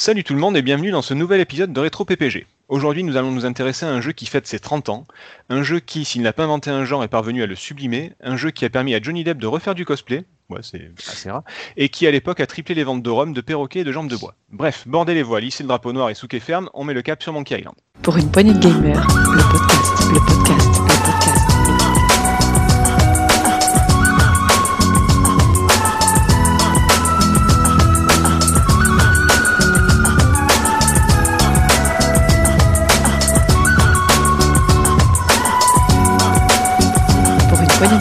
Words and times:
Salut 0.00 0.22
tout 0.22 0.32
le 0.32 0.38
monde 0.38 0.56
et 0.56 0.62
bienvenue 0.62 0.92
dans 0.92 1.02
ce 1.02 1.12
nouvel 1.12 1.40
épisode 1.40 1.72
de 1.72 1.80
Rétro 1.80 2.04
PPG. 2.04 2.46
Aujourd'hui, 2.68 3.02
nous 3.02 3.16
allons 3.16 3.32
nous 3.32 3.44
intéresser 3.44 3.84
à 3.84 3.88
un 3.88 4.00
jeu 4.00 4.12
qui 4.12 4.26
fête 4.26 4.46
ses 4.46 4.60
30 4.60 4.90
ans, 4.90 5.08
un 5.48 5.64
jeu 5.64 5.80
qui, 5.80 6.04
s'il 6.04 6.22
n'a 6.22 6.32
pas 6.32 6.44
inventé 6.44 6.70
un 6.70 6.84
genre, 6.84 7.02
est 7.02 7.08
parvenu 7.08 7.42
à 7.42 7.46
le 7.46 7.56
sublimer, 7.56 8.12
un 8.22 8.36
jeu 8.36 8.52
qui 8.52 8.64
a 8.64 8.70
permis 8.70 8.94
à 8.94 9.02
Johnny 9.02 9.24
Depp 9.24 9.38
de 9.38 9.48
refaire 9.48 9.74
du 9.74 9.84
cosplay, 9.84 10.22
ouais, 10.50 10.60
c'est 10.62 10.92
assez 11.08 11.32
rare, 11.32 11.42
et 11.76 11.88
qui 11.88 12.06
à 12.06 12.12
l'époque 12.12 12.38
a 12.38 12.46
triplé 12.46 12.76
les 12.76 12.84
ventes 12.84 13.02
de 13.02 13.10
rhum, 13.10 13.32
de 13.32 13.40
perroquets 13.40 13.80
et 13.80 13.84
de 13.84 13.90
jambes 13.90 14.08
de 14.08 14.14
bois. 14.14 14.36
Bref, 14.52 14.84
bordez 14.86 15.14
les 15.14 15.24
voiles, 15.24 15.42
lissez 15.42 15.64
le 15.64 15.68
drapeau 15.68 15.92
noir 15.92 16.10
et 16.10 16.14
souquez 16.14 16.38
ferme, 16.38 16.70
on 16.74 16.84
met 16.84 16.94
le 16.94 17.02
cap 17.02 17.20
sur 17.20 17.32
Monkey 17.32 17.58
Island. 17.58 17.74
Pour 18.00 18.16
une 18.18 18.30
poignée 18.30 18.54
de 18.54 18.60
gamers, 18.60 19.04
le 19.04 19.42
podcast, 19.50 20.12
le 20.12 20.20
podcast, 20.20 20.68
le 20.68 20.74
podcast. 20.76 20.87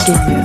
Pour 0.08 0.37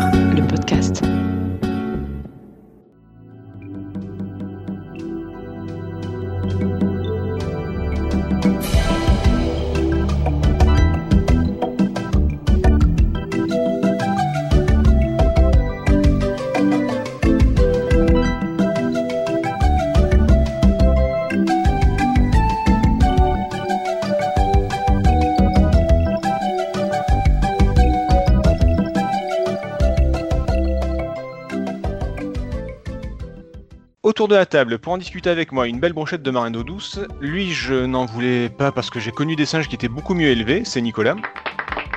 de 34.33 34.37
la 34.39 34.47
table, 34.47 34.79
pour 34.79 34.95
en 34.95 34.99
discuter 34.99 35.29
avec 35.29 35.53
moi, 35.53 35.69
une 35.69 35.79
belle 35.79 35.93
brochette 35.93 36.23
de 36.23 36.31
marraine 36.31 36.55
d'eau 36.55 36.63
douce. 36.63 36.99
Lui, 37.21 37.53
je 37.53 37.85
n'en 37.85 38.07
voulais 38.07 38.49
pas 38.49 38.73
parce 38.73 38.89
que 38.89 38.99
j'ai 38.99 39.11
connu 39.11 39.37
des 39.37 39.45
singes 39.45 39.69
qui 39.69 39.75
étaient 39.75 39.89
beaucoup 39.89 40.15
mieux 40.15 40.29
élevés, 40.29 40.63
c'est 40.65 40.81
Nicolas. 40.81 41.17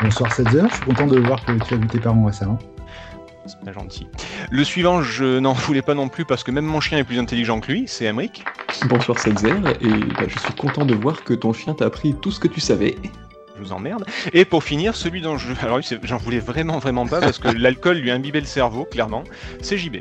Bonsoir 0.01 0.29
7 0.33 0.49
je 0.49 0.75
suis 0.75 0.83
content 0.85 1.07
de 1.07 1.17
voir 1.17 1.43
que 1.45 1.53
tu 1.63 1.75
as 1.75 1.77
vu 1.77 1.87
tes 1.87 1.99
parents 1.99 2.25
récemment. 2.25 2.59
C'est 3.45 3.61
bien 3.63 3.71
gentil. 3.71 4.07
Le 4.51 4.63
suivant, 4.65 5.01
je 5.01 5.39
n'en 5.39 5.53
voulais 5.53 5.81
pas 5.81 5.93
non 5.93 6.09
plus 6.09 6.25
parce 6.25 6.43
que 6.43 6.51
même 6.51 6.65
mon 6.65 6.81
chien 6.81 6.97
est 6.97 7.05
plus 7.05 7.19
intelligent 7.19 7.61
que 7.61 7.71
lui, 7.71 7.85
c'est 7.87 8.03
Emric. 8.03 8.43
Bonsoir 8.89 9.17
Setzer, 9.17 9.55
et 9.79 9.87
bah, 9.87 10.25
je 10.27 10.37
suis 10.37 10.53
content 10.55 10.85
de 10.85 10.93
voir 10.93 11.23
que 11.23 11.33
ton 11.33 11.53
chien 11.53 11.73
t'a 11.73 11.85
appris 11.85 12.15
tout 12.21 12.31
ce 12.31 12.41
que 12.41 12.49
tu 12.49 12.59
savais. 12.59 12.95
Je 13.55 13.63
vous 13.63 13.71
emmerde. 13.71 14.03
Et 14.33 14.43
pour 14.43 14.65
finir, 14.65 14.93
celui 14.97 15.21
dont 15.21 15.37
je. 15.37 15.53
Alors, 15.61 15.79
j'en 16.03 16.17
voulais 16.17 16.39
vraiment, 16.39 16.79
vraiment 16.79 17.07
pas 17.07 17.21
parce 17.21 17.39
que 17.39 17.47
l'alcool 17.57 17.99
lui 17.99 18.11
a 18.11 18.13
imbibé 18.13 18.41
le 18.41 18.45
cerveau, 18.45 18.83
clairement. 18.83 19.23
C'est 19.61 19.77
JB. 19.77 19.99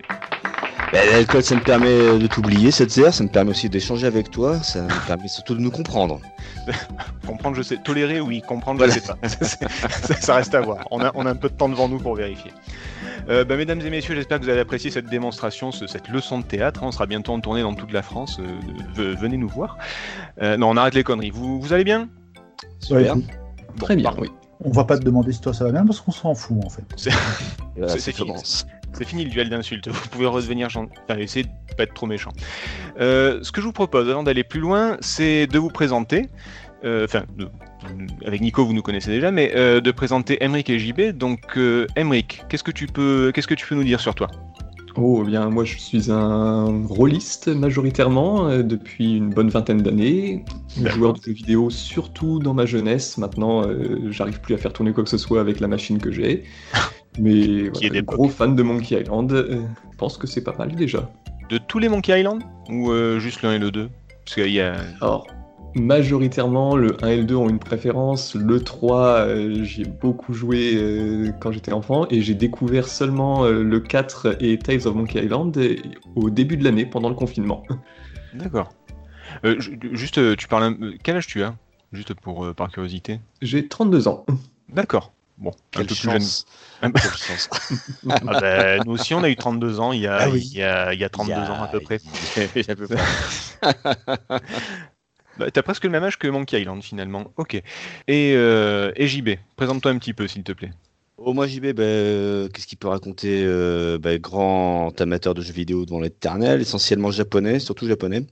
Bah, 0.95 1.01
L'alcool, 1.11 1.43
ça 1.43 1.57
me 1.57 1.61
permet 1.61 2.19
de 2.19 2.27
t'oublier, 2.29 2.71
cette 2.71 2.97
heure, 2.99 3.13
ça 3.13 3.25
me 3.25 3.29
permet 3.29 3.51
aussi 3.51 3.69
d'échanger 3.69 4.07
avec 4.07 4.31
toi, 4.31 4.63
ça 4.63 4.83
me 4.83 5.07
permet 5.09 5.27
surtout 5.27 5.55
de 5.57 5.61
nous 5.61 5.73
comprendre. 5.73 6.21
Comprendre, 7.27 7.57
je 7.57 7.63
sais. 7.63 7.79
Tolérer, 7.79 8.21
oui. 8.21 8.43
Comprendre, 8.47 8.79
Voilà. 8.79 8.95
je 8.95 9.01
sais 9.01 9.07
pas. 9.07 9.19
Ça, 9.29 10.15
ça 10.21 10.35
reste 10.37 10.55
à 10.55 10.61
voir. 10.61 10.87
On 10.93 11.01
a, 11.01 11.11
on 11.17 11.27
a 11.27 11.31
un 11.31 11.35
peu 11.35 11.49
de 11.49 11.55
temps 11.55 11.69
devant 11.69 11.89
nous 11.89 11.99
pour 11.99 12.15
vérifier. 12.15 12.53
Euh, 13.29 13.45
bah, 13.45 13.57
mesdames 13.57 13.81
et 13.81 13.91
messieurs, 13.91 14.15
j'espère 14.15 14.39
que 14.39 14.45
vous 14.45 14.51
avez 14.51 14.61
apprécié 14.61 14.91
cette 14.91 15.07
démonstration, 15.07 15.73
ce- 15.73 15.87
cette 15.89 16.09
leçon 16.09 16.39
de 16.39 16.45
théâtre. 16.45 16.81
On 16.85 16.93
sera 16.93 17.07
bientôt 17.07 17.33
en 17.33 17.41
tournée 17.41 17.63
dans 17.63 17.75
toute 17.75 17.93
la 17.93 18.03
France. 18.03 18.39
euh, 18.41 18.45
ve- 18.95 19.17
venez 19.19 19.37
nous 19.37 19.49
voir. 19.49 19.79
Euh, 20.43 20.57
non, 20.57 20.71
on 20.71 20.77
arrête 20.77 20.95
les 20.95 21.03
conneries. 21.05 21.31
Vous, 21.31 21.61
vous 21.61 21.73
allez 21.73 21.85
bien? 21.85 22.03
Ouais, 22.03 22.09
Super. 22.81 23.01
écoute, 23.17 23.25
Bon, 23.77 23.87
Très 23.87 23.97
bien, 23.97 24.05
parfait. 24.05 24.21
oui. 24.23 24.31
on 24.65 24.71
va 24.71 24.85
pas 24.85 24.97
te 24.99 25.03
demander 25.05 25.33
si 25.33 25.41
toi 25.41 25.53
ça 25.53 25.65
va 25.65 25.73
bien 25.73 25.85
parce 25.85 26.01
qu'on 26.01 26.13
s'en 26.13 26.35
fout 26.35 26.57
en 26.65 26.69
fait. 26.71 26.85
Voilà, 27.77 27.93
C'est- 27.93 27.99
c'est 27.99 28.13
fini. 28.13 28.33
C'est 28.95 29.05
fini 29.05 29.25
le 29.25 29.31
duel 29.31 29.49
d'insultes. 29.51 29.89
Vous 29.93 30.09
pouvez 30.09 30.27
redevenir 30.27 30.71
gen- 30.71 30.89
Enfin, 31.09 31.19
essayez 31.19 31.45
de 31.45 31.51
pas 31.77 31.83
être 31.85 31.95
trop 31.95 32.07
méchant. 32.07 32.31
Euh, 33.01 33.41
ce 33.43 33.51
que 33.53 33.61
je 33.61 33.67
vous 33.67 33.73
propose, 33.73 34.09
avant 34.09 34.23
d'aller 34.23 34.45
plus 34.45 34.61
loin, 34.61 34.97
c'est 35.01 35.47
de 35.47 35.59
vous 35.59 35.69
présenter. 35.71 36.29
euh, 36.85 37.05
Enfin, 37.05 37.25
avec 38.25 38.41
Nico, 38.41 38.65
vous 38.65 38.73
nous 38.73 38.83
connaissez 38.83 39.11
déjà, 39.11 39.31
mais 39.31 39.53
euh, 39.57 39.81
de 39.81 39.91
présenter 39.91 40.39
Emric 40.41 40.71
et 40.71 40.79
JB. 40.79 41.11
Donc, 41.17 41.59
Emric, 41.97 42.43
qu'est-ce 42.49 42.63
que 42.65 42.71
tu 42.71 42.87
peux, 42.87 43.33
qu'est-ce 43.35 43.49
que 43.49 43.55
tu 43.55 43.67
peux 43.67 43.75
nous 43.75 43.85
dire 43.85 44.01
sur 44.01 44.15
toi? 44.15 44.29
Oh, 44.97 45.23
eh 45.25 45.27
bien, 45.29 45.51
moi 45.51 45.65
je 45.65 45.77
suis 45.77 46.13
un 46.13 46.85
rôliste 46.89 47.49
majoritairement 47.49 48.47
euh, 48.49 48.63
depuis 48.63 49.17
une 49.17 49.31
bonne 49.31 49.49
vingtaine 49.49 49.83
d'années. 49.83 50.45
Joueur 50.85 51.15
de 51.15 51.21
jeux 51.21 51.33
vidéo 51.33 51.69
surtout 51.69 52.39
dans 52.39 52.55
ma 52.55 52.65
jeunesse. 52.65 53.19
Maintenant, 53.19 53.67
euh, 53.67 54.09
j'arrive 54.13 54.41
plus 54.41 54.55
à 54.55 54.57
faire 54.59 54.73
tourner 54.73 54.93
quoi 54.93 55.03
que 55.03 55.11
ce 55.11 55.19
soit 55.19 55.41
avec 55.41 55.59
la 55.59 55.67
machine 55.67 55.99
que 55.99 56.13
j'ai. 56.13 56.45
Mais 57.19 57.41
est 57.41 57.69
voilà, 57.71 57.89
d'époque. 57.91 58.17
gros 58.17 58.29
fan 58.29 58.57
de 58.57 58.63
Monkey 58.63 59.01
Island. 59.01 59.33
euh, 59.33 59.63
pense 59.99 60.17
que 60.19 60.27
c'est 60.27 60.43
pas 60.45 60.55
mal 60.57 60.75
déjà. 60.75 61.11
De 61.51 61.59
tous 61.59 61.79
les 61.79 61.89
Monkey 61.89 62.19
Island 62.19 62.43
ou 62.69 62.91
euh, 62.91 63.19
juste 63.19 63.43
l'un 63.43 63.53
et 63.53 63.59
le 63.59 63.71
2 63.71 63.89
Parce 64.25 64.35
qu'il 64.35 64.53
y 64.53 64.61
a. 64.61 64.75
Alors, 65.01 65.27
majoritairement, 65.75 66.77
le 66.77 66.97
1 67.05 67.09
et 67.09 67.17
le 67.19 67.25
2 67.25 67.35
ont 67.37 67.49
une 67.49 67.59
préférence. 67.59 68.35
Le 68.35 68.61
3, 68.61 69.01
euh, 69.27 69.63
j'y 69.65 69.83
ai 69.83 69.85
beaucoup 69.85 70.33
joué 70.33 71.31
quand 71.41 71.53
j'étais 71.53 71.73
enfant 71.73 72.07
et 72.11 72.21
j'ai 72.23 72.35
découvert 72.35 72.89
seulement 72.89 73.47
le 73.47 73.81
4 73.81 74.37
et 74.43 74.59
Tales 74.59 74.87
of 74.87 74.95
Monkey 74.95 75.23
Island 75.25 75.57
au 76.17 76.31
début 76.31 76.57
de 76.57 76.65
l'année, 76.65 76.87
pendant 76.87 77.09
le 77.09 77.15
confinement. 77.15 77.63
D'accord. 78.35 78.71
Euh, 79.45 79.61
ju- 79.61 79.79
juste, 79.93 80.37
tu 80.37 80.49
parles. 80.49 80.77
Quel 81.03 81.17
âge 81.17 81.27
tu 81.27 81.43
as? 81.43 81.55
Juste 81.93 82.15
pour 82.15 82.45
euh, 82.45 82.53
par 82.55 82.71
curiosité. 82.71 83.21
J'ai 83.43 83.69
32 83.69 84.09
ans. 84.09 84.25
D'accord. 84.69 85.13
Bon, 85.37 85.51
un 85.51 85.55
Quelle 85.73 85.87
plus 85.87 85.95
jeune. 85.97 86.23
Un 86.83 86.91
peu- 86.91 87.01
Quelle 87.01 87.11
chance. 87.11 87.49
Ah 88.09 88.41
bah, 88.41 88.79
nous 88.85 88.93
aussi, 88.93 89.15
on 89.15 89.23
a 89.25 89.29
eu 89.29 89.37
32 89.37 89.81
ans 89.81 89.93
il 89.93 90.01
y 90.03 90.07
a, 90.07 90.17
Ah 90.17 90.31
oui. 90.31 90.41
il 90.53 90.59
y 90.59 90.63
a, 90.63 90.93
il 90.95 91.01
y 91.01 91.05
a 91.05 91.09
32 91.09 91.33
Il 91.33 91.37
y 91.37 91.41
a- 91.41 91.53
ans 91.53 91.63
à 91.65 91.69
peu 91.69 91.81
près. 91.81 91.99
il 92.55 92.63
y 92.63 92.69
a 92.69 92.73
à 92.73 92.77
peu 92.77 92.87
près. 92.87 93.03
Bah, 95.37 95.51
T'as 95.51 95.63
presque 95.63 95.83
le 95.83 95.91
même 95.91 96.05
âge 96.05 96.17
que 96.17 96.29
Monkey 96.29 96.61
Island 96.61 96.81
finalement. 96.83 97.33
Ok. 97.37 97.55
Et, 97.55 97.63
euh, 98.37 98.93
et 98.95 99.09
JB, 99.09 99.31
présente-toi 99.57 99.91
un 99.91 99.99
petit 99.99 100.13
peu 100.15 100.29
s'il 100.29 100.45
te 100.45 100.53
plaît. 100.53 100.71
Oh, 101.17 101.33
moi, 101.33 101.47
JB, 101.49 101.73
bah, 101.73 101.83
euh, 101.83 102.49
qu'est-ce 102.49 102.67
qu'il 102.69 102.79
peut 102.79 102.87
raconter 102.89 103.43
euh, 103.45 103.99
bah, 103.99 104.17
Grand 104.19 104.93
amateur 105.01 105.35
de 105.35 105.43
jeux 105.43 105.53
vidéo 105.53 105.85
devant 105.87 105.99
l'éternel, 106.01 106.61
essentiellement 106.61 107.11
japonais, 107.11 107.59
surtout 107.59 107.87
japonais. 107.89 108.25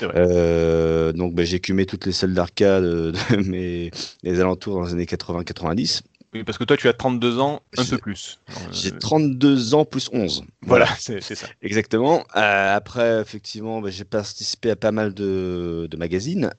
Vrai. 0.00 0.12
Euh, 0.14 1.12
donc, 1.12 1.34
bah, 1.34 1.44
j'ai 1.44 1.58
cumé 1.58 1.86
toutes 1.86 2.06
les 2.06 2.12
salles 2.12 2.34
d'arcade 2.34 2.84
de 2.84 3.36
mes 3.44 3.90
les 4.22 4.40
alentours 4.40 4.76
dans 4.76 4.84
les 4.86 4.92
années 4.92 5.06
80-90. 5.06 6.02
Oui, 6.34 6.42
parce 6.44 6.58
que 6.58 6.64
toi 6.64 6.76
tu 6.76 6.88
as 6.88 6.92
32 6.92 7.38
ans, 7.38 7.62
un 7.78 7.84
peu 7.84 7.98
plus. 7.98 8.40
Euh, 8.50 8.52
J'ai 8.72 8.90
32 8.90 9.74
ans 9.74 9.84
plus 9.84 10.10
11. 10.12 10.44
Voilà, 10.62 10.86
c'est 10.98 11.22
c'est 11.22 11.34
ça. 11.36 11.46
Exactement. 11.62 12.24
Euh, 12.36 12.74
après, 12.76 13.20
effectivement, 13.20 13.80
bah, 13.80 13.90
j'ai 13.90 14.04
participé 14.04 14.70
à 14.70 14.76
pas 14.76 14.90
mal 14.90 15.14
de, 15.14 15.86
de 15.90 15.96
magazines. 15.96 16.50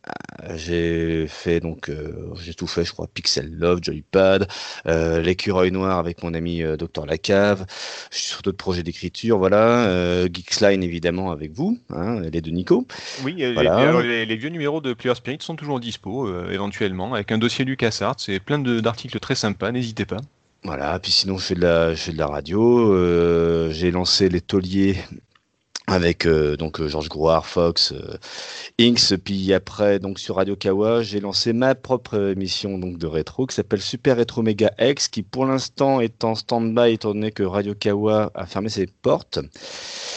Euh, 0.43 0.53
j'ai 0.57 1.27
fait 1.27 1.59
donc, 1.59 1.89
euh, 1.89 2.13
j'ai 2.41 2.53
tout 2.53 2.67
fait, 2.67 2.85
je 2.85 2.93
crois, 2.93 3.07
Pixel 3.13 3.51
Love, 3.51 3.79
Joypad, 3.81 4.47
euh, 4.87 5.21
l'écureuil 5.21 5.71
noir 5.71 5.99
avec 5.99 6.23
mon 6.23 6.33
ami 6.33 6.63
Dr 6.77 7.05
Lacave. 7.05 7.65
Je 8.11 8.17
suis 8.17 8.27
sur 8.27 8.41
d'autres 8.41 8.57
projets 8.57 8.83
d'écriture, 8.83 9.37
voilà. 9.37 10.25
Geeksline 10.27 10.83
évidemment 10.83 11.31
avec 11.31 11.51
vous, 11.51 11.77
hein, 11.89 12.21
les 12.21 12.41
de 12.41 12.51
Nico. 12.51 12.87
Oui, 13.23 13.33
les, 13.37 13.53
Voilà. 13.53 13.75
alors, 13.77 14.01
les- 14.01 14.25
les 14.25 14.35
vieux 14.37 14.49
numéros 14.49 14.79
de 14.81 14.93
Player 14.93 15.15
Spirit 15.15 15.39
sont 15.41 15.55
toujours 15.55 15.79
dispo, 15.79 16.29
éventuellement, 16.49 17.13
avec 17.13 17.31
un 17.31 17.37
dossier 17.37 17.65
LucasArts. 17.65 18.15
C'est 18.19 18.39
plein 18.39 18.59
d'articles 18.59 19.19
très 19.19 19.35
sympas, 19.35 19.64
n'hésitez 19.71 20.05
pas. 20.05 20.17
Voilà. 20.63 20.97
Puis 20.99 21.11
sinon, 21.11 21.37
je 21.37 21.45
fais 21.45 21.55
de 21.55 21.61
la, 21.61 21.93
je 21.93 22.01
fais 22.01 22.11
de 22.11 22.17
la 22.17 22.27
radio. 22.27 22.93
Euh, 22.93 23.71
j'ai 23.71 23.91
lancé 23.91 24.29
les 24.29 24.41
tauliers 24.41 24.97
avec 25.87 26.25
euh, 26.25 26.57
donc 26.57 26.79
euh, 26.79 26.87
Georges 26.87 27.09
Grouard, 27.09 27.45
Fox, 27.45 27.91
euh, 27.93 28.17
Inks, 28.79 29.15
puis 29.23 29.53
après 29.53 29.99
donc 29.99 30.17
sur 30.19 30.35
Radio 30.37 30.55
Kawa, 30.55 31.03
j'ai 31.03 31.19
lancé 31.19 31.53
ma 31.53 31.75
propre 31.75 32.31
émission 32.31 32.77
donc 32.79 32.97
de 32.97 33.05
rétro 33.07 33.45
qui 33.45 33.55
s'appelle 33.55 33.81
Super 33.81 34.17
Retro 34.17 34.41
Mega 34.41 34.71
X, 34.79 35.07
qui 35.07 35.21
pour 35.21 35.45
l'instant 35.45 36.01
est 36.01 36.23
en 36.23 36.33
stand-by 36.35 36.93
étant 36.93 37.13
donné 37.13 37.31
que 37.31 37.43
Radio 37.43 37.75
Kawa 37.75 38.31
a 38.33 38.45
fermé 38.47 38.69
ses 38.69 38.87
portes 38.87 39.39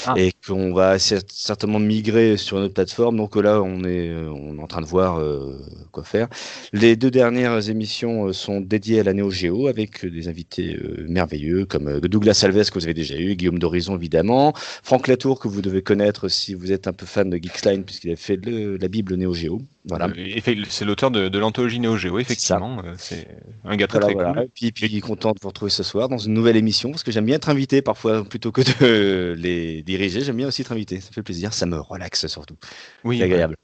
Ah. 0.06 0.14
et 0.16 0.32
qu'on 0.46 0.72
va 0.72 0.96
cer- 0.96 1.22
certainement 1.28 1.80
migrer 1.80 2.36
sur 2.36 2.56
une 2.58 2.64
autre 2.64 2.74
plateforme. 2.74 3.16
Donc 3.16 3.36
là, 3.36 3.60
on 3.60 3.84
est 3.84 4.14
on 4.14 4.56
est 4.58 4.62
en 4.62 4.66
train 4.68 4.80
de 4.80 4.86
voir 4.86 5.18
euh, 5.18 5.58
quoi 5.92 6.04
faire. 6.04 6.28
Les 6.72 6.96
deux 6.96 7.10
dernières 7.10 7.68
émissions 7.68 8.32
sont 8.32 8.60
dédiées 8.60 9.00
à 9.00 9.02
la 9.02 9.12
Neo 9.12 9.30
Geo 9.30 9.66
avec 9.66 10.06
des 10.06 10.28
invités 10.28 10.78
merveilleux 11.08 11.66
comme 11.66 12.00
Douglas 12.00 12.40
Alves 12.44 12.70
que 12.70 12.78
vous 12.78 12.84
avez 12.84 12.94
déjà 12.94 13.16
eu, 13.16 13.34
Guillaume 13.34 13.58
d'Horizon 13.58 13.96
évidemment, 13.96 14.52
Franck 14.82 15.08
Latour 15.08 15.40
que 15.40 15.48
vous 15.48 15.57
devez 15.62 15.82
connaître 15.82 16.28
si 16.28 16.54
vous 16.54 16.72
êtes 16.72 16.86
un 16.88 16.92
peu 16.92 17.06
fan 17.06 17.28
de 17.30 17.36
Geeksline 17.36 17.84
puisqu'il 17.84 18.10
a 18.12 18.16
fait 18.16 18.36
le- 18.36 18.76
la 18.76 18.88
Bible 18.88 19.14
Neo 19.16 19.32
Geo. 19.34 19.60
Voilà. 19.84 20.08
Euh, 20.08 20.40
c'est 20.68 20.84
l'auteur 20.84 21.10
de, 21.10 21.28
de 21.28 21.38
l'anthologie 21.38 21.80
Neo 21.80 21.96
Geo, 21.96 22.18
effectivement. 22.18 22.82
euh, 22.84 22.94
C'est 22.98 23.26
un 23.64 23.76
gars 23.76 23.86
très 23.86 23.98
Voilà, 24.00 24.14
très 24.14 24.14
voilà. 24.14 24.32
cool. 24.34 24.44
Et 24.44 24.72
puis, 24.72 24.72
puis 24.88 25.00
content 25.00 25.32
de 25.32 25.38
vous 25.42 25.48
retrouver 25.48 25.70
ce 25.70 25.82
soir 25.82 26.08
dans 26.08 26.18
une 26.18 26.34
nouvelle 26.34 26.56
émission 26.56 26.90
parce 26.90 27.02
que 27.02 27.10
j'aime 27.12 27.24
bien 27.26 27.36
être 27.36 27.48
invité 27.48 27.80
parfois 27.82 28.24
plutôt 28.24 28.52
que 28.52 28.60
de 28.62 29.32
les 29.38 29.82
diriger. 29.82 30.20
J'aime 30.20 30.36
bien 30.36 30.48
aussi 30.48 30.62
être 30.62 30.72
invité. 30.72 31.00
Ça 31.00 31.10
fait 31.12 31.22
plaisir. 31.22 31.52
Ça 31.54 31.66
me 31.66 31.78
relaxe 31.80 32.26
surtout. 32.26 32.56
Oui, 33.04 33.18
C'est 33.18 33.24
agréable. 33.24 33.56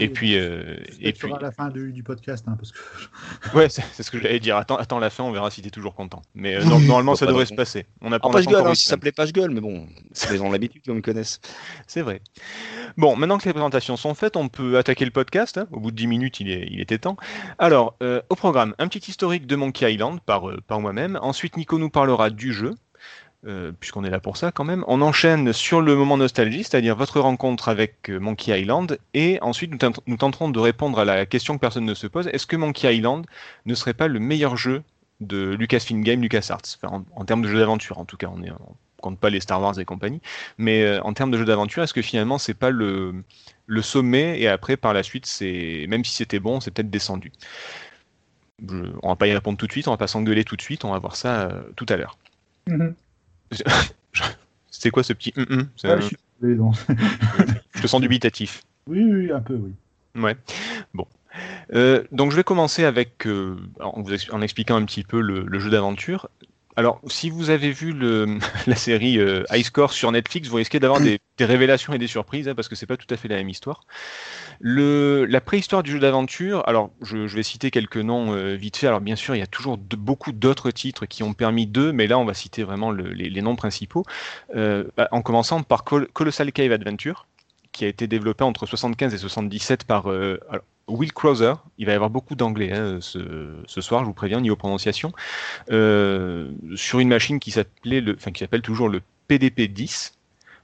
Et 0.00 0.08
puis, 0.08 0.36
euh, 0.36 0.76
et 1.00 1.12
puis, 1.12 1.32
à 1.32 1.38
la 1.38 1.52
fin 1.52 1.68
du, 1.68 1.92
du 1.92 2.02
podcast, 2.02 2.44
hein, 2.48 2.56
parce 2.58 2.72
que 2.72 2.78
ouais, 3.56 3.68
c'est 3.68 3.84
c'est 3.92 4.02
ce 4.02 4.10
que 4.10 4.18
j'allais 4.20 4.40
dire. 4.40 4.56
Attends, 4.56 4.76
attends 4.76 4.98
la 4.98 5.10
fin, 5.10 5.22
on 5.22 5.30
verra 5.30 5.50
si 5.50 5.62
t'es 5.62 5.70
toujours 5.70 5.94
content. 5.94 6.22
Mais 6.34 6.56
euh, 6.56 6.64
normalement, 6.64 7.14
ça 7.14 7.26
Pas 7.26 7.30
devrait 7.32 7.44
de- 7.44 7.50
se 7.50 7.54
passer. 7.54 7.86
On 8.00 8.10
a 8.12 8.16
En 8.16 8.20
on 8.24 8.30
a 8.30 8.32
page 8.32 8.46
pas 8.46 8.50
gueule, 8.52 8.66
hein, 8.66 8.72
eu 8.72 8.76
ça 8.76 8.90
s'appelait 8.90 9.12
page 9.12 9.32
gueule, 9.32 9.50
mais 9.50 9.60
bon, 9.60 9.86
les 10.30 10.36
gens 10.36 10.46
ont 10.46 10.50
l'habitude, 10.52 10.82
comme 10.84 10.96
ils 10.98 11.02
connaissent. 11.02 11.40
C'est 11.86 12.02
vrai. 12.02 12.20
Bon, 12.96 13.14
maintenant 13.16 13.38
que 13.38 13.44
les 13.44 13.52
présentations 13.52 13.96
sont 13.96 14.14
faites, 14.14 14.36
on 14.36 14.48
peut 14.48 14.78
attaquer 14.78 15.04
le 15.04 15.10
podcast. 15.12 15.58
hein. 15.58 15.66
Au 15.70 15.78
bout 15.80 15.90
de 15.92 15.96
10 15.96 16.06
minutes, 16.08 16.40
il, 16.40 16.50
est, 16.50 16.66
il 16.70 16.80
était 16.80 16.98
temps. 16.98 17.16
Alors, 17.58 17.96
euh, 18.02 18.20
au 18.30 18.34
programme, 18.34 18.74
un 18.78 18.88
petit 18.88 19.10
historique 19.10 19.46
de 19.46 19.54
Monkey 19.56 19.92
Island 19.92 20.20
par, 20.26 20.48
euh, 20.50 20.60
par 20.66 20.80
moi-même. 20.80 21.18
Ensuite, 21.22 21.56
Nico 21.56 21.78
nous 21.78 21.90
parlera 21.90 22.30
du 22.30 22.52
jeu, 22.52 22.74
euh, 23.46 23.72
puisqu'on 23.78 24.04
est 24.04 24.10
là 24.10 24.20
pour 24.20 24.36
ça 24.36 24.52
quand 24.52 24.64
même. 24.64 24.84
On 24.88 25.02
enchaîne 25.02 25.52
sur 25.52 25.80
le 25.80 25.94
moment 25.96 26.16
nostalgie, 26.16 26.64
c'est-à-dire 26.64 26.96
votre 26.96 27.20
rencontre 27.20 27.68
avec 27.68 28.08
euh, 28.10 28.18
Monkey 28.18 28.58
Island. 28.58 28.98
Et 29.12 29.38
ensuite, 29.42 29.70
nous, 29.72 29.78
tent- 29.78 30.00
nous 30.06 30.16
tenterons 30.16 30.48
de 30.48 30.58
répondre 30.58 30.98
à 30.98 31.04
la 31.04 31.26
question 31.26 31.54
que 31.54 31.60
personne 31.60 31.84
ne 31.84 31.94
se 31.94 32.06
pose. 32.06 32.28
Est-ce 32.28 32.46
que 32.46 32.56
Monkey 32.56 32.94
Island 32.96 33.26
ne 33.66 33.74
serait 33.74 33.94
pas 33.94 34.08
le 34.08 34.18
meilleur 34.18 34.56
jeu 34.56 34.82
de 35.20 35.54
Lucasfilm 35.58 36.02
Game, 36.02 36.22
LucasArts? 36.22 36.62
En, 36.84 37.24
termes 37.24 37.42
de 37.42 37.48
jeu 37.48 37.58
d'aventure, 37.58 37.98
en 37.98 38.04
tout 38.04 38.16
cas. 38.16 38.28
On 38.28 38.40
on 38.42 38.74
compte 39.02 39.18
pas 39.20 39.28
les 39.28 39.40
Star 39.40 39.60
Wars 39.60 39.78
et 39.78 39.84
compagnie. 39.84 40.22
Mais 40.56 40.82
euh, 40.82 41.02
en 41.02 41.12
termes 41.12 41.30
de 41.30 41.36
jeu 41.36 41.44
d'aventure, 41.44 41.82
est-ce 41.82 41.92
que 41.92 42.00
finalement 42.00 42.38
c'est 42.38 42.54
pas 42.54 42.70
le, 42.70 43.22
sommet 43.82 44.40
et 44.40 44.48
après 44.48 44.78
par 44.78 44.94
la 44.94 45.02
suite 45.02 45.28
même 45.88 46.04
si 46.06 46.14
c'était 46.14 46.40
bon, 46.40 46.60
c'est 46.60 46.70
peut-être 46.70 46.90
descendu? 46.90 47.30
Je- 48.66 48.92
on 49.02 49.08
va 49.08 49.16
pas 49.16 49.26
y 49.26 49.34
répondre 49.34 49.58
tout 49.58 49.66
de 49.66 49.72
suite, 49.72 49.88
on 49.88 49.90
va 49.90 49.96
pas 49.98 50.06
s'engueuler 50.06 50.44
tout 50.44 50.56
de 50.56 50.62
suite, 50.62 50.84
on 50.86 50.92
va 50.92 50.98
voir 50.98 51.16
ça 51.16 51.50
tout 51.76 51.86
à 51.90 51.96
l'heure. 51.96 52.16
Mhm. 52.66 52.94
C'est 54.70 54.90
quoi 54.90 55.02
ce 55.02 55.12
petit 55.12 55.32
hum 55.36 55.46
hum 55.50 55.68
Ouais, 55.84 55.90
un- 55.90 56.00
je 56.00 56.06
suis. 56.06 56.16
Je 57.74 57.80
te 57.82 57.86
sens 57.86 58.00
dubitatif. 58.00 58.62
Oui, 58.86 59.02
oui, 59.02 59.32
un 59.32 59.40
peu, 59.40 59.54
oui. 59.54 59.72
Ouais. 60.20 60.36
Bon. 60.92 61.06
Euh, 61.72 62.04
donc 62.12 62.30
je 62.30 62.36
vais 62.36 62.44
commencer 62.44 62.84
avec 62.84 63.26
euh, 63.26 63.56
en, 63.80 64.02
vous 64.02 64.12
ex- 64.12 64.30
en 64.32 64.40
expliquant 64.42 64.76
un 64.76 64.84
petit 64.84 65.02
peu 65.02 65.20
le, 65.20 65.44
le 65.44 65.58
jeu 65.58 65.70
d'aventure. 65.70 66.28
Alors, 66.76 67.00
si 67.06 67.30
vous 67.30 67.50
avez 67.50 67.70
vu 67.70 67.94
la 68.66 68.76
série 68.76 69.18
euh, 69.18 69.44
High 69.52 69.64
sur 69.90 70.10
Netflix, 70.10 70.48
vous 70.48 70.56
risquez 70.56 70.80
d'avoir 70.80 71.00
des, 71.00 71.20
révélations 71.38 71.92
et 71.92 71.98
des 71.98 72.06
surprises, 72.06 72.48
hein, 72.48 72.54
parce 72.54 72.68
que 72.68 72.74
c'est 72.74 72.86
pas 72.86 72.96
tout 72.96 73.06
à 73.10 73.16
fait 73.16 73.28
la 73.28 73.36
même 73.36 73.48
histoire. 73.48 73.82
La 74.60 75.40
préhistoire 75.40 75.82
du 75.82 75.92
jeu 75.92 76.00
d'aventure, 76.00 76.66
alors 76.66 76.90
je, 77.02 77.18
vais 77.18 77.42
citer 77.42 77.70
quelques 77.70 77.96
noms 77.96 78.32
euh, 78.32 78.54
vite 78.54 78.76
fait. 78.76 78.86
Alors 78.86 79.00
bien 79.00 79.16
sûr, 79.16 79.34
il 79.34 79.38
y 79.38 79.42
a 79.42 79.46
toujours 79.46 79.78
beaucoup 79.78 80.32
d'autres 80.32 80.70
titres 80.70 81.06
qui 81.06 81.22
ont 81.22 81.34
permis 81.34 81.66
d'eux, 81.66 81.92
mais 81.92 82.06
là 82.06 82.18
on 82.18 82.24
va 82.24 82.34
citer 82.34 82.62
vraiment 82.62 82.90
le- 82.90 83.10
les, 83.10 83.42
noms 83.42 83.56
principaux. 83.56 84.04
Euh, 84.56 84.84
bah, 84.96 85.08
en 85.12 85.22
commençant 85.22 85.62
par 85.62 85.84
Col- 85.84 86.08
Colossal 86.12 86.52
Cave 86.52 86.72
Adventure, 86.72 87.26
qui 87.72 87.84
a 87.84 87.88
été 87.88 88.06
développé 88.06 88.44
entre 88.44 88.66
75 88.66 89.12
et 89.12 89.18
77 89.18 89.84
par 89.84 90.10
euh, 90.10 90.38
Will 90.88 91.12
Crowther. 91.12 91.54
Il 91.78 91.86
va 91.86 91.92
y 91.92 91.94
avoir 91.94 92.10
beaucoup 92.10 92.34
d'anglais 92.34 92.72
hein, 92.72 92.98
ce, 93.00 93.18
ce 93.66 93.80
soir, 93.80 94.02
je 94.02 94.06
vous 94.06 94.12
préviens, 94.14 94.40
niveau 94.40 94.56
prononciation. 94.56 95.12
Euh, 95.70 96.50
sur 96.76 97.00
une 97.00 97.08
machine 97.08 97.40
qui 97.40 97.50
s'appelait, 97.50 98.00
le, 98.00 98.14
enfin 98.14 98.32
qui 98.32 98.40
s'appelle 98.40 98.62
toujours 98.62 98.88
le 98.88 99.00
PDP-10. 99.28 100.12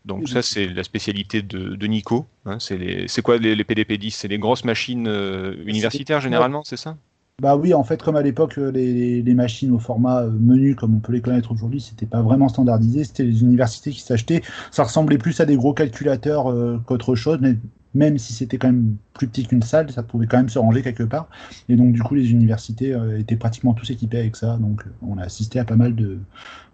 Donc 0.07 0.29
ça 0.29 0.43
c'est 0.43 0.67
la 0.67 0.83
spécialité 0.85 1.43
de, 1.43 1.75
de 1.77 1.87
Nico. 1.87 2.27
hein, 2.47 2.59
c'est 2.59 2.79
les- 2.79 3.09
c'est 3.09 3.23
quoi 3.23 3.39
les, 3.39 3.55
les 3.55 3.65
PDP-10 3.65 4.11
C'est 4.13 4.29
les 4.29 4.39
grosses 4.39 4.65
machines 4.65 5.07
euh, 5.09 5.55
universitaires 5.67 6.21
généralement, 6.21 6.63
c'est 6.65 6.79
ça? 6.79 6.97
Bah 7.43 7.57
oui, 7.57 7.73
en 7.73 7.85
fait, 7.85 8.03
comme 8.03 8.17
à 8.17 8.23
l'époque, 8.23 8.59
euh, 8.59 8.71
les, 8.71 9.23
les 9.23 9.35
machines 9.35 9.73
au 9.73 9.79
format 9.79 10.25
menu, 10.27 10.75
comme 10.75 10.95
on 10.97 10.99
peut 11.01 11.13
les 11.13 11.23
connaître 11.23 11.53
aujourd'hui, 11.53 11.81
c'était 11.81 12.05
pas 12.05 12.21
vraiment 12.21 12.49
standardisé. 12.51 13.05
C'était 13.05 13.25
les 13.25 13.41
universités 13.43 13.93
qui 13.93 14.01
s'achetaient. 14.01 14.43
Ça 14.71 14.85
ressemblait 14.85 15.17
plus 15.17 15.41
à 15.41 15.47
des 15.47 15.57
gros 15.57 15.73
calculateurs 15.73 16.51
euh, 16.51 16.79
qu'autre 16.87 17.15
chose, 17.15 17.39
mais 17.41 17.57
même 17.95 18.19
si 18.19 18.33
c'était 18.33 18.59
quand 18.59 18.69
même 18.69 18.97
plus 19.15 19.27
petit 19.27 19.47
qu'une 19.47 19.63
salle, 19.63 19.91
ça 19.91 20.03
pouvait 20.03 20.27
quand 20.27 20.37
même 20.37 20.49
se 20.49 20.59
ranger 20.59 20.83
quelque 20.83 21.03
part. 21.03 21.29
Et 21.69 21.77
donc, 21.77 21.93
du 21.93 22.03
coup, 22.03 22.15
les 22.15 22.31
universités 22.31 22.93
euh, 22.93 23.19
étaient 23.19 23.37
pratiquement 23.37 23.75
tous 23.75 23.91
équipés 23.91 24.19
avec 24.19 24.37
ça. 24.37 24.57
Donc, 24.59 24.85
on 25.03 25.19
a 25.19 25.23
assisté 25.23 25.59
à 25.59 25.65
pas 25.65 25.75
mal 25.75 25.97
de, 25.97 26.19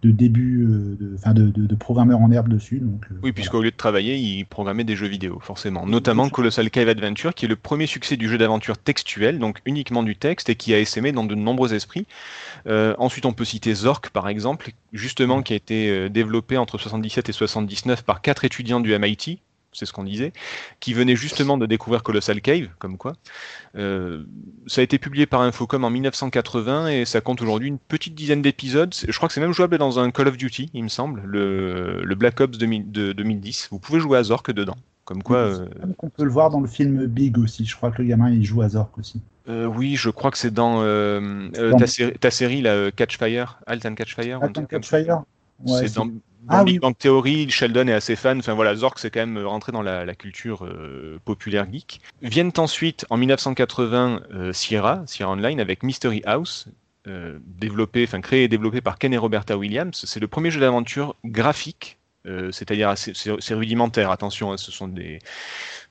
de 0.03 0.11
débuts, 0.11 0.67
euh, 0.69 1.33
de, 1.33 1.75
programmeurs 1.75 2.21
en 2.21 2.31
herbe 2.31 2.49
dessus. 2.49 2.79
Donc, 2.81 3.05
euh, 3.07 3.15
Oui, 3.15 3.19
voilà. 3.21 3.33
puisqu'au 3.35 3.63
lieu 3.63 3.71
de 3.71 3.77
travailler, 3.77 4.17
il 4.17 4.45
programmait 4.45 4.85
des 4.85 4.95
jeux 4.95 5.07
vidéo, 5.07 5.39
forcément. 5.41 5.87
Notamment 5.87 6.29
Colossal 6.29 6.71
Cave 6.71 6.91
Adventure, 6.91 7.35
qui 7.35 7.47
est 7.47 7.49
le 7.49 7.57
premier 7.57 7.87
succès 7.87 8.19
du 8.19 8.29
jeu 8.29 8.37
d'aventure 8.37 8.77
textuel, 8.77 9.39
donc 9.39 9.61
uniquement 9.65 10.03
du 10.03 10.17
texte, 10.17 10.51
et 10.51 10.55
qui 10.55 10.75
a 10.75 10.79
essaimé 10.79 11.13
dans 11.13 11.25
de 11.25 11.35
nombreux 11.35 11.73
esprits. 11.75 12.07
Ensuite, 12.99 13.27
on 13.27 13.33
peut 13.33 13.45
citer 13.45 13.75
Zork, 13.75 14.11
par 14.11 14.29
exemple, 14.29 14.73
justement, 14.93 15.43
qui 15.43 15.53
a 15.53 15.57
été 15.57 16.11
développé 16.11 16.57
entre 16.59 16.79
77 16.79 17.29
et 17.29 17.33
79 17.33 18.03
par 18.03 18.21
quatre 18.21 18.45
étudiants 18.45 18.81
du 18.81 18.97
MIT, 18.99 19.39
c'est 19.77 19.87
ce 19.87 19.93
qu'on 19.93 20.05
disait, 20.05 20.33
qui 20.81 20.95
venaient 20.95 21.17
justement 21.17 21.59
de 21.59 21.67
découvrir 21.67 22.03
Colossal 22.03 22.41
Cave, 22.41 22.69
comme 22.79 22.97
quoi. 22.97 23.13
Euh, 23.77 24.25
ça 24.67 24.81
a 24.81 24.85
été 24.85 24.99
publié 24.99 25.27
par 25.27 25.43
Infocom 25.43 25.85
en 25.85 25.91
1980 25.91 26.89
et 26.89 27.05
ça 27.05 27.21
compte 27.21 27.43
aujourd'hui 27.43 27.69
une 27.69 27.79
petite 27.79 28.15
dizaine 28.15 28.43
d'épisodes. 28.43 28.95
Je 29.07 29.17
crois 29.17 29.29
que 29.29 29.35
c'est 29.35 29.41
même 29.41 29.53
jouable 29.53 29.79
dans 29.79 29.99
un 29.99 30.11
Call 30.11 30.29
of 30.29 30.37
Duty, 30.37 30.71
il 30.75 30.85
me 30.85 30.89
semble, 30.89 31.23
le, 31.25 32.03
le 32.03 32.15
Black 32.15 32.41
Ops 32.41 32.59
2000 32.59 32.91
de 32.91 33.13
2010. 33.13 33.69
Vous 33.71 33.79
pouvez 33.79 34.01
jouer 34.01 34.19
à 34.19 34.23
Zork 34.23 34.51
dedans. 34.51 34.77
Comme 35.07 35.23
quoi, 35.23 35.37
euh, 35.37 35.69
on 36.01 36.09
peut 36.09 36.25
le 36.25 36.31
voir 36.31 36.51
dans 36.51 36.61
le 36.61 36.67
film 36.67 37.07
Big 37.07 37.39
aussi. 37.39 37.65
Je 37.65 37.77
crois 37.77 37.93
que 37.93 38.03
le 38.03 38.09
gamin 38.09 38.29
il 38.29 38.45
joue 38.45 38.63
à 38.63 38.71
Zork 38.71 38.99
aussi. 38.99 39.23
euh, 39.49 39.65
oui, 39.67 39.95
je 39.95 40.11
crois 40.11 40.33
que 40.33 40.39
c'est 40.39 40.53
dans 40.53 40.81
ta, 41.79 41.87
série, 41.87 42.19
ta 42.19 42.33
série, 42.33 42.61
là, 42.61 42.71
euh, 42.71 42.91
Catch 42.91 43.17
Fire, 43.17 43.61
Alt 43.67 43.87
and 43.87 43.95
Catch 43.95 44.17
Fire. 44.17 44.41
ça. 44.41 44.63
Catchfire 44.63 45.23
Ouais, 45.65 45.87
c'est 45.87 45.95
dans 45.95 46.11
Ah 46.49 46.65
Big 46.65 46.75
oui. 46.75 46.79
Bang 46.81 46.97
Theory, 46.97 47.51
Sheldon 47.51 47.89
est 47.89 47.93
assez 47.93 48.17
fan. 48.17 48.39
Enfin 48.39 48.55
voilà, 48.55 48.75
Zork 48.75 48.99
c'est 48.99 49.11
quand 49.11 49.21
même 49.21 49.39
rentré 49.45 49.73
dans 49.73 49.83
la, 49.83 50.05
la 50.05 50.15
culture 50.15 50.65
euh, 50.65 51.19
populaire 51.25 51.67
geek. 51.71 52.01
Viennent 52.23 52.53
ensuite 52.57 53.07
en 53.11 53.17
1980 53.17 54.23
euh, 54.33 54.53
Sierra, 54.53 55.03
Sierra 55.07 55.33
Online 55.33 55.61
avec 55.61 55.83
Mystery 55.83 56.23
House, 56.25 56.69
euh, 57.09 57.39
développé, 57.45 58.03
enfin 58.03 58.21
créé 58.21 58.45
et 58.45 58.49
développé 58.49 58.81
par 58.81 58.99
Ken 58.99 59.13
et 59.13 59.19
Roberta 59.19 59.57
Williams. 59.57 60.05
C'est 60.07 60.19
le 60.19 60.27
premier 60.27 60.51
jeu 60.51 60.61
d'aventure 60.61 61.15
graphique, 61.25 61.99
euh, 62.27 62.51
c'est-à-dire 62.51 62.89
assez, 62.89 63.13
c'est, 63.15 63.55
rudimentaire. 63.55 64.11
Attention, 64.11 64.51
hein, 64.53 64.57
ce 64.57 64.73
sont 64.73 64.89
des 64.89 65.21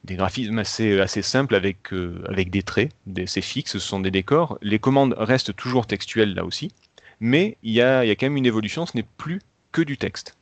des 0.04 0.16
graphismes 0.16 0.60
assez, 0.60 1.00
assez 1.00 1.22
simples 1.22 1.56
avec, 1.56 1.94
euh, 1.94 2.22
avec 2.28 2.50
des 2.50 2.64
traits, 2.64 2.92
des, 3.08 3.28
c'est 3.28 3.42
fixe, 3.42 3.72
ce 3.72 3.80
sont 3.80 4.00
des 4.00 4.12
décors. 4.12 4.58
Les 4.62 4.78
commandes 4.80 5.16
restent 5.18 5.56
toujours 5.56 5.88
textuelles 5.88 6.34
là 6.34 6.46
aussi, 6.46 6.72
mais 7.20 7.58
il 7.64 7.72
y 7.72 7.82
a, 7.82 8.06
il 8.06 8.10
y 8.10 8.12
a 8.12 8.16
quand 8.16 8.28
même 8.28 8.38
une 8.38 8.46
évolution, 8.46 8.86
ce 8.86 8.96
n'est 8.96 9.08
plus 9.18 9.42
que 9.72 9.82
du 9.82 9.98
texte. 9.98 10.36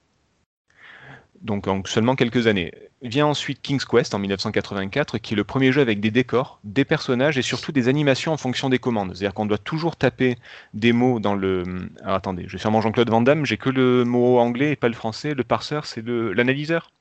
Donc 1.43 1.67
en 1.67 1.83
seulement 1.85 2.15
quelques 2.15 2.47
années. 2.47 2.73
Vient 3.01 3.25
ensuite 3.25 3.61
King's 3.61 3.83
Quest 3.83 4.13
en 4.13 4.19
1984, 4.19 5.17
qui 5.17 5.33
est 5.33 5.37
le 5.37 5.43
premier 5.43 5.73
jeu 5.73 5.81
avec 5.81 5.99
des 5.99 6.09
décors, 6.09 6.59
des 6.63 6.85
personnages 6.85 7.37
et 7.37 7.41
surtout 7.41 7.73
des 7.73 7.89
animations 7.89 8.31
en 8.31 8.37
fonction 8.37 8.69
des 8.69 8.79
commandes. 8.79 9.09
C'est-à-dire 9.13 9.33
qu'on 9.33 9.45
doit 9.45 9.57
toujours 9.57 9.97
taper 9.97 10.37
des 10.73 10.93
mots 10.93 11.19
dans 11.19 11.35
le. 11.35 11.63
Alors 12.01 12.15
attendez, 12.15 12.45
je 12.47 12.53
vais 12.53 12.59
faire 12.59 12.71
mon 12.71 12.79
Jean-Claude 12.79 13.09
Van 13.09 13.19
Damme, 13.21 13.45
j'ai 13.45 13.57
que 13.57 13.69
le 13.69 14.05
mot 14.05 14.37
anglais 14.39 14.71
et 14.71 14.75
pas 14.77 14.87
le 14.87 14.93
français. 14.93 15.33
Le 15.33 15.43
parseur, 15.43 15.85
c'est 15.85 16.01
le- 16.01 16.31
l'analyseur 16.31 16.91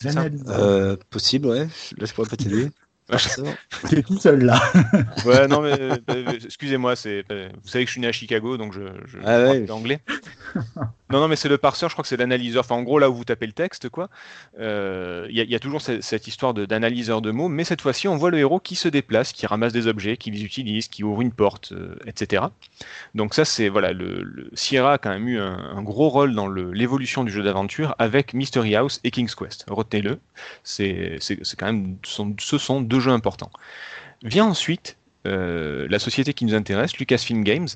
C'est 0.00 0.12
ça 0.12 0.22
L'analyse. 0.22 0.44
Euh, 0.48 0.96
possible, 1.10 1.48
ouais. 1.48 1.66
Là, 1.98 2.06
je 2.06 2.14
pourrais 2.14 2.28
pas 2.28 2.36
t'aider. 2.36 2.70
T'es 3.88 4.02
tout 4.02 4.18
seul 4.18 4.44
là. 4.44 4.60
Ouais, 5.26 5.46
non, 5.48 5.60
mais 5.62 5.72
euh, 5.80 5.96
euh, 6.10 6.32
excusez-moi, 6.44 6.96
c'est, 6.96 7.24
euh, 7.30 7.48
vous 7.62 7.68
savez 7.68 7.84
que 7.84 7.88
je 7.88 7.92
suis 7.92 8.00
né 8.00 8.06
à 8.06 8.12
Chicago, 8.12 8.56
donc 8.56 8.72
je, 8.72 8.80
je 9.06 9.18
Ah 9.24 9.38
je 9.40 9.50
ouais. 9.50 9.60
parle 9.66 9.78
anglais. 9.78 10.00
non, 11.10 11.20
non, 11.20 11.28
mais 11.28 11.36
c'est 11.36 11.48
le 11.48 11.58
parseur, 11.58 11.88
je 11.90 11.94
crois 11.94 12.02
que 12.02 12.08
c'est 12.08 12.16
l'analyseur. 12.16 12.64
Enfin, 12.64 12.74
en 12.76 12.82
gros, 12.82 12.98
là 12.98 13.10
où 13.10 13.14
vous 13.14 13.24
tapez 13.24 13.46
le 13.46 13.52
texte, 13.52 13.88
quoi. 13.88 14.08
Euh, 14.58 15.26
Il 15.30 15.36
y, 15.36 15.40
a- 15.40 15.44
il 15.44 15.50
y 15.50 15.54
a 15.54 15.58
toujours 15.58 15.80
cette, 15.82 16.02
cette 16.02 16.26
histoire 16.26 16.54
de- 16.54 16.64
d'analyseur 16.66 17.20
de 17.22 17.30
mots, 17.30 17.48
mais 17.48 17.64
cette 17.64 17.80
fois-ci, 17.80 18.08
on 18.08 18.16
voit 18.16 18.30
le 18.30 18.38
héros 18.38 18.60
qui 18.60 18.74
se 18.76 18.88
déplace, 18.88 19.32
qui 19.32 19.46
ramasse 19.46 19.72
des 19.72 19.86
objets, 19.86 20.16
qui 20.16 20.30
les 20.30 20.42
utilise, 20.44 20.88
qui 20.88 21.04
ouvre 21.04 21.20
une 21.20 21.32
porte, 21.32 21.72
euh, 21.72 21.96
etc. 22.06 22.44
Donc 23.14 23.34
ça, 23.34 23.44
c'est 23.44 23.68
voilà, 23.68 23.92
le, 23.92 24.22
le- 24.22 24.50
Sierra 24.54 24.94
a 24.94 24.98
quand 24.98 25.10
même 25.10 25.28
eu 25.28 25.38
un, 25.38 25.58
un 25.76 25.82
gros 25.82 26.08
rôle 26.08 26.34
dans 26.34 26.46
le- 26.46 26.72
l'évolution 26.72 27.24
du 27.24 27.32
jeu 27.32 27.42
d'aventure 27.42 27.94
avec 27.98 28.34
Mystery 28.34 28.74
House 28.76 29.00
et 29.04 29.10
King's 29.10 29.34
Quest. 29.34 29.64
Retenez-le, 29.68 30.18
c'est 30.64 31.16
c'est- 31.20 31.38
c'est 31.44 31.58
quand 31.58 31.66
même, 31.66 31.96
ce 32.04 32.12
sont- 32.14 32.34
ce 32.38 32.58
sont 32.58 32.80
deux 32.80 32.99
jeux 33.00 33.12
importants. 33.12 33.50
Vient 34.22 34.46
ensuite 34.46 34.96
euh, 35.26 35.86
la 35.90 35.98
société 35.98 36.34
qui 36.34 36.44
nous 36.44 36.54
intéresse, 36.54 36.96
Lucasfilm 36.96 37.44
Games, 37.44 37.68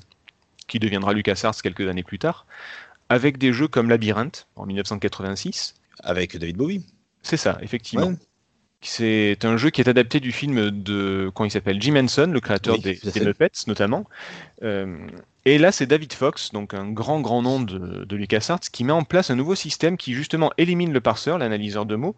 qui 0.67 0.79
deviendra 0.79 1.13
LucasArts 1.13 1.61
quelques 1.61 1.87
années 1.87 2.03
plus 2.03 2.19
tard, 2.19 2.45
avec 3.09 3.37
des 3.37 3.53
jeux 3.53 3.67
comme 3.67 3.89
Labyrinth 3.89 4.47
en 4.55 4.65
1986. 4.65 5.75
Avec 5.99 6.37
David 6.37 6.57
Bowie. 6.57 6.85
C'est 7.21 7.37
ça, 7.37 7.57
effectivement. 7.61 8.07
Ouais. 8.07 8.17
C'est 8.81 9.45
un 9.45 9.57
jeu 9.57 9.71
qui 9.71 9.81
est 9.81 9.89
adapté 9.89 10.19
du 10.19 10.31
film 10.31 10.69
de, 10.69 11.31
comment 11.33 11.45
il 11.45 11.51
s'appelle, 11.51 11.81
Jim 11.81 11.95
Henson, 11.95 12.29
le 12.31 12.39
créateur 12.39 12.75
Oui, 12.75 12.99
des. 13.03 13.19
Muppets 13.21 13.65
notamment. 13.65 14.05
Euh, 14.61 15.07
et 15.45 15.57
là, 15.57 15.71
c'est 15.71 15.87
David 15.87 16.13
Fox, 16.13 16.51
donc 16.51 16.75
un 16.75 16.91
grand, 16.91 17.19
grand 17.21 17.41
nom 17.41 17.59
de, 17.59 18.05
de 18.05 18.15
LucasArts, 18.15 18.59
qui 18.59 18.83
met 18.83 18.91
en 18.91 19.03
place 19.03 19.31
un 19.31 19.35
nouveau 19.35 19.55
système 19.55 19.97
qui 19.97 20.13
justement 20.13 20.51
élimine 20.57 20.93
le 20.93 21.01
parseur, 21.01 21.39
l'analyseur 21.39 21.87
de 21.87 21.95
mots. 21.95 22.15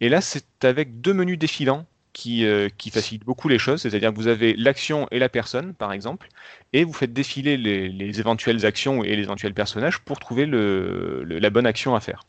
Et 0.00 0.08
là, 0.08 0.22
c'est 0.22 0.64
avec 0.64 1.02
deux 1.02 1.12
menus 1.12 1.38
défilants 1.38 1.86
qui, 2.16 2.46
euh, 2.46 2.70
qui 2.78 2.88
facilitent 2.88 3.26
beaucoup 3.26 3.46
les 3.46 3.58
choses. 3.58 3.82
C'est-à-dire 3.82 4.10
que 4.10 4.16
vous 4.16 4.26
avez 4.26 4.54
l'action 4.54 5.06
et 5.10 5.18
la 5.18 5.28
personne, 5.28 5.74
par 5.74 5.92
exemple, 5.92 6.28
et 6.72 6.82
vous 6.82 6.94
faites 6.94 7.12
défiler 7.12 7.58
les, 7.58 7.90
les 7.90 8.20
éventuelles 8.20 8.64
actions 8.64 9.04
et 9.04 9.14
les 9.14 9.24
éventuels 9.24 9.52
personnages 9.52 9.98
pour 10.00 10.18
trouver 10.18 10.46
la 10.46 11.50
bonne 11.50 11.66
action 11.66 11.94
à 11.94 12.00
faire. 12.00 12.24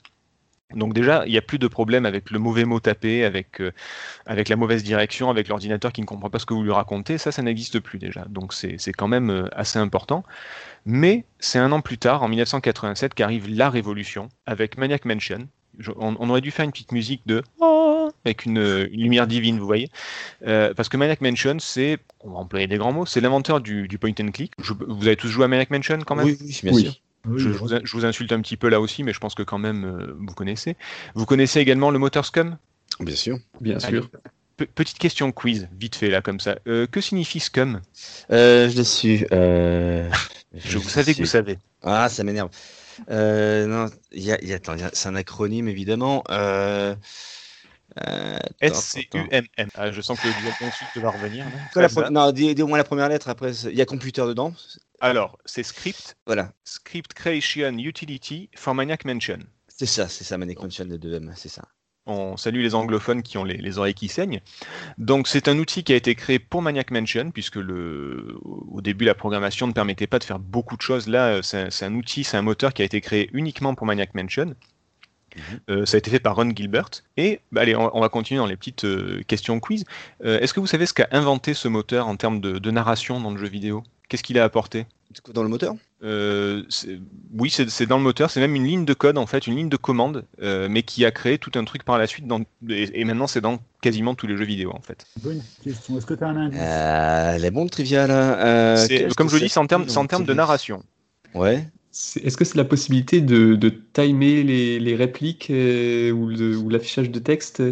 Donc 0.75 0.94
déjà, 0.94 1.25
il 1.25 1.32
n'y 1.32 1.38
a 1.38 1.41
plus 1.41 1.58
de 1.58 1.67
problème 1.70 2.06
avec 2.06 2.32
le 2.32 2.39
mauvais 2.39 2.65
mot 2.65 2.82
tapé, 2.82 3.24
avec, 3.24 3.62
euh, 3.62 3.72
avec 4.25 4.50
la 4.50 4.58
mauvaise 4.58 4.84
direction, 4.84 5.29
avec 5.29 5.48
l'ordinateur 5.48 5.94
qui 5.94 6.01
ne 6.01 6.06
comprend 6.06 6.29
pas 6.29 6.39
ce 6.39 6.46
que 6.46 6.53
vous 6.53 6.63
lui 6.63 6.74
racontez. 6.74 7.17
Ça, 7.17 7.32
ça 7.32 7.41
n'existe 7.41 7.79
plus 7.79 7.98
déjà. 7.98 8.25
Donc 8.25 8.53
c'est 8.53 8.75
c'est 8.77 8.91
quand 8.91 9.08
même 9.08 9.29
euh, 9.29 9.48
assez 9.53 9.79
important. 9.79 10.24
Mais 10.86 11.24
c'est 11.39 11.60
un 11.60 11.72
an 11.72 11.79
plus 11.79 11.98
tard, 11.98 12.24
en 12.24 12.27
1987, 12.27 13.13
qu'arrive 13.13 13.48
la 13.50 13.70
révolution 13.70 14.27
avec 14.46 14.77
Maniac 14.77 15.06
Mansion. 15.06 15.48
Je- 15.79 15.91
on, 15.98 16.15
on 16.19 16.29
aurait 16.29 16.41
dû 16.41 16.51
faire 16.51 16.65
une 16.65 16.72
petite 16.72 16.91
musique 16.91 17.22
de 17.25 17.43
Oh 17.60 18.10
avec 18.25 18.46
une, 18.46 18.57
une 18.91 19.01
lumière 19.01 19.27
divine, 19.27 19.60
vous 19.60 19.65
voyez. 19.65 19.89
Euh, 20.46 20.74
parce 20.74 20.89
que 20.89 20.98
Maniac 20.98 21.22
Mansion, 21.22 21.57
c'est, 21.60 21.98
on 22.22 22.31
va 22.31 22.38
employer 22.39 22.67
des 22.67 22.77
grands 22.77 22.91
mots, 22.93 23.05
c'est 23.05 23.22
l'inventeur 23.22 23.62
du, 23.62 23.88
du 23.88 23.98
point 23.98 24.12
and 24.19 24.31
click. 24.31 24.51
Je- 24.62 24.74
vous 24.74 25.07
avez 25.07 25.15
tous 25.15 25.27
joué 25.29 25.46
à 25.46 25.48
Maniac 25.48 25.69
Mansion 25.69 26.00
quand 26.05 26.15
même? 26.15 26.25
Oui, 26.25 26.38
oui, 26.41 26.60
bien 26.63 26.74
Oui. 26.74 26.81
sûr. 26.84 26.93
Oui, 27.27 27.39
je, 27.39 27.50
vous, 27.50 27.67
je 27.84 27.91
vous 27.98 28.05
insulte 28.05 28.31
un 28.31 28.41
petit 28.41 28.55
peu 28.57 28.69
là 28.69 28.79
aussi, 28.79 29.03
mais 29.03 29.12
je 29.12 29.19
pense 29.19 29.36
que 29.36 29.43
quand 29.43 29.57
même 29.57 29.84
euh, 29.86 30.15
vous 30.19 30.34
connaissez. 30.34 30.77
Vous 31.13 31.25
connaissez 31.25 31.60
également 31.60 31.91
le 31.91 32.00
moteur 32.00 32.25
Scum? 32.25 32.57
Bien 33.01 33.15
sûr. 33.15 33.38
Bien 33.60 33.79
sûr. 33.79 34.10
Pe- 34.55 34.65
Petite 34.74 34.98
question 34.98 35.31
quiz, 35.31 35.67
vite 35.77 35.96
fait 35.96 36.10
là 36.10 36.22
comme 36.22 36.39
ça. 36.39 36.57
Euh, 36.67 36.88
que 36.88 37.01
signifie 37.01 37.39
Scum? 37.41 37.81
Euh, 38.31 38.69
je 38.69 38.77
l'ai 38.77 38.84
su. 38.84 39.27
Euh... 39.34 40.10
Je 40.55 40.77
vous 40.77 40.89
savez 40.89 41.13
que 41.13 41.19
vous 41.19 41.25
savez. 41.25 41.57
Ah, 41.84 42.07
ça 42.10 42.24
m'énerve. 42.24 42.50
Euh, 43.10 43.66
non, 43.68 43.89
y 44.12 44.32
a, 44.32 44.44
y 44.44 44.54
a- 44.54 44.89
c'est 44.94 45.08
un 45.10 45.16
acronyme 45.16 45.68
évidemment. 45.68 46.24
Euh... 46.30 46.96
euh. 48.08 48.39
S-C-U-M-M. 48.62 49.70
Ah, 49.75 49.92
je 49.92 50.01
sens 50.01 50.20
que 50.20 50.27
le 50.27 50.68
ensuite 50.68 50.98
va 51.01 51.10
revenir. 51.10 51.46
la 51.75 52.10
Non, 52.10 52.32
dis, 52.32 52.54
dis 52.54 52.62
au 52.62 52.68
moins 52.68 52.77
la 52.77 52.84
première 52.84 53.10
lettre. 53.10 53.30
Après, 53.30 53.51
il 53.51 53.75
y 53.75 53.82
a 53.82 53.86
computer 53.86 54.25
dedans. 54.25 54.54
Alors, 55.00 55.38
c'est 55.46 55.63
Script, 55.63 56.18
Voilà. 56.25 56.51
Script 56.63 57.13
Creation 57.13 57.77
Utility 57.77 58.50
for 58.56 58.74
Maniac 58.74 59.06
Mansion. 59.06 59.39
C'est 59.68 59.86
ça, 59.86 60.08
c'est 60.08 60.24
ça, 60.24 60.38
Manic 60.38 60.60
Mansion 60.62 60.86
de 60.86 60.98
2M, 60.98 61.34
c'est 61.36 61.50
ça. 61.50 61.63
On 62.08 62.38
salue 62.38 62.62
les 62.62 62.74
anglophones 62.74 63.22
qui 63.22 63.38
ont 63.38 63.44
les, 63.44 63.58
les 63.58 63.78
oreilles 63.78 63.94
qui 63.94 64.08
saignent. 64.08 64.42
Donc 64.98 65.28
c'est 65.28 65.48
un 65.48 65.58
outil 65.60 65.84
qui 65.84 65.94
a 65.94 65.96
été 65.96 66.16
créé 66.16 66.40
pour 66.40 66.62
Maniac 66.62 66.90
Mansion, 66.90 67.32
puisque 67.32 67.58
le, 67.58 68.38
au 68.44 68.82
début 68.82 69.06
la 69.06 69.14
programmation 69.14 69.68
ne 69.68 69.74
permettait 69.74 70.08
pas 70.08 70.20
de 70.20 70.24
faire 70.24 70.40
beaucoup 70.40 70.78
de 70.78 70.82
choses. 70.82 71.08
Là, 71.08 71.28
euh, 71.28 71.42
c'est 71.42 71.86
un, 71.86 71.94
outil, 71.94 72.24
c'est 72.24 72.38
un 72.38 72.42
moteur 72.42 72.74
qui 72.74 72.82
a 72.82 72.86
été 72.86 73.02
créé 73.02 73.30
uniquement 73.34 73.76
pour 73.76 73.86
Maniac 73.86 74.16
Mansion. 74.16 74.56
Mhm. 75.36 75.60
Euh, 75.70 75.86
ça 75.86 75.96
a 75.96 76.00
été 76.00 76.10
fait 76.10 76.20
par 76.20 76.36
Ron 76.36 76.52
Gilbert. 76.56 76.90
Et 77.18 77.42
bah, 77.52 77.62
allez, 77.62 77.76
on, 77.76 77.96
on 77.96 78.02
va 78.02 78.10
continuer 78.10 78.40
dans 78.40 78.48
les 78.48 78.58
petites 78.58 78.86
euh, 78.86 79.22
questions 79.28 79.60
quiz. 79.60 79.84
Euh, 80.24 80.40
Est-ce 80.40 80.54
que 80.54 80.60
vous 80.60 80.68
savez 80.68 80.86
ce 80.86 80.94
qu'a 80.94 81.08
inventé 81.12 81.54
ce 81.54 81.68
moteur 81.68 82.08
en 82.08 82.16
termes 82.16 82.40
de, 82.40 82.58
de 82.58 82.72
narration 82.72 83.20
dans 83.20 83.32
le 83.32 83.38
jeu 83.38 83.48
vidéo? 83.48 83.84
Qu'est-ce 84.10 84.24
qu'il 84.24 84.40
a 84.40 84.44
apporté? 84.44 84.86
Dans 85.33 85.43
le 85.43 85.50
moteur? 85.50 85.75
Euh, 86.03 86.63
oui, 87.33 87.50
c'est 87.50 87.86
dans 87.86 87.97
le 87.97 88.03
moteur, 88.03 88.29
c'est 88.29 88.39
même 88.39 88.55
une 88.55 88.65
ligne 88.65 88.86
de 88.86 88.93
code 88.93 89.17
en 89.17 89.25
fait, 89.25 89.47
une 89.47 89.55
ligne 89.55 89.69
de 89.69 89.77
commande, 89.77 90.25
euh, 90.41 90.67
mais 90.69 90.83
qui 90.83 91.05
a 91.05 91.12
créé 91.12 91.38
tout 91.38 91.51
un 91.55 91.63
truc 91.63 91.83
par 91.83 91.97
la 91.97 92.07
suite. 92.07 92.27
Dans, 92.27 92.41
et, 92.69 93.01
et 93.01 93.03
maintenant, 93.03 93.27
c'est 93.27 93.41
dans 93.41 93.59
quasiment 93.81 94.15
tous 94.15 94.27
les 94.27 94.38
jeux 94.38 94.45
vidéo 94.45 94.71
en 94.75 94.81
fait. 94.81 95.05
Bonne 95.21 95.41
question. 95.63 95.97
Est-ce 95.97 96.05
que 96.05 96.13
tu 96.13 96.24
as 96.24 96.27
un 96.27 96.38
indice? 96.38 96.59
Euh, 96.62 97.33
Elle 97.36 97.45
est 97.45 97.51
bonne, 97.51 97.69
trivia 97.69 98.05
là. 98.07 98.39
Euh, 98.45 98.75
C'est- 98.77 98.88
qu'est-ce 98.89 99.15
comme 99.15 99.27
je 99.29 99.33
vous 99.36 99.39
dis, 99.39 99.50
c'est 99.50 99.59
en 99.59 99.67
termes, 99.67 99.86
de 100.25 100.33
narration. 100.33 100.83
Ouais. 101.33 101.67
Est-ce 101.91 102.38
que 102.38 102.45
c'est 102.45 102.57
la 102.57 102.65
possibilité 102.65 103.21
de, 103.21 103.55
de 103.55 103.69
timer 103.69 104.43
les, 104.43 104.79
les 104.79 104.95
répliques 104.95 105.50
euh, 105.50 106.12
ou 106.12 106.69
l'affichage 106.69 107.09
de 107.09 107.19
texte? 107.19 107.63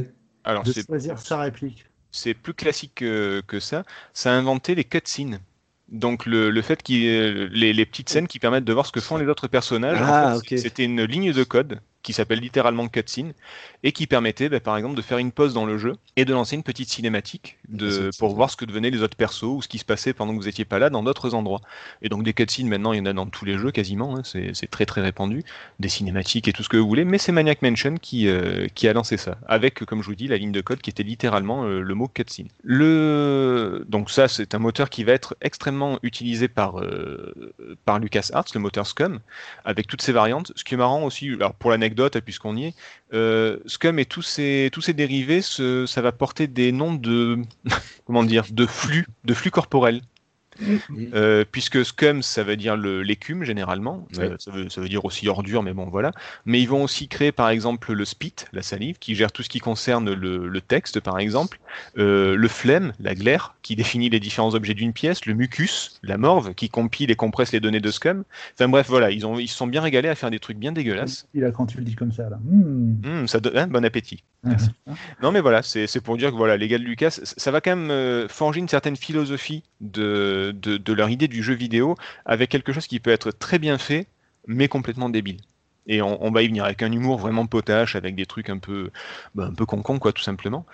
Alors, 0.43 0.63
De 0.63 0.71
c'est 0.71 0.85
choisir 0.85 1.19
sa 1.19 1.37
réplique. 1.39 1.85
c'est 2.11 2.33
plus 2.33 2.53
classique 2.53 2.93
que, 2.95 3.41
que 3.45 3.59
ça. 3.59 3.83
Ça 4.13 4.31
a 4.33 4.35
inventé 4.35 4.73
les 4.73 4.83
cutscenes. 4.83 5.39
Donc 5.89 6.25
le, 6.25 6.49
le 6.51 6.61
fait 6.61 6.81
qu'il 6.83 7.01
les, 7.51 7.73
les 7.73 7.85
petites 7.85 8.09
scènes 8.09 8.27
qui 8.27 8.39
permettent 8.39 8.65
de 8.65 8.73
voir 8.73 8.85
ce 8.85 8.91
que 8.91 9.01
font 9.01 9.17
les 9.17 9.27
autres 9.27 9.47
personnages, 9.47 10.01
en 10.01 10.11
Ah, 10.11 10.13
fait, 10.13 10.41
c'était 10.55 10.83
une 10.85 11.03
ligne 11.03 11.33
de 11.33 11.43
code 11.43 11.81
qui 12.05 12.13
s'appelle 12.13 12.39
littéralement 12.39 12.87
cutscene 12.87 13.33
et 13.83 13.91
qui 13.91 14.05
permettait 14.05 14.47
bah, 14.47 14.59
par 14.59 14.77
exemple 14.77 14.95
de 14.95 15.01
faire 15.01 15.17
une 15.17 15.31
pause 15.31 15.53
dans 15.53 15.65
le 15.65 15.77
jeu 15.77 15.95
et 16.15 16.23
de 16.23 16.33
lancer 16.33 16.55
une 16.55 16.63
petite 16.63 16.89
cinématique 16.89 17.57
de, 17.67 18.11
pour 18.19 18.33
voir 18.35 18.49
ce 18.51 18.55
que 18.55 18.65
devenaient 18.65 18.91
les 18.91 19.01
autres 19.01 19.17
persos 19.17 19.43
ou 19.43 19.61
ce 19.61 19.67
qui 19.67 19.79
se 19.79 19.85
passait 19.85 20.13
pendant 20.13 20.33
que 20.33 20.37
vous 20.37 20.47
étiez 20.47 20.65
pas 20.65 20.77
là 20.79 20.91
dans 20.91 21.01
d'autres 21.01 21.33
endroits. 21.33 21.61
Et 22.03 22.09
donc 22.09 22.23
des 22.23 22.33
cutscenes 22.33 22.69
maintenant 22.69 22.93
il 22.93 22.99
y 22.99 23.01
en 23.01 23.07
a 23.07 23.13
dans 23.13 23.25
tous 23.25 23.43
les 23.43 23.57
jeux 23.57 23.71
quasiment, 23.71 24.15
hein, 24.15 24.21
c'est 24.23 24.51
c'est 24.53 24.67
très 24.67 24.85
très 24.85 25.01
répandu, 25.01 25.43
des 25.79 25.89
cinématiques 25.89 26.47
et 26.47 26.53
tout 26.53 26.63
ce 26.63 26.69
que 26.69 26.77
vous 26.77 26.87
voulez, 26.87 27.05
mais 27.05 27.17
c'est 27.17 27.31
Maniac 27.31 27.63
Mansion 27.63 27.95
qui, 27.99 28.27
euh, 28.27 28.67
qui 28.75 28.87
a 28.87 28.93
lancé 28.93 29.17
ça, 29.17 29.37
avec 29.47 29.83
comme 29.85 30.03
je 30.03 30.07
vous 30.07 30.15
dis 30.15 30.27
la 30.27 30.37
ligne 30.37 30.51
de 30.51 30.61
code 30.61 30.81
qui 30.81 30.91
était 30.91 31.03
littéralement 31.03 31.63
euh, 31.63 31.81
le 31.81 31.95
mot 31.95 32.07
cutscene. 32.07 32.49
Le... 32.63 33.83
Donc 33.89 34.11
ça 34.11 34.27
c'est 34.27 34.53
un 34.53 34.59
moteur 34.59 34.91
qui 34.91 35.03
va 35.03 35.13
être 35.13 35.35
extrêmement 35.41 35.97
utilisé 36.03 36.47
par, 36.47 36.79
euh, 36.79 37.53
par 37.83 37.97
LucasArts, 37.97 38.45
le 38.53 38.59
moteur 38.59 38.85
Scum, 38.85 39.19
avec 39.65 39.87
toutes 39.87 40.03
ses 40.03 40.11
variantes. 40.11 40.51
Ce 40.55 40.63
qui 40.63 40.75
est 40.75 40.77
marrant 40.77 41.03
aussi, 41.03 41.29
alors 41.29 41.55
pour 41.55 41.71
l'anecdote, 41.71 41.94
puisqu'on 42.21 42.55
y 42.55 42.65
est, 42.65 42.73
euh, 43.13 43.57
Scum 43.65 43.99
et 43.99 44.05
tous 44.05 44.21
ses, 44.21 44.69
tous 44.71 44.89
dérivés, 44.89 45.41
ça 45.41 46.01
va 46.01 46.11
porter 46.11 46.47
des 46.47 46.71
noms 46.71 46.93
de, 46.93 47.39
comment 48.05 48.23
dire, 48.23 48.45
de 48.51 48.65
flux, 48.65 49.07
de 49.23 49.33
flux 49.33 49.51
corporels. 49.51 50.01
Euh, 51.13 51.43
puisque 51.49 51.83
scum, 51.85 52.21
ça 52.21 52.43
veut 52.43 52.55
dire 52.57 52.77
le- 52.77 53.01
l'écume 53.03 53.43
généralement, 53.43 54.07
Ouais. 54.17 54.25
Euh, 54.31 54.35
ça, 54.39 54.51
veut, 54.51 54.69
ça 54.69 54.81
veut 54.81 54.87
dire 54.89 55.03
aussi 55.05 55.27
ordure, 55.27 55.63
mais 55.63 55.73
bon 55.73 55.85
voilà. 55.89 56.11
Mais 56.45 56.61
ils 56.61 56.67
vont 56.69 56.83
aussi 56.83 57.07
créer 57.07 57.31
par 57.31 57.49
exemple 57.49 57.93
le 57.93 58.05
spit, 58.05 58.33
la 58.53 58.61
salive, 58.61 58.97
qui 58.99 59.15
gère 59.15 59.31
tout 59.31 59.43
ce 59.43 59.49
qui 59.49 59.59
concerne 59.59 60.13
le, 60.13 60.47
le 60.47 60.61
texte 60.61 60.99
par 60.99 61.19
exemple, 61.19 61.59
Euh, 61.97 62.35
le 62.37 62.47
phlegme, 62.47 62.93
la 62.99 63.15
glaire, 63.15 63.55
qui 63.61 63.75
définit 63.75 64.09
les 64.09 64.19
différents 64.21 64.55
objets 64.55 64.73
d'une 64.73 64.93
pièce, 64.93 65.25
le 65.25 65.33
mucus, 65.33 65.99
la 66.03 66.17
morve, 66.17 66.53
qui 66.53 66.69
compile 66.69 67.11
et 67.11 67.15
compresse 67.15 67.51
les 67.51 67.59
données 67.59 67.81
de 67.81 67.91
scum. 67.91 68.23
Enfin 68.53 68.69
bref, 68.69 68.87
voilà, 68.87 69.11
ils, 69.11 69.25
ont, 69.25 69.37
ils 69.39 69.47
se 69.49 69.57
sont 69.57 69.67
bien 69.67 69.81
régalés 69.81 70.07
à 70.09 70.15
faire 70.15 70.31
des 70.31 70.39
trucs 70.39 70.57
bien 70.57 70.71
dégueulasses. 70.71 71.27
Il 71.33 71.43
a 71.43 71.51
quand 71.51 71.65
tu 71.65 71.77
le 71.77 71.83
dis 71.83 71.95
comme 71.95 72.11
ça 72.13 72.29
là. 72.29 72.37
Hmm. 72.43 72.95
Hum, 73.05 73.27
ça 73.27 73.39
donne- 73.41 73.57
hein, 73.57 73.67
bon 73.67 73.83
appétit. 73.83 74.23
Merci. 74.43 74.69
Non 75.21 75.31
mais 75.31 75.41
voilà, 75.41 75.63
c'est 75.63 75.87
c'est 75.87 76.01
pour 76.01 76.15
dire 76.17 76.31
que 76.31 76.35
voilà, 76.37 76.55
les 76.55 76.67
gars 76.67 76.77
de 76.77 76.83
Lucas, 76.83 77.19
ça 77.23 77.51
va 77.51 77.59
quand 77.61 77.75
même 77.75 77.89
euh, 77.91 78.27
forger 78.27 78.59
une 78.59 78.67
certaine 78.69 78.95
philosophie 78.95 79.63
de, 79.81 80.44
de, 80.51 80.77
de 80.77 80.93
leur 80.93 81.09
idée 81.09 81.27
du 81.27 81.43
jeu 81.43 81.53
vidéo 81.53 81.95
avec 82.25 82.49
quelque 82.49 82.73
chose 82.73 82.87
qui 82.87 82.99
peut 82.99 83.11
être 83.11 83.31
très 83.31 83.59
bien 83.59 83.77
fait, 83.77 84.07
mais 84.47 84.67
complètement 84.67 85.09
débile. 85.09 85.37
Et 85.87 86.01
on, 86.01 86.23
on 86.25 86.31
va 86.31 86.41
y 86.41 86.47
venir 86.47 86.63
avec 86.65 86.81
un 86.83 86.91
humour 86.91 87.19
vraiment 87.19 87.45
potache, 87.45 87.95
avec 87.95 88.15
des 88.15 88.25
trucs 88.25 88.49
un 88.49 88.57
peu, 88.57 88.89
bah, 89.35 89.45
un 89.45 89.53
peu 89.53 89.65
concon 89.65 89.99
quoi, 89.99 90.13
tout 90.13 90.23
simplement. 90.23 90.65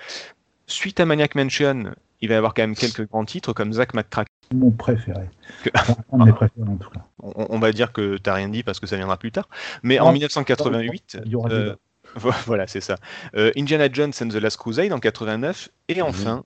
Suite 0.68 1.00
à 1.02 1.06
Maniac 1.06 1.36
Mansion, 1.36 1.92
il 2.22 2.30
va 2.30 2.36
y 2.36 2.38
avoir 2.38 2.54
quand 2.54 2.62
même 2.64 2.76
quelques 2.76 3.08
grands 3.10 3.26
titres 3.26 3.52
comme 3.52 3.74
Zack 3.74 3.94
McCracken. 3.94 4.32
Mon 4.54 4.72
préféré. 4.72 5.30
Que- 5.64 5.70
en 6.12 6.26
tout 6.28 6.90
cas. 6.90 7.00
On, 7.22 7.48
on 7.50 7.60
va 7.60 7.72
dire 7.72 7.92
que 7.92 8.18
t'as 8.18 8.34
rien 8.34 8.50
dit 8.50 8.64
parce 8.64 8.80
que 8.80 8.88
ça 8.88 8.96
viendra 8.96 9.18
plus 9.18 9.32
tard. 9.32 9.50
Mais 9.84 9.98
Non. 9.98 10.06
en 10.06 10.12
1988, 10.14 11.18
Il 11.26 11.32
y 11.32 11.36
aura 11.36 11.50
euh, 11.50 11.76
voilà, 12.46 12.68
c'est 12.68 12.82
ça. 12.82 12.98
Euh, 13.36 13.52
Indiana 13.58 13.88
Jones 13.92 14.12
and 14.22 14.28
the 14.30 14.36
Last 14.36 14.58
Crusade 14.58 14.92
en 14.94 15.00
89, 15.00 15.70
et 15.90 16.02
enfin, 16.02 16.44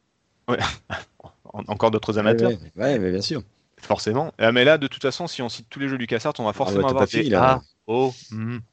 ouais, 0.47 0.57
en- 1.55 1.63
encore 1.71 1.91
d'autres 1.91 2.17
amateurs, 2.19 2.49
Ouais, 2.51 2.57
ouais, 2.75 2.83
ouais, 2.83 2.99
mais 2.99 3.11
bien 3.11 3.21
sûr. 3.21 3.41
forcément. 3.81 4.33
Ah, 4.37 4.51
mais 4.51 4.63
là, 4.65 4.77
de 4.77 4.87
toute 4.87 5.01
façon, 5.01 5.27
si 5.27 5.41
on 5.41 5.49
cite 5.49 5.67
tous 5.69 5.79
les 5.79 5.87
jeux 5.87 5.97
LucasArts, 5.97 6.33
on 6.39 6.43
va 6.45 6.53
forcément 6.53 6.83
t'as 6.83 6.89
avoir 6.89 7.07
des 7.07 7.23
là. 7.29 7.41
ah, 7.43 7.61
oh, 7.87 8.13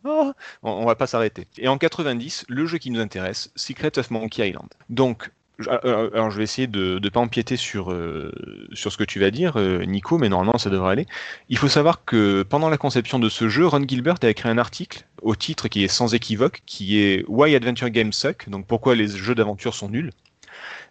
ah. 0.04 0.32
on, 0.62 0.70
on 0.70 0.86
va 0.86 0.94
pas 0.94 1.06
s'arrêter. 1.06 1.46
Et 1.58 1.68
en 1.68 1.78
90, 1.78 2.44
le 2.48 2.66
jeu 2.66 2.78
qui 2.78 2.90
nous 2.90 3.00
intéresse, 3.00 3.50
Secret 3.56 3.98
of 3.98 4.10
Monkey 4.10 4.48
Island. 4.48 4.68
Donc, 4.88 5.30
je- 5.58 5.68
euh, 5.68 6.10
alors 6.14 6.30
je 6.30 6.38
vais 6.38 6.44
essayer 6.44 6.66
de 6.66 6.98
ne 7.02 7.08
pas 7.10 7.20
empiéter 7.20 7.56
sur, 7.56 7.92
euh, 7.92 8.32
sur 8.72 8.90
ce 8.90 8.96
que 8.96 9.04
tu 9.04 9.20
vas 9.20 9.30
dire, 9.30 9.52
euh, 9.58 9.84
Nico, 9.84 10.16
mais 10.18 10.28
normalement 10.30 10.56
ça 10.58 10.70
devrait 10.70 10.92
aller. 10.92 11.06
Il 11.50 11.58
faut 11.58 11.68
savoir 11.68 12.04
que 12.04 12.42
pendant 12.42 12.70
la 12.70 12.78
conception 12.78 13.18
de 13.18 13.28
ce 13.28 13.48
jeu, 13.48 13.66
Ron 13.66 13.84
Gilbert 13.86 14.16
a 14.22 14.28
écrit 14.28 14.48
un 14.48 14.58
article 14.58 15.04
au 15.20 15.36
titre 15.36 15.68
qui 15.68 15.84
est 15.84 15.88
sans 15.88 16.14
équivoque, 16.14 16.62
qui 16.66 16.98
est 16.98 17.24
Why 17.28 17.54
Adventure 17.54 17.90
Games 17.90 18.12
Suck, 18.14 18.48
donc 18.48 18.66
pourquoi 18.66 18.94
les 18.96 19.08
jeux 19.08 19.34
d'aventure 19.34 19.74
sont 19.74 19.88
nuls. 19.90 20.10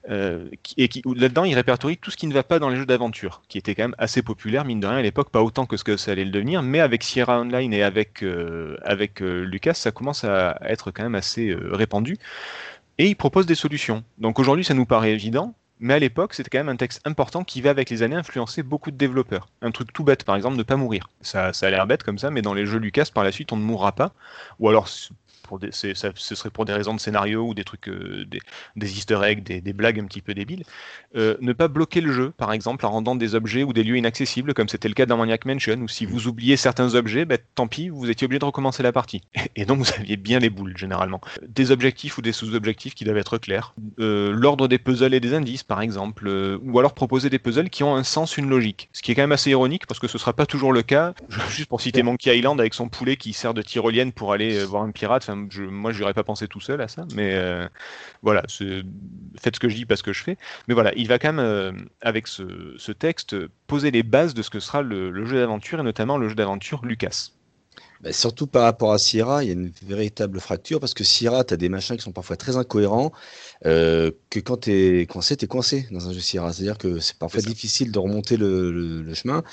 Euh, 0.09 0.49
et 0.77 0.89
là-dedans, 1.15 1.43
il 1.43 1.53
répertorie 1.53 1.97
tout 1.97 2.11
ce 2.11 2.17
qui 2.17 2.27
ne 2.27 2.33
va 2.33 2.43
pas 2.43 2.59
dans 2.59 2.69
les 2.69 2.75
jeux 2.75 2.85
d'aventure, 2.85 3.41
qui 3.47 3.57
était 3.57 3.75
quand 3.75 3.83
même 3.83 3.95
assez 3.97 4.21
populaire, 4.21 4.65
mine 4.65 4.79
de 4.79 4.87
rien, 4.87 4.97
à 4.97 5.01
l'époque, 5.01 5.29
pas 5.29 5.43
autant 5.43 5.65
que 5.65 5.77
ce 5.77 5.83
que 5.83 5.97
ça 5.97 6.11
allait 6.11 6.25
le 6.25 6.31
devenir, 6.31 6.63
mais 6.63 6.79
avec 6.79 7.03
Sierra 7.03 7.39
Online 7.39 7.73
et 7.73 7.83
avec, 7.83 8.23
euh, 8.23 8.77
avec 8.83 9.21
euh, 9.21 9.43
Lucas, 9.43 9.75
ça 9.75 9.91
commence 9.91 10.23
à 10.23 10.57
être 10.63 10.91
quand 10.91 11.03
même 11.03 11.15
assez 11.15 11.55
répandu. 11.55 12.17
Et 12.97 13.07
il 13.07 13.15
propose 13.15 13.45
des 13.45 13.55
solutions. 13.55 14.03
Donc 14.17 14.39
aujourd'hui, 14.39 14.65
ça 14.65 14.73
nous 14.73 14.85
paraît 14.85 15.11
évident, 15.11 15.55
mais 15.79 15.95
à 15.95 15.99
l'époque, 15.99 16.35
c'était 16.35 16.49
quand 16.49 16.59
même 16.59 16.69
un 16.69 16.75
texte 16.75 17.01
important 17.05 17.43
qui 17.43 17.61
va 17.61 17.71
avec 17.71 17.89
les 17.89 18.03
années 18.03 18.15
influencer 18.15 18.61
beaucoup 18.61 18.91
de 18.91 18.97
développeurs. 18.97 19.49
Un 19.63 19.71
truc 19.71 19.91
tout 19.91 20.03
bête, 20.03 20.23
par 20.23 20.35
exemple, 20.35 20.55
ne 20.55 20.63
pas 20.63 20.75
mourir. 20.75 21.09
Ça, 21.21 21.53
ça 21.53 21.67
a 21.67 21.69
l'air 21.71 21.87
bête 21.87 22.03
comme 22.03 22.19
ça, 22.19 22.29
mais 22.29 22.43
dans 22.43 22.53
les 22.53 22.67
jeux 22.67 22.77
Lucas, 22.77 23.09
par 23.13 23.23
la 23.23 23.31
suite, 23.31 23.51
on 23.51 23.57
ne 23.57 23.63
mourra 23.63 23.91
pas. 23.93 24.13
Ou 24.59 24.69
alors, 24.69 24.87
pour 25.51 25.59
des, 25.59 25.69
c'est- 25.73 25.95
ça- 25.95 26.11
ce 26.15 26.33
serait 26.33 26.49
pour 26.49 26.63
des 26.63 26.71
raisons 26.71 26.93
de 26.93 26.99
scénario 27.01 27.41
ou 27.45 27.53
des 27.53 27.65
trucs, 27.65 27.89
euh, 27.89 28.23
des, 28.25 28.39
des 28.77 28.97
easter 28.97 29.19
eggs, 29.21 29.43
des, 29.43 29.59
des 29.59 29.73
blagues 29.73 29.99
un 29.99 30.05
petit 30.05 30.21
peu 30.21 30.33
débiles. 30.33 30.63
Euh, 31.17 31.35
ne 31.41 31.51
pas 31.51 31.67
bloquer 31.67 31.99
le 31.99 32.13
jeu, 32.13 32.31
par 32.31 32.53
exemple, 32.53 32.85
en 32.85 32.91
rendant 32.91 33.15
des 33.15 33.35
objets 33.35 33.63
ou 33.63 33.73
des 33.73 33.83
lieux 33.83 33.97
inaccessibles, 33.97 34.53
comme 34.53 34.69
c'était 34.69 34.87
le 34.87 34.93
cas 34.93 35.05
dans 35.05 35.17
Maniac 35.17 35.43
Mansion, 35.43 35.75
ou 35.81 35.89
si 35.89 36.05
vous 36.05 36.27
oubliez 36.29 36.55
certains 36.55 36.95
objets, 36.95 37.25
bah, 37.25 37.35
tant 37.55 37.67
pis, 37.67 37.89
vous 37.89 38.09
étiez 38.09 38.23
obligé 38.25 38.39
de 38.39 38.45
recommencer 38.45 38.81
la 38.81 38.93
partie. 38.93 39.21
Et 39.57 39.65
donc 39.65 39.79
vous 39.79 39.91
aviez 39.99 40.15
bien 40.15 40.39
les 40.39 40.49
boules, 40.49 40.77
généralement. 40.77 41.19
Des 41.45 41.71
objectifs 41.71 42.17
ou 42.17 42.21
des 42.21 42.31
sous-objectifs 42.31 42.95
qui 42.95 43.03
doivent 43.03 43.17
être 43.17 43.37
clairs. 43.37 43.73
Euh, 43.99 44.31
L'ordre 44.31 44.69
des 44.69 44.77
puzzles 44.79 45.13
et 45.13 45.19
des 45.19 45.33
indices, 45.33 45.63
par 45.63 45.81
exemple. 45.81 46.29
ou 46.63 46.79
alors 46.79 46.93
proposer 46.93 47.29
des 47.29 47.39
puzzles 47.39 47.69
qui 47.69 47.83
ont 47.83 47.95
un 47.95 48.03
sens, 48.03 48.37
une 48.37 48.49
logique. 48.49 48.89
Ce 48.93 49.01
qui 49.01 49.11
est 49.11 49.15
quand 49.15 49.23
même 49.23 49.31
assez 49.33 49.49
ironique, 49.49 49.85
parce 49.87 49.99
que 49.99 50.07
ce 50.07 50.17
sera 50.17 50.31
pas 50.33 50.45
toujours 50.45 50.71
le 50.71 50.81
cas. 50.81 51.13
Juste 51.49 51.67
pour 51.67 51.81
citer 51.81 52.03
Monkey 52.03 52.37
Island 52.37 52.59
avec 52.59 52.73
son 52.73 52.87
poulet 52.89 53.17
qui 53.17 53.33
sert 53.33 53.53
de 53.53 53.61
tyrolienne 53.61 54.11
pour 54.13 54.31
aller 54.33 54.63
voir 54.63 54.83
un 54.83 54.91
pirate. 54.91 55.23
Enfin, 55.27 55.40
Enfin, 55.41 55.47
je, 55.51 55.63
moi, 55.63 55.91
j'aurais 55.91 56.13
pas 56.13 56.23
pensé 56.23 56.47
tout 56.47 56.59
seul 56.59 56.81
à 56.81 56.87
ça, 56.87 57.05
mais 57.15 57.35
euh, 57.35 57.67
voilà, 58.21 58.43
faites 59.39 59.55
ce 59.55 59.59
que 59.59 59.69
je 59.69 59.75
dis, 59.75 59.85
pas 59.85 59.95
ce 59.95 60.03
que 60.03 60.13
je 60.13 60.23
fais. 60.23 60.37
Mais 60.67 60.73
voilà, 60.73 60.93
il 60.95 61.07
va 61.07 61.19
quand 61.19 61.29
même, 61.33 61.39
euh, 61.39 61.71
avec 62.01 62.27
ce, 62.27 62.75
ce 62.77 62.91
texte, 62.91 63.35
poser 63.67 63.91
les 63.91 64.03
bases 64.03 64.33
de 64.33 64.41
ce 64.41 64.49
que 64.49 64.59
sera 64.59 64.81
le, 64.81 65.09
le 65.11 65.25
jeu 65.25 65.37
d'aventure, 65.39 65.79
et 65.79 65.83
notamment 65.83 66.17
le 66.17 66.29
jeu 66.29 66.35
d'aventure 66.35 66.85
Lucas. 66.85 67.29
Bah, 68.01 68.11
surtout 68.13 68.47
par 68.47 68.63
rapport 68.63 68.93
à 68.93 68.97
Sierra, 68.97 69.43
il 69.43 69.47
y 69.47 69.49
a 69.51 69.53
une 69.53 69.71
véritable 69.83 70.39
fracture 70.39 70.79
parce 70.79 70.93
que 70.95 71.03
Sierra, 71.03 71.43
tu 71.43 71.53
as 71.53 71.57
des 71.57 71.69
machins 71.69 71.95
qui 71.97 72.03
sont 72.03 72.11
parfois 72.11 72.35
très 72.35 72.57
incohérents. 72.57 73.11
euh, 73.65 74.11
que 74.29 74.39
quand 74.39 74.57
tu 74.57 74.71
es 74.71 75.05
coincé, 75.07 75.37
tu 75.37 75.45
es 75.45 75.47
coincé 75.47 75.87
dans 75.91 76.09
un 76.09 76.13
jeu 76.13 76.19
Sierra. 76.21 76.53
C'est-à-dire 76.53 76.77
que 76.79 76.99
c'est 76.99 77.17
parfois 77.19 77.41
difficile 77.43 77.91
de 77.91 77.99
remonter 77.99 78.37
le, 78.37 78.71
le- 78.71 79.01
le 79.03 79.13
chemin. 79.15 79.43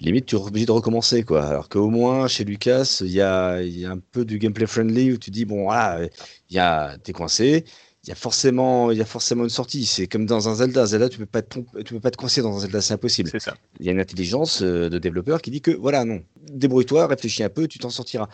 Limite, 0.00 0.26
tu 0.26 0.36
es 0.36 0.38
obligé 0.38 0.66
de 0.66 0.72
recommencer. 0.72 1.22
Quoi. 1.24 1.44
Alors 1.44 1.68
qu'au 1.68 1.90
moins, 1.90 2.26
chez 2.26 2.44
Lucas, 2.44 3.00
il 3.02 3.10
y 3.10 3.20
a, 3.20 3.60
y 3.62 3.84
a 3.84 3.90
un 3.90 3.98
peu 3.98 4.24
du 4.24 4.38
gameplay 4.38 4.66
friendly 4.66 5.12
où 5.12 5.18
tu 5.18 5.30
dis 5.30 5.44
bon, 5.44 5.64
voilà, 5.64 6.00
il 6.48 6.56
y 6.56 6.58
a, 6.58 6.96
t'es 7.02 7.12
coincé. 7.12 7.64
Il 8.04 8.08
y, 8.08 8.12
a 8.12 8.14
forcément, 8.14 8.90
il 8.90 8.96
y 8.96 9.02
a 9.02 9.04
forcément 9.04 9.44
une 9.44 9.50
sortie. 9.50 9.84
C'est 9.84 10.06
comme 10.06 10.24
dans 10.24 10.48
un 10.48 10.54
Zelda. 10.54 10.86
Zelda, 10.86 11.10
tu 11.10 11.18
peux 11.18 11.26
pas 11.26 11.42
te, 11.42 11.58
tu 11.84 11.92
peux 11.92 12.00
pas 12.00 12.10
te 12.10 12.16
coincer 12.16 12.40
dans 12.40 12.56
un 12.56 12.60
Zelda, 12.60 12.80
c'est 12.80 12.94
impossible. 12.94 13.28
C'est 13.30 13.40
ça. 13.40 13.54
Il 13.78 13.84
y 13.84 13.90
a 13.90 13.92
une 13.92 14.00
intelligence 14.00 14.62
euh, 14.62 14.88
de 14.88 14.98
développeur 14.98 15.42
qui 15.42 15.50
dit 15.50 15.60
que 15.60 15.70
voilà, 15.70 16.06
non, 16.06 16.22
débrouille-toi, 16.50 17.06
réfléchis 17.06 17.44
un 17.44 17.50
peu, 17.50 17.68
tu 17.68 17.78
t'en 17.78 17.90
sortiras. 17.90 18.28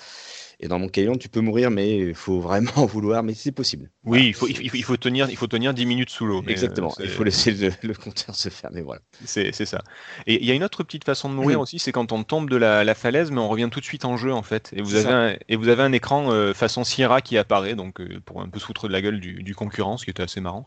Et 0.58 0.68
dans 0.68 0.78
mon 0.78 0.88
Island, 0.96 1.18
tu 1.18 1.28
peux 1.28 1.40
mourir, 1.40 1.70
mais 1.70 1.98
il 1.98 2.14
faut 2.14 2.40
vraiment 2.40 2.86
vouloir, 2.86 3.22
mais 3.22 3.34
c'est 3.34 3.52
possible. 3.52 3.90
Oui, 4.04 4.28
il 4.28 4.34
faut, 4.34 4.46
il, 4.48 4.70
faut, 4.70 4.76
il 4.76 4.84
faut 4.84 4.96
tenir, 4.96 5.28
il 5.28 5.36
faut 5.36 5.46
tenir 5.46 5.74
10 5.74 5.84
minutes 5.84 6.08
sous 6.08 6.24
l'eau. 6.24 6.42
Exactement. 6.46 6.94
euh, 6.98 7.04
il 7.04 7.10
faut 7.10 7.24
laisser 7.24 7.50
le, 7.52 7.70
le 7.82 7.92
compteur 7.94 8.34
se 8.34 8.48
mais 8.72 8.80
voilà. 8.80 9.00
C'est 9.26 9.52
ça. 9.52 9.82
Et 10.26 10.40
il 10.40 10.46
y 10.46 10.50
a 10.50 10.54
une 10.54 10.64
autre 10.64 10.82
petite 10.82 11.04
façon 11.04 11.28
de 11.28 11.34
mourir 11.34 11.60
aussi, 11.60 11.78
c'est 11.78 11.92
quand 11.92 12.10
on 12.12 12.24
tombe 12.24 12.48
de 12.48 12.56
la, 12.56 12.84
la 12.84 12.94
falaise, 12.94 13.30
mais 13.30 13.40
on 13.40 13.48
revient 13.48 13.68
tout 13.70 13.80
de 13.80 13.84
suite 13.84 14.06
en 14.06 14.16
jeu 14.16 14.32
en 14.32 14.42
fait. 14.42 14.70
Et 14.74 14.80
vous 14.80 14.94
avez 14.94 15.12
un, 15.12 15.36
et 15.48 15.56
vous 15.56 15.68
avez 15.68 15.82
un 15.82 15.92
écran 15.92 16.30
euh, 16.30 16.54
façon 16.54 16.84
Sierra 16.84 17.20
qui 17.20 17.36
apparaît, 17.36 17.74
donc 17.74 18.00
euh, 18.00 18.20
pour 18.24 18.40
un 18.40 18.48
peu 18.48 18.58
se 18.58 18.64
foutre 18.64 18.88
de 18.88 18.92
la 18.92 19.02
gueule 19.02 19.20
du, 19.20 19.42
du 19.42 19.54
concurrent, 19.54 19.98
ce 19.98 20.04
qui 20.04 20.10
était 20.10 20.22
assez 20.22 20.40
marrant. 20.40 20.66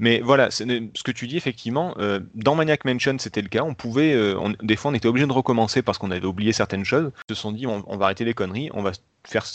Mais 0.00 0.20
voilà, 0.20 0.50
ce 0.50 0.64
que 1.04 1.12
tu 1.12 1.28
dis 1.28 1.36
effectivement, 1.36 1.94
euh, 1.98 2.18
dans 2.34 2.56
Maniac 2.56 2.84
Mansion 2.84 3.16
c'était 3.18 3.42
le 3.42 3.48
cas. 3.48 3.62
On 3.62 3.74
pouvait, 3.74 4.16
on- 4.36 4.54
des 4.62 4.74
fois 4.76 4.90
on 4.90 4.94
était 4.94 5.08
obligé 5.08 5.26
de 5.26 5.32
recommencer 5.32 5.82
parce 5.82 5.98
qu'on 5.98 6.10
avait 6.10 6.26
oublié 6.26 6.52
certaines 6.52 6.84
choses. 6.84 7.12
Ils 7.28 7.36
se 7.36 7.40
sont 7.40 7.52
dit 7.52 7.66
on, 7.68 7.84
on 7.86 7.96
va 7.96 8.06
arrêter 8.06 8.24
les 8.24 8.34
conneries, 8.34 8.70
on 8.74 8.82
va 8.82 8.90
faire 9.24 9.46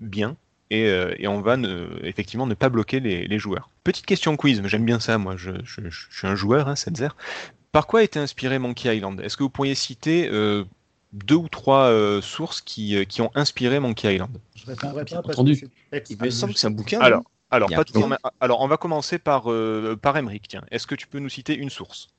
bien. 0.00 0.36
Et, 0.70 0.86
euh, 0.88 1.14
et 1.18 1.28
on 1.28 1.40
va 1.40 1.56
ne- 1.56 2.00
effectivement 2.02 2.46
ne 2.46 2.54
pas 2.54 2.68
bloquer 2.68 2.98
les, 3.00 3.26
les 3.28 3.38
joueurs. 3.38 3.70
Petite 3.84 4.06
question 4.06 4.36
quiz, 4.36 4.60
mais 4.60 4.68
j'aime 4.68 4.84
bien 4.84 4.98
ça, 4.98 5.18
moi, 5.18 5.36
je, 5.36 5.50
je- 5.64 5.88
je 5.88 6.06
suis 6.10 6.26
un 6.26 6.34
joueur, 6.34 6.68
hein, 6.68 6.76
Setzer. 6.76 7.08
Par 7.72 7.86
quoi 7.86 8.00
a 8.00 8.02
été 8.02 8.18
inspiré 8.18 8.58
Monkey 8.58 8.96
Island? 8.96 9.20
Est-ce 9.20 9.36
que 9.36 9.42
vous 9.42 9.50
pourriez 9.50 9.74
citer 9.74 10.28
euh, 10.30 10.64
deux 11.12 11.34
ou 11.34 11.48
trois 11.48 11.88
euh, 11.90 12.20
sources 12.20 12.60
qui, 12.60 12.96
euh, 12.96 13.04
qui 13.04 13.20
ont 13.20 13.30
inspiré 13.34 13.80
Monkey 13.80 14.14
Island? 14.14 14.36
Je 14.54 14.66
répondrai 14.66 15.04
pas 15.04 15.22
parce 15.22 15.38
Entendu. 15.38 15.52
que 15.54 15.58
c'est 15.60 15.64
le 15.66 15.70
texte. 15.90 16.12
Il 16.12 16.24
me 16.24 16.30
semble 16.30 16.54
que 16.54 16.58
c'est 16.60 16.66
un 16.66 16.70
bouquin. 16.70 17.00
Alors, 17.00 17.22
alors, 17.50 17.68
pas 17.70 17.84
tout 17.84 18.02
alors, 18.40 18.60
on 18.62 18.68
va 18.68 18.76
commencer 18.76 19.18
par, 19.18 19.50
euh, 19.50 19.96
par 20.00 20.16
Emmerich, 20.16 20.44
tiens. 20.48 20.64
Est-ce 20.70 20.86
que 20.86 20.94
tu 20.94 21.06
peux 21.06 21.18
nous 21.18 21.28
citer 21.28 21.56
une 21.56 21.70
source? 21.70 22.13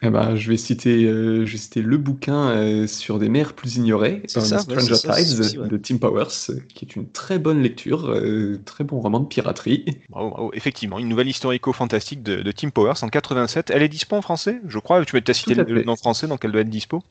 Eh 0.00 0.10
ben, 0.10 0.36
je 0.36 0.48
vais 0.48 0.56
citer, 0.56 1.04
euh, 1.04 1.44
je 1.44 1.52
vais 1.52 1.58
citer 1.58 1.82
le 1.82 1.96
bouquin 1.96 2.50
euh, 2.50 2.86
sur 2.86 3.18
des 3.18 3.28
mers 3.28 3.52
plus 3.52 3.76
ignorées, 3.76 4.22
ça, 4.26 4.40
ouais, 4.40 4.58
Stranger 4.60 4.94
Tides 4.94 5.58
ouais. 5.58 5.68
de 5.68 5.76
Tim 5.76 5.96
Powers, 5.98 6.50
euh, 6.50 6.60
qui 6.68 6.84
est 6.84 6.94
une 6.94 7.10
très 7.10 7.38
bonne 7.40 7.60
lecture, 7.62 8.08
euh, 8.08 8.60
très 8.64 8.84
bon 8.84 9.00
roman 9.00 9.18
de 9.18 9.26
piraterie. 9.26 9.84
Bravo, 10.08 10.30
bravo. 10.30 10.50
Effectivement, 10.54 11.00
une 11.00 11.08
nouvelle 11.08 11.28
historico-fantastique 11.28 12.22
de, 12.22 12.42
de 12.42 12.52
Tim 12.52 12.70
Powers 12.70 13.02
en 13.02 13.08
87. 13.08 13.70
Elle 13.70 13.82
est 13.82 13.88
dispo 13.88 14.14
en 14.14 14.22
français, 14.22 14.60
je 14.68 14.78
crois. 14.78 15.04
Tu 15.04 15.16
as 15.16 15.34
cité 15.34 15.54
le 15.54 15.64
fait. 15.64 15.84
nom 15.84 15.96
français, 15.96 16.28
donc 16.28 16.44
elle 16.44 16.52
doit 16.52 16.60
être 16.60 16.70
dispo. 16.70 17.02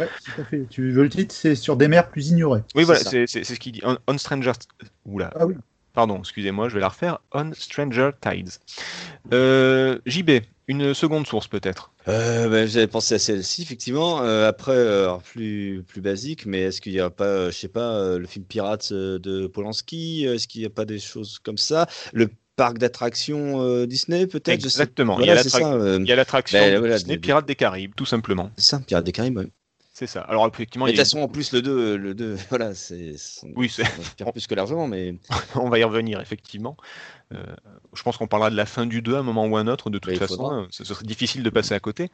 Ouais, 0.00 0.08
tout 0.24 0.40
à 0.40 0.44
fait. 0.44 0.66
Tu 0.70 0.90
veux 0.90 1.04
le 1.04 1.08
titre, 1.08 1.34
c'est 1.34 1.54
sur 1.54 1.76
des 1.76 1.86
mers 1.86 2.10
plus 2.10 2.30
ignorées. 2.30 2.62
Oui, 2.74 2.82
C'est 2.82 2.84
voilà, 2.84 3.26
c'est 3.26 3.44
ce 3.44 3.60
qu'il 3.60 3.72
dit. 3.72 3.80
On, 3.84 3.96
on 4.08 4.18
Stranger. 4.18 4.52
Oula. 5.06 5.30
Ah 5.38 5.46
oui. 5.46 5.54
Pardon, 5.94 6.18
excusez-moi, 6.18 6.68
je 6.68 6.74
vais 6.74 6.80
la 6.80 6.88
refaire. 6.88 7.20
On 7.32 7.52
Stranger 7.52 8.10
Tides. 8.20 8.50
Euh, 9.32 10.00
JB, 10.06 10.30
une 10.68 10.94
seconde 10.94 11.26
source 11.26 11.46
peut-être. 11.48 11.92
Euh, 12.08 12.48
ben, 12.48 12.66
J'avais 12.66 12.86
pensé 12.86 13.14
à 13.14 13.18
celle-ci, 13.18 13.62
effectivement. 13.62 14.22
Euh, 14.22 14.48
après, 14.48 14.72
euh, 14.76 15.14
plus, 15.24 15.82
plus 15.86 16.00
basique, 16.00 16.46
mais 16.46 16.62
est-ce 16.62 16.80
qu'il 16.80 16.92
n'y 16.92 17.00
a 17.00 17.10
pas, 17.10 17.24
euh, 17.24 17.50
je 17.50 17.56
sais 17.56 17.68
pas, 17.68 18.16
le 18.18 18.26
film 18.26 18.44
Pirates 18.44 18.92
de 18.92 19.46
Polanski 19.46 20.24
Est-ce 20.24 20.48
qu'il 20.48 20.60
n'y 20.62 20.66
a 20.66 20.70
pas 20.70 20.84
des 20.84 20.98
choses 20.98 21.38
comme 21.38 21.58
ça? 21.58 21.86
Le 22.12 22.28
parc 22.56 22.78
d'attractions 22.78 23.62
euh, 23.62 23.86
Disney, 23.86 24.26
peut-être? 24.26 24.48
Exactement. 24.48 25.18
Il 25.20 25.26
y 25.26 25.30
a 25.30 25.34
Voilà, 25.34 25.42
c'est 25.42 25.58
l'attrac- 25.58 25.80
ça. 25.80 25.96
il 25.98 26.06
y 26.06 26.12
a 26.12 26.16
l'attraction 26.16 26.58
Ben, 26.58 26.78
voilà, 26.78 26.96
Disney 26.96 27.16
de- 27.16 27.20
de- 27.20 27.26
Pirates 27.26 27.46
des 27.46 27.56
Caraïbes, 27.56 27.92
tout 27.96 28.06
simplement. 28.06 28.50
c'est 28.56 28.64
ça, 28.64 28.80
Pirates 28.80 29.04
des 29.04 29.12
Caraïbes. 29.12 29.38
ouais. 29.38 29.48
C'est 30.06 30.18
ça. 30.18 30.20
Alors 30.22 30.46
effectivement, 30.46 30.84
Mais 30.84 30.92
de 30.92 30.96
il 30.96 30.98
y 30.98 31.00
a 31.00 31.04
toute 31.04 31.12
façon, 31.12 31.22
en 31.24 31.28
plus, 31.28 31.52
le 31.52 31.62
2, 31.62 31.96
le 31.96 32.14
2 32.14 32.36
voilà, 32.50 32.74
c'est. 32.74 33.14
Oui, 33.56 33.70
c'est- 33.70 33.84
plus 34.32 34.46
que 34.46 34.54
largement, 34.54 34.86
mais. 34.86 35.14
on 35.54 35.70
va 35.70 35.78
y 35.78 35.84
revenir 35.84 36.20
effectivement. 36.20 36.76
Euh, 37.32 37.42
je 37.94 38.02
pense 38.02 38.18
qu'on 38.18 38.26
parlera 38.26 38.50
de 38.50 38.56
la 38.56 38.66
fin 38.66 38.84
du 38.84 39.00
2 39.00 39.14
à 39.16 39.20
un 39.20 39.22
moment 39.22 39.46
ou 39.46 39.56
un 39.56 39.66
autre, 39.66 39.88
de 39.88 39.98
toute 39.98 40.12
Mais 40.12 40.18
façon, 40.18 40.52
euh, 40.52 40.66
ce 40.70 40.84
serait 40.84 41.06
difficile 41.06 41.42
de 41.42 41.48
passer 41.48 41.74
à 41.74 41.80
côté. 41.80 42.10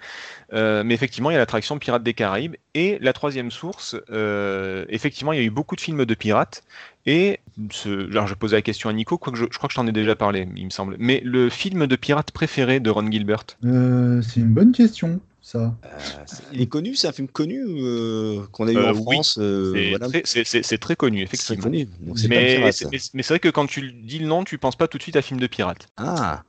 Euh, 0.53 0.85
mais 0.85 0.95
effectivement, 0.95 1.31
il 1.31 1.33
y 1.35 1.37
a 1.37 1.41
l'attraction 1.41 1.79
Pirates 1.79 2.05
des 2.05 2.15
Caraïbes. 2.15 2.55
Et 2.75 2.99
la 3.01 3.13
troisième 3.13 3.51
source, 3.51 3.97
euh, 4.11 4.85
effectivement, 4.89 5.33
il 5.33 5.41
y 5.41 5.43
a 5.43 5.45
eu 5.45 5.51
beaucoup 5.51 5.75
de 5.75 5.81
films 5.81 6.05
de 6.05 6.15
pirates. 6.15 6.63
Et, 7.07 7.41
ce, 7.73 8.09
alors 8.11 8.29
je 8.29 8.35
posais 8.35 8.57
la 8.57 8.63
question 8.63 8.89
à 8.89 8.93
Nico, 8.93 9.19
quoique 9.19 9.37
je, 9.39 9.47
je 9.51 9.59
crois 9.59 9.69
que 9.69 9.73
je 9.73 9.77
t'en 9.81 9.87
ai 9.87 9.93
déjà 9.93 10.15
parlé, 10.15 10.49
il 10.57 10.65
me 10.67 10.71
semble. 10.71 10.97
Mais 10.99 11.21
le 11.25 11.51
film 11.51 11.87
de 11.89 11.97
pirates 11.97 12.31
préféré 12.31 12.79
de 12.79 12.91
Ron 12.91 13.11
Gilbert? 13.11 13.45
Euh, 13.65 14.23
c'est 14.23 14.41
une 14.41 14.53
bonne 14.53 14.73
question, 14.73 15.21
ça? 15.43 15.75
euh, 15.85 16.25
il 16.53 16.61
est 16.61 16.67
connu, 16.67 16.95
c'est 16.95 17.09
un 17.09 17.13
film 17.13 17.29
connu 17.29 17.63
euh, 17.67 18.43
qu'on 18.53 18.69
a 18.69 18.73
eu 18.73 18.77
Euh, 18.77 18.91
en 18.93 18.95
oui, 18.95 19.17
France. 19.17 19.39
euh, 19.39 19.73
C'est 19.73 19.89
voilà. 19.89 20.79
très, 20.79 20.97
connu, 20.97 21.23
effectivement. 21.23 21.65
connu. 21.65 21.89
Mais, 22.29 22.57
pirate, 22.57 22.73
c'est- 22.73 23.29
vrai 23.29 23.39
que 23.41 23.49
quand 23.49 23.67
tu 23.67 23.93
dis 23.93 24.19
le 24.19 24.27
nom, 24.27 24.45
tu 24.45 24.59
penses 24.59 24.77
pas 24.77 24.89
tout 24.89 24.99
de 24.99 25.03
suite 25.03 25.17
à 25.17 25.23
film 25.23 25.41
de 25.41 25.47
pirates. 25.47 25.89
Ah, 25.97 26.43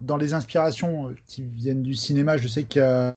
dans 0.00 0.16
les 0.16 0.34
inspirations 0.34 1.14
qui 1.26 1.42
viennent 1.42 1.82
du 1.82 1.94
cinéma, 1.94 2.36
je 2.36 2.48
sais 2.48 2.64
qu'il 2.64 2.80
y 2.80 2.84
a, 2.84 3.14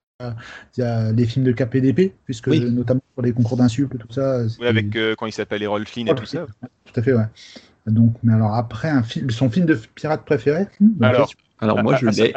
il 0.78 0.82
y 0.82 0.84
a 0.84 1.12
les 1.12 1.26
films 1.26 1.46
de 1.46 1.52
KPDP, 1.52 2.14
puisque 2.24 2.48
Oui. 2.48 2.62
notamment 2.72 3.02
pour 3.14 3.24
les 3.24 3.34
concours 3.34 3.58
d'insultes 3.58 3.94
et 3.96 3.98
tout 3.98 4.12
ça. 4.12 4.44
Oui, 4.60 4.68
avec 4.68 4.96
euh, 4.96 5.16
quand 5.18 5.26
il 5.26 5.34
s'appelle 5.34 5.62
Errol 5.62 5.86
Flynn 5.86 6.08
et 6.08 6.16
tout 6.16 6.26
ça. 6.26 6.46
Tout 6.86 7.00
à 7.00 7.04
fait, 7.04 7.14
ouais. 7.14 7.26
Donc, 7.86 8.16
mais 8.24 8.34
alors 8.34 8.56
après, 8.56 8.90
un 8.90 9.04
film, 9.04 9.30
son 9.30 9.50
film 9.50 9.66
de 9.66 9.76
pirate 9.76 10.26
préféré 10.26 10.68
hmm, 10.80 11.04
Alors. 11.04 11.32
Alors 11.60 11.82
moi, 11.84 11.96
je 11.96 12.08
l'ai. 12.08 12.34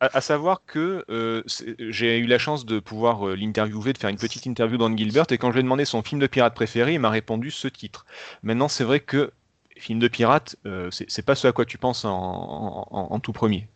À, 0.00 0.18
à 0.18 0.20
savoir 0.20 0.62
que 0.66 1.04
euh, 1.08 1.42
j'ai 1.78 2.18
eu 2.18 2.26
la 2.26 2.38
chance 2.38 2.66
de 2.66 2.80
pouvoir 2.80 3.28
euh, 3.28 3.36
l'interviewer, 3.36 3.92
de 3.92 3.98
faire 3.98 4.10
une 4.10 4.16
petite 4.18 4.44
interview 4.44 4.76
d'Anne 4.76 4.98
Gilbert, 4.98 5.26
et 5.30 5.38
quand 5.38 5.48
je 5.50 5.54
lui 5.54 5.60
ai 5.60 5.62
demandé 5.62 5.84
son 5.84 6.02
film 6.02 6.20
de 6.20 6.26
pirate 6.26 6.54
préféré, 6.54 6.94
il 6.94 6.98
m'a 7.00 7.10
répondu 7.10 7.50
ce 7.52 7.68
titre. 7.68 8.04
Maintenant, 8.42 8.68
c'est 8.68 8.84
vrai 8.84 8.98
que 9.00 9.30
film 9.76 10.00
de 10.00 10.08
pirate, 10.08 10.56
euh, 10.66 10.88
c'est 10.90 11.24
pas 11.24 11.34
ce 11.36 11.46
à 11.46 11.52
quoi 11.52 11.64
tu 11.64 11.78
penses 11.78 12.04
en, 12.04 12.10
en- 12.12 12.86
en- 12.90 13.12
en 13.14 13.20
tout 13.20 13.32
premier. 13.32 13.68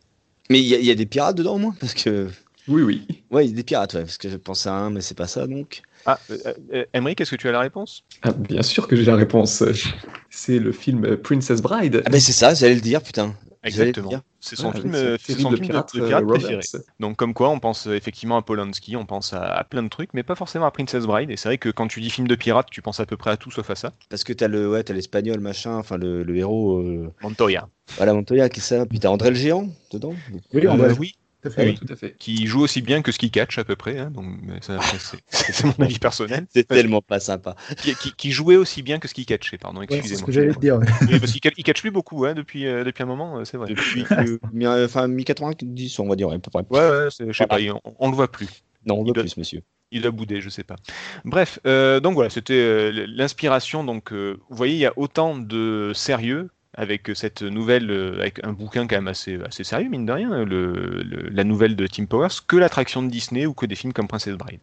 mais 0.50 0.60
il 0.60 0.66
y, 0.66 0.74
a- 0.74 0.78
il 0.78 0.84
y 0.86 0.90
a 0.90 0.94
des 0.96 1.06
pirates 1.06 1.36
dedans 1.36 1.54
au 1.54 1.58
moins 1.58 1.74
Parce 1.80 1.94
que. 1.94 2.28
Oui, 2.66 2.82
oui. 2.82 3.06
Ouais, 3.30 3.44
il 3.46 3.50
y 3.50 3.52
a 3.52 3.56
des 3.56 3.62
pirates, 3.64 3.94
ouais, 3.94 4.02
parce 4.02 4.18
que 4.18 4.28
je 4.28 4.36
pensais 4.36 4.68
à 4.68 4.74
un, 4.74 4.90
mais 4.90 5.00
c'est 5.00 5.16
pas 5.16 5.28
ça 5.28 5.46
donc. 5.46 5.82
Ah, 6.04 6.18
euh, 6.30 6.38
euh, 6.74 6.84
Emery, 6.94 7.14
est-ce 7.18 7.30
que 7.30 7.36
tu 7.36 7.48
as 7.48 7.52
la 7.52 7.60
réponse? 7.60 8.02
Ah, 8.22 8.32
bien 8.32 8.62
sûr 8.62 8.88
que 8.88 8.96
j'ai 8.96 9.04
la 9.04 9.16
réponse. 9.16 9.62
C'est 10.30 10.58
le 10.58 10.72
film 10.72 11.16
Princess 11.16 11.62
Bride. 11.62 12.02
Ah, 12.04 12.10
ben 12.10 12.20
c'est 12.20 12.32
ça, 12.32 12.54
j'allais 12.54 12.74
le 12.74 12.80
dire, 12.82 13.02
putain. 13.02 13.34
Exactement. 13.62 14.10
C'est 14.40 14.56
son 14.56 14.72
film, 14.72 14.94
euh, 14.94 15.16
c'est 15.20 15.34
son 15.34 15.50
film 15.50 15.50
de, 15.50 15.56
pirate, 15.56 15.94
de 15.94 16.00
euh, 16.00 16.06
pirate 16.06 16.24
Roberts. 16.24 16.38
préféré. 16.40 16.62
Donc 17.00 17.16
comme 17.16 17.34
quoi, 17.34 17.50
on 17.50 17.58
pense 17.58 17.86
euh, 17.86 17.94
effectivement 17.94 18.36
à 18.36 18.42
Polanski, 18.42 18.96
on 18.96 19.04
pense 19.04 19.32
à, 19.32 19.42
à 19.44 19.64
plein 19.64 19.82
de 19.82 19.88
trucs, 19.88 20.14
mais 20.14 20.22
pas 20.22 20.36
forcément 20.36 20.66
à 20.66 20.70
Princess 20.70 21.04
Bride. 21.04 21.30
Et 21.30 21.36
c'est 21.36 21.48
vrai 21.48 21.58
que 21.58 21.68
quand 21.68 21.88
tu 21.88 22.00
dis 22.00 22.10
film 22.10 22.28
de 22.28 22.34
pirate, 22.36 22.68
tu 22.70 22.82
penses 22.82 23.00
à 23.00 23.06
peu 23.06 23.16
près 23.16 23.30
à 23.30 23.36
tout 23.36 23.50
sauf 23.50 23.68
à 23.70 23.74
ça. 23.74 23.92
Parce 24.08 24.22
que 24.24 24.32
t'as 24.32 24.48
le, 24.48 24.70
ouais, 24.70 24.84
t'as 24.84 24.94
l'espagnol, 24.94 25.40
machin, 25.40 25.76
enfin 25.76 25.96
le, 25.96 26.22
le 26.22 26.36
héros. 26.36 26.78
euh, 26.78 27.12
Montoya. 27.22 27.68
Voilà, 27.96 28.14
Montoya, 28.14 28.48
qui 28.48 28.60
est 28.60 28.62
ça. 28.62 28.86
Puis 28.86 29.00
t'as 29.00 29.08
André 29.08 29.30
le 29.30 29.36
géant 29.36 29.68
dedans. 29.90 30.14
Oui, 30.52 30.66
on 30.68 30.74
Euh, 30.78 30.88
va 30.88 30.94
oui, 30.94 31.14
à 31.48 31.50
fait. 31.62 31.66
oui. 31.70 31.74
Tout 31.78 31.92
à 31.92 31.96
fait. 31.96 32.14
qui 32.18 32.46
joue 32.46 32.60
aussi 32.60 32.80
bien 32.82 33.02
que 33.02 33.12
ce 33.12 33.18
qui 33.18 33.30
catch 33.30 33.58
à 33.58 33.64
peu 33.64 33.76
près, 33.76 33.98
hein, 33.98 34.10
donc 34.10 34.26
c'est- 34.62 35.64
mon 35.64 35.84
avis 35.84 35.98
personnel, 35.98 36.46
C'est 36.52 36.66
tellement 36.68 37.02
pas 37.02 37.20
sympa. 37.20 37.56
qui, 37.78 37.94
qui- 37.96 38.12
qui 38.12 38.30
jouait 38.32 38.56
aussi 38.56 38.82
bien 38.82 38.98
que 38.98 39.08
ce 39.08 39.14
qui 39.14 39.26
catchait, 39.26 39.58
pardon, 39.58 39.80
Ouais, 39.80 39.86
c'est 39.88 39.94
ce 39.96 39.98
excusez-moi. 40.00 40.26
que 40.26 40.32
j'allais 40.32 40.54
te 40.54 40.60
dire. 40.60 40.76
ouais. 40.78 40.86
Oui, 41.10 41.18
parce 41.18 41.32
qu'il 41.32 41.40
ca- 41.42 41.52
il 41.56 41.64
catch 41.64 41.80
plus 41.80 41.90
beaucoup 41.90 42.24
hein, 42.24 42.34
depuis, 42.34 42.66
euh, 42.66 42.84
depuis 42.84 43.02
un 43.02 43.06
moment, 43.06 43.38
euh, 43.38 43.44
c'est 43.44 43.56
vrai. 43.56 43.68
Depuis 43.68 44.04
mi- 44.52 44.66
enfin, 44.66 45.08
mi-90, 45.08 46.00
on 46.00 46.08
va 46.08 46.16
dire, 46.16 46.28
ouais, 46.28 46.36
à 46.36 46.38
peu 46.38 46.50
près. 46.50 46.64
Ouais, 46.70 47.06
je 47.06 47.10
sais 47.10 47.24
Voilà. 47.24 47.46
pas, 47.46 47.80
on, 47.84 47.94
on 47.98 48.10
le 48.10 48.14
voit 48.16 48.30
plus. 48.30 48.48
Non, 48.86 48.94
on 48.96 49.04
Il 49.04 49.08
veut 49.08 49.12
doit- 49.14 49.22
plus, 49.24 49.36
monsieur. 49.36 49.62
Il 49.90 50.06
a 50.06 50.10
boudé, 50.10 50.42
je 50.42 50.50
sais 50.50 50.64
pas. 50.64 50.76
Bref, 51.24 51.58
euh, 51.66 51.98
donc 52.00 52.12
voilà, 52.14 52.28
c'était 52.28 52.52
euh, 52.52 53.06
l'inspiration. 53.08 53.84
Donc, 53.84 54.12
euh, 54.12 54.36
vous 54.50 54.56
voyez, 54.56 54.74
il 54.74 54.80
y 54.80 54.86
a 54.86 54.92
autant 54.96 55.36
de 55.38 55.92
sérieux 55.94 56.50
avec 56.78 57.10
cette 57.14 57.42
nouvelle, 57.42 57.90
euh, 57.90 58.20
avec 58.20 58.40
un 58.44 58.52
bouquin 58.52 58.86
quand 58.86 58.96
même 58.96 59.08
assez, 59.08 59.36
assez 59.44 59.64
sérieux, 59.64 59.88
mine 59.88 60.06
de 60.06 60.12
rien, 60.12 60.44
le, 60.44 61.02
le- 61.02 61.28
la 61.28 61.42
nouvelle 61.44 61.74
de 61.74 61.86
Tim 61.88 62.06
Powers, 62.06 62.28
que 62.46 62.56
l'attraction 62.56 63.02
de 63.02 63.10
Disney 63.10 63.46
ou 63.46 63.52
que 63.52 63.66
des 63.66 63.74
films 63.74 63.92
comme 63.92 64.06
Princess 64.06 64.36
Bride. 64.36 64.60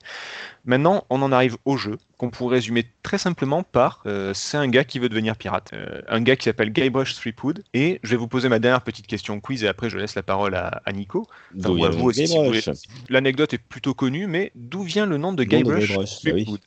Maintenant, 0.65 1.05
on 1.09 1.21
en 1.21 1.31
arrive 1.31 1.57
au 1.65 1.77
jeu, 1.77 1.97
qu'on 2.17 2.29
pourrait 2.29 2.55
résumer 2.55 2.85
très 3.03 3.17
simplement 3.17 3.63
par 3.63 4.01
euh, 4.05 4.33
c'est 4.33 4.57
un 4.57 4.67
gars 4.67 4.83
qui 4.85 4.99
veut 4.99 5.09
devenir 5.09 5.35
pirate. 5.35 5.71
Euh, 5.73 6.01
un 6.07 6.21
gars 6.21 6.35
qui 6.35 6.45
s'appelle 6.45 6.71
Guybrush 6.71 7.15
Threepwood. 7.15 7.63
Et 7.73 7.99
je 8.01 8.11
vais 8.11 8.17
vous 8.17 8.27
poser 8.27 8.49
ma 8.49 8.59
dernière 8.59 8.81
petite 8.81 9.07
question 9.07 9.39
quiz 9.41 9.63
et 9.63 9.67
après 9.67 9.89
je 9.89 9.97
laisse 9.97 10.15
la 10.15 10.23
parole 10.23 10.55
à, 10.55 10.81
à 10.85 10.91
Nico. 10.93 11.27
Enfin, 11.59 11.69
D'où 11.69 11.81
ou 11.81 11.85
à 11.85 11.89
vous 11.89 12.09
aussi, 12.09 12.27
si. 12.27 12.87
L'anecdote 13.09 13.53
est 13.53 13.57
plutôt 13.57 13.93
connue, 13.93 14.27
mais 14.27 14.51
d'où 14.55 14.83
vient 14.83 15.05
le 15.05 15.17
nom 15.17 15.33
de 15.33 15.43
Guybrush 15.43 15.89
bah 15.89 15.99
oui. 15.99 16.45
Threepwood? 16.45 16.59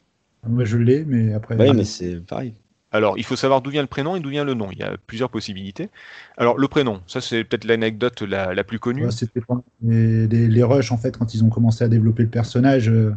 Moi, 0.46 0.64
je 0.64 0.76
l'ai, 0.76 1.04
mais 1.04 1.34
après. 1.34 1.56
Oui, 1.56 1.74
mais 1.74 1.84
c'est 1.84 2.20
pareil. 2.20 2.54
Alors, 2.90 3.18
il 3.18 3.24
faut 3.24 3.36
savoir 3.36 3.60
d'où 3.60 3.70
vient 3.70 3.82
le 3.82 3.88
prénom 3.88 4.16
et 4.16 4.20
d'où 4.20 4.30
vient 4.30 4.44
le 4.44 4.54
nom. 4.54 4.70
Il 4.72 4.78
y 4.78 4.82
a 4.82 4.96
plusieurs 5.06 5.28
possibilités. 5.28 5.90
Alors, 6.38 6.56
le 6.58 6.68
prénom, 6.68 7.02
ça 7.06 7.20
c'est 7.20 7.44
peut-être 7.44 7.64
l'anecdote 7.64 8.22
la, 8.22 8.54
la 8.54 8.64
plus 8.64 8.78
connue. 8.78 9.04
Ouais, 9.04 9.10
C'était 9.10 9.42
pendant 9.42 9.64
les, 9.82 10.26
les, 10.26 10.48
les 10.48 10.62
rushs, 10.62 10.90
en 10.90 10.96
fait, 10.96 11.16
quand 11.18 11.34
ils 11.34 11.44
ont 11.44 11.50
commencé 11.50 11.84
à 11.84 11.88
développer 11.88 12.22
le 12.22 12.30
personnage. 12.30 12.88
euh, 12.88 13.14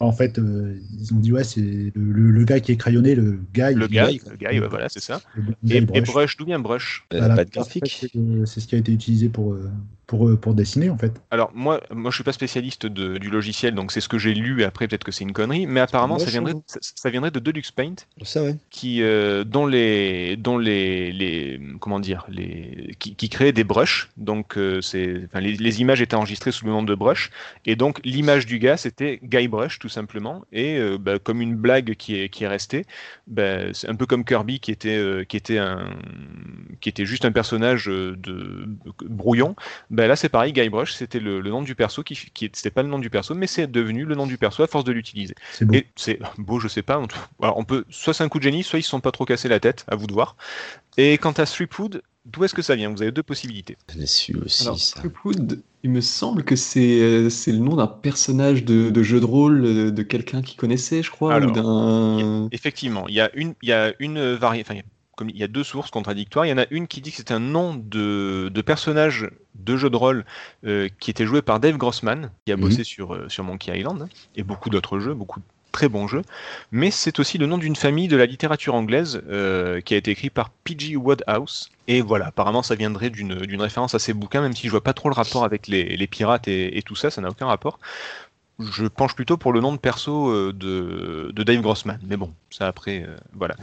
en 0.00 0.12
fait, 0.12 0.38
euh, 0.38 0.74
ils 0.98 1.12
ont 1.12 1.18
dit, 1.18 1.32
ouais, 1.32 1.44
c'est 1.44 1.60
le, 1.60 1.90
le- 1.94 2.30
le 2.30 2.44
gars 2.44 2.60
qui 2.60 2.72
est 2.72 2.76
crayonné, 2.76 3.14
le 3.14 3.38
gars. 3.52 3.72
Le 3.72 3.86
gars, 3.86 4.10
le 4.10 4.36
gars, 4.36 4.50
ouais, 4.50 4.68
voilà, 4.68 4.88
c'est 4.88 5.00
ça. 5.00 5.20
Et, 5.68 5.82
Brush. 5.82 6.08
Brush, 6.08 6.36
d'où 6.38 6.46
vient 6.46 6.58
Brush? 6.58 7.04
Euh, 7.12 7.18
Voilà, 7.18 7.36
pas 7.36 7.44
de 7.44 7.50
en 7.50 7.52
fait, 7.52 7.60
graphique. 7.60 8.00
c'est 8.00 8.46
c'est 8.46 8.60
ce 8.60 8.66
qui 8.66 8.74
a 8.74 8.78
été 8.78 8.92
utilisé 8.92 9.28
pour, 9.28 9.52
euh, 9.52 9.70
pour, 10.06 10.28
euh, 10.28 10.36
pour 10.36 10.54
dessiner, 10.54 10.90
en 10.90 10.98
fait. 10.98 11.20
Alors, 11.30 11.50
moi, 11.54 11.80
moi, 11.92 12.10
je 12.10 12.16
suis 12.16 12.24
pas 12.24 12.32
spécialiste 12.32 12.86
de- 12.86 13.18
du 13.18 13.30
logiciel, 13.30 13.74
donc 13.74 13.92
c'est 13.92 14.00
ce 14.00 14.08
que 14.08 14.18
j'ai 14.18 14.34
lu. 14.34 14.64
Après, 14.64 14.86
peut-être 14.88 15.04
que 15.04 15.12
c'est 15.12 15.24
une 15.24 15.32
connerie, 15.32 15.66
mais 15.66 15.80
apparemment, 15.80 16.18
ça 16.18 16.30
viendrait, 16.30 16.54
ça, 16.66 16.78
ça 16.80 17.10
viendrait 17.10 17.30
de 17.30 17.38
Deluxe 17.40 17.70
Paint. 17.70 17.94
Ça, 18.22 18.42
ouais. 18.42 18.56
qui 18.70 19.02
euh, 19.02 19.44
dont 19.44 19.66
les 19.66 20.36
dont 20.36 20.58
les, 20.58 21.12
les 21.12 21.60
comment 21.80 22.00
dire 22.00 22.24
les 22.28 22.94
qui, 22.98 23.14
qui 23.14 23.28
créaient 23.28 23.52
des 23.52 23.64
brushes 23.64 24.10
donc 24.16 24.56
euh, 24.56 24.80
c'est 24.80 25.22
enfin, 25.26 25.40
les, 25.40 25.54
les 25.56 25.80
images 25.80 26.00
étaient 26.00 26.16
enregistrées 26.16 26.52
sous 26.52 26.64
le 26.66 26.72
nom 26.72 26.82
de 26.82 26.94
brush 26.94 27.30
et 27.66 27.76
donc 27.76 28.00
l'image 28.04 28.46
du 28.46 28.58
gars 28.58 28.76
c'était 28.76 29.20
Guy 29.22 29.48
Brush 29.48 29.78
tout 29.78 29.88
simplement 29.88 30.44
et 30.52 30.78
euh, 30.78 30.98
bah, 30.98 31.18
comme 31.18 31.40
une 31.40 31.54
blague 31.56 31.94
qui 31.96 32.16
est 32.16 32.28
qui 32.28 32.44
est 32.44 32.48
restée 32.48 32.84
bah, 33.26 33.72
c'est 33.72 33.88
un 33.88 33.94
peu 33.94 34.06
comme 34.06 34.24
Kirby 34.24 34.60
qui 34.60 34.70
était 34.70 35.24
qui 35.28 35.36
était 35.36 35.58
un 35.58 35.90
qui 36.80 36.88
était 36.88 37.06
juste 37.06 37.24
un 37.24 37.32
personnage 37.32 37.86
de 37.86 38.66
brouillon 39.08 39.54
bah, 39.94 40.06
là 40.06 40.16
c'est 40.16 40.28
pareil 40.28 40.52
Guy 40.52 40.68
Brush 40.68 40.92
c'était 40.92 41.20
le, 41.20 41.40
le 41.40 41.50
nom 41.50 41.62
du 41.62 41.74
perso 41.74 42.02
qui 42.02 42.14
qui 42.34 42.50
c'était 42.52 42.70
pas 42.70 42.82
le 42.82 42.88
nom 42.88 42.98
du 42.98 43.10
perso 43.10 43.34
mais 43.34 43.46
c'est 43.46 43.66
devenu 43.70 44.04
le 44.04 44.14
nom 44.14 44.26
du 44.26 44.38
perso 44.38 44.62
à 44.62 44.66
force 44.66 44.84
de 44.84 44.92
l'utiliser 44.92 45.34
C'est 45.52 45.64
beau. 45.64 45.74
et 45.74 45.86
c'est 45.96 46.18
beau, 46.38 46.60
je 46.60 46.68
sais 46.68 46.82
pas. 46.82 47.00
tout- 47.06 47.16
Alors, 47.42 47.56
on 47.58 47.64
peut, 47.64 47.84
soit 47.90 48.14
c'est 48.14 48.24
un 48.24 48.28
coup 48.28 48.38
de 48.38 48.44
génie, 48.44 48.62
soit 48.62 48.78
ils 48.78 48.82
se 48.82 48.90
sont 48.90 49.00
pas 49.00 49.12
trop 49.12 49.24
cassés 49.24 49.48
la 49.48 49.60
tête, 49.60 49.84
à 49.88 49.96
vous 49.96 50.06
de 50.06 50.12
voir. 50.12 50.36
Et 50.96 51.18
quant 51.18 51.32
à 51.32 51.46
Streetwood, 51.46 52.02
d'où 52.26 52.44
est-ce 52.44 52.54
que 52.54 52.62
ça 52.62 52.76
vient? 52.76 52.90
Vous 52.90 53.02
avez 53.02 53.12
deux 53.12 53.22
possibilités. 53.22 53.76
Je 53.92 53.98
l'ai 53.98 54.06
su 54.06 54.36
aussi, 54.44 54.62
Alors, 54.64 54.78
ça. 54.78 54.98
Stripwood, 54.98 55.62
il 55.82 55.90
me 55.90 56.00
semble 56.00 56.44
que 56.44 56.56
c'est 56.56 57.00
euh, 57.00 57.30
c'est 57.30 57.52
le 57.52 57.58
nom 57.58 57.76
d'un 57.76 57.86
personnage 57.86 58.64
de, 58.64 58.90
de 58.90 59.02
jeu 59.02 59.20
de 59.20 59.24
rôle 59.26 59.64
euh, 59.64 59.90
de 59.90 60.02
quelqu'un 60.02 60.42
qui 60.42 60.56
connaissait, 60.56 61.02
je 61.02 61.10
crois, 61.10 61.34
Alors, 61.34 61.50
ou 61.50 61.52
d'un. 61.52 62.48
Effectivement, 62.52 63.06
il 63.08 63.14
y 63.14 63.20
a 63.20 63.30
une, 63.34 63.54
il 63.62 63.68
y 63.68 63.72
a 63.72 63.92
une 63.98 64.34
variété. 64.34 64.66
Enfin, 64.70 64.76
y 64.78 64.80
a- 64.80 64.84
comme 65.16 65.30
il 65.30 65.36
y 65.38 65.42
a 65.44 65.48
deux 65.48 65.64
sources 65.64 65.90
contradictoires, 65.90 66.46
il 66.46 66.50
y 66.50 66.52
en 66.52 66.58
a 66.58 66.66
une 66.70 66.86
qui 66.88 67.00
dit 67.00 67.10
que 67.10 67.16
c'est 67.18 67.32
un 67.32 67.40
nom 67.40 67.74
de, 67.74 68.50
de 68.52 68.62
personnage 68.62 69.30
de 69.54 69.76
jeu 69.76 69.90
de 69.90 69.96
rôle 69.96 70.24
euh, 70.66 70.88
qui 71.00 71.10
était 71.10 71.26
joué 71.26 71.42
par 71.42 71.60
Dave 71.60 71.76
Grossman, 71.76 72.30
qui 72.46 72.52
a 72.52 72.56
Mhm. 72.56 72.60
bossé 72.60 72.84
sur, 72.84 73.14
euh, 73.14 73.28
sur 73.28 73.44
Monkey 73.44 73.76
Island 73.78 74.02
hein, 74.02 74.08
et 74.34 74.42
beaucoup 74.42 74.70
d'autres 74.70 74.98
jeux, 75.00 75.14
beaucoup 75.14 75.40
de 75.40 75.44
très 75.72 75.88
bons 75.88 76.06
jeux. 76.08 76.22
Mais 76.70 76.90
c'est 76.90 77.18
aussi 77.18 77.38
le 77.38 77.46
nom 77.46 77.58
d'une 77.58 77.76
famille 77.76 78.08
de 78.08 78.16
la 78.16 78.26
littérature 78.26 78.74
anglaise 78.74 79.20
euh, 79.28 79.80
qui 79.80 79.94
a 79.94 79.96
été 79.96 80.10
écrit 80.12 80.30
par 80.30 80.50
P.G. 80.64 80.96
Wodehouse. 80.96 81.68
Et 81.86 82.00
voilà, 82.00 82.28
apparemment 82.28 82.62
ça 82.62 82.74
viendrait 82.76 83.10
d'une 83.10 83.40
d'une 83.40 83.60
référence 83.60 83.94
à 83.94 83.98
ces 83.98 84.14
bouquins, 84.14 84.40
même 84.40 84.54
si 84.54 84.66
je 84.66 84.70
vois 84.70 84.82
pas 84.84 84.94
trop 84.94 85.08
le 85.10 85.14
rapport 85.14 85.44
avec 85.44 85.66
les, 85.68 85.96
les 85.96 86.06
pirates 86.06 86.48
et, 86.48 86.78
et 86.78 86.82
tout 86.82 86.94
ça, 86.96 87.10
ça 87.10 87.20
n'a 87.20 87.28
aucun 87.30 87.46
rapport. 87.46 87.78
Je 88.60 88.86
penche 88.86 89.14
plutôt 89.14 89.36
pour 89.36 89.52
le 89.52 89.60
nom 89.60 89.72
de 89.72 89.78
perso 89.78 90.28
euh, 90.28 90.52
de, 90.52 91.42
Dave 91.42 91.60
Grossman. 91.60 91.98
Mais 92.06 92.16
bon, 92.16 92.32
ça 92.50 92.68
après, 92.68 93.02
euh, 93.02 93.16
voilà. 93.32 93.56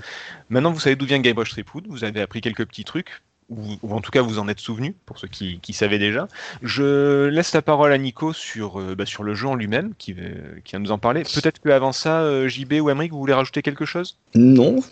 Maintenant, 0.49 0.71
vous 0.71 0.80
savez 0.80 0.95
d'où 0.95 1.06
vient 1.06 1.19
Guybrush 1.19 1.51
Threepwood. 1.51 1.86
Vous 1.88 2.04
avez 2.04 2.21
appris 2.21 2.41
quelques 2.41 2.65
petits 2.65 2.84
trucs, 2.84 3.21
ou, 3.49 3.77
en 3.89 4.01
tout 4.01 4.12
cas 4.12 4.21
vous 4.21 4.38
en 4.38 4.47
êtes 4.49 4.60
souvenu, 4.60 4.95
pour 5.06 5.17
ceux 5.17 5.30
qui, 5.30 5.60
qui 5.60 5.73
savaient 5.73 5.99
déjà. 5.99 6.27
Je 6.62 7.27
laisse 7.27 7.54
la 7.54 7.62
parole 7.62 7.93
à 7.93 7.97
Nico 7.97 8.34
sur, 8.34 8.80
euh, 8.80 8.95
bah, 8.95 9.06
sur 9.06 9.23
le 9.23 9.34
jeu 9.34 9.47
en 9.47 9.56
lui-même, 9.56 9.93
qui, 9.97 10.13
va- 10.13 10.80
nous 10.80 10.91
en 10.91 10.97
parler. 10.97 11.23
Peut-être 11.23 11.62
qu'avant 11.62 11.93
ça, 11.93 12.47
JB 12.47 12.73
ou 12.82 12.89
Emmerich, 12.89 13.12
vous 13.12 13.19
voulez 13.19 13.34
rajouter 13.34 13.62
quelque 13.62 13.86
chose? 13.86 14.17
Non, 14.36 14.84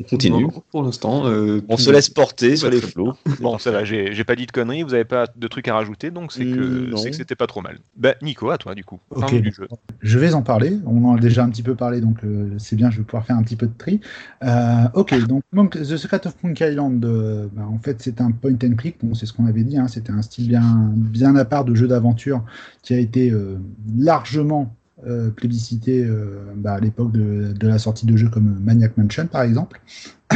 on 0.00 0.04
continue. 0.04 0.42
Non, 0.44 0.62
pour 0.70 0.82
l'instant. 0.82 1.26
euh, 1.26 1.60
On 1.68 1.76
se 1.76 1.90
laisse 1.90 2.08
porter 2.10 2.56
sur 2.56 2.70
les 2.70 2.80
flots. 2.80 3.14
Bon, 3.40 3.58
ça 3.58 3.70
va, 3.70 3.84
j'ai 3.84 4.24
pas 4.24 4.36
dit 4.36 4.46
de 4.46 4.52
conneries, 4.52 4.82
vous 4.82 4.94
avez 4.94 5.04
pas 5.04 5.26
de 5.34 5.48
trucs 5.48 5.68
à 5.68 5.74
rajouter, 5.74 6.10
donc 6.10 6.32
c'est 6.32 6.44
que 6.44 6.92
Mm, 6.92 7.12
c'était 7.12 7.34
pas 7.36 7.46
trop 7.46 7.60
mal. 7.60 7.78
Bah, 7.96 8.14
Nico, 8.22 8.50
à 8.50 8.58
toi 8.58 8.74
du 8.74 8.84
coup. 8.84 8.98
Ok. 9.10 9.20
Parle 9.20 9.40
du 9.40 9.52
jeu. 9.52 9.68
Je 10.00 10.18
vais 10.18 10.34
en 10.34 10.42
parler. 10.42 10.78
On 10.86 11.04
en 11.04 11.16
a 11.16 11.18
déjà 11.20 11.44
un 11.44 11.50
petit 11.50 11.62
peu 11.62 11.74
parlé, 11.74 12.00
donc 12.00 12.24
euh, 12.24 12.50
c'est 12.58 12.76
bien. 12.76 12.90
Je 12.90 12.98
vais 12.98 13.04
pouvoir 13.04 13.24
faire 13.24 13.36
un 13.36 13.42
petit 13.42 13.56
peu 13.56 13.66
de 13.66 13.72
tri. 13.76 14.00
Euh, 14.44 14.84
ok, 14.94 15.26
donc 15.26 15.42
Monk- 15.52 15.78
The 15.80 15.96
Secret 15.96 16.26
of 16.26 16.34
Monkey 16.42 16.70
Island, 16.72 17.04
euh, 17.04 17.46
bah, 17.52 17.66
en 17.70 17.78
fait, 17.78 18.00
c'est 18.02 18.20
un 18.20 18.30
point 18.30 18.52
and 18.64 18.74
click. 18.76 18.96
Bon, 19.02 19.14
c'est 19.14 19.26
ce 19.26 19.32
qu'on 19.32 19.46
avait 19.46 19.64
dit. 19.64 19.76
hein, 19.78 19.88
C'était 19.88 20.12
un 20.12 20.22
style 20.22 20.48
bien, 20.48 20.90
bien 20.94 21.34
à 21.36 21.44
part 21.44 21.64
de 21.64 21.74
jeu 21.74 21.88
d'aventure 21.88 22.42
qui 22.82 22.94
a 22.94 22.98
été 22.98 23.30
euh, 23.30 23.56
largement 23.98 24.74
euh, 25.06 25.30
plébiscité 25.30 26.04
euh, 26.04 26.40
bah, 26.56 26.72
à 26.72 26.80
l'époque 26.80 27.12
de, 27.12 27.54
la 27.64 27.78
sortie 27.78 28.04
de 28.04 28.16
jeux 28.16 28.28
comme 28.28 28.58
Maniac 28.64 28.96
Mansion, 28.96 29.28
par 29.28 29.42
exemple. 29.42 29.80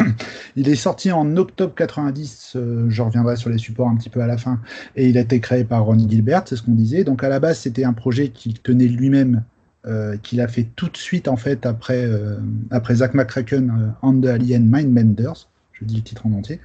Il 0.56 0.68
est 0.68 0.76
sorti 0.76 1.10
en 1.10 1.36
octobre 1.36 1.74
90. 1.74 2.52
euh, 2.54 2.86
je 2.88 3.02
reviendrai 3.02 3.34
sur 3.34 3.50
les 3.50 3.58
supports 3.58 3.88
un 3.88 3.96
petit 3.96 4.08
peu 4.08 4.20
à 4.20 4.28
la 4.28 4.36
fin. 4.36 4.60
Et 4.94 5.08
il 5.08 5.18
a 5.18 5.22
été 5.22 5.40
créé 5.40 5.64
par 5.64 5.84
Ron 5.84 5.98
Gilbert, 6.08 6.44
c'est 6.46 6.54
ce 6.54 6.62
qu'on 6.62 6.74
disait. 6.74 7.02
Donc 7.02 7.24
à 7.24 7.28
la 7.28 7.40
base, 7.40 7.58
c'était 7.58 7.82
un 7.82 7.92
projet 7.92 8.28
qu'il 8.28 8.60
tenait 8.60 8.86
lui-même 8.86 9.42
qu'il 10.22 10.40
a 10.40 10.46
fait 10.46 10.68
tout 10.76 10.88
de 10.88 10.96
suite 10.96 11.26
en 11.26 11.36
fait 11.36 11.66
après, 11.66 12.08
après 12.70 12.94
Zack 12.94 13.14
McCracken 13.14 13.94
and 14.02 14.20
the 14.20 14.26
Alien 14.26 14.64
Mindbenders, 14.64 15.48
je 15.72 15.84
dis 15.84 15.96
le 15.96 16.02
titre 16.02 16.24
en 16.24 16.32
entier, 16.34 16.60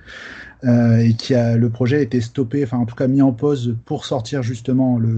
et 0.63 1.15
qui 1.17 1.33
a 1.33 1.57
le 1.57 1.69
projet 1.71 1.97
a 1.97 2.01
été 2.01 2.21
stoppé, 2.21 2.63
enfin 2.63 2.77
en 2.77 2.85
tout 2.85 2.93
cas 2.93 3.07
mis 3.07 3.23
en 3.23 3.31
pause 3.31 3.75
pour 3.85 4.05
sortir 4.05 4.43
justement 4.43 4.99
le, 4.99 5.09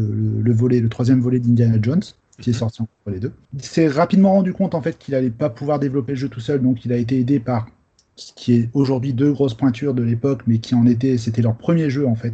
le 0.41 0.53
volet, 0.53 0.79
le 0.79 0.87
troisième 0.87 1.19
volet 1.19 1.39
d'Indiana 1.39 1.77
Jones 1.81 2.03
qui 2.39 2.49
est 2.51 2.53
sorti 2.53 2.81
entre 2.81 2.91
les 3.07 3.19
deux. 3.19 3.33
Il 3.53 3.61
s'est 3.63 3.87
rapidement 3.87 4.33
rendu 4.33 4.53
compte 4.53 4.75
en 4.75 4.81
fait 4.81 4.97
qu'il 4.97 5.15
allait 5.15 5.29
pas 5.29 5.49
pouvoir 5.49 5.79
développer 5.79 6.13
le 6.13 6.17
jeu 6.17 6.29
tout 6.29 6.39
seul, 6.39 6.61
donc 6.61 6.85
il 6.85 6.93
a 6.93 6.97
été 6.97 7.19
aidé 7.19 7.39
par 7.39 7.67
ce 8.15 8.33
qui 8.35 8.53
est 8.53 8.69
aujourd'hui 8.73 9.13
deux 9.13 9.31
grosses 9.31 9.53
pointures 9.53 9.93
de 9.93 10.03
l'époque, 10.03 10.41
mais 10.45 10.57
qui 10.57 10.75
en 10.75 10.85
était, 10.85 11.17
c'était 11.17 11.41
leur 11.41 11.55
premier 11.55 11.89
jeu 11.89 12.05
en 12.05 12.15
fait. 12.15 12.33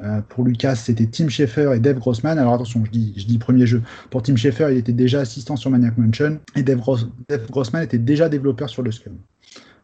Euh, 0.00 0.20
pour 0.28 0.44
Lucas, 0.44 0.76
c'était 0.76 1.06
Tim 1.06 1.28
Schafer 1.28 1.72
et 1.74 1.80
Dave 1.80 1.98
Grossman. 1.98 2.38
Alors 2.38 2.54
attention, 2.54 2.84
je 2.84 2.90
dis, 2.92 3.14
je 3.16 3.26
dis 3.26 3.38
premier 3.38 3.66
jeu. 3.66 3.82
Pour 4.10 4.22
Tim 4.22 4.36
Schafer, 4.36 4.68
il 4.70 4.78
était 4.78 4.92
déjà 4.92 5.20
assistant 5.20 5.56
sur 5.56 5.70
Maniac 5.70 5.98
Mansion 5.98 6.38
et 6.54 6.62
Dave, 6.62 6.78
Gross- 6.78 7.08
Dave 7.28 7.50
Grossman 7.50 7.82
était 7.82 7.98
déjà 7.98 8.28
développeur 8.28 8.68
sur 8.68 8.82
le 8.82 8.92
Scum. 8.92 9.14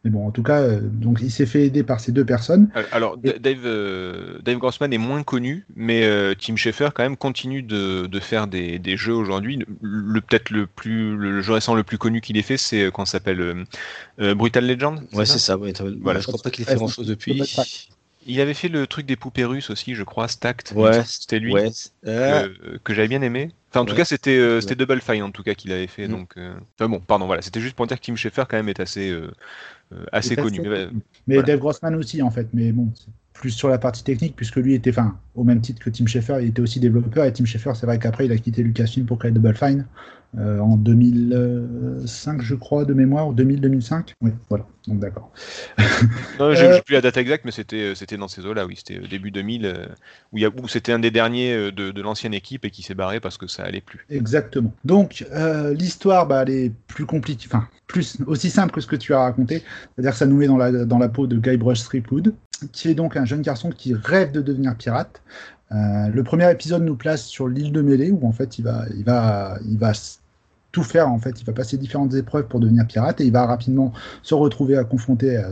Mais 0.02 0.10
bon, 0.10 0.26
en 0.26 0.30
tout 0.30 0.42
cas, 0.42 0.62
euh, 0.62 0.80
donc 0.80 1.18
il 1.20 1.30
s'est 1.30 1.44
fait 1.44 1.66
aider 1.66 1.82
par 1.82 2.00
ces 2.00 2.10
deux 2.10 2.24
personnes. 2.24 2.70
Euh, 2.74 2.84
Alors, 2.90 3.18
Dave, 3.18 3.58
euh, 3.66 4.38
Dave 4.42 4.56
Grossman 4.56 4.90
est 4.94 4.98
moins 4.98 5.22
connu, 5.22 5.66
mais 5.76 6.04
euh, 6.04 6.34
Tim 6.38 6.56
Schafer 6.56 6.88
quand 6.94 7.02
même 7.02 7.18
continue 7.18 7.62
de, 7.62 8.06
de 8.06 8.20
faire 8.20 8.46
des, 8.46 8.78
des 8.78 8.96
jeux 8.96 9.12
aujourd'hui. 9.14 9.58
Le, 9.58 9.66
le- 9.82 10.20
peut-être 10.22 10.48
le 10.50 10.66
plus 10.66 11.16
le 11.16 11.42
jeu 11.42 11.52
récent 11.52 11.74
le 11.74 11.82
plus 11.82 11.98
connu 11.98 12.22
qu'il 12.22 12.38
ait 12.38 12.42
fait, 12.42 12.56
c'est 12.56 12.90
qu'on 12.90 13.04
s'appelle 13.04 13.40
euh, 13.42 13.64
euh, 14.20 14.34
Brutal 14.34 14.66
Legend. 14.66 15.00
Ouais, 15.12 15.26
c'est 15.26 15.38
ça. 15.38 15.58
ouais, 15.58 15.74
Voilà. 16.00 16.20
je 16.20 16.26
crois 16.28 16.40
pas 16.42 16.50
qu'il 16.50 16.62
ait 16.62 16.66
fait 16.66 16.76
grand 16.76 16.88
chose 16.88 17.06
depuis. 17.06 17.42
Il 18.26 18.38
avait 18.40 18.54
fait 18.54 18.68
le 18.68 18.86
truc 18.86 19.06
des 19.06 19.16
poupées 19.16 19.46
russes 19.46 19.70
aussi, 19.70 19.94
je 19.94 20.02
crois, 20.02 20.28
Stacked. 20.28 20.76
Ouais, 20.76 21.02
c'était 21.04 21.38
lui 21.38 21.52
Ouais. 21.54 21.70
Que, 22.04 22.76
que 22.84 22.94
j'avais 22.94 23.08
bien 23.08 23.22
aimé. 23.22 23.50
Enfin, 23.70 23.80
en 23.80 23.84
tout 23.84 23.92
Ouais. 23.92 23.98
cas, 23.98 24.04
c'était 24.04 24.36
euh, 24.36 24.60
c'était 24.60 24.74
Double 24.76 25.00
Fine 25.00 25.22
en 25.22 25.30
tout 25.30 25.42
cas 25.42 25.54
qu'il 25.54 25.72
avait 25.72 25.86
fait. 25.86 26.06
Mm. 26.06 26.10
Donc, 26.10 26.32
euh, 26.36 26.54
enfin 26.78 26.88
bon, 26.88 27.00
pardon, 27.00 27.26
voilà, 27.26 27.40
c'était 27.40 27.60
juste 27.60 27.76
pour 27.76 27.86
dire 27.86 27.98
que 27.98 28.04
Tim 28.04 28.16
Schafer 28.16 28.44
quand 28.48 28.56
même 28.58 28.68
est 28.68 28.80
assez 28.80 29.08
euh, 29.10 29.30
assez 30.12 30.31
C'est 30.31 30.37
connu. 30.37 30.61
assez- 30.61 30.68
Mais, 30.68 30.87
Mais 31.26 31.35
Voilà. 31.37 31.46
Dave 31.46 31.59
Grossman 31.61 31.94
aussi, 31.96 32.22
en 32.22 32.31
fait. 32.31 32.48
Mais 32.53 32.72
bon, 32.72 32.88
c'est 32.94 33.07
plus 33.33 33.50
sur 33.50 33.68
la 33.68 33.79
partie 33.79 34.05
technique, 34.05 34.37
puisque 34.37 34.57
lui 34.57 34.74
était, 34.74 34.90
enfin, 34.90 35.16
au 35.35 35.44
même 35.44 35.61
titre 35.61 35.81
que 35.83 35.88
Tim 35.90 36.07
Schafer, 36.07 36.38
il 36.42 36.48
était 36.48 36.61
aussi 36.61 36.79
développeur. 36.81 37.24
Et 37.24 37.33
Tim 37.33 37.44
Schafer, 37.46 37.72
c'est 37.74 37.87
vrai 37.87 37.98
qu'après, 37.98 38.26
il 38.26 38.33
a 38.33 38.37
quitté 38.37 38.62
Lucasfilm 38.62 39.07
pour 39.07 39.18
créer 39.18 39.31
Double 39.33 39.55
Fine 39.57 39.87
euh, 40.38 40.60
en 40.60 40.76
2005, 40.76 42.40
je 42.40 42.54
crois, 42.54 42.84
de 42.84 42.94
mémoire, 42.94 43.28
ou 43.28 43.34
2000-2005. 43.34 44.14
Oui, 44.22 44.30
voilà. 44.48 44.64
Donc 44.86 45.00
d'accord. 45.00 45.32
Non, 46.38 46.54
j'ai 46.54 46.64
Euh, 46.64 46.74
j'ai 46.74 46.82
plus 46.82 46.94
la 46.94 47.00
date 47.00 47.16
exacte, 47.16 47.44
mais 47.44 47.50
c'était 47.50 47.90
euh, 47.90 47.94
c'était 47.94 48.16
dans 48.16 48.28
ces 48.28 48.46
eaux-là, 48.46 48.64
oui. 48.64 48.74
C'était 48.76 48.98
euh, 48.98 49.08
début 49.08 49.30
2000, 49.30 49.66
euh, 49.66 49.86
où, 50.32 50.68
c'était 50.68 50.92
un 50.92 50.98
des 51.00 51.10
derniers 51.10 51.52
euh, 51.52 51.72
de, 51.72 51.90
de 51.90 52.02
l'ancienne 52.02 52.32
équipe 52.32 52.64
et 52.64 52.70
qui 52.70 52.82
s'est 52.82 52.94
barré 52.94 53.18
parce 53.20 53.38
que 53.38 53.46
ça 53.46 53.64
allait 53.64 53.80
plus. 53.80 54.06
Exactement. 54.08 54.72
Donc, 54.84 55.26
euh, 55.32 55.74
l'histoire, 55.74 56.26
bah, 56.26 56.42
elle 56.42 56.50
est 56.50 56.72
plus 56.86 57.06
compliquée, 57.06 57.48
enfin, 57.50 57.68
plus 57.88 58.18
aussi 58.26 58.50
simple 58.50 58.72
que 58.72 58.80
ce 58.80 58.86
que 58.86 58.96
tu 58.96 59.12
as 59.14 59.20
raconté. 59.20 59.62
C'est-à-dire 59.94 60.12
que 60.12 60.18
ça 60.18 60.26
nous 60.26 60.36
met 60.36 60.46
dans 60.46 60.56
la, 60.56 60.70
dans 60.84 60.98
la 60.98 61.08
peau 61.08 61.26
de 61.26 61.38
Guybrush 61.38 61.82
Threepwood, 61.82 62.34
qui 62.72 62.88
est 62.88 62.94
donc 62.94 63.16
un 63.16 63.24
jeune 63.24 63.42
garçon 63.42 63.70
qui 63.70 63.94
rêve 63.94 64.30
de 64.32 64.40
devenir 64.40 64.76
pirate. 64.76 65.22
Euh, 65.72 66.08
le 66.08 66.22
premier 66.24 66.50
épisode 66.50 66.82
nous 66.82 66.96
place 66.96 67.26
sur 67.26 67.46
l'île 67.46 67.72
de 67.72 67.80
Mêlée, 67.80 68.10
où 68.10 68.26
en 68.26 68.32
fait, 68.32 68.58
il 68.58 68.64
va, 68.64 68.84
il 68.96 69.04
va, 69.04 69.58
il 69.68 69.78
va 69.78 69.92
tout 70.72 70.83
faire. 70.83 71.09
En 71.09 71.18
fait, 71.18 71.40
il 71.40 71.44
va 71.44 71.52
passer 71.52 71.76
différentes 71.76 72.14
épreuves 72.14 72.46
pour 72.46 72.61
devenir 72.61 72.87
pirate 72.87 73.20
et 73.20 73.24
il 73.24 73.33
va 73.33 73.46
rapidement 73.46 73.92
se 74.22 74.35
retrouver 74.35 74.76
à 74.76 74.85
confronter 74.85 75.37
à, 75.37 75.50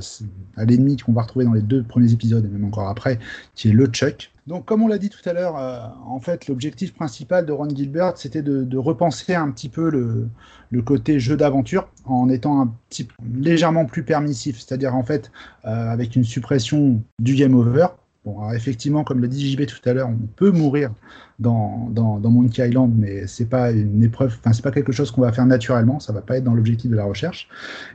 l'ennemi 0.64 0.96
qu'on 0.96 1.12
va 1.12 1.22
retrouver 1.22 1.44
dans 1.44 1.52
les 1.52 1.62
deux 1.62 1.82
premiers 1.82 2.12
épisodes 2.12 2.44
et 2.44 2.48
même 2.48 2.64
encore 2.64 2.88
après, 2.88 3.18
qui 3.54 3.68
est 3.68 3.72
le 3.72 3.86
Chuck. 3.86 4.30
Donc, 4.46 4.64
comme 4.64 4.82
on 4.82 4.88
l'a 4.88 4.98
dit 4.98 5.10
tout 5.10 5.28
à 5.28 5.34
l'heure, 5.34 5.58
euh, 5.58 5.80
en 6.06 6.20
fait, 6.20 6.48
l'objectif 6.48 6.94
principal 6.94 7.44
de 7.44 7.52
Ron 7.52 7.68
Gilbert, 7.68 8.16
c'était 8.16 8.40
de, 8.40 8.64
de 8.64 8.78
repenser 8.78 9.34
un 9.34 9.50
petit 9.50 9.68
peu 9.68 9.90
le, 9.90 10.28
le 10.70 10.82
côté 10.82 11.20
jeu 11.20 11.36
d'aventure 11.36 11.88
en 12.04 12.28
étant 12.28 12.60
un 12.60 12.72
petit 12.88 13.08
légèrement 13.34 13.84
plus 13.84 14.02
permissif, 14.02 14.58
c'est-à-dire 14.58 14.94
en 14.94 15.02
fait 15.02 15.30
euh, 15.64 15.90
avec 15.90 16.16
une 16.16 16.24
suppression 16.24 17.02
du 17.18 17.34
game 17.34 17.54
over. 17.54 17.88
Alors 18.36 18.54
effectivement, 18.54 19.04
comme 19.04 19.20
le 19.20 19.28
dit 19.28 19.50
JB 19.50 19.66
tout 19.66 19.88
à 19.88 19.92
l'heure, 19.92 20.08
on 20.08 20.26
peut 20.36 20.50
mourir 20.50 20.90
dans, 21.38 21.88
dans, 21.90 22.18
dans 22.18 22.30
Monkey 22.30 22.66
Island, 22.66 22.92
mais 22.96 23.26
c'est 23.26 23.48
pas 23.48 23.70
une 23.70 24.02
épreuve, 24.02 24.36
enfin 24.38 24.52
c'est 24.52 24.62
pas 24.62 24.72
quelque 24.72 24.92
chose 24.92 25.10
qu'on 25.10 25.20
va 25.20 25.32
faire 25.32 25.46
naturellement, 25.46 26.00
ça 26.00 26.12
va 26.12 26.20
pas 26.20 26.36
être 26.36 26.44
dans 26.44 26.54
l'objectif 26.54 26.90
de 26.90 26.96
la 26.96 27.04
recherche. 27.04 27.48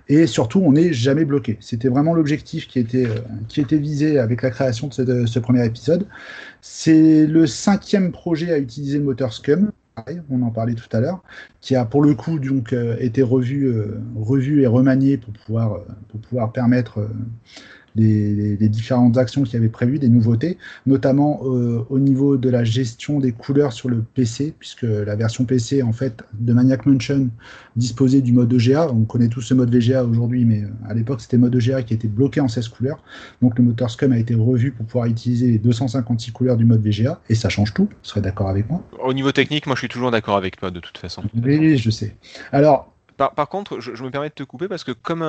Et 0.08 0.28
surtout, 0.28 0.62
on 0.62 0.74
n'est 0.74 0.94
jamais 0.94 1.26
bloqué. 1.26 1.58
C'était 1.60 1.90
vraiment 1.90 2.14
l'objectif 2.14 2.68
qui 2.68 2.80
était 2.80 3.06
euh, 3.06 3.20
qui 3.50 3.62
était 3.62 3.78
visé 3.78 4.18
avec 4.20 4.42
la 4.42 4.50
création 4.50 4.88
de 4.88 5.26
ce, 5.26 5.40
premier 5.40 5.66
épisode. 5.66 6.08
C'est 6.62 7.26
le 7.26 7.46
cinquième 7.46 8.12
projet 8.12 8.52
à 8.52 8.58
utiliser 8.58 8.98
le 8.98 9.04
moteur 9.04 9.34
Scum. 9.34 9.72
On 10.30 10.42
en 10.42 10.50
parlait 10.50 10.74
tout 10.74 10.90
à 10.92 11.00
l'heure, 11.00 11.22
qui 11.62 11.76
a 11.76 11.86
pour 11.86 12.02
le 12.02 12.16
coup 12.16 12.40
donc 12.40 12.74
euh, 12.74 12.96
été 13.00 13.22
revu, 13.22 13.66
euh, 13.66 14.00
revu 14.16 14.64
et 14.64 14.68
remanié 14.68 15.18
pour 15.18 15.34
pouvoir, 15.34 15.82
pour 16.10 16.20
pouvoir 16.22 16.52
permettre 16.52 17.08
les 17.96 18.70
différentes 18.70 19.18
actions 19.18 19.44
qu'il 19.44 19.54
y 19.54 19.58
avait 19.58 19.70
prévues, 19.70 20.00
des 20.00 20.10
nouveautés, 20.10 20.58
notamment 20.86 21.42
euh, 21.44 21.86
au 21.90 22.00
niveau 22.00 22.38
de 22.38 22.50
la 22.50 22.64
gestion 22.64 23.20
des 23.20 23.32
couleurs 23.32 23.74
sur 23.74 23.90
le 23.90 24.02
PC, 24.02 24.54
puisque 24.58 24.84
la 24.84 25.16
version 25.16 25.46
PC 25.46 25.84
en 25.84 25.94
fait 25.94 26.24
de 26.34 26.54
Maniac 26.54 26.86
Mansion 26.86 27.30
disposait 27.76 28.22
du 28.22 28.34
mode 28.34 28.52
EGA. 28.54 28.90
On 28.92 29.04
connaît 29.04 29.28
tous 29.28 29.42
ce 29.42 29.54
mode 29.54 29.74
VGA 29.74 30.04
aujourd'hui, 30.04 30.46
mais 30.46 30.64
euh, 30.64 30.90
à 30.90 30.94
l'époque 30.94 31.22
c'était 31.22 31.38
mode 31.38 31.56
EGA 31.56 31.84
qui 31.84 31.94
était 31.94 32.08
bloqué 32.08 32.40
en 32.40 32.48
16 32.48 32.70
couleurs. 32.70 33.04
Donc 33.42 33.58
le 33.58 33.64
moteur 33.64 33.90
Scum 33.90 34.12
a 34.12 34.18
été 34.18 34.36
revu 34.36 34.72
pour 34.72 34.86
pouvoir 34.86 35.06
utiliser 35.08 35.48
les 35.48 35.60
256 35.60 36.32
couleurs 36.32 36.58
du 36.58 36.66
mode 36.66 36.86
VGA, 36.86 37.20
et 37.30 37.36
ça 37.36 37.50
change 37.50 37.74
tout. 37.74 37.86
Vous 37.86 37.98
serez 38.02 38.22
d'accord 38.22 38.50
avec 38.50 38.70
moi? 38.70 38.84
Au 39.04 39.14
niveau 39.14 39.32
technique, 39.32 39.66
moi 39.68 39.76
je 39.76 39.80
suis 39.80 39.90
toujours 39.90 40.12
d'accord 40.12 40.38
avec 40.38 40.58
toi 40.58 40.72
de 40.72 40.80
toute 40.80 40.98
façon. 40.98 41.24
Oui, 41.44 41.78
je 41.78 41.90
sais. 41.90 42.16
Alors, 42.52 42.93
Par, 43.18 43.50
contre, 43.50 43.80
je, 43.80 44.04
me 44.04 44.10
permets 44.10 44.30
de 44.30 44.34
te 44.34 44.44
couper 44.44 44.68
parce 44.68 44.84
que 44.84 44.92
comme, 44.92 45.24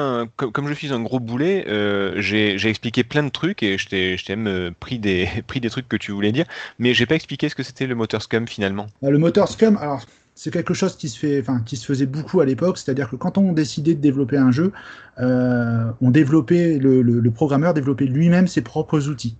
je 0.68 0.74
suis 0.74 0.92
un 0.92 1.00
gros 1.00 1.20
boulet, 1.20 1.64
euh, 1.68 2.14
j'ai 2.20 2.68
expliqué 2.68 3.04
plein 3.04 3.22
de 3.22 3.28
trucs 3.28 3.62
et 3.62 3.78
je 3.78 3.88
t'ai 3.88 4.36
même 4.36 4.46
euh, 4.46 4.70
pris 4.80 4.98
des, 4.98 5.28
trucs 5.70 5.88
que 5.88 5.96
tu 5.96 6.12
voulais 6.12 6.32
dire, 6.32 6.46
mais 6.78 6.94
j'ai 6.94 7.06
pas 7.06 7.14
expliqué 7.14 7.48
ce 7.48 7.54
que 7.54 7.62
c'était 7.62 7.86
le 7.86 7.94
moteur 7.94 8.22
Scum 8.22 8.46
finalement. 8.46 8.86
Bah, 9.02 9.10
Le 9.10 9.18
moteur 9.18 9.48
Scum, 9.48 9.78
c'est 10.34 10.50
quelque 10.50 10.74
chose 10.74 10.96
qui 10.96 11.08
se 11.08 11.86
faisait 11.86 12.06
beaucoup 12.06 12.40
à 12.40 12.44
l'époque, 12.44 12.78
c'est-à-dire 12.78 13.08
que 13.08 13.16
quand 13.16 13.38
on 13.38 13.52
décidait 13.52 13.94
de 13.94 14.00
développer 14.00 14.36
un 14.36 14.50
jeu, 14.50 14.72
euh, 15.20 15.84
on 16.00 16.10
développait 16.10 16.78
le, 16.78 17.02
le- 17.02 17.20
le 17.20 17.30
programmeur 17.30 17.74
développait 17.74 18.06
lui-même 18.06 18.48
ses 18.48 18.62
propres 18.62 19.08
outils. 19.08 19.36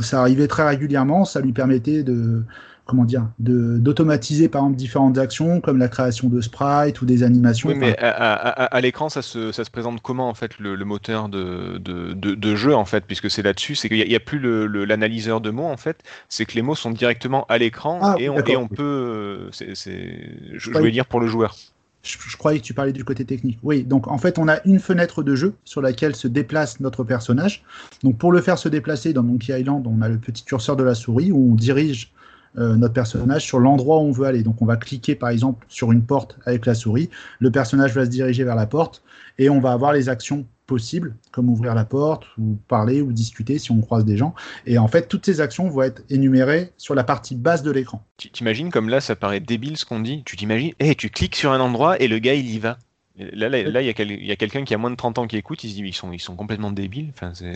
Ça 0.00 0.20
arrivait 0.20 0.48
très 0.48 0.66
régulièrement, 0.66 1.24
ça 1.24 1.40
lui 1.40 1.52
permettait 1.52 2.02
de 2.02 2.42
comment 2.86 3.04
dire, 3.04 3.26
d'automatiser 3.38 4.48
par 4.48 4.62
exemple 4.62 4.76
différentes 4.76 5.18
actions 5.18 5.60
comme 5.60 5.78
la 5.78 5.88
création 5.88 6.28
de 6.28 6.40
sprites 6.40 7.00
ou 7.00 7.06
des 7.06 7.22
animations. 7.22 7.70
Oui, 7.70 7.76
mais 7.76 7.98
à, 7.98 8.10
à- 8.10 8.34
à- 8.34 8.64
à 8.64 8.80
l'écran, 8.80 9.08
ça 9.08 9.22
se, 9.22 9.52
ça 9.52 9.64
se 9.64 9.70
présente 9.70 10.02
comment 10.02 10.28
en 10.28 10.34
fait 10.34 10.58
le, 10.58 10.74
le 10.74 10.84
moteur 10.84 11.28
de, 11.28 11.78
de, 11.78 12.12
de, 12.12 12.34
de 12.34 12.56
jeu 12.56 12.74
en 12.74 12.84
fait, 12.84 13.04
puisque 13.06 13.30
c'est 13.30 13.42
là-dessus, 13.42 13.74
c'est 13.74 13.88
qu'il 13.88 14.06
n'y 14.06 14.14
a, 14.14 14.16
a 14.16 14.20
plus 14.20 14.38
l'analyseur 14.84 15.40
de 15.40 15.50
mots 15.50 15.64
en 15.66 15.76
fait, 15.76 16.02
c'est 16.28 16.44
que 16.44 16.54
les 16.54 16.62
mots 16.62 16.74
sont 16.74 16.90
directement 16.90 17.44
à 17.48 17.58
l'écran 17.58 17.98
Ah, 18.02 18.16
et, 18.18 18.28
on, 18.28 18.38
et 18.38 18.42
peut, 18.68 18.82
euh, 18.82 19.50
je, 19.50 20.70
voulais 20.70 20.90
dire 20.90 21.06
pour 21.06 21.20
le 21.20 21.26
joueur. 21.26 21.56
Je, 22.02 22.18
je 22.28 22.36
croyais 22.36 22.58
que 22.60 22.64
tu 22.64 22.74
parlais 22.74 22.92
du 22.92 23.04
côté 23.04 23.24
technique. 23.24 23.58
Oui, 23.62 23.82
donc 23.82 24.08
en 24.08 24.18
fait, 24.18 24.38
on 24.38 24.46
a 24.48 24.58
une 24.66 24.78
fenêtre 24.78 25.22
de 25.22 25.34
jeu 25.34 25.54
sur 25.64 25.80
laquelle 25.80 26.14
se 26.14 26.28
déplace 26.28 26.80
notre 26.80 27.02
personnage. 27.02 27.64
Donc 28.02 28.18
pour 28.18 28.30
le 28.30 28.42
faire 28.42 28.58
se 28.58 28.68
déplacer 28.68 29.14
dans 29.14 29.22
Monkey 29.22 29.58
Island, 29.58 29.86
on 29.86 30.02
a 30.02 30.08
le 30.08 30.18
petit 30.18 30.44
curseur 30.44 30.76
de 30.76 30.84
la 30.84 30.94
souris 30.94 31.32
où 31.32 31.52
on 31.52 31.54
dirige 31.54 32.12
euh, 32.58 32.76
notre 32.76 32.94
personnage 32.94 33.44
sur 33.44 33.58
l'endroit 33.58 33.98
où 33.98 34.02
on 34.02 34.12
veut 34.12 34.26
aller. 34.26 34.42
Donc 34.42 34.62
on 34.62 34.66
va 34.66 34.76
cliquer 34.76 35.14
par 35.14 35.30
exemple 35.30 35.66
sur 35.68 35.92
une 35.92 36.02
porte 36.02 36.38
avec 36.44 36.66
la 36.66 36.74
souris, 36.74 37.10
le 37.38 37.50
personnage 37.50 37.94
va 37.94 38.04
se 38.04 38.10
diriger 38.10 38.44
vers 38.44 38.56
la 38.56 38.66
porte 38.66 39.02
et 39.38 39.50
on 39.50 39.60
va 39.60 39.72
avoir 39.72 39.92
les 39.92 40.08
actions 40.08 40.46
possibles, 40.66 41.14
comme 41.30 41.50
ouvrir 41.50 41.74
la 41.74 41.84
porte 41.84 42.24
ou 42.38 42.56
parler 42.68 43.00
ou 43.02 43.12
discuter 43.12 43.58
si 43.58 43.70
on 43.70 43.80
croise 43.80 44.04
des 44.04 44.16
gens. 44.16 44.34
Et 44.66 44.78
en 44.78 44.88
fait, 44.88 45.08
toutes 45.08 45.26
ces 45.26 45.40
actions 45.40 45.68
vont 45.68 45.82
être 45.82 46.02
énumérées 46.10 46.72
sur 46.76 46.94
la 46.94 47.04
partie 47.04 47.34
basse 47.34 47.62
de 47.62 47.70
l'écran. 47.70 48.04
Tu 48.16 48.30
T'imagines 48.30 48.70
comme 48.70 48.88
là, 48.88 49.00
ça 49.00 49.16
paraît 49.16 49.40
débile 49.40 49.76
ce 49.76 49.84
qu'on 49.84 50.00
dit. 50.00 50.22
Tu 50.24 50.36
t'imagines, 50.36 50.72
eh, 50.80 50.94
tu 50.94 51.10
cliques 51.10 51.36
sur 51.36 51.52
un 51.52 51.60
endroit 51.60 52.00
et 52.00 52.08
le 52.08 52.18
gars 52.18 52.34
il 52.34 52.50
y 52.50 52.58
va. 52.58 52.78
Là, 53.16 53.48
là, 53.48 53.62
là, 53.62 53.80
il 53.80 53.86
y 53.86 53.90
a, 53.90 53.92
quel- 53.92 54.10
il 54.10 54.26
y 54.26 54.32
a 54.32 54.36
quelqu'un 54.36 54.64
qui 54.64 54.74
a 54.74 54.78
moins 54.78 54.90
de 54.90 54.96
30 54.96 55.18
ans 55.18 55.26
qui 55.28 55.36
écoute, 55.36 55.62
il 55.62 55.70
se 55.70 55.74
dit, 55.76 55.82
ils 55.82 55.94
sont, 55.94 56.12
ils 56.12 56.18
sont 56.20 56.34
complètement 56.34 56.72
débiles. 56.72 57.10
Enfin, 57.14 57.32
c'est, 57.32 57.52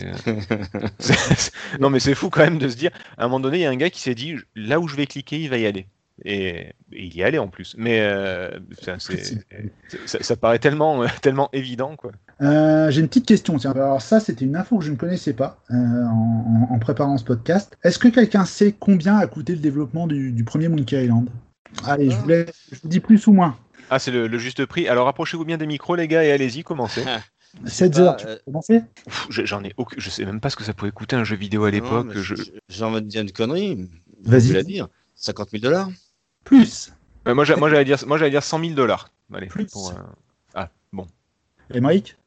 c'est- 0.99 1.13
c'est- 1.37 1.51
non, 1.79 1.89
mais 1.89 1.99
c'est 1.99 2.15
fou 2.15 2.29
quand 2.29 2.41
même 2.41 2.59
de 2.59 2.69
se 2.69 2.77
dire, 2.77 2.91
à 3.17 3.25
un 3.25 3.27
moment 3.27 3.41
donné, 3.41 3.57
il 3.57 3.61
y 3.61 3.65
a 3.65 3.69
un 3.69 3.75
gars 3.75 3.89
qui 3.89 3.99
s'est 3.99 4.15
dit, 4.15 4.35
là 4.55 4.79
où 4.79 4.87
je 4.87 4.95
vais 4.95 5.05
cliquer, 5.05 5.37
il 5.39 5.49
va 5.49 5.57
y 5.57 5.65
aller. 5.65 5.87
Et, 6.25 6.67
et 6.91 7.05
il 7.05 7.15
y 7.15 7.21
est 7.21 7.23
allé 7.23 7.39
en 7.39 7.47
plus. 7.47 7.75
Mais 7.77 7.99
euh, 8.01 8.49
enfin, 8.81 8.95
c'est- 8.99 9.23
c'est- 9.23 9.99
ça, 10.05 10.17
ça 10.21 10.35
paraît 10.35 10.59
tellement, 10.59 11.03
euh, 11.03 11.07
tellement 11.21 11.49
évident, 11.53 11.95
quoi. 11.97 12.11
Euh, 12.41 12.89
J'ai 12.91 13.01
une 13.01 13.07
petite 13.07 13.25
question. 13.25 13.57
Tiens. 13.57 13.71
Alors 13.71 14.01
ça, 14.01 14.19
c'était 14.21 14.45
une 14.45 14.55
info 14.55 14.79
que 14.79 14.85
je 14.85 14.91
ne 14.91 14.95
connaissais 14.97 15.33
pas 15.33 15.59
euh, 15.71 15.75
en, 15.75 16.67
en- 16.69 16.73
en 16.73 16.79
préparant 16.79 17.17
ce 17.17 17.23
podcast. 17.25 17.77
Est-ce 17.83 17.99
que 17.99 18.07
quelqu'un 18.09 18.45
sait 18.45 18.73
combien 18.77 19.17
a 19.17 19.27
coûté 19.27 19.53
le 19.53 19.59
développement 19.59 20.07
du, 20.07 20.31
du 20.31 20.43
premier 20.45 20.67
Monkey 20.69 21.03
Island? 21.03 21.29
Allez, 21.85 22.09
je 22.09 22.15
vous, 22.17 22.27
laisse- 22.27 22.67
je 22.71 22.77
vous 22.81 22.89
dis 22.89 22.99
plus 22.99 23.27
ou 23.27 23.33
moins. 23.33 23.57
Ah, 23.89 23.99
c'est 23.99 24.11
le, 24.11 24.27
le 24.27 24.37
juste 24.37 24.65
prix. 24.65 24.87
Alors, 24.87 25.05
rapprochez-vous 25.05 25.45
bien 25.45 25.57
des 25.57 25.65
micros, 25.67 25.95
les 25.95 26.07
gars, 26.07 26.23
et 26.23 26.31
allez-y, 26.31 26.63
commencez. 26.63 27.03
7 27.65 27.93
pas, 27.93 27.99
heures, 27.99 28.17
tu 28.17 28.27
euh, 28.27 28.35
peux 28.35 28.41
commencer 28.45 28.83
J'en 29.29 29.63
ai 29.63 29.73
aucun- 29.77 29.95
je 29.97 30.09
sais 30.11 30.23
même 30.23 30.39
pas 30.39 30.51
ce 30.51 30.55
que 30.55 30.63
ça 30.63 30.73
pouvait 30.75 30.91
coûter 30.91 31.15
un 31.15 31.23
jeu 31.23 31.35
vidéo 31.35 31.63
à 31.65 31.71
l'époque. 31.71 32.15
Je... 32.15 32.35
J'ai 32.69 32.83
envie 32.83 33.01
de 33.01 33.07
dire 33.07 33.21
une 33.23 33.31
connerie. 33.31 33.89
Vas-y. 34.23 34.51
La 34.53 34.61
dire. 34.63 34.87
50 35.15 35.49
000 35.49 35.63
dollars 35.63 35.89
Plus. 36.43 36.93
Euh, 37.27 37.33
moi, 37.33 37.43
j'a- 37.45 37.55
moi, 37.57 37.69
j'allais 37.69 37.85
dire, 37.85 37.97
moi, 38.05 38.17
j'allais 38.19 38.29
dire 38.31 38.43
100 38.43 38.59
000 38.59 38.73
dollars. 38.73 39.09
Allez, 39.33 39.47
Plus. 39.47 39.65
pour, 39.65 39.89
euh, 39.89 39.93
Ah, 40.53 40.69
bon. 40.93 41.07
Et 41.73 41.81
Mike 41.81 42.17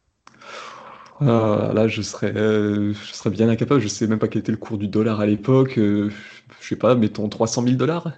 Ah, 1.20 1.70
là, 1.72 1.86
je 1.86 2.02
serais, 2.02 2.32
euh, 2.36 2.92
je 2.92 3.12
serais 3.12 3.30
bien 3.30 3.48
incapable. 3.48 3.80
Je 3.80 3.88
sais 3.88 4.06
même 4.08 4.18
pas 4.18 4.26
quel 4.28 4.40
était 4.40 4.50
le 4.52 4.58
cours 4.58 4.76
du 4.78 4.88
dollar 4.88 5.20
à 5.20 5.26
l'époque. 5.26 5.78
euh, 5.78 6.10
je 6.60 6.68
sais 6.68 6.76
pas, 6.76 6.94
mettons 6.96 7.28
300 7.28 7.62
000 7.62 7.76
dollars. 7.76 8.10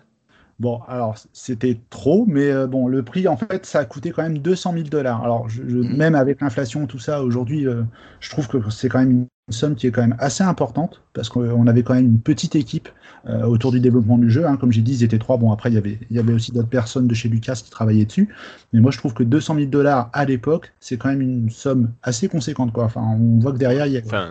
Bon, 0.61 0.81
alors 0.87 1.17
c'était 1.33 1.81
trop, 1.91 2.27
mais 2.27 2.51
euh, 2.51 2.67
bon, 2.69 2.87
le 2.87 3.03
prix, 3.05 3.27
en 3.27 3.37
fait, 3.37 3.67
ça 3.67 3.81
a 3.81 3.85
coûté 3.85 4.13
quand 4.13 4.23
même 4.23 4.39
200 4.39 4.73
000 4.73 4.89
dollars. 4.89 5.23
Alors, 5.25 5.49
je, 5.49 5.63
je- 5.69 5.79
Mhm. 5.79 5.97
même 5.97 6.15
avec 6.15 6.41
l'inflation, 6.41 6.87
tout 6.87 6.99
ça, 7.01 7.23
aujourd'hui, 7.25 7.67
euh, 7.67 7.83
je 8.21 8.31
trouve 8.31 8.47
que 8.49 8.71
c'est 8.71 8.89
quand 8.89 9.01
même 9.01 9.27
une 9.49 9.53
somme 9.55 9.75
qui 9.75 9.87
est 9.87 9.91
quand 9.91 10.01
même 10.01 10.17
assez 10.21 10.43
importante, 10.43 11.03
parce 11.13 11.29
qu'on 11.29 11.67
avait 11.67 11.83
quand 11.83 11.95
même 11.95 12.07
une 12.07 12.21
petite 12.21 12.57
équipe 12.57 12.89
euh, 13.29 13.43
autour 13.45 13.73
du 13.73 13.81
développement 13.81 14.17
du 14.17 14.31
jeu. 14.31 14.47
hein. 14.47 14.57
Comme 14.57 14.73
j'ai 14.73 14.81
dit, 14.81 14.93
ils 14.93 15.05
étaient 15.05 15.19
trois. 15.19 15.37
Bon, 15.37 15.53
après, 15.53 15.71
il 15.71 15.75
y 15.75 15.79
avait, 15.79 15.99
il 16.11 16.17
y 16.17 16.19
avait 16.19 16.33
aussi 16.33 16.51
d'autres 16.51 16.69
personnes 16.69 17.07
de 17.07 17.15
chez 17.15 17.29
Lucas 17.29 17.61
qui 17.63 17.71
travaillaient 17.71 18.07
dessus. 18.07 18.35
Mais 18.73 18.81
moi, 18.81 18.91
je 18.91 18.97
trouve 18.99 19.13
que 19.13 19.23
200 19.23 19.55
000 19.57 19.67
dollars 19.67 20.09
à 20.15 20.25
l'époque, 20.25 20.73
c'est 20.81 20.97
quand 20.97 21.11
même 21.11 21.21
une 21.21 21.51
somme 21.51 21.91
assez 22.03 22.29
conséquente, 22.29 22.73
quoi. 22.73 22.85
Enfin, 22.85 23.03
on 23.03 23.39
voit 23.39 23.53
que 23.53 23.59
derrière, 23.59 23.87
il 23.87 23.93
y 23.93 23.99
a. 23.99 24.01
Enfin, 24.05 24.31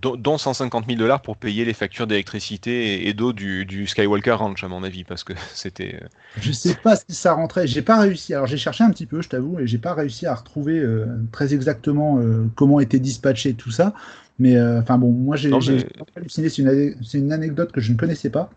dont, 0.00 0.14
dont 0.16 0.38
150 0.38 0.86
000 0.86 0.96
dollars 0.98 1.22
pour 1.22 1.36
payer 1.36 1.64
les 1.64 1.74
factures 1.74 2.06
d'électricité 2.06 3.08
et, 3.08 3.14
d'eau 3.14 3.32
du, 3.32 3.64
du 3.66 3.88
Skywalker 3.88 4.32
Ranch, 4.32 4.62
à 4.62 4.68
mon 4.68 4.84
avis, 4.84 5.02
parce 5.02 5.24
que 5.24 5.32
c'était. 5.54 5.98
euh, 6.02 6.06
Je 6.40 6.52
sais 6.52 6.74
pas 6.74 6.94
si 6.96 7.14
ça 7.16 7.32
rentrait. 7.34 7.66
J'ai 7.66 7.82
pas 7.82 7.98
réussi. 8.00 8.32
Alors 8.32 8.46
j'ai 8.46 8.58
cherché 8.58 8.84
un 8.84 8.90
petit 8.90 9.06
peu, 9.06 9.22
je 9.22 9.28
t'avoue, 9.28 9.58
et 9.58 9.66
j'ai 9.66 9.78
pas 9.78 9.94
réussi 9.94 10.26
à 10.26 10.34
retrouver 10.36 10.78
euh, 10.78 11.06
très 11.32 11.52
exactement 11.52 12.18
euh, 12.20 12.46
comment 12.54 12.78
était 12.78 13.00
dispatché 13.00 13.54
tout 13.54 13.72
ça. 13.72 13.92
Mais 14.38 14.56
euh, 14.56 14.80
enfin 14.80 14.98
bon, 14.98 15.10
moi 15.12 15.36
j'ai 15.36 15.50
mais- 15.50 15.84
halluciné. 16.16 16.48
C'est 16.48 16.62
une, 16.62 16.96
une 17.14 17.32
anecdote 17.32 17.72
que 17.72 17.80
je 17.80 17.92
ne 17.92 17.96
connaissais 17.98 18.30
pas. 18.30 18.50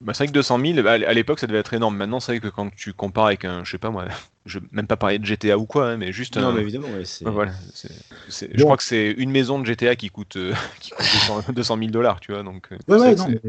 Bah, 0.00 0.12
c'est 0.12 0.24
vrai 0.24 0.26
que 0.28 0.32
200 0.32 0.58
000, 0.58 0.86
à 0.86 0.92
à 0.92 1.12
l'époque, 1.14 1.38
ça 1.38 1.46
devait 1.46 1.60
être 1.60 1.72
énorme. 1.72 1.96
Maintenant, 1.96 2.20
c'est 2.20 2.32
vrai 2.32 2.40
que 2.40 2.48
quand 2.48 2.68
tu 2.74 2.92
compares 2.92 3.26
avec 3.26 3.44
un, 3.44 3.64
je 3.64 3.70
sais 3.70 3.78
pas 3.78 3.90
moi, 3.90 4.06
je 4.46 4.58
vais 4.58 4.66
même 4.72 4.86
pas 4.86 4.96
parler 4.96 5.18
de 5.18 5.24
GTA 5.24 5.58
ou 5.58 5.66
quoi, 5.66 5.90
hein, 5.90 5.96
mais 5.96 6.12
juste 6.12 6.36
Non, 6.36 6.48
un. 6.50 6.54
mais 6.56 6.62
évidemment, 6.62 6.88
ouais, 6.88 7.04
c'est. 7.04 7.24
Ouais, 7.24 7.30
voilà, 7.32 7.52
Je 8.28 8.58
Bon. 8.58 8.64
crois 8.64 8.76
que 8.76 8.82
c'est 8.82 9.12
une 9.12 9.30
maison 9.30 9.58
de 9.58 9.66
GTA 9.66 9.96
qui 9.96 10.10
coûte, 10.10 10.36
euh, 10.36 10.52
qui 10.80 10.90
coûte 10.90 11.06
200, 11.10 11.40
200 11.52 11.76
000 11.76 11.90
dollars, 11.90 12.20
tu 12.20 12.32
vois. 12.32 12.42
Donc, 12.42 12.70
euh, 12.72 12.76
Ouais, 12.88 12.98
ouais, 12.98 13.14
non. 13.14 13.28
mais 13.28 13.40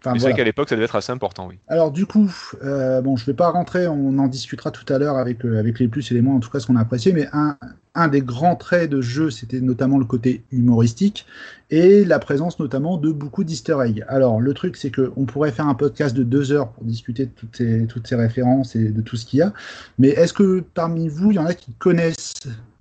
enfin, 0.00 0.12
c'est 0.12 0.18
voilà. 0.18 0.18
vrai 0.20 0.32
qu'à 0.34 0.44
l'époque, 0.44 0.68
ça 0.68 0.74
devait 0.74 0.84
être 0.84 0.96
assez 0.96 1.12
important, 1.12 1.48
oui. 1.48 1.58
Alors 1.68 1.90
du 1.90 2.06
coup, 2.06 2.30
euh, 2.62 3.00
bon, 3.00 3.16
je 3.16 3.26
vais 3.26 3.34
pas 3.34 3.50
rentrer, 3.50 3.86
on 3.86 4.18
en 4.18 4.26
discutera 4.28 4.70
tout 4.70 4.90
à 4.92 4.98
l'heure 4.98 5.16
avec, 5.16 5.44
euh, 5.44 5.58
avec 5.58 5.78
les 5.78 5.88
plus 5.88 6.10
et 6.10 6.14
les 6.14 6.20
moins, 6.22 6.36
en 6.36 6.40
tout 6.40 6.50
cas 6.50 6.60
ce 6.60 6.66
qu'on 6.66 6.76
a 6.76 6.80
apprécié, 6.80 7.12
mais 7.12 7.28
un, 7.32 7.56
un 7.94 8.08
des 8.08 8.20
grands 8.20 8.56
traits 8.56 8.90
de 8.90 9.00
jeu, 9.00 9.30
c'était 9.30 9.60
notamment 9.60 9.98
le 9.98 10.04
côté 10.04 10.44
humoristique 10.52 11.26
et 11.70 12.04
la 12.04 12.18
présence 12.18 12.58
notamment 12.58 12.96
de 12.96 13.10
beaucoup 13.10 13.44
d'easter 13.44 13.76
eggs. 13.84 14.04
Alors 14.08 14.40
le 14.40 14.54
truc, 14.54 14.76
c'est 14.76 14.90
qu'on 14.90 15.26
pourrait 15.26 15.52
faire 15.52 15.66
un 15.66 15.74
podcast 15.74 16.16
de 16.16 16.22
deux 16.22 16.52
heures 16.52 16.70
pour 16.70 16.84
discuter 16.84 17.26
de 17.26 17.30
toutes 17.30 17.56
ces, 17.56 17.86
toutes 17.86 18.06
ces 18.06 18.16
références 18.16 18.76
et 18.76 18.90
de 18.90 19.00
tout 19.02 19.16
ce 19.16 19.26
qu'il 19.26 19.40
y 19.40 19.42
a, 19.42 19.52
mais 19.98 20.08
est-ce 20.08 20.32
que 20.32 20.60
parmi 20.74 21.08
vous, 21.08 21.32
il 21.32 21.34
y 21.34 21.38
en 21.38 21.46
a 21.46 21.54
qui 21.54 21.72
connaissent 21.74 22.34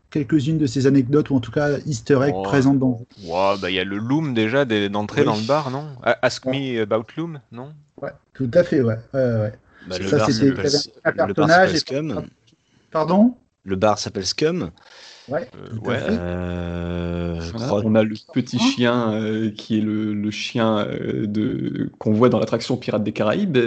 quelques-unes 0.09 0.57
de 0.57 0.65
ces 0.65 0.87
anecdotes 0.87 1.29
ou 1.29 1.35
en 1.35 1.39
tout 1.39 1.51
cas 1.51 1.77
easter 1.85 2.19
eggs 2.23 2.33
Oh. 2.35 2.41
présentes 2.43 2.79
dans 2.79 2.99
Ouais, 3.23 3.55
bah, 3.61 3.69
il 3.69 3.75
y 3.75 3.79
a 3.79 3.83
le 3.83 3.97
Loom 3.97 4.33
déjà 4.33 4.65
d'entrée 4.65 5.21
Oui. 5.21 5.27
dans 5.27 5.35
le 5.35 5.45
bar, 5.47 5.69
non? 5.71 5.85
Ask 6.21 6.45
me 6.45 6.81
about 6.81 7.05
Loom, 7.17 7.39
non? 7.51 7.73
Ouais, 8.01 8.11
tout 8.33 8.49
à 8.53 8.63
fait, 8.63 8.81
ouais. 8.81 8.95
ouais, 9.13 9.19
ouais. 9.19 9.53
Bah, 9.87 9.97
le 9.99 10.07
Ça, 10.07 10.17
bar 10.17 10.27
le 11.27 11.33
bar 11.33 11.49
s'appelle 11.49 11.75
et- 11.75 11.79
Scum. 11.79 12.25
Pardon? 12.91 13.35
Le 13.63 13.75
bar 13.75 13.99
s'appelle 13.99 14.25
Scum. 14.25 14.71
Ouais, 15.29 15.49
Euh, 15.55 15.77
ouais. 15.89 15.99
Euh, 16.09 17.41
je 17.41 17.51
Voilà, 17.51 17.67
crois- 17.67 17.81
on 17.83 17.95
a 17.95 18.03
le 18.03 18.15
petit 18.33 18.59
chien 18.59 19.11
euh, 19.13 19.51
qui 19.51 19.77
est 19.77 19.81
le, 19.81 20.13
le 20.13 20.31
chien 20.31 20.77
euh, 20.87 21.27
de 21.27 21.91
qu'on 21.99 22.13
voit 22.13 22.29
dans 22.29 22.39
l'attraction 22.39 22.77
Pirates 22.77 23.03
des 23.03 23.11
Caraïbes. 23.11 23.57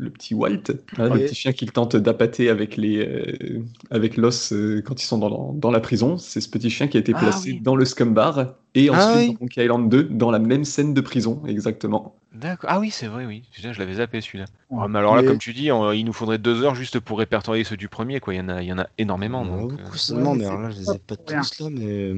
Euh, 0.00 0.04
le 0.04 0.10
petit 0.10 0.34
Walt, 0.34 0.62
hein, 0.98 1.10
Ouais. 1.10 1.18
le 1.18 1.24
petit 1.26 1.34
chien 1.34 1.52
qu'il 1.52 1.70
tente 1.72 1.96
d'appâter 1.96 2.48
avec 2.50 2.76
les 2.76 2.98
euh, 3.06 3.60
avec 3.90 4.16
l'os 4.16 4.52
euh, 4.52 4.82
quand 4.84 5.02
ils 5.02 5.06
sont 5.06 5.18
dans, 5.18 5.52
dans 5.52 5.70
la 5.70 5.80
prison. 5.80 6.18
C'est 6.18 6.40
ce 6.40 6.48
petit 6.48 6.70
chien 6.70 6.88
qui 6.88 6.96
a 6.96 7.00
été 7.00 7.12
Ah 7.14 7.18
placé 7.20 7.52
oui. 7.52 7.60
dans 7.60 7.76
le 7.76 7.84
scum 7.84 8.14
bar 8.14 8.54
et 8.74 8.88
Ah 8.88 8.92
ensuite 9.08 9.28
oui. 9.28 9.34
dans 9.34 9.38
Monkey 9.42 9.64
Island 9.64 9.88
2 9.90 10.02
dans 10.04 10.30
la 10.30 10.38
même 10.38 10.64
scène 10.64 10.94
de 10.94 11.00
prison 11.00 11.42
exactement. 11.46 12.16
D'accord. 12.34 12.70
Ah 12.72 12.80
oui, 12.80 12.90
c'est 12.90 13.08
vrai, 13.08 13.26
oui. 13.26 13.42
Je 13.52 13.78
l'avais 13.78 13.94
zappé 13.94 14.22
celui-là. 14.22 14.46
Ouais. 14.70 14.86
Mais 14.88 14.98
alors 14.98 15.14
là, 15.16 15.20
Mais- 15.22 15.28
comme 15.28 15.38
tu 15.38 15.52
dis, 15.52 15.70
on- 15.70 15.92
il 15.92 16.04
nous 16.04 16.14
faudrait 16.14 16.38
deux 16.38 16.62
heures 16.62 16.74
juste 16.74 16.98
pour 16.98 17.18
répertorier 17.18 17.62
ceux 17.62 17.76
du 17.76 17.88
premier, 17.88 18.20
quoi. 18.20 18.32
Il 18.34 18.38
y 18.38 18.40
en 18.40 18.48
a, 18.48 18.62
il 18.62 18.68
y 18.68 18.72
en 18.72 18.78
a 18.78 18.86
énormément. 18.96 19.44
Donc, 19.44 19.72
beaucoup 19.72 19.82
euh, 20.12 20.14
ouais, 20.14 20.36
mais 20.38 20.46
alors 20.46 20.60
là, 20.62 20.70
je 20.70 20.76
c'est 20.76 20.80
les 20.80 20.86
pas 20.86 20.94
ai 20.94 20.98
pas 20.98 21.16
pour 21.16 21.28
rien. 21.28 21.40
tous 21.42 21.60
là, 21.60 21.68
mais. 21.70 22.14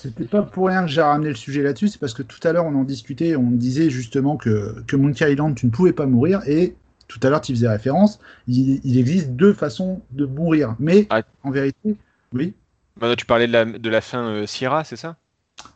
C'était 0.00 0.24
pas 0.26 0.42
pour 0.42 0.66
rien 0.68 0.82
que 0.82 0.88
j'ai 0.90 1.00
ramené 1.00 1.30
le 1.30 1.34
sujet 1.34 1.62
là-dessus, 1.62 1.88
c'est 1.88 1.98
parce 1.98 2.14
que 2.14 2.22
tout 2.22 2.38
à 2.46 2.52
l'heure 2.52 2.66
on 2.66 2.74
en 2.76 2.84
discutait, 2.84 3.34
on 3.34 3.50
disait 3.50 3.90
justement 3.90 4.36
que, 4.36 4.84
que 4.86 4.94
Monkey 4.94 5.32
Island 5.32 5.56
tu 5.56 5.66
ne 5.66 5.70
pouvais 5.72 5.92
pas 5.92 6.06
mourir, 6.06 6.40
et 6.46 6.76
tout 7.08 7.20
à 7.22 7.30
l'heure 7.30 7.40
tu 7.40 7.52
faisais 7.54 7.68
référence, 7.68 8.20
il, 8.46 8.80
il 8.84 8.98
existe 8.98 9.30
deux 9.30 9.52
façons 9.54 10.02
de 10.12 10.26
mourir. 10.26 10.76
Mais 10.78 11.08
Ah. 11.10 11.22
en 11.42 11.50
vérité, 11.50 11.96
oui, 12.32 12.54
Maintenant, 13.00 13.16
tu 13.16 13.24
parlais 13.26 13.46
de 13.46 13.52
la, 13.52 13.64
de 13.64 13.88
la 13.88 14.00
fin 14.02 14.24
euh, 14.28 14.46
Sierra, 14.46 14.84
c'est 14.84 14.96
ça? 14.96 15.16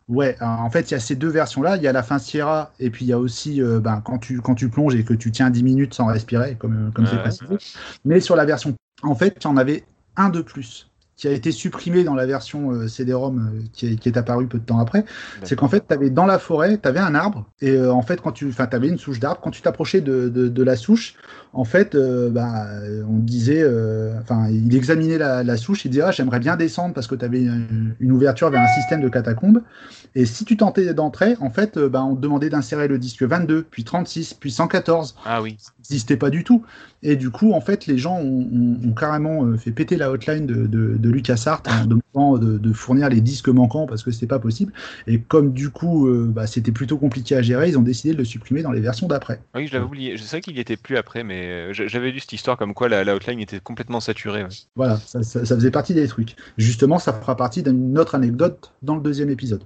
Ouais, 0.09 0.37
alors, 0.41 0.61
en 0.61 0.71
fait 0.71 0.91
il 0.91 0.93
y 0.93 0.95
a 0.97 1.01
ces 1.01 1.17
deux 1.17 1.29
versions-là, 1.29 1.77
il 1.77 1.83
y 1.83 1.89
a 1.89 1.93
la 1.93 2.03
fin 2.03 2.19
Sierra, 2.19 2.73
et 2.79 2.91
puis 2.91 3.05
il 3.05 3.09
y 3.09 3.13
a 3.13 3.19
aussi 3.19 3.63
euh, 3.63 3.81
ben, 3.81 4.01
quand, 4.01 4.19
tu, 4.19 4.41
quand 4.41 4.55
tu 4.55 4.69
plonges 4.69 4.95
et 4.95 5.05
que 5.05 5.15
tu 5.15 5.31
tiens 5.33 5.51
10 5.51 5.63
minutes 5.63 5.95
sans 5.95 6.07
respirer, 6.07 6.57
comme 6.57 6.93
comme 6.93 7.07
c'est 7.07 7.17
Ouais, 7.17 7.19
précisé. 7.19 7.59
Mais 8.05 8.21
sur 8.21 8.37
la 8.37 8.45
version, 8.45 8.75
en 9.03 9.15
fait, 9.15 9.37
il 9.41 9.45
y 9.45 9.47
en 9.47 9.57
avait 9.57 9.85
un 10.17 10.29
de 10.29 10.43
plus 10.43 10.91
qui 11.23 11.29
a 11.29 11.31
été 11.31 11.53
supprimé 11.53 12.03
dans 12.03 12.17
la 12.17 12.27
version 12.27 12.73
euh, 12.73 12.89
CD-ROM 12.89 13.39
euh, 13.39 13.63
qui, 13.73 13.87
est, 13.87 13.95
qui 13.95 14.09
est 14.09 14.19
apparue 14.19 14.49
peu 14.49 14.59
de 14.59 14.65
temps 14.65 14.81
après. 14.81 15.05
C'est 15.45 15.55
qu'en 15.55 15.69
fait, 15.69 15.85
tu 15.87 15.95
avais 15.95 16.11
dans 16.11 16.27
la 16.27 16.41
forêt, 16.41 16.81
tu 16.83 16.89
avais 16.89 16.99
un 16.99 17.15
arbre, 17.15 17.47
et 17.61 17.71
euh, 17.71 17.93
en 17.93 18.03
fait, 18.03 18.21
quand 18.21 18.33
tu 18.33 18.49
enfin, 18.49 18.67
avais 18.73 18.89
une 18.89 18.99
souche 18.99 19.21
d'arbre, 19.21 19.41
quand 19.41 19.53
tu 19.53 19.63
t'approchais 19.63 20.01
de, 20.01 20.29
de, 20.29 20.49
de 20.49 20.63
la 20.65 20.75
souche, 20.75 21.15
en 21.53 21.63
fait, 21.63 21.95
euh, 21.95 22.29
bah, 22.29 22.67
on 23.09 23.19
disait, 23.19 23.63
euh, 23.63 24.19
enfin, 24.21 24.49
il 24.51 24.75
examinait 24.75 25.17
la, 25.17 25.45
la 25.45 25.57
souche, 25.57 25.85
il 25.85 25.93
disait, 25.93 26.03
ah, 26.03 26.11
j'aimerais 26.11 26.41
bien 26.41 26.57
descendre 26.57 26.93
parce 26.93 27.07
que 27.07 27.15
tu 27.15 27.25
avais 27.25 27.43
une, 27.43 27.95
une 28.01 28.11
ouverture 28.11 28.51
vers 28.51 28.63
un 28.63 28.75
système 28.75 29.01
de 29.01 29.09
catacombes. 29.09 29.63
Et 30.17 30.27
si 30.27 30.45
tu 30.45 30.57
tentais 30.57 30.93
d'entrer, 30.93 31.37
en 31.41 31.51
fait, 31.51 31.79
bah, 31.79 32.03
on 32.03 32.17
te 32.17 32.21
demandait 32.21 32.51
d'insérer 32.51 32.89
le 32.89 32.99
disque 32.99 33.23
22, 33.23 33.63
puis 33.71 33.85
36, 33.85 34.35
puis 34.35 34.51
114 34.51 35.15
Ah 35.25 35.41
oui. 35.41 35.57
n'existait 35.79 36.17
pas 36.17 36.31
du 36.31 36.43
tout. 36.43 36.65
Et 37.05 37.17
du 37.17 37.31
coup, 37.31 37.53
en 37.53 37.61
fait, 37.61 37.87
les 37.87 37.99
gens 37.99 38.17
ont, 38.19 38.49
ont- 38.53 38.89
ont 38.91 38.93
carrément 38.95 39.45
euh, 39.45 39.57
fait 39.57 39.73
péter 39.73 39.97
la 39.97 40.11
hotline 40.11 40.47
de, 40.47 40.67
de, 40.67 40.97
de 40.97 41.11
LucasArts 41.11 41.63
en 41.67 41.85
demandant 42.15 42.39
de, 42.39 42.59
de 42.59 42.73
fournir 42.73 43.09
les 43.09 43.21
disques 43.21 43.49
manquants 43.49 43.87
parce 43.87 44.03
que 44.05 44.11
c'était 44.13 44.27
pas 44.29 44.39
possible. 44.39 44.73
Et 45.07 45.21
comme 45.21 45.53
du 45.53 45.71
coup, 45.71 46.07
euh, 46.09 46.27
bah, 46.29 46.47
c'était 46.47 46.73
plutôt 46.73 46.99
compliqué 46.99 47.35
à 47.37 47.43
gérer, 47.43 47.69
ils 47.69 47.79
ont 47.79 47.83
décidé 47.83 48.13
de 48.13 48.19
le 48.19 48.25
supprimer 48.25 48.63
dans 48.63 48.71
les 48.73 48.81
versions 48.81 49.09
d'après. 49.09 49.41
Ah 49.53 49.59
Oui, 49.59 49.67
je 49.67 49.73
l'avais 49.73 49.85
oublié. 49.85 50.17
Je 50.17 50.23
sais 50.23 50.41
qu'il 50.41 50.57
y 50.57 50.61
était 50.61 50.77
plus 50.77 50.97
après, 50.97 51.25
mais 51.25 51.47
euh, 51.49 51.73
j'a- 51.73 51.89
j'avais 51.89 52.11
lu 52.13 52.21
cette 52.21 52.33
histoire 52.33 52.57
comme 52.57 52.73
quoi 52.75 52.89
la, 52.89 53.03
la 53.05 53.15
hotline 53.15 53.41
était 53.41 53.61
complètement 53.61 54.01
saturée. 54.01 54.45
ouais. 54.45 54.51
Voilà, 54.77 54.97
ça, 54.99 55.23
ça- 55.23 55.45
ça 55.45 55.55
faisait 55.57 55.71
partie 55.71 55.95
des 55.95 56.07
trucs. 56.07 56.37
Justement, 56.57 56.99
ça 56.99 57.13
fera 57.13 57.37
partie 57.37 57.63
d'une 57.63 57.99
autre 57.99 58.15
anecdote 58.15 58.73
dans 58.83 58.95
le 58.97 59.03
deuxième 59.03 59.31
épisode. 59.31 59.65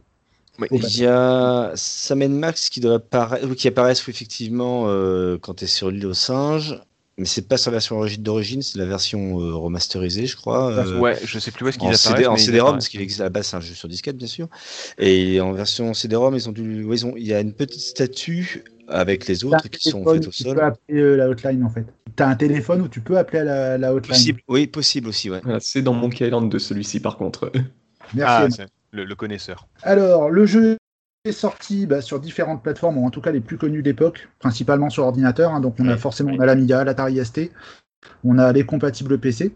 Il 0.70 0.96
y 0.98 1.04
a 1.06 1.72
Sam 1.74 2.26
Max 2.28 2.70
qui, 2.70 2.80
doit 2.80 2.98
appara- 2.98 3.54
qui 3.54 3.68
apparaissent 3.68 4.08
effectivement 4.08 4.84
euh, 4.88 5.36
quand 5.38 5.54
tu 5.54 5.64
es 5.64 5.66
sur 5.66 5.90
l'île 5.90 6.06
aux 6.06 6.14
singes, 6.14 6.80
mais 7.18 7.24
c'est 7.24 7.48
pas 7.48 7.56
sa 7.56 7.70
version 7.70 7.98
origi- 7.98 8.20
d'origine, 8.20 8.62
c'est 8.62 8.78
la 8.78 8.84
version 8.86 9.40
euh, 9.40 9.54
remasterisée, 9.54 10.26
je 10.26 10.36
crois. 10.36 10.70
euh, 10.72 10.98
ouais, 11.00 11.18
je 11.24 11.38
sais 11.38 11.50
plus 11.50 11.64
où 11.64 11.68
est-ce 11.68 11.76
apparaissent. 11.78 12.00
CD, 12.02 12.26
en 12.26 12.36
CD-ROM, 12.36 12.72
parce 12.74 12.88
qu'il 12.88 13.00
existe 13.00 13.20
à 13.20 13.24
la 13.24 13.30
base, 13.30 13.46
c'est 13.46 13.56
un 13.56 13.60
jeu 13.60 13.74
sur 13.74 13.88
disquette, 13.88 14.16
bien 14.16 14.26
sûr. 14.26 14.48
Et 14.98 15.40
en 15.40 15.52
version 15.52 15.94
CD-ROM, 15.94 16.34
ils 16.34 16.48
ont 16.48 16.52
dû, 16.52 16.84
ouais, 16.84 16.96
ils 16.96 17.06
ont, 17.06 17.14
il 17.16 17.26
y 17.26 17.32
a 17.34 17.40
une 17.40 17.52
petite 17.54 17.80
statue 17.80 18.64
avec 18.88 19.26
les 19.26 19.44
autres 19.44 19.68
qui 19.68 19.90
sont 19.90 20.04
faites 20.04 20.26
au 20.28 20.30
tu 20.30 20.42
sol. 20.44 20.56
peux 20.56 20.62
appeler 20.62 21.00
euh, 21.00 21.16
la 21.16 21.28
hotline 21.28 21.64
en 21.64 21.70
fait. 21.70 21.86
Tu 22.16 22.22
as 22.22 22.28
un 22.28 22.36
téléphone 22.36 22.82
où 22.82 22.88
tu 22.88 23.00
peux 23.00 23.18
appeler 23.18 23.42
la, 23.44 23.76
la 23.78 23.92
hotline. 23.92 24.14
Possible, 24.16 24.40
oui, 24.48 24.66
possible 24.68 25.08
aussi, 25.08 25.28
ouais. 25.30 25.40
Voilà, 25.42 25.58
c'est 25.60 25.82
dans 25.82 25.92
Monkey 25.94 26.24
Island 26.26 26.50
2 26.50 26.58
celui-ci 26.58 27.00
par 27.00 27.16
contre. 27.16 27.50
Merci. 28.14 28.60
Ah, 28.60 28.66
le, 28.92 29.04
le 29.04 29.14
connaisseur. 29.16 29.66
Alors, 29.82 30.30
le 30.30 30.46
jeu 30.46 30.76
sorti 31.32 31.86
bah, 31.86 32.00
sur 32.00 32.20
différentes 32.20 32.62
plateformes, 32.62 32.98
ou 32.98 33.06
en 33.06 33.10
tout 33.10 33.20
cas 33.20 33.30
les 33.32 33.40
plus 33.40 33.56
connues 33.58 33.82
d'époque, 33.82 34.28
principalement 34.38 34.90
sur 34.90 35.04
ordinateur. 35.04 35.52
hein. 35.52 35.60
donc, 35.60 35.76
on 35.78 35.88
a 35.88 35.96
forcément 35.96 36.30
oui. 36.30 36.36
on 36.38 36.42
a 36.42 36.46
l'Amiga, 36.46 36.84
l'Atari 36.84 37.24
ST, 37.24 37.50
on 38.24 38.38
a 38.38 38.52
les 38.52 38.64
compatibles 38.64 39.18
PC. 39.18 39.54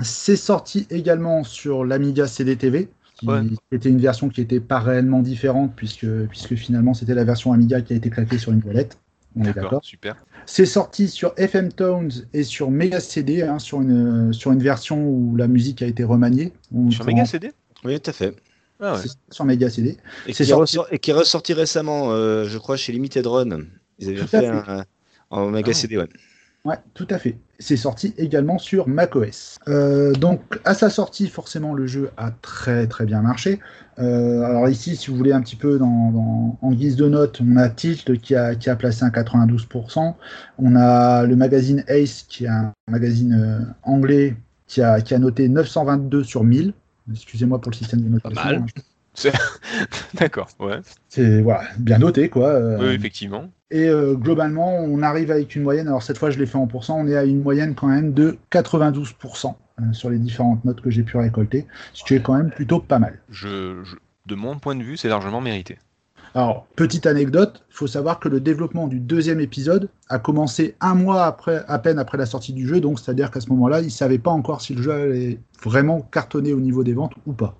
C'est 0.00 0.36
sorti 0.36 0.86
également 0.90 1.44
sur 1.44 1.84
l'Amiga 1.84 2.26
CDTV, 2.26 2.88
qui 3.14 3.26
Ouais. 3.26 3.40
était 3.72 3.88
une 3.88 3.98
version 3.98 4.28
qui 4.28 4.40
n'était 4.40 4.60
pas 4.60 4.78
réellement 4.78 5.22
différente, 5.22 5.72
puisque, 5.74 6.06
puisque 6.28 6.54
finalement 6.54 6.94
c'était 6.94 7.14
la 7.14 7.24
version 7.24 7.52
Amiga 7.52 7.80
qui 7.80 7.92
a 7.92 7.96
été 7.96 8.10
claquée 8.10 8.38
sur 8.38 8.52
une 8.52 8.60
voilette. 8.60 8.98
On 9.36 9.44
est 9.44 9.52
d'accord. 9.52 9.84
super. 9.84 10.16
C'est 10.46 10.66
sorti 10.66 11.08
sur 11.08 11.32
FM 11.36 11.72
Tones 11.72 12.10
et 12.32 12.42
sur 12.42 12.70
Mega 12.70 13.00
CD, 13.00 13.42
hein, 13.42 13.58
sur, 13.58 13.80
une, 13.82 14.32
sur 14.32 14.52
une 14.52 14.62
version 14.62 15.06
où 15.06 15.36
la 15.36 15.46
musique 15.48 15.82
a 15.82 15.86
été 15.86 16.02
remaniée. 16.04 16.52
On 16.74 16.90
Sur 16.90 17.04
Mega 17.04 17.24
CD 17.24 17.52
Oui, 17.84 18.00
tout 18.00 18.10
à 18.10 18.12
fait. 18.12 18.34
Ah 18.80 18.94
ouais. 18.94 18.98
c'est 19.02 19.10
sur 19.34 19.44
Mega 19.44 19.68
CD. 19.70 19.96
Et 20.26 20.32
qui, 20.32 20.44
sorti- 20.44 20.76
ressort- 20.78 20.86
et 20.90 20.98
qui 20.98 21.10
est 21.10 21.14
ressorti 21.14 21.52
récemment, 21.52 22.12
euh, 22.12 22.44
je 22.44 22.58
crois, 22.58 22.76
chez 22.76 22.92
Limited 22.92 23.26
Run. 23.26 23.60
Ils 23.98 24.08
avaient 24.10 24.20
Tout 24.20 24.26
fait 24.28 24.40
fait. 24.40 24.46
un, 24.48 24.84
en 25.30 25.46
Mega 25.50 25.70
Ah. 25.70 25.74
CD, 25.74 25.96
ouais. 25.98 26.08
Ouais, 26.64 26.76
tout 26.94 27.06
à 27.10 27.18
fait. 27.18 27.38
C'est 27.60 27.76
sorti 27.76 28.14
également 28.18 28.58
sur 28.58 28.88
macOS. 28.88 29.56
Euh, 29.68 30.12
donc, 30.12 30.42
à 30.64 30.74
sa 30.74 30.90
sortie, 30.90 31.28
forcément, 31.28 31.72
le 31.72 31.86
jeu 31.86 32.10
a 32.16 32.30
très 32.30 32.86
très 32.88 33.06
bien 33.06 33.22
marché. 33.22 33.58
Euh, 33.98 34.42
alors 34.42 34.68
ici, 34.68 34.94
si 34.96 35.10
vous 35.10 35.16
voulez 35.16 35.32
un 35.32 35.40
petit 35.40 35.56
peu 35.56 35.78
dans, 35.78 36.10
dans- 36.10 36.58
en 36.60 36.70
guise 36.72 36.96
de 36.96 37.08
note, 37.08 37.40
on 37.40 37.56
a 37.56 37.68
Tilt 37.68 38.18
qui 38.20 38.34
a, 38.34 38.54
qui 38.54 38.68
a 38.70 38.76
placé 38.76 39.04
un 39.04 39.10
92%. 39.10 40.14
On 40.58 40.76
a 40.76 41.24
le 41.24 41.36
magazine 41.36 41.84
Ace, 41.88 42.26
qui 42.28 42.44
est 42.44 42.48
un 42.48 42.72
magazine 42.88 43.32
euh, 43.32 43.60
anglais, 43.82 44.36
qui 44.66 44.82
a, 44.82 45.00
qui 45.00 45.14
a 45.14 45.18
noté 45.18 45.48
922 45.48 46.22
sur 46.24 46.44
1000. 46.44 46.74
Excusez-moi 47.12 47.60
pour 47.60 47.70
le 47.72 47.76
système 47.76 48.00
de 48.02 48.08
notation. 48.08 48.40
mal. 48.42 48.56
hein. 48.56 48.66
D'accord, 50.14 50.48
ouais. 50.60 50.80
C'est 51.08 51.40
voilà, 51.42 51.62
bien 51.78 51.98
noté, 51.98 52.28
quoi. 52.28 52.48
Euh, 52.48 52.78
Oui, 52.78 52.94
effectivement. 52.94 53.50
et 53.70 53.88
euh, 53.88 54.14
globalement, 54.14 54.76
on 54.78 55.02
arrive 55.02 55.30
avec 55.30 55.56
une 55.56 55.62
moyenne, 55.62 55.88
alors 55.88 56.02
cette 56.02 56.18
fois 56.18 56.30
je 56.30 56.38
l'ai 56.38 56.46
fait 56.46 56.56
en 56.58 56.66
pourcent, 56.66 56.98
on 56.98 57.06
est 57.08 57.16
à 57.16 57.24
une 57.24 57.42
moyenne 57.42 57.74
quand 57.74 57.88
même 57.88 58.12
de 58.12 58.38
92% 58.52 59.54
euh, 59.80 59.92
sur 59.92 60.10
les 60.10 60.18
différentes 60.18 60.64
notes 60.64 60.80
que 60.80 60.90
j'ai 60.90 61.02
pu 61.02 61.16
récolter, 61.16 61.66
ce 61.92 62.04
qui 62.04 62.14
est 62.14 62.22
quand 62.22 62.34
même 62.36 62.50
plutôt 62.50 62.78
pas 62.80 62.98
mal. 62.98 63.18
Je, 63.30 63.82
je- 63.84 63.96
de 64.26 64.34
mon 64.34 64.58
point 64.58 64.74
de 64.76 64.82
vue, 64.82 64.96
c'est 64.96 65.08
largement 65.08 65.40
mérité. 65.40 65.78
Alors, 66.34 66.66
petite 66.76 67.06
anecdote, 67.06 67.64
il 67.70 67.74
faut 67.74 67.86
savoir 67.86 68.20
que 68.20 68.28
le 68.28 68.40
développement 68.40 68.86
du 68.86 69.00
deuxième 69.00 69.40
épisode 69.40 69.88
a 70.08 70.18
commencé 70.18 70.76
un 70.80 70.94
mois 70.94 71.24
après, 71.24 71.64
à 71.68 71.78
peine 71.78 71.98
après 71.98 72.18
la 72.18 72.26
sortie 72.26 72.52
du 72.52 72.66
jeu, 72.66 72.80
donc 72.80 72.98
c'est-à-dire 72.98 73.30
qu'à 73.30 73.40
ce 73.40 73.48
moment-là, 73.50 73.80
ils 73.80 73.86
ne 73.86 73.90
savaient 73.90 74.18
pas 74.18 74.30
encore 74.30 74.60
si 74.60 74.74
le 74.74 74.82
jeu 74.82 74.92
allait 74.92 75.38
vraiment 75.62 76.00
cartonner 76.12 76.52
au 76.52 76.60
niveau 76.60 76.84
des 76.84 76.92
ventes 76.94 77.14
ou 77.26 77.32
pas. 77.32 77.56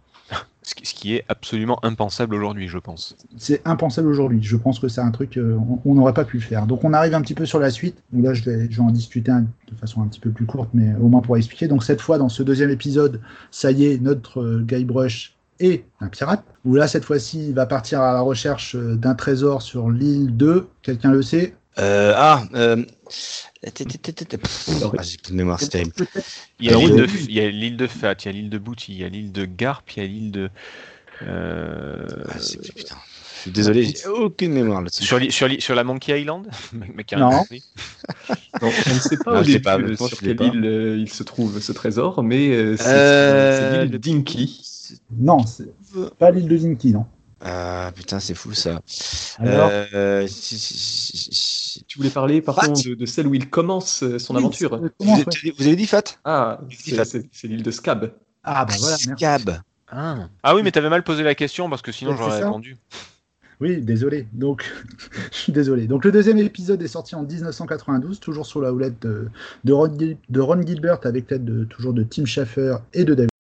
Ce 0.63 0.75
qui, 0.75 1.15
est 1.15 1.25
absolument 1.29 1.83
impensable 1.83 2.35
aujourd'hui, 2.35 2.69
je 2.69 2.77
pense. 2.77 3.17
C'est 3.39 3.67
impensable 3.67 4.09
aujourd'hui. 4.09 4.41
Je 4.43 4.55
pense 4.55 4.79
que 4.79 4.89
c'est 4.89 5.01
un 5.01 5.11
truc, 5.11 5.39
euh, 5.39 5.57
on- 5.57 5.79
on 5.87 5.95
n'aurait 5.95 6.13
pas 6.13 6.27
pu 6.27 6.37
le 6.37 6.43
faire. 6.43 6.67
Donc 6.67 6.85
on 6.85 6.93
arrive 6.93 7.15
un 7.15 7.23
petit 7.23 7.33
peu 7.33 7.47
sur 7.47 7.59
la 7.59 7.71
suite. 7.71 8.03
Donc 8.13 8.23
là, 8.23 8.35
je 8.35 8.45
vais, 8.45 8.71
je 8.71 8.77
vais 8.77 8.83
en 8.83 8.91
discuter 8.91 9.31
un- 9.31 9.43
de 9.71 9.75
façon 9.81 10.03
un 10.03 10.09
petit 10.09 10.21
peu 10.21 10.29
plus 10.31 10.45
courte, 10.45 10.69
mais 10.75 10.95
au 11.01 11.09
moins 11.09 11.23
pour 11.23 11.39
expliquer. 11.39 11.69
Donc 11.69 11.85
cette 11.85 12.03
fois, 12.03 12.19
dans 12.19 12.29
ce 12.29 12.43
deuxième 12.43 12.69
épisode, 12.69 13.23
ça 13.51 13.71
y 13.71 13.87
est, 13.87 13.99
notre 13.99 14.43
euh, 14.43 14.61
Guybrush 14.63 15.38
est 15.61 15.85
un 16.01 16.09
pirate. 16.09 16.45
Où 16.65 16.75
là, 16.75 16.89
cette 16.89 17.05
fois-ci, 17.05 17.49
il 17.49 17.55
va 17.55 17.67
partir 17.67 18.01
à 18.01 18.13
la 18.13 18.21
recherche 18.21 18.75
euh, 18.77 18.97
d'un 18.97 19.15
trésor 19.15 19.63
sur 19.63 19.91
l'île 19.91 20.37
2. 20.37 20.69
Quelqu'un 20.83 21.13
le 21.13 21.23
sait? 21.23 21.55
Euh, 21.79 22.13
ah, 22.17 22.45
euh... 22.55 22.85
Pff, 23.09 23.49
ah, 23.65 25.03
j'ai 25.03 25.17
plus 25.19 25.33
de 25.33 25.37
mémoire, 25.37 25.59
c'est 25.61 25.71
terrible. 25.71 25.93
Il 26.61 26.71
y 26.71 26.73
a 26.73 26.77
l'île 26.77 26.95
de, 26.95 27.03
oui. 27.03 27.27
il 27.29 27.35
y 27.35 27.41
a 27.41 27.49
l'île 27.51 27.77
de 27.77 27.87
Fat, 27.87 28.15
il 28.21 28.27
y 28.27 28.29
a 28.29 28.33
l'île 28.33 28.51
de 28.51 28.59
Bouty, 28.59 28.93
il 28.93 28.99
y 28.99 29.05
a 29.05 29.09
l'île 29.09 29.33
de 29.33 29.45
Garp, 29.47 29.83
il 29.97 30.03
y 30.03 30.05
a 30.05 30.09
l'île 30.09 30.31
de. 30.31 30.51
euh, 31.23 32.07
Ah, 32.29 32.39
putain. 32.75 32.97
Je 33.39 33.43
suis 33.43 33.51
désolé, 33.53 33.85
j'ai 33.85 34.07
aucune 34.09 34.53
mémoire 34.53 34.83
là-dessus. 34.83 35.05
sur, 35.61 35.75
la 35.75 35.85
Monkey 35.85 36.21
Island? 36.21 36.49
Non. 37.17 37.45
Donc, 38.61 38.75
on 38.87 38.95
ne 38.95 38.99
sait 38.99 39.17
pas 39.17 39.35
Non, 39.35 39.43
début 39.43 39.61
pas, 39.61 39.79
euh, 39.79 39.97
sur 39.97 40.19
quelle 40.19 40.41
île 40.43 40.65
euh, 40.65 40.97
il 40.99 41.09
se 41.09 41.23
trouve 41.23 41.61
ce 41.61 41.71
trésor, 41.73 42.23
mais 42.23 42.49
euh, 42.51 42.77
c'est 42.77 42.87
Euh, 42.89 43.73
c'est 43.73 43.83
l'île 43.83 43.91
de 43.93 43.99
Dinky. 43.99 44.61
Non, 45.17 45.45
c'est 45.47 45.69
pas 46.19 46.31
l'île 46.31 46.49
de 46.49 46.57
Zinky, 46.57 46.93
non. 46.93 47.07
Ah 47.41 47.93
putain, 47.95 48.19
c'est 48.19 48.35
fou 48.35 48.53
ça. 48.53 48.81
Alors, 49.39 49.71
Euh, 49.95 50.27
Tu 51.87 51.99
voulais 51.99 52.11
parler 52.11 52.43
par 52.43 52.57
contre 52.57 52.83
de, 52.89 52.95
de 52.95 53.07
celle 53.07 53.27
où 53.29 53.35
il 53.35 53.49
commence 53.49 54.03
euh, 54.03 54.19
son 54.19 54.35
oui, 54.35 54.41
aventure. 54.41 54.77
Vous, 54.99 55.15
ouais. 55.15 55.25
vous 55.57 55.67
avez 55.67 55.77
dit 55.77 55.87
Fat? 55.87 56.03
Ah, 56.25 56.61
c'est 57.03 57.29
l'île 57.45 57.63
de 57.63 57.71
Scab. 57.71 58.13
Ah 58.43 58.65
bah 58.65 58.75
voilà, 58.79 58.97
merci. 59.07 59.25
Scab. 59.25 59.61
Ah. 59.91 60.29
Ah 60.43 60.55
oui, 60.55 60.63
mais 60.63 60.71
t'avais 60.73 60.91
mal 60.91 61.03
posé 61.05 61.23
la 61.23 61.35
question 61.35 61.71
parce 61.71 61.83
que 61.83 61.93
sinon 61.93 62.11
Ouais, 62.13 62.17
j'aurais 62.19 62.43
répondu. 62.43 62.77
Oui, 63.61 63.81
désolé. 63.81 64.27
Donc, 64.33 64.65
je 65.33 65.37
suis 65.37 65.53
désolé. 65.53 65.87
Donc, 65.87 66.05
le 66.05 66.13
deuxième 66.13 66.39
épisode 66.39 66.81
est 66.83 66.89
sorti 66.89 67.15
en 67.15 67.23
1992, 67.25 68.21
toujours 68.21 68.47
sur 68.47 68.61
la 68.61 68.73
houlette 68.73 69.01
de, 69.03 69.29
de, 69.65 69.73
Ron, 69.73 69.97
Gil- 69.99 70.17
de 70.29 70.41
Ron 70.41 70.63
Gilbert, 70.65 70.99
avec 71.05 71.31
l'aide 71.31 71.45
de, 71.45 71.65
toujours 71.65 71.93
de 71.93 72.03
Tim 72.05 72.25
Schafer 72.25 72.77
et 72.95 73.05
de 73.05 73.15
David. 73.15 73.31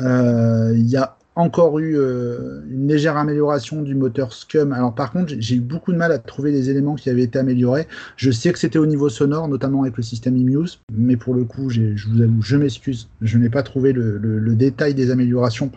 Euh, 0.00 0.72
Il 0.74 0.88
y 0.88 0.96
a 0.96 1.16
encore 1.36 1.78
eu 1.78 1.96
euh, 1.96 2.60
une 2.68 2.88
légère 2.88 3.16
amélioration 3.16 3.82
du 3.82 3.94
moteur 3.94 4.32
Scum. 4.32 4.72
Alors 4.72 4.94
par 4.94 5.12
contre, 5.12 5.32
j'ai 5.38 5.56
eu 5.56 5.60
beaucoup 5.60 5.92
de 5.92 5.96
mal 5.96 6.12
à 6.12 6.18
trouver 6.18 6.50
les 6.50 6.70
éléments 6.70 6.96
qui 6.96 7.08
avaient 7.08 7.22
été 7.22 7.38
améliorés. 7.38 7.86
Je 8.16 8.30
sais 8.30 8.52
que 8.52 8.58
c'était 8.58 8.78
au 8.78 8.86
niveau 8.86 9.08
sonore, 9.08 9.48
notamment 9.48 9.82
avec 9.82 9.96
le 9.96 10.02
système 10.02 10.36
eMuse, 10.36 10.80
mais 10.92 11.16
pour 11.16 11.34
le 11.34 11.44
coup, 11.44 11.70
je 11.70 11.94
vous 12.08 12.20
avoue, 12.20 12.42
je 12.42 12.56
m'excuse, 12.56 13.08
je 13.22 13.38
n'ai 13.38 13.48
pas 13.48 13.62
trouvé 13.62 13.92
le, 13.92 14.54
détail 14.54 14.94
des 14.94 15.10
améliorations 15.10 15.70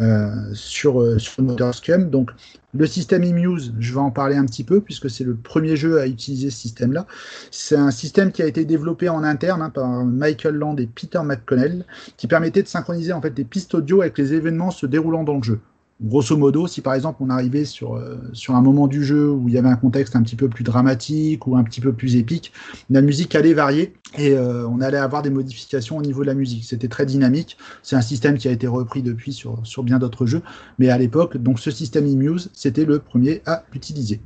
euh, 0.00 0.30
sur, 0.54 1.20
sur 1.20 1.42
le 1.42 1.48
moteur 1.48 1.74
Scum. 1.74 2.10
Donc 2.10 2.30
le 2.76 2.86
système 2.86 3.22
eMuse, 3.22 3.72
je 3.78 3.92
vais 3.92 4.00
en 4.00 4.10
parler 4.10 4.36
un 4.36 4.44
petit 4.46 4.64
peu 4.64 4.80
puisque 4.80 5.08
c'est 5.08 5.24
le 5.24 5.34
premier 5.34 5.76
jeu 5.76 6.00
à 6.00 6.06
utiliser 6.06 6.50
ce 6.50 6.58
système-là. 6.58 7.06
C'est 7.50 7.76
un 7.76 7.92
système 7.92 8.32
qui 8.32 8.42
a 8.42 8.46
été 8.46 8.64
développé 8.64 9.08
en 9.08 9.22
interne 9.22 9.62
hein, 9.62 9.70
par 9.70 10.04
Michael 10.04 10.56
Land 10.56 10.76
et 10.78 10.86
Peter 10.86 11.20
McConnell, 11.22 11.84
qui 12.16 12.26
permettait 12.26 12.62
de 12.62 12.68
synchroniser 12.68 13.12
en 13.12 13.22
fait 13.22 13.30
des 13.30 13.44
pistes 13.44 13.74
audio 13.74 14.00
avec 14.00 14.18
les 14.18 14.34
événements 14.34 14.72
se 14.72 14.86
déroulant 14.86 15.22
dans 15.22 15.36
le 15.36 15.42
jeu. 15.42 15.60
Grosso 16.02 16.36
modo, 16.36 16.66
si 16.66 16.80
par 16.80 16.94
exemple 16.94 17.22
on 17.22 17.30
arrivait 17.30 17.64
sur, 17.64 17.94
euh, 17.94 18.16
sur 18.32 18.56
un 18.56 18.62
moment 18.62 18.88
du 18.88 19.04
jeu 19.04 19.30
où 19.30 19.48
il 19.48 19.54
y 19.54 19.58
avait 19.58 19.68
un 19.68 19.76
contexte 19.76 20.16
un 20.16 20.22
petit 20.22 20.34
peu 20.34 20.48
plus 20.48 20.64
dramatique 20.64 21.46
ou 21.46 21.56
un 21.56 21.62
petit 21.62 21.80
peu 21.80 21.92
plus 21.92 22.16
épique, 22.16 22.52
la 22.90 23.00
musique 23.00 23.34
allait 23.36 23.54
varier 23.54 23.94
et 24.18 24.32
euh, 24.32 24.66
on 24.66 24.80
allait 24.80 24.98
avoir 24.98 25.22
des 25.22 25.30
modifications 25.30 25.96
au 25.96 26.02
niveau 26.02 26.22
de 26.22 26.26
la 26.26 26.34
musique. 26.34 26.64
C'était 26.64 26.88
très 26.88 27.06
dynamique. 27.06 27.56
C'est 27.82 27.94
un 27.94 28.02
système 28.02 28.38
qui 28.38 28.48
a 28.48 28.50
été 28.50 28.66
repris 28.66 29.02
depuis 29.02 29.32
sur, 29.32 29.62
bien 29.84 30.00
d'autres 30.00 30.26
jeux, 30.26 30.42
mais 30.80 30.90
à 30.90 30.98
l'époque, 30.98 31.36
donc 31.36 31.60
ce 31.60 31.70
système 31.70 32.06
eMuse, 32.06 32.50
c'était 32.52 32.84
le 32.84 32.98
premier 32.98 33.42
à 33.46 33.64
l'utiliser. 33.72 34.20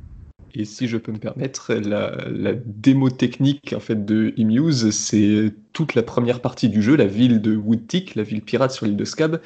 Et 0.55 0.65
si 0.65 0.87
je 0.87 0.97
peux 0.97 1.11
me 1.11 1.19
permettre, 1.19 1.75
la, 1.75 2.53
démo 2.65 3.11
technique 3.11 3.73
en 3.77 3.79
fait 3.79 4.05
de 4.05 4.33
eMuse, 4.37 4.89
c'est 4.89 5.53
toute 5.73 5.93
la 5.93 6.01
première 6.01 6.41
partie 6.41 6.69
du 6.69 6.81
jeu, 6.81 6.95
la 6.95 7.05
ville 7.05 7.41
de 7.41 7.55
Woodtick, 7.55 8.15
la 8.15 8.23
ville 8.23 8.41
pirate 8.41 8.71
sur 8.71 8.87
l'île 8.87 8.97
de 8.97 9.05
Scab, 9.05 9.39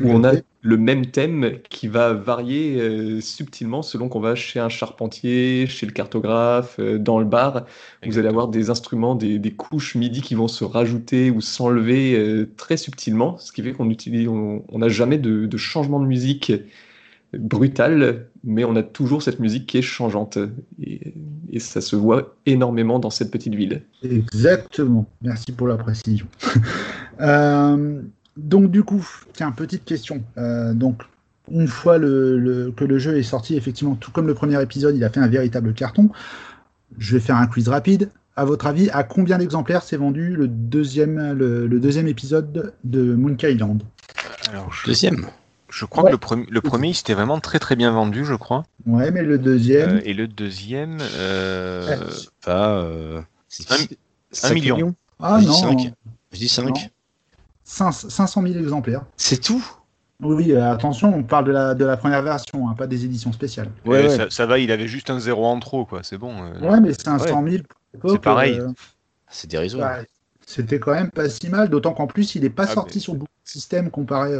où 0.00 0.10
on 0.10 0.24
a 0.24 0.32
le 0.66 0.76
même 0.76 1.06
thème 1.06 1.58
qui 1.70 1.86
va 1.86 2.12
varier 2.12 2.80
euh, 2.80 3.20
subtilement 3.20 3.82
selon 3.82 4.08
qu'on 4.08 4.20
va 4.20 4.34
chez 4.34 4.58
un 4.58 4.68
charpentier, 4.68 5.66
chez 5.68 5.86
le 5.86 5.92
cartographe, 5.92 6.76
euh, 6.80 6.98
dans 6.98 7.20
le 7.20 7.24
bar. 7.24 7.66
Vous 8.04 8.18
allez 8.18 8.28
avoir 8.28 8.48
des 8.48 8.68
instruments, 8.68 9.14
des, 9.14 9.54
couches 9.56 9.94
MIDI 9.94 10.22
qui 10.22 10.34
vont 10.34 10.48
se 10.48 10.64
rajouter 10.64 11.30
ou 11.30 11.40
s'enlever 11.40 12.14
euh, 12.18 12.50
très 12.56 12.76
subtilement, 12.76 13.38
ce 13.38 13.52
qui 13.52 13.62
fait 13.62 13.72
qu'on 13.72 13.90
utilise, 13.90 14.28
on 14.28 14.78
n'a 14.78 14.88
jamais 14.88 15.18
de, 15.18 15.46
de, 15.46 15.56
changement 15.56 16.00
de 16.00 16.06
musique 16.06 16.52
brutal, 17.32 18.26
mais 18.42 18.64
on 18.64 18.74
a 18.76 18.82
toujours 18.82 19.22
cette 19.22 19.38
musique 19.38 19.66
qui 19.66 19.78
est 19.78 19.82
changeante. 19.82 20.38
Et, 20.82 21.14
et, 21.50 21.60
ça 21.60 21.80
se 21.80 21.94
voit 21.94 22.34
énormément 22.44 22.98
dans 22.98 23.10
cette 23.10 23.30
petite 23.30 23.54
ville. 23.54 23.82
Exactement. 24.02 25.06
Merci 25.22 25.52
pour 25.52 25.68
la 25.68 25.76
précision. 25.76 26.26
donc 28.36 28.70
du 28.70 28.82
coup, 28.82 29.06
tiens, 29.32 29.52
petite 29.52 29.84
question. 29.84 30.22
Euh, 30.36 30.74
donc 30.74 31.02
une 31.50 31.68
fois 31.68 31.98
le, 31.98 32.72
que 32.76 32.84
le 32.84 32.98
jeu 32.98 33.16
est 33.16 33.22
sorti, 33.22 33.56
effectivement, 33.56 33.94
tout 33.94 34.10
comme 34.10 34.26
le 34.26 34.34
premier 34.34 34.60
épisode, 34.60 34.96
il 34.96 35.04
a 35.04 35.10
fait 35.10 35.20
un 35.20 35.28
véritable 35.28 35.74
carton. 35.74 36.10
Je 36.98 37.14
vais 37.16 37.20
faire 37.20 37.36
un 37.36 37.46
quiz 37.46 37.68
rapide. 37.68 38.10
À 38.36 38.44
votre 38.44 38.66
avis, 38.66 38.90
à 38.90 39.02
combien 39.02 39.38
d'exemplaires 39.38 39.82
s'est 39.82 39.96
vendu 39.96 40.36
le 40.36 40.46
deuxième, 40.46 41.32
le, 41.32 41.68
deuxième 41.80 42.06
épisode 42.06 42.74
de 42.84 43.14
Monkey 43.14 43.54
Island? 43.54 43.82
Alors, 44.50 44.70
Deuxième 44.84 45.26
je 45.68 45.84
crois 45.84 46.04
que 46.04 46.10
le, 46.10 46.18
premier, 46.18 46.46
le 46.48 46.60
premier, 46.60 46.88
il 46.88 46.94
s'était 46.94 47.14
vraiment 47.14 47.40
très 47.40 47.58
très 47.58 47.76
bien 47.76 47.90
vendu, 47.90 48.24
je 48.24 48.34
crois. 48.34 48.64
Ouais, 48.86 49.10
mais 49.10 49.22
le 49.22 49.36
deuxième. 49.36 49.96
Euh, 49.96 50.00
et 50.04 50.14
le 50.14 50.26
deuxième. 50.28 50.98
Euh... 51.00 51.96
Euh, 52.48 53.20
un, 54.42 54.54
million. 54.54 54.94
Ah 55.20 55.40
non. 55.42 55.76
Je 56.32 56.38
dis 56.38 56.48
5. 56.48 56.90
500 57.66 58.42
000 58.42 58.58
exemplaires. 58.58 59.02
C'est 59.16 59.42
tout? 59.42 59.64
Oui, 60.22 60.52
euh, 60.52 60.72
attention, 60.72 61.14
on 61.14 61.22
parle 61.22 61.46
de 61.46 61.52
la, 61.52 61.74
de 61.74 61.84
la 61.84 61.96
première 61.96 62.22
version, 62.22 62.68
hein, 62.68 62.74
pas 62.74 62.86
des 62.86 63.04
éditions 63.04 63.32
spéciales. 63.32 63.70
Ouais, 63.84 64.30
Ça, 64.30 64.46
va, 64.46 64.58
il 64.58 64.70
avait 64.70 64.86
juste 64.88 65.10
un 65.10 65.18
zéro 65.18 65.44
en 65.44 65.58
trop, 65.58 65.84
quoi, 65.84 66.02
c'est 66.02 66.16
bon. 66.16 66.34
Euh. 66.42 66.70
Ouais, 66.70 66.80
mais 66.80 66.94
500 66.94 67.44
000 67.46 67.62
C'est 68.08 68.20
pareil. 68.20 68.58
Euh, 68.58 68.68
c'est 69.28 69.50
dérisoire. 69.50 69.98
C'était 70.46 70.78
quand 70.78 70.92
même 70.92 71.10
pas 71.10 71.28
si 71.28 71.50
mal, 71.50 71.68
d'autant 71.68 71.92
qu'en 71.92 72.06
plus, 72.06 72.36
il 72.36 72.42
n'est 72.42 72.50
pas 72.50 72.66
ah, 72.68 72.74
sorti 72.74 73.00
sur 73.00 73.14
beaucoup 73.14 73.24
de 73.44 73.50
systèmes 73.50 73.90
comparé. 73.90 74.32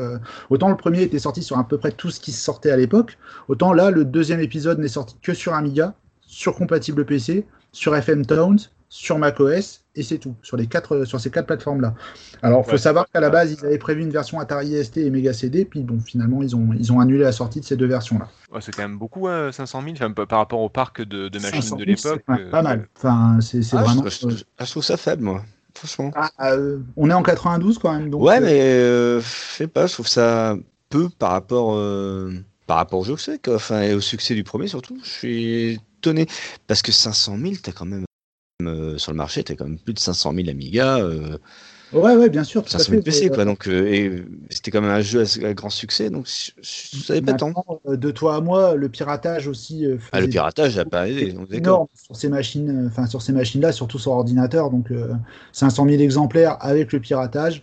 Autant 0.51 0.69
le 0.69 0.77
premier 0.77 1.03
était 1.03 1.19
sorti 1.19 1.43
sur 1.43 1.59
à 1.59 1.67
peu 1.67 1.79
près 1.79 1.91
tout 1.91 2.11
ce 2.11 2.21
qui 2.21 2.31
sortait 2.31 2.71
à 2.71 2.77
l'époque, 2.77 3.19
autant 3.49 3.73
là, 3.73 3.91
le 3.91 4.05
deuxième 4.05 4.39
épisode 4.39 4.79
n'est 4.79 4.87
sorti 4.87 5.17
que 5.21 5.35
sur 5.35 5.53
Amiga, 5.53 5.95
sur 6.21 6.55
compatible 6.55 7.05
PC, 7.05 7.45
sur 7.73 7.97
FM 7.97 8.25
Towns, 8.25 8.61
sur 8.97 9.19
macOS 9.19 9.83
et 9.95 10.03
c'est 10.03 10.17
tout 10.17 10.35
sur 10.43 10.57
les 10.57 10.67
quatre 10.67 11.05
sur 11.05 11.21
ces 11.21 11.31
quatre 11.31 11.47
plateformes 11.47 11.83
là. 11.83 11.95
Alors 12.43 12.65
il 12.67 12.71
faut 12.71 12.79
savoir 12.79 13.07
qu'à 13.13 13.21
la 13.21 13.29
base 13.29 13.53
ils 13.53 13.67
avaient 13.67 13.77
prévu 13.77 14.01
une 14.01 14.11
version 14.11 14.41
Atari 14.41 14.83
ST 14.83 14.97
et 14.97 15.11
Mega 15.11 15.35
CD 15.35 15.67
puis 15.67 15.83
bon 15.83 16.01
finalement 16.01 16.43
ils 16.43 16.57
ont 16.57 16.71
ils 16.73 16.93
ont 16.93 17.01
annulé 17.01 17.23
la 17.23 17.33
sortie 17.33 17.61
de 17.61 17.67
ces 17.67 17.77
deux 17.77 17.87
versions 17.87 18.19
là. 18.19 18.29
c'est 18.61 18.75
quand 18.75 18.83
même 18.83 18.97
beaucoup 18.97 19.29
500 19.29 19.79
hein, 19.79 19.95
000 19.99 20.15
par 20.27 20.39
rapport 20.39 20.61
au 20.61 20.71
parc 20.71 21.03
de, 21.03 21.29
de 21.29 21.39
machines 21.39 21.77
de 21.77 21.85
l'époque. 21.85 22.23
Pas 22.51 22.63
mal. 22.63 22.89
Enfin 22.97 23.39
c'est 23.43 23.61
ah, 23.73 23.83
vraiment. 23.83 24.05
Je, 24.09 24.71
trouve 24.71 24.83
ça 24.83 24.97
faible 24.97 25.23
moi. 25.23 25.43
Franchement. 25.75 26.11
Ah, 26.15 26.31
euh, 26.53 26.79
on 26.97 27.11
est 27.11 27.15
en 27.15 27.23
92 27.23 27.79
quand 27.79 27.93
même. 27.93 28.09
Donc, 28.09 28.23
ouais, 28.23 28.39
euh, 28.39 28.41
mais 28.41 28.61
euh, 28.63 29.21
je 29.21 29.27
sais 29.27 29.67
pas, 29.67 29.87
je 29.87 29.93
trouve 29.93 30.09
ça 30.09 30.57
peu 30.89 31.11
par 31.11 31.33
rapport, 31.33 31.79
par 32.67 32.79
rapport 32.79 33.01
au 33.01 33.05
jeu 33.05 33.15
que 33.17 33.21
c'est, 33.21 33.47
enfin, 33.51 33.83
et 33.83 33.93
au 33.93 34.01
succès 34.01 34.35
du 34.35 34.43
premier 34.43 34.69
surtout. 34.69 34.99
Je 35.03 35.09
suis 35.11 35.81
étonné 35.99 36.27
parce 36.67 36.81
que 36.81 36.93
500 36.93 37.37
000, 37.39 37.55
t'as 37.63 37.73
quand 37.73 37.85
même 37.85 38.07
euh, 38.63 38.97
sur 38.97 39.13
le 39.13 39.19
marché, 39.19 39.45
tu 39.45 39.53
as 39.53 39.55
quand 39.55 39.67
même 39.67 39.79
plus 39.79 39.93
de 39.93 39.99
500 39.99 40.33
000 40.35 40.49
Amiga. 40.49 40.99
Euh, 40.99 41.37
ouais, 41.93 42.17
ouais, 42.17 42.31
bien 42.31 42.43
sûr. 42.43 42.67
500 42.67 42.91
000 42.91 43.03
PC, 43.03 43.29
quoi. 43.29 43.45
Donc, 43.45 43.69
euh, 43.69 43.87
et 43.87 44.25
c'était 44.49 44.71
quand 44.71 44.81
même 44.81 44.91
un 44.91 45.03
jeu 45.03 45.25
à, 45.45 45.53
grand 45.53 45.69
succès, 45.69 46.09
donc 46.09 46.27
je, 46.27 46.53
ne 46.97 47.03
savais 47.03 47.21
pas 47.21 47.35
tant. 47.35 47.53
De 47.87 48.11
toi 48.11 48.37
à 48.37 48.41
moi, 48.41 48.75
le 48.75 48.89
piratage 48.89 49.47
aussi. 49.47 49.87
ah, 50.13 50.21
le 50.21 50.29
piratage 50.29 50.77
n'a 50.77 50.87
pas 50.87 51.09
aidé. 51.09 51.35
énorme 51.53 51.87
sur 51.95 52.17
ces 52.17 52.31
machines, 52.31 52.87
enfin 52.91 53.07
sur 53.07 53.21
ces 53.21 53.33
machines-là, 53.33 53.73
surtout 53.73 53.99
sur 53.99 54.13
ordinateur. 54.13 54.71
Donc, 54.71 54.91
500 55.53 55.87
000 55.89 56.01
exemplaires 56.01 56.57
avec 56.61 56.93
le 56.93 57.01
piratage. 57.01 57.63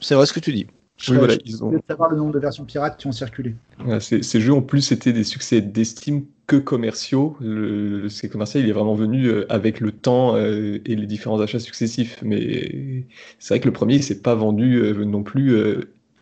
C'est 0.00 0.16
vrai 0.16 0.26
ce 0.26 0.32
que 0.32 0.40
tu 0.40 0.52
dis. 0.52 0.66
Je 0.96 1.12
oui, 1.12 1.18
voilà, 1.18 1.34
ont... 1.62 1.80
savoir 1.88 2.10
le 2.10 2.16
nombre 2.16 2.32
de 2.32 2.40
versions 2.40 2.64
pirates 2.64 2.98
qui 2.98 3.06
ont 3.06 3.12
circulé. 3.12 3.54
ces, 4.00 4.40
jeux 4.40 4.52
en 4.52 4.62
plus 4.62 4.80
c'était 4.80 5.12
des 5.12 5.22
succès 5.22 5.60
d'estime 5.60 6.24
que 6.48 6.56
commerciaux. 6.56 7.36
Le, 7.40 8.00
le 8.00 8.08
succès 8.08 8.28
commercial 8.28 8.64
il 8.64 8.68
est 8.68 8.72
vraiment 8.72 8.94
venu 8.94 9.26
euh, 9.26 9.46
avec 9.52 9.78
le 9.78 9.92
temps 9.92 10.34
euh, 10.34 10.80
et 10.84 10.96
les 10.96 11.06
différents 11.06 11.40
achats 11.40 11.60
successifs. 11.60 12.18
Mais 12.22 13.04
c'est 13.38 13.54
vrai 13.54 13.60
que 13.60 13.66
le 13.66 13.72
premier 13.72 13.94
il 13.96 14.02
s'est 14.02 14.22
pas 14.22 14.34
vendu 14.34 14.78
euh, 14.78 15.04
non 15.04 15.22
plus 15.22 15.56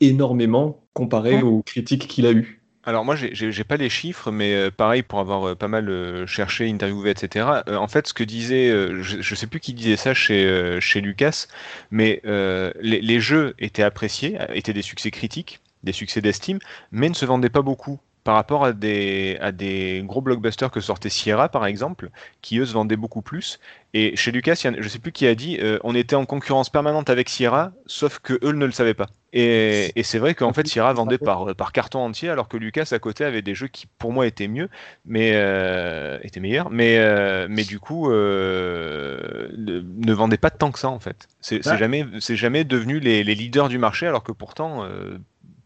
énormément 0.01 0.83
comparé 0.93 1.43
aux 1.43 1.63
critiques 1.63 2.07
qu'il 2.09 2.27
a 2.27 2.33
eues. 2.33 2.61
Alors 2.85 3.05
moi, 3.05 3.17
j'ai 3.17 3.65
pas 3.65 3.77
les 3.77 3.89
chiffres, 3.89 4.31
mais 4.31 4.71
pareil, 4.71 5.03
pour 5.03 5.19
avoir 5.19 5.57
pas 5.57 5.67
mal 5.67 6.25
cherché, 6.27 6.69
interviewé, 6.69 7.11
etc. 7.11 7.47
en 7.67 7.89
fait, 7.89 8.07
ce 8.07 8.15
que 8.15 8.23
disait, 8.23 8.71
je, 8.71 9.21
je, 9.21 9.35
sais 9.35 9.49
plus 9.49 9.59
qui 9.59 9.75
disait 9.75 9.97
ça 9.97 10.15
chez, 10.15 10.79
chez 10.81 11.01
Lucas, 11.01 11.47
mais 11.91 12.23
les, 12.25 13.01
les, 13.01 13.21
jeux 13.21 13.55
étaient 13.59 13.83
appréciés, 13.83 14.39
étaient 14.55 14.73
des 14.73 14.83
succès 14.83 15.11
critiques, 15.11 15.61
des 15.83 15.93
succès 15.93 16.21
d'estime, 16.21 16.61
mais 16.93 17.09
ne 17.09 17.15
se 17.15 17.25
vendaient 17.25 17.51
pas 17.51 17.63
beaucoup 17.63 17.99
par 18.27 18.35
rapport 18.35 18.65
à 18.65 18.73
des, 18.73 19.39
à 19.41 19.53
des 19.53 20.03
gros 20.05 20.21
blockbusters 20.21 20.73
que 20.73 20.81
sortait 20.81 21.11
Sierra, 21.11 21.49
par 21.49 21.65
exemple, 21.65 22.11
qui 22.43 22.59
eux 22.59 22.67
se 22.67 22.73
vendaient 22.73 22.97
beaucoup 22.97 23.23
plus. 23.23 23.61
Et 23.95 24.17
chez 24.17 24.33
Lucas, 24.33 24.61
je 24.61 24.71
ne 24.71 24.89
sais 24.89 24.99
plus 24.99 25.13
qui 25.13 25.29
a 25.29 25.37
dit, 25.37 25.59
euh, 25.61 25.79
on 25.85 25.95
était 25.95 26.17
en 26.17 26.27
concurrence 26.27 26.69
permanente 26.69 27.09
avec 27.09 27.29
Sierra, 27.29 27.71
sauf 27.87 28.19
que 28.19 28.33
eux 28.43 28.51
ne 28.51 28.67
le 28.67 28.73
savaient 28.73 28.95
pas. 28.95 29.07
Et, 29.33 29.93
et 29.95 30.03
c'est 30.03 30.19
vrai 30.19 30.35
qu'en 30.35 30.53
fait, 30.53 30.67
Sierra 30.67 30.93
vendait 30.93 31.19
par, 31.19 31.55
par 31.55 31.71
carton 31.71 32.01
entier, 32.01 32.29
alors 32.29 32.49
que 32.49 32.57
Lucas 32.57 32.89
à 32.91 32.99
côté 32.99 33.25
avait 33.25 33.43
des 33.43 33.55
jeux 33.55 33.69
qui, 33.69 33.87
pour 33.97 34.11
moi, 34.11 34.27
étaient 34.27 34.49
mieux, 34.49 34.69
mais 35.05 35.31
euh, 35.35 36.19
étaient 36.25 36.41
meilleurs, 36.41 36.69
mais, 36.71 36.99
euh, 36.99 37.47
mais 37.49 37.63
du 37.63 37.79
coup, 37.79 38.11
ne, 38.11 39.47
ne 39.57 40.13
vendaient 40.13 40.37
pas 40.37 40.51
tant 40.51 40.73
que 40.73 40.81
ça, 40.81 40.89
en 40.89 40.99
fait. 40.99 41.29
C'est 41.41 41.63
jamais, 41.63 42.05
jamais 42.19 42.65
devenu 42.65 42.99
les, 42.99 43.23
les, 43.23 43.37
leaders 43.37 43.69
du 43.69 43.79
marché, 43.79 44.09
alors 44.09 44.25
que 44.25 44.33
pourtant 44.33 44.85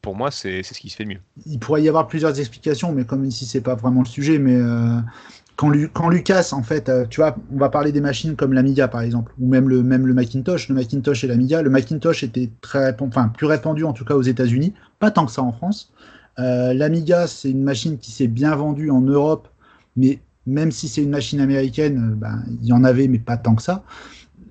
pour 0.02 0.16
moi, 0.16 0.30
c'est 0.30 0.62
ce 0.62 0.78
qui 0.78 0.88
se 0.88 0.96
fait 0.96 1.04
mieux. 1.04 1.20
Il 1.46 1.58
pourrait 1.58 1.82
y 1.82 1.88
avoir 1.88 2.06
plusieurs 2.08 2.38
explications, 2.38 2.92
mais 2.92 3.04
comme 3.04 3.24
ici, 3.24 3.44
c'est 3.46 3.60
pas 3.60 3.74
vraiment 3.74 4.00
le 4.00 4.06
sujet, 4.06 4.38
mais 4.38 4.56
euh, 4.56 4.98
quand, 5.56 5.70
quand, 5.92 6.08
Lucas, 6.08 6.50
en 6.52 6.62
fait, 6.62 6.88
euh, 6.88 7.04
tu 7.08 7.20
vois, 7.20 7.36
on 7.52 7.58
va 7.58 7.68
parler 7.68 7.92
des 7.92 8.00
machines 8.00 8.36
comme 8.36 8.52
l'Amiga, 8.52 8.88
par 8.88 9.02
exemple, 9.02 9.32
ou 9.38 9.46
même 9.46 9.68
le, 9.68 9.82
même 9.82 10.06
le 10.06 10.14
Macintosh, 10.14 10.68
le 10.68 10.74
Macintosh 10.74 11.24
et 11.24 11.26
l'Amiga. 11.26 11.60
Le 11.62 11.70
Macintosh 11.70 12.22
était 12.22 12.50
très, 12.60 12.96
enfin, 13.00 13.28
plus 13.28 13.46
répandu, 13.46 13.84
en 13.84 13.92
tout 13.92 14.04
cas 14.04 14.14
aux 14.14 14.22
États-Unis, 14.22 14.72
pas 14.98 15.10
tant 15.10 15.26
que 15.26 15.32
ça 15.32 15.42
en 15.42 15.52
France. 15.52 15.92
Euh, 16.38 16.72
L'Amiga, 16.72 17.26
c'est 17.26 17.50
une 17.50 17.62
machine 17.62 17.98
qui 17.98 18.10
s'est 18.10 18.28
bien 18.28 18.54
vendue 18.56 18.90
en 18.90 19.02
Europe, 19.02 19.48
mais 19.96 20.20
même 20.46 20.70
si 20.70 20.88
c'est 20.88 21.02
une 21.02 21.10
machine 21.10 21.40
américaine, 21.40 22.14
ben, 22.16 22.42
il 22.62 22.66
y 22.66 22.72
en 22.72 22.84
avait, 22.84 23.08
mais 23.08 23.18
pas 23.18 23.36
tant 23.36 23.54
que 23.54 23.62
ça. 23.62 23.84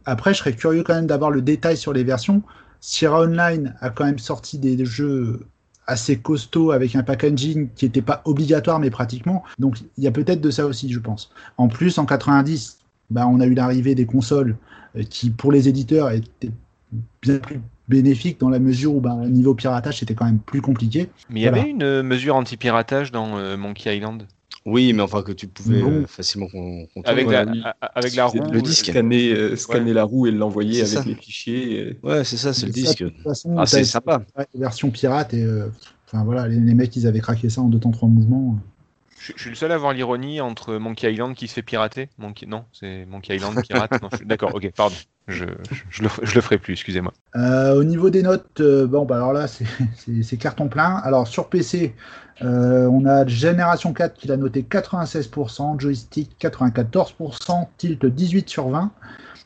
Après, 0.06 0.34
je 0.34 0.40
serais 0.40 0.54
curieux 0.54 0.84
quand 0.84 0.94
même 0.94 1.08
d'avoir 1.08 1.32
le 1.32 1.42
détail 1.42 1.78
sur 1.78 1.94
les 1.94 2.04
versions. 2.04 2.44
Sierra 2.82 3.22
Online 3.22 3.76
a 3.82 3.90
quand 3.90 4.06
même 4.06 4.20
sorti 4.20 4.58
des 4.58 4.84
jeux 4.86 5.46
assez 5.88 6.18
costauds 6.20 6.72
avec 6.72 6.96
un 6.96 7.04
packaging 7.04 7.70
qui 7.76 7.86
n'était 7.86 8.02
pas 8.04 8.22
obligatoire 8.26 8.80
mais 8.80 8.90
pratiquement. 8.92 9.44
Donc 9.58 9.80
il 9.98 10.04
y 10.04 10.08
a 10.08 10.12
peut-être 10.12 10.42
de 10.42 10.52
ça 10.52 10.66
aussi, 10.66 10.92
je 10.92 11.00
pense. 11.00 11.32
En 11.58 11.68
plus, 11.68 11.98
en 11.98 12.06
90, 12.06 12.80
bah, 13.10 13.28
on 13.28 13.40
a 13.40 13.46
eu 13.46 13.54
l'arrivée 13.56 13.96
des 13.96 14.06
consoles 14.06 14.56
euh, 14.96 15.04
qui, 15.04 15.30
pour 15.32 15.52
les 15.52 15.68
éditeurs, 15.68 16.12
étaient 16.12 16.52
bien 17.22 17.40
plus 17.40 17.60
bénéfique 17.88 18.40
dans 18.40 18.50
la 18.50 18.60
mesure 18.60 18.96
où, 18.96 19.02
bah, 19.02 19.16
niveau 19.28 19.56
piratage, 19.56 20.00
c'était 20.00 20.14
quand 20.16 20.26
même 20.26 20.40
plus 20.40 20.62
compliqué. 20.62 21.10
Mais 21.30 21.42
il 21.42 21.44
y 21.44 21.48
Voilà. 21.48 21.62
avait 21.64 21.72
une 21.72 21.84
euh, 21.84 22.04
mesure 22.04 22.36
anti-piratage 22.36 23.12
dans 23.12 23.38
euh, 23.38 23.58
Monkey 23.58 23.96
Island? 23.96 24.28
Oui, 24.70 24.94
mais 24.94 25.02
enfin 25.02 25.24
que 25.24 25.32
tu 25.32 25.48
pouvais 25.48 25.82
euh, 25.82 26.06
facilement 26.06 26.48
con- 26.48 26.86
contourner. 26.94 27.10
avec, 27.10 27.26
voilà, 27.26 27.46
la, 27.46 27.76
avec 27.96 28.14
roue. 28.14 28.52
le 28.52 28.58
euh, 28.58 28.62
disque. 28.62 28.86
Scanner, 28.86 29.32
euh, 29.34 29.56
scanner 29.56 29.94
la 29.94 30.04
roue 30.04 30.28
et 30.28 30.32
l'envoyer 30.32 30.82
avec 30.82 30.94
ça. 30.94 31.04
les 31.04 31.16
fichiers. 31.16 31.98
Ouais, 32.04 32.24
c'est 32.24 32.38
ça, 32.38 32.54
c'est 32.54 32.68
le 32.68 32.74
Ça, 32.74 32.80
disque. 32.80 33.04
De 33.04 33.10
toute 33.10 33.24
façon, 33.24 33.56
Ah, 33.58 33.66
c'est 33.66 33.84
sympa. 33.84 34.22
version 34.54 34.92
pirate 34.92 35.34
et 35.34 35.44
euh, 35.44 35.70
enfin 36.06 36.24
voilà, 36.24 36.48
les, 36.48 36.60
les 36.60 36.74
mecs 36.74 36.96
ils 36.96 37.08
avaient 37.08 37.20
craqué 37.20 37.50
ça 37.50 37.62
en 37.62 37.68
deux 37.68 37.80
temps 37.80 37.92
trois 37.92 38.10
mouvements. 38.10 38.58
Je, 39.20 39.34
je 39.36 39.42
suis 39.42 39.50
le 39.50 39.56
seul 39.56 39.72
à 39.72 39.78
voir 39.78 39.92
l'ironie 39.94 40.40
entre 40.40 40.76
Monkey 40.76 41.12
Island 41.12 41.36
qui 41.36 41.48
se 41.48 41.54
fait 41.54 41.62
pirater. 41.62 42.08
Monkey... 42.18 42.46
Non, 42.46 42.64
c'est 42.72 43.06
Monkey 43.06 43.36
Island 43.36 43.62
pirate. 43.68 43.92
D'accord, 44.26 44.56
ok, 44.56 44.72
pardon. 44.76 44.96
Je, 45.30 45.46
je, 45.90 46.04
le, 46.04 46.10
je 46.24 46.36
le 46.36 46.42
ferai 46.42 46.58
plus, 46.58 46.74
excusez-moi. 46.74 47.14
Euh, 47.36 47.76
au 47.76 47.84
niveau 47.84 48.10
des 48.10 48.24
notes, 48.24 48.60
euh, 48.60 48.88
bon 48.88 49.06
bah 49.06 49.16
alors 49.18 49.34
là 49.34 49.48
c'est- 49.48 50.38
carton 50.38 50.68
plein. 50.68 50.96
Alors 51.04 51.28
sur 51.28 51.48
PC, 51.50 51.96
euh, 52.42 52.88
on 52.88 53.06
a 53.06 53.26
Génération 53.28 53.94
4 53.94 54.16
qui 54.16 54.28
l'a 54.28 54.38
noté 54.38 54.64
96%, 54.64 55.80
Joystick 55.80 56.36
94%, 56.40 57.68
Tilt 57.78 58.06
18 58.06 58.50
sur 58.50 58.70
20. 58.70 58.92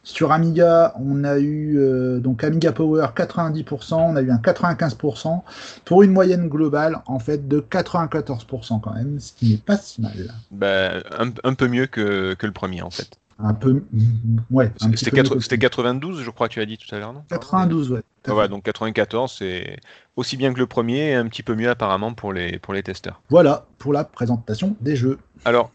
Sur 0.05 0.33
Amiga, 0.33 0.93
on 0.99 1.23
a 1.23 1.37
eu 1.39 1.77
euh, 1.79 2.19
donc 2.19 2.43
Amiga 2.43 2.73
Power 2.73 3.07
90%, 3.15 3.93
on 3.95 4.15
a 4.17 4.21
eu 4.21 4.31
un 4.31 4.37
95% 4.37 5.41
pour 5.85 6.03
une 6.03 6.11
moyenne 6.11 6.49
globale 6.49 6.97
en 7.05 7.19
fait 7.19 7.47
de 7.47 7.61
94% 7.61 8.81
quand 8.81 8.93
même, 8.93 9.17
ce 9.21 9.31
qui 9.31 9.51
n'est 9.51 9.57
pas 9.57 9.77
si 9.77 10.01
mal. 10.01 10.11
Bah, 10.51 10.95
un, 11.17 11.29
un 11.45 11.53
peu 11.53 11.69
mieux 11.69 11.85
que, 11.87 12.33
que 12.33 12.45
le 12.45 12.51
premier 12.51 12.81
en 12.81 12.89
fait. 12.89 13.11
Un 13.45 13.53
peu, 13.53 13.83
ouais. 14.51 14.71
C'était 14.95 15.11
peu 15.11 15.15
quatre- 15.17 15.29
mieux 15.31 15.35
que- 15.35 15.43
c'était 15.43 15.57
92, 15.57 16.21
je 16.23 16.29
crois 16.29 16.47
que 16.47 16.53
tu 16.53 16.61
as 16.61 16.65
dit 16.65 16.77
tout 16.77 16.93
à 16.95 16.99
l'heure, 16.99 17.11
non? 17.11 17.23
92, 17.29 17.91
ouais. 17.91 17.99
Ah 18.25 18.33
ouais, 18.35 18.47
donc 18.47 18.63
94, 18.63 19.35
c'est 19.37 19.77
aussi 20.15 20.37
bien 20.37 20.53
que 20.53 20.59
le 20.59 20.65
premier 20.65 21.09
et 21.09 21.13
un 21.15 21.27
petit 21.27 21.43
peu 21.43 21.53
mieux 21.53 21.69
apparemment 21.69 22.13
pour 22.13 22.31
les, 22.31 22.57
pour 22.59 22.73
les 22.73 22.83
testeurs. 22.83 23.21
Voilà 23.29 23.65
pour 23.79 23.91
la 23.91 24.05
présentation 24.05 24.77
des 24.79 24.95
jeux. 24.95 25.19
Alors, 25.43 25.71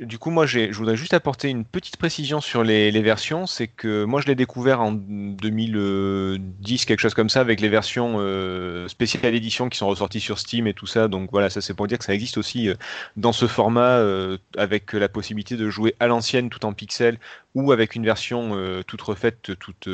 du 0.00 0.18
coup, 0.18 0.30
moi, 0.30 0.46
je 0.46 0.72
voudrais 0.72 0.96
juste 0.96 1.14
apporter 1.14 1.48
une 1.48 1.64
petite 1.64 1.96
précision 1.98 2.40
sur 2.40 2.64
les, 2.64 2.90
versions. 3.02 3.46
C'est 3.46 3.68
que 3.68 4.04
moi, 4.04 4.20
je 4.20 4.26
l'ai 4.26 4.34
découvert 4.34 4.80
en 4.80 4.92
2010, 4.92 6.84
quelque 6.84 7.00
chose 7.00 7.14
comme 7.14 7.28
ça, 7.28 7.40
avec 7.40 7.60
les 7.60 7.68
versions 7.68 8.16
euh, 8.18 8.88
spéciales 8.88 9.18
édition 9.34 9.68
qui 9.68 9.78
sont 9.78 9.86
ressorties 9.86 10.20
sur 10.20 10.38
Steam 10.38 10.66
et 10.66 10.74
tout 10.74 10.86
ça. 10.86 11.08
Donc 11.08 11.30
voilà, 11.30 11.50
ça 11.50 11.60
c'est 11.60 11.74
pour 11.74 11.86
dire 11.86 11.98
que 11.98 12.04
ça 12.04 12.14
existe 12.14 12.38
aussi 12.38 12.68
euh, 12.68 12.74
dans 13.16 13.32
ce 13.32 13.46
format, 13.46 13.98
euh, 13.98 14.38
avec 14.56 14.92
la 14.92 15.08
possibilité 15.08 15.56
de 15.56 15.68
jouer 15.70 15.94
à 16.00 16.06
l'ancienne 16.06 16.50
tout 16.50 16.64
en 16.64 16.72
pixels 16.72 17.18
ou 17.54 17.72
avec 17.72 17.94
une 17.94 18.04
version 18.04 18.50
euh, 18.52 18.82
toute 18.82 19.02
refaite, 19.02 19.58
toute 19.58 19.88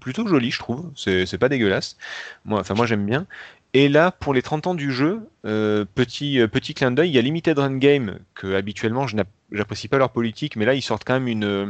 plutôt 0.00 0.26
jolie, 0.26 0.50
je 0.50 0.58
trouve. 0.58 0.90
C'est 0.96 1.38
pas 1.38 1.48
dégueulasse. 1.48 1.96
Moi, 2.44 2.60
enfin, 2.60 2.74
moi, 2.74 2.86
j'aime 2.86 3.04
bien. 3.04 3.26
Et 3.72 3.88
là, 3.88 4.10
pour 4.10 4.34
les 4.34 4.42
30 4.42 4.66
ans 4.66 4.74
du 4.74 4.90
jeu, 4.92 5.28
euh, 5.46 5.84
petit, 5.94 6.40
euh, 6.40 6.48
petit 6.48 6.74
clin 6.74 6.90
d'œil, 6.90 7.10
il 7.10 7.14
y 7.14 7.18
a 7.18 7.22
Limited 7.22 7.56
Run 7.58 7.76
Game, 7.76 8.18
que 8.34 8.54
habituellement 8.54 9.06
je 9.06 9.14
n'app- 9.16 9.28
j'apprécie 9.52 9.86
pas 9.88 9.98
leur 9.98 10.10
politique, 10.10 10.56
mais 10.56 10.64
là 10.64 10.74
ils 10.74 10.82
sortent 10.82 11.04
quand 11.04 11.14
même 11.14 11.28
une, 11.28 11.44
euh, 11.44 11.66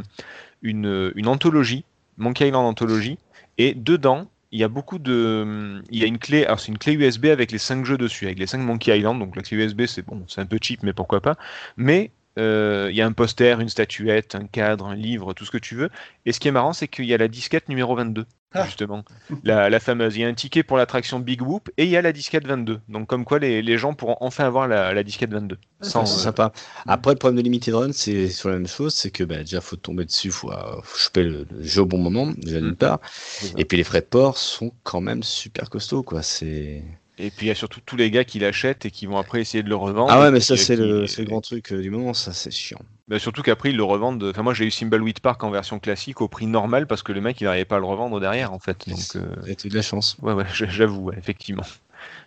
une, 0.63 1.11
une 1.15 1.27
anthologie, 1.27 1.85
Monkey 2.17 2.47
Island 2.47 2.65
Anthologie, 2.65 3.19
et 3.59 3.75
dedans, 3.75 4.29
il 4.51 4.59
y 4.59 4.63
a 4.63 4.67
beaucoup 4.67 4.99
de. 4.99 5.81
Il 5.91 5.99
y 5.99 6.03
a 6.03 6.07
une 6.07 6.17
clé, 6.19 6.43
alors 6.45 6.59
c'est 6.59 6.71
une 6.71 6.77
clé 6.79 6.93
USB 6.93 7.25
avec 7.27 7.51
les 7.51 7.57
5 7.59 7.85
jeux 7.85 7.97
dessus, 7.97 8.25
avec 8.25 8.39
les 8.39 8.47
5 8.47 8.59
Monkey 8.59 8.97
Island, 8.97 9.19
donc 9.19 9.35
la 9.35 9.43
clé 9.43 9.57
USB 9.57 9.85
c'est 9.85 10.05
bon, 10.05 10.25
c'est 10.27 10.41
un 10.41 10.45
peu 10.45 10.57
cheap, 10.61 10.83
mais 10.83 10.93
pourquoi 10.93 11.21
pas. 11.21 11.37
Mais 11.77 12.11
il 12.37 12.91
y 12.95 13.01
a 13.01 13.05
un 13.05 13.11
poster, 13.13 13.59
une 13.61 13.69
statuette, 13.69 14.35
un 14.35 14.47
cadre, 14.47 14.87
un 14.87 14.95
livre, 14.95 15.33
tout 15.33 15.45
ce 15.45 15.51
que 15.51 15.57
tu 15.59 15.75
veux. 15.75 15.89
Et 16.25 16.31
ce 16.33 16.39
qui 16.39 16.47
est 16.47 16.51
marrant, 16.51 16.73
c'est 16.73 16.87
qu'il 16.87 17.05
y 17.05 17.13
a 17.13 17.17
la 17.17 17.27
disquette 17.27 17.69
numéro 17.69 17.95
22, 17.95 18.25
Ah. 18.25 18.40
Justement. 18.65 19.03
La, 19.43 19.69
la 19.69 19.79
fameuse. 19.79 20.15
Il 20.17 20.21
y 20.21 20.25
a 20.25 20.27
un 20.27 20.33
ticket 20.33 20.63
pour 20.63 20.77
l'attraction 20.77 21.19
Big 21.19 21.41
Whoop 21.41 21.69
et 21.77 21.83
il 21.85 21.89
y 21.89 21.97
a 21.97 22.01
la 22.01 22.11
disquette 22.11 22.45
22. 22.45 22.81
Donc, 22.89 23.07
comme 23.07 23.25
quoi, 23.25 23.39
les, 23.39 23.61
les 23.61 23.77
gens 23.77 23.93
pourront 23.93 24.17
enfin 24.19 24.45
avoir 24.45 24.67
la, 24.67 24.93
la 24.93 25.03
disquette 25.03 25.31
22. 25.31 25.57
Sans, 25.81 26.05
c'est 26.05 26.19
euh, 26.19 26.23
sympa. 26.23 26.51
Après, 26.87 27.13
le 27.13 27.17
problème 27.17 27.37
de 27.37 27.43
Limited 27.43 27.73
Run, 27.73 27.91
c'est 27.93 28.29
sur 28.29 28.49
la 28.49 28.55
même 28.55 28.67
chose, 28.67 28.93
c'est 28.93 29.11
que 29.11 29.23
bah, 29.23 29.37
déjà, 29.37 29.61
faut 29.61 29.75
tomber 29.77 30.05
dessus, 30.05 30.31
faut, 30.31 30.51
euh, 30.51 30.81
faut 30.83 30.97
choper 30.97 31.23
le, 31.23 31.45
le 31.49 31.63
jeu 31.63 31.81
au 31.81 31.85
bon 31.85 31.97
moment, 31.97 32.31
déjà 32.37 32.59
d'une 32.61 32.71
Mm. 32.71 32.75
part. 32.75 32.99
ça. 33.39 33.57
Et 33.57 33.65
puis 33.65 33.77
les 33.77 33.83
frais 33.83 34.01
de 34.01 34.05
port 34.05 34.37
sont 34.37 34.73
quand 34.83 35.01
même 35.01 35.23
super 35.23 35.69
costauds, 35.69 36.03
quoi. 36.03 36.21
C'est. 36.21 36.83
Et 37.21 37.29
puis, 37.31 37.45
il 37.45 37.49
y 37.49 37.51
a 37.51 37.55
surtout 37.55 37.79
tous 37.85 37.95
les 37.95 38.09
gars 38.11 38.23
qui 38.23 38.39
l'achètent 38.39 38.85
et 38.85 38.91
qui 38.91 39.05
vont 39.05 39.17
après 39.17 39.41
essayer 39.41 39.63
de 39.63 39.69
le 39.69 39.75
revendre. 39.75 40.11
Ah 40.11 40.21
ouais, 40.21 40.31
mais 40.31 40.39
qui- 40.39 40.45
ça, 40.47 40.57
c'est 40.57 40.75
qui- 40.75 40.81
le, 40.81 41.07
c'est 41.07 41.21
le 41.21 41.27
grand 41.29 41.41
truc 41.41 41.71
euh, 41.71 41.81
du 41.81 41.89
moment, 41.89 42.13
ça, 42.13 42.33
c'est 42.33 42.51
chiant. 42.51 42.79
Bah, 43.07 43.19
surtout 43.19 43.41
qu'après, 43.41 43.69
ils 43.69 43.77
le 43.77 43.83
revendent. 43.83 44.23
Enfin, 44.23 44.41
moi, 44.41 44.53
j'ai 44.53 44.65
eu 44.65 44.71
Thimbleweed 44.71 45.19
Park 45.19 45.43
en 45.43 45.51
version 45.51 45.79
classique 45.79 46.21
au 46.21 46.27
prix 46.27 46.47
normal 46.47 46.87
parce 46.87 47.03
que 47.03 47.11
le 47.11 47.21
mec, 47.21 47.39
il 47.41 47.43
n'arrivait 47.45 47.65
pas 47.65 47.75
à 47.75 47.79
le 47.79 47.85
revendre 47.85 48.19
derrière, 48.19 48.53
en 48.53 48.59
fait. 48.59 48.87
Donc. 48.89 48.99
euh, 49.15 49.53
eu 49.65 49.69
de 49.69 49.75
la 49.75 49.81
chance. 49.81 50.17
Ouais, 50.21 50.33
ouais, 50.33 50.45
j'avoue, 50.53 51.05
ouais, 51.05 51.15
effectivement. 51.17 51.63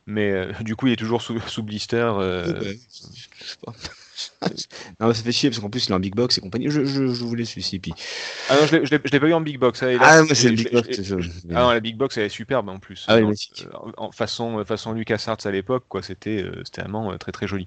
Mais 0.06 0.30
euh, 0.30 0.52
du 0.60 0.76
coup, 0.76 0.86
il 0.86 0.92
est 0.92 0.96
toujours 0.96 1.22
sous, 1.22 1.40
sous 1.40 1.62
blister. 1.62 1.96
euh, 1.96 2.60
Ouais, 2.60 2.76
je 3.40 3.44
sais 3.46 3.56
pas. 3.64 3.73
Non, 5.04 5.08
mais 5.08 5.14
ça 5.14 5.22
fait 5.22 5.32
chier 5.32 5.50
parce 5.50 5.60
qu'en 5.60 5.70
plus, 5.70 5.86
il 5.86 5.92
est 5.92 5.94
en 5.94 6.00
big 6.00 6.14
box 6.14 6.38
et 6.38 6.40
compagnie. 6.40 6.68
Je, 6.68 6.84
je, 6.84 7.06
je 7.14 7.24
voulais 7.24 7.44
celui-ci. 7.44 7.78
Puis... 7.78 7.92
Ah 8.48 8.56
non, 8.56 8.66
je 8.66 8.76
l'ai- 8.76 8.86
je 8.86 8.90
l'ai 8.94 9.00
je 9.04 9.10
l'ai 9.10 9.20
pas 9.20 9.28
eu 9.28 9.32
en 9.32 9.40
big 9.40 9.58
box. 9.58 9.82
Ah, 9.82 10.22
mais 10.22 10.34
c'est 10.34 10.50
le 10.50 10.56
big 10.56 10.72
box. 10.72 11.12
Ah 11.54 11.62
non, 11.64 11.70
la 11.70 11.80
big 11.80 11.96
box, 11.96 12.16
elle 12.18 12.24
est 12.24 12.28
superbe 12.28 12.68
en 12.68 12.78
plus. 12.78 13.04
Ah 13.08 13.16
oui, 13.16 13.22
Donc, 13.22 13.34
euh, 13.62 13.90
en 13.96 14.12
façon, 14.12 14.58
euh, 14.58 14.64
façon 14.64 14.92
LucasArts 14.92 15.38
à 15.44 15.50
l'époque, 15.50 15.84
quoi. 15.88 16.02
C'était 16.02 16.42
euh, 16.42 16.62
c'était 16.64 16.82
vraiment 16.82 17.12
euh, 17.12 17.16
très 17.16 17.32
très 17.32 17.46
joli. 17.46 17.66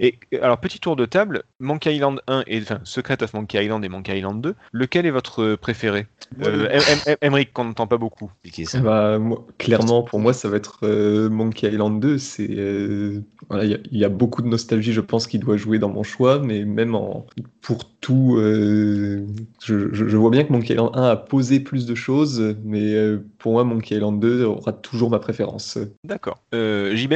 Et 0.00 0.18
alors, 0.40 0.58
petit 0.58 0.78
tour 0.80 0.96
de 0.96 1.06
table 1.06 1.42
Monkey 1.60 1.94
Island 1.96 2.20
1 2.26 2.44
et 2.46 2.60
enfin 2.60 2.80
Secret 2.84 3.22
of 3.22 3.32
Monkey 3.34 3.62
Island 3.64 3.84
et 3.84 3.88
Monkey 3.88 4.18
Island 4.18 4.40
2, 4.40 4.54
lequel 4.72 5.06
est 5.06 5.10
votre 5.10 5.54
préféré? 5.56 6.06
Euh, 6.42 6.68
Em- 6.70 6.84
Em- 6.88 7.12
Em- 7.12 7.16
Emmerich, 7.22 7.52
qu'on 7.52 7.64
n'entend 7.64 7.86
pas 7.86 7.98
beaucoup. 7.98 8.30
ça? 8.64 8.78
Eh 8.78 8.80
bah, 8.80 9.18
moi, 9.18 9.46
clairement, 9.58 10.02
pour 10.02 10.18
moi, 10.20 10.32
ça 10.32 10.48
va 10.48 10.56
être 10.56 10.80
euh, 10.84 11.28
Monkey 11.28 11.68
Island 11.68 12.00
2. 12.00 12.18
C'est, 12.18 12.48
euh, 12.50 13.20
voilà, 13.48 13.64
il 13.64 13.70
y, 13.70 13.74
a- 13.74 13.78
il 13.90 13.98
y 13.98 14.04
a 14.04 14.08
beaucoup 14.08 14.42
de 14.42 14.48
nostalgie, 14.48 14.92
je 14.92 15.00
pense, 15.00 15.26
qui 15.26 15.38
doit 15.38 15.56
jouer 15.56 15.78
dans 15.78 15.88
mon 15.88 16.02
choix, 16.02 16.38
mais 16.38 16.64
même 16.76 16.94
en, 16.94 17.26
pour 17.62 17.90
tout, 18.00 18.36
euh, 18.36 19.26
je, 19.64 20.16
vois 20.16 20.30
bien 20.30 20.44
que 20.44 20.52
Monkey 20.52 20.74
Island 20.74 20.90
1 20.94 21.02
a 21.02 21.16
posé 21.16 21.58
plus 21.58 21.86
de 21.86 21.94
choses, 21.94 22.54
mais 22.64 22.94
euh, 22.94 23.24
pour 23.38 23.52
moi, 23.52 23.64
Monkey 23.64 23.96
Island 23.96 24.20
2 24.20 24.44
aura 24.44 24.72
toujours 24.72 25.10
ma 25.10 25.18
préférence. 25.18 25.78
D'accord. 26.04 26.42
Euh, 26.54 26.94
JB 26.94 27.14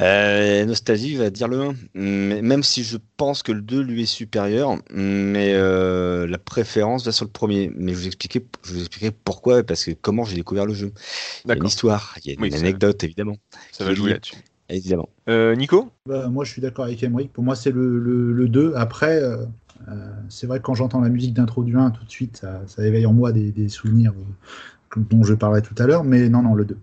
Euh, 0.00 0.64
Nostalgie 0.64 1.14
va 1.14 1.30
dire 1.30 1.46
le 1.46 1.60
1. 1.60 1.74
Mais 1.94 2.42
même 2.42 2.64
si 2.64 2.82
je 2.82 2.98
pense 3.16 3.44
que 3.44 3.52
le 3.52 3.62
2 3.62 3.80
lui 3.80 4.02
est 4.02 4.06
supérieur, 4.06 4.76
mais 4.90 5.52
euh, 5.54 6.26
la 6.26 6.38
préférence 6.38 7.04
va 7.06 7.12
sur 7.12 7.24
le 7.24 7.30
premier. 7.30 7.70
Mais 7.76 7.94
je 7.94 8.10
vous 8.10 8.10
je 8.64 8.72
vous 8.72 8.80
expliquerai 8.80 9.12
pourquoi, 9.12 9.62
parce 9.62 9.84
que 9.84 9.92
comment 9.92 10.24
j'ai 10.24 10.34
découvert 10.34 10.66
le 10.66 10.74
jeu. 10.74 10.92
Il 11.44 11.50
y 11.50 11.52
a 11.52 11.56
une 11.56 11.66
histoire, 11.66 12.16
il 12.24 12.26
y 12.26 12.30
a 12.30 12.34
une 12.34 12.42
Oui, 12.42 12.54
anecdote 12.54 13.04
évidemment. 13.04 13.36
Ça 13.70 13.84
va 13.84 13.94
jouer 13.94 14.10
là-dessus. 14.10 14.34
Évidemment. 14.68 15.08
Euh, 15.28 15.54
Nico? 15.54 15.90
Bah, 16.06 16.28
moi, 16.28 16.44
je 16.44 16.52
suis 16.52 16.62
d'accord 16.62 16.84
avec 16.86 17.02
Emmerich. 17.02 17.32
Pour 17.32 17.44
moi, 17.44 17.54
c'est 17.56 17.70
le, 17.70 17.98
le, 17.98 18.32
le 18.32 18.48
2. 18.48 18.74
Après, 18.76 19.22
euh, 19.22 19.44
euh, 19.88 20.10
c'est 20.28 20.46
vrai 20.46 20.58
que 20.58 20.64
quand 20.64 20.74
j'entends 20.74 21.00
la 21.00 21.08
musique 21.08 21.34
d'intro 21.34 21.62
du 21.62 21.76
1, 21.76 21.90
tout 21.90 22.04
de 22.04 22.10
suite, 22.10 22.38
ça, 22.38 22.62
ça 22.66 22.84
éveille 22.86 23.06
en 23.06 23.12
moi 23.12 23.32
des, 23.32 23.52
des 23.52 23.68
souvenirs 23.68 24.12
euh, 24.16 25.00
dont 25.10 25.22
je 25.22 25.34
parlerai 25.34 25.62
tout 25.62 25.74
à 25.78 25.86
l'heure. 25.86 26.04
Mais 26.04 26.28
non, 26.28 26.42
non, 26.42 26.54
le 26.54 26.64
2. 26.64 26.76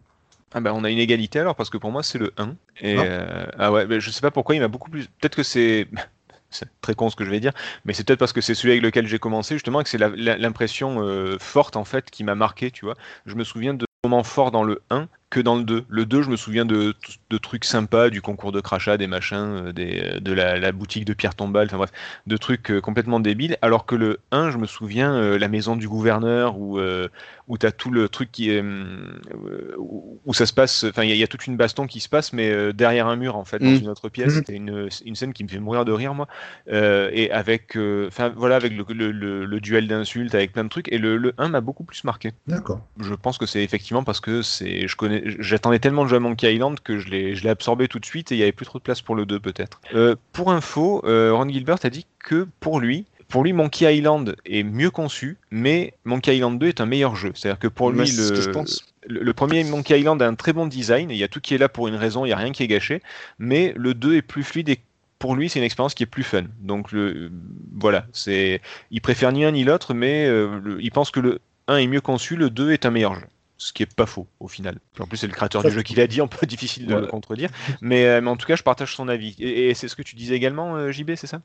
Ah 0.55 0.61
bah 0.61 0.71
on 0.75 0.83
a 0.83 0.91
une 0.91 0.99
égalité 0.99 1.39
alors 1.39 1.55
parce 1.55 1.71
que 1.71 1.79
pour 1.79 1.91
moi 1.91 2.03
c'est 2.03 2.19
le 2.19 2.31
1 2.37 2.55
et 2.81 2.95
Ah. 2.95 3.01
euh, 3.01 3.45
ah 3.57 3.71
ouais 3.71 3.87
mais 3.87 3.99
je 3.99 4.11
sais 4.11 4.21
pas 4.21 4.29
pourquoi 4.29 4.53
il 4.53 4.59
m'a 4.61 4.67
beaucoup 4.67 4.91
plus 4.91 5.07
peut-être 5.07 5.35
que 5.35 5.41
c'est 5.41 5.87
c'est 6.51 6.67
très 6.79 6.93
con 6.93 7.09
ce 7.09 7.15
que 7.15 7.25
je 7.25 7.31
vais 7.31 7.39
dire 7.39 7.53
mais 7.85 7.93
c'est 7.93 8.05
peut-être 8.05 8.19
parce 8.19 8.33
que 8.33 8.41
c'est 8.41 8.53
celui 8.53 8.73
avec 8.73 8.83
lequel 8.83 9.07
j'ai 9.07 9.17
commencé 9.17 9.55
justement 9.55 9.81
et 9.81 9.83
que 9.83 9.89
c'est 9.89 9.97
l'impression 9.97 11.01
euh, 11.01 11.37
forte 11.39 11.75
en 11.75 11.85
fait 11.85 12.11
qui 12.11 12.23
m'a 12.23 12.35
marqué 12.35 12.69
tu 12.69 12.85
vois 12.85 12.93
je 13.25 13.33
me 13.33 13.43
souviens 13.43 13.73
de 13.73 13.87
moments 14.03 14.21
forts 14.21 14.51
dans 14.51 14.63
le 14.63 14.83
1 14.91 15.07
que 15.33 15.39
dans 15.39 15.55
le 15.55 15.63
2 15.63 15.85
le 15.89 16.05
2 16.05 16.21
je 16.21 16.29
me 16.29 16.35
souviens 16.35 16.63
de, 16.63 16.93
de 17.31 17.37
trucs 17.39 17.65
sympas 17.65 18.11
du 18.11 18.21
concours 18.21 18.51
de 18.51 18.61
crachat 18.61 18.97
des 18.97 19.07
machins 19.07 19.65
euh, 19.65 19.71
des, 19.73 20.19
de 20.21 20.31
la, 20.31 20.71
boutique 20.71 21.05
de 21.05 21.13
Pierre 21.13 21.33
Tombal 21.33 21.65
enfin 21.65 21.77
bref 21.77 21.91
de 22.27 22.37
trucs 22.37 22.69
euh, 22.69 22.81
complètement 22.81 23.19
débiles. 23.19 23.57
Alors 23.63 23.87
que 23.87 23.95
le 23.95 24.19
1 24.31 24.51
je 24.51 24.59
me 24.59 24.67
souviens 24.67 25.11
euh, 25.15 25.39
la 25.39 25.47
maison 25.47 25.75
du 25.75 25.89
gouverneur 25.89 26.55
euh, 26.77 27.09
où 27.47 27.57
tu 27.57 27.65
as 27.65 27.71
tout 27.71 27.91
le 27.91 28.07
truc 28.09 28.31
qui 28.31 28.49
est 28.51 28.61
euh, 28.63 29.75
où, 29.77 30.33
ça 30.33 30.45
se 30.45 30.53
passe 30.53 30.85
enfin 30.85 31.03
il 31.03 31.09
y, 31.09 31.11
a- 31.11 31.15
il 31.15 31.19
y 31.19 31.23
a 31.23 31.27
toute 31.27 31.45
une 31.47 31.57
baston 31.57 31.85
qui 31.87 31.99
se 31.99 32.09
passe 32.09 32.33
mais 32.33 32.49
euh, 32.49 32.71
derrière 32.73 33.07
un 33.07 33.15
mur 33.15 33.35
en 33.35 33.45
fait 33.45 33.59
dans 33.59 33.65
Mm. 33.69 33.75
une 33.75 33.89
autre 33.89 34.09
pièce 34.09 34.33
Mm. 34.33 34.35
c'était 34.37 34.53
une, 34.55 34.89
une 35.05 35.15
scène 35.15 35.33
qui 35.33 35.43
me 35.43 35.49
fait 35.49 35.59
mourir 35.59 35.85
de 35.85 35.91
rire 35.91 36.13
moi 36.13 36.27
Euh, 36.71 37.09
et 37.13 37.31
avec 37.31 37.75
euh, 37.75 38.07
enfin 38.07 38.29
voilà 38.35 38.55
avec 38.55 38.71
le, 38.73 38.85
le- 38.93 39.11
le- 39.11 39.45
le 39.45 39.59
duel 39.59 39.87
d'insultes 39.87 40.33
avec 40.35 40.53
plein 40.53 40.63
de 40.63 40.69
trucs 40.69 40.91
et 40.91 40.97
le, 40.97 41.17
le 41.17 41.33
1 41.37 41.49
m'a 41.49 41.61
beaucoup 41.61 41.83
plus 41.83 42.03
marqué 42.03 42.31
D'accord. 42.47 42.79
je 42.99 43.13
pense 43.13 43.37
que 43.37 43.45
c'est 43.45 43.63
effectivement 43.63 44.03
parce 44.03 44.19
que 44.21 44.41
c'est 44.41 44.87
je 44.87 44.95
connais 44.95 45.23
j'attendais 45.39 45.79
tellement 45.79 46.03
de 46.03 46.09
jouer 46.09 46.17
à 46.17 46.21
Monkey 46.21 46.53
Island 46.53 46.79
que 46.79 46.97
je 46.99 47.09
l'ai 47.09 47.35
je 47.35 47.43
l'ai 47.43 47.49
absorbé 47.49 47.87
tout 47.87 47.99
de 47.99 48.05
suite 48.05 48.31
et 48.31 48.35
il 48.35 48.39
y 48.39 48.43
avait 48.43 48.51
plus 48.51 48.65
trop 48.65 48.79
de 48.79 48.83
place 48.83 49.01
pour 49.01 49.15
le 49.15 49.25
2 49.25 49.39
peut-être. 49.39 49.81
Euh, 49.93 50.15
pour 50.31 50.51
info, 50.51 51.01
Ron 51.03 51.49
Gilbert 51.49 51.77
a 51.83 51.89
dit 51.89 52.05
que 52.19 52.47
pour 52.59 52.79
lui 52.79 53.05
pour 53.33 53.43
lui, 53.43 53.51
Monkey 53.51 53.91
Island 53.97 54.35
est 54.45 54.61
mieux 54.61 54.91
conçu, 54.91 55.37
mais 55.49 55.95
Monkey 56.05 56.37
Island 56.37 56.59
2 56.59 56.67
est 56.67 56.81
un 56.81 56.85
meilleur 56.85 57.15
jeu. 57.15 57.31
C'est-à-dire 57.33 57.57
que 57.57 57.67
pour 57.67 57.91
Moi, 57.91 58.03
lui, 58.05 58.11
le, 58.11 58.29
que 58.29 58.41
je 58.41 58.49
pense. 58.51 58.85
le, 59.07 59.23
le 59.23 59.33
premier 59.33 59.63
Monkey 59.63 59.99
Island 59.99 60.21
a 60.21 60.27
un 60.27 60.35
très 60.35 60.53
bon 60.53 60.67
design, 60.67 61.09
il 61.09 61.17
y 61.17 61.23
a 61.23 61.27
tout 61.27 61.41
qui 61.41 61.55
est 61.55 61.57
là 61.57 61.67
pour 61.67 61.87
une 61.87 61.95
raison, 61.95 62.25
il 62.25 62.27
n'y 62.27 62.33
a 62.33 62.37
rien 62.37 62.51
qui 62.51 62.61
est 62.61 62.67
gâché, 62.67 63.01
mais 63.39 63.73
le 63.75 63.95
2 63.95 64.17
est 64.17 64.21
plus 64.21 64.43
fluide 64.43 64.69
et 64.69 64.77
pour 65.17 65.35
lui, 65.35 65.49
c'est 65.49 65.57
une 65.57 65.65
expérience 65.65 65.95
qui 65.95 66.03
est 66.03 66.05
plus 66.05 66.21
fun. 66.21 66.43
Donc 66.59 66.91
le, 66.91 67.31
voilà, 67.73 68.05
c'est, 68.13 68.61
il 68.91 69.01
préfère 69.01 69.31
ni 69.31 69.45
un 69.45 69.51
ni 69.51 69.63
l'autre, 69.63 69.95
mais 69.95 70.27
euh, 70.27 70.59
le- 70.63 70.79
il 70.83 70.91
pense 70.91 71.09
que 71.09 71.19
le 71.19 71.39
1 71.67 71.77
est 71.77 71.87
mieux 71.87 72.01
conçu, 72.01 72.35
le 72.35 72.51
2 72.51 72.71
est 72.71 72.85
un 72.85 72.91
meilleur 72.91 73.15
jeu. 73.15 73.25
Ce 73.67 73.73
qui 73.73 73.83
est 73.83 73.93
pas 73.95 74.05
faux 74.05 74.27
au 74.39 74.47
final. 74.47 74.79
En 74.99 75.07
plus, 75.07 75.17
c'est 75.17 75.27
le 75.27 75.33
créateur 75.33 75.63
du 75.63 75.71
jeu 75.71 75.81
qui 75.83 75.95
l'a 75.95 76.07
dit, 76.07 76.21
un 76.21 76.27
peu 76.27 76.45
difficile 76.47 76.85
de 76.87 76.93
Ouais. 76.93 77.01
le 77.01 77.07
contredire. 77.07 77.49
Mais, 77.81 78.05
euh, 78.05 78.21
mais 78.21 78.29
en 78.29 78.35
tout 78.37 78.45
cas, 78.45 78.55
je 78.55 78.63
partage 78.63 78.95
son 78.95 79.07
avis. 79.07 79.35
Et, 79.39 79.69
et 79.69 79.73
c'est 79.73 79.87
ce 79.87 79.95
que 79.95 80.01
tu 80.01 80.15
disais 80.15 80.35
également, 80.35 80.75
euh, 80.75 80.91
JB, 80.91 81.15
c'est 81.15 81.27
ça? 81.27 81.41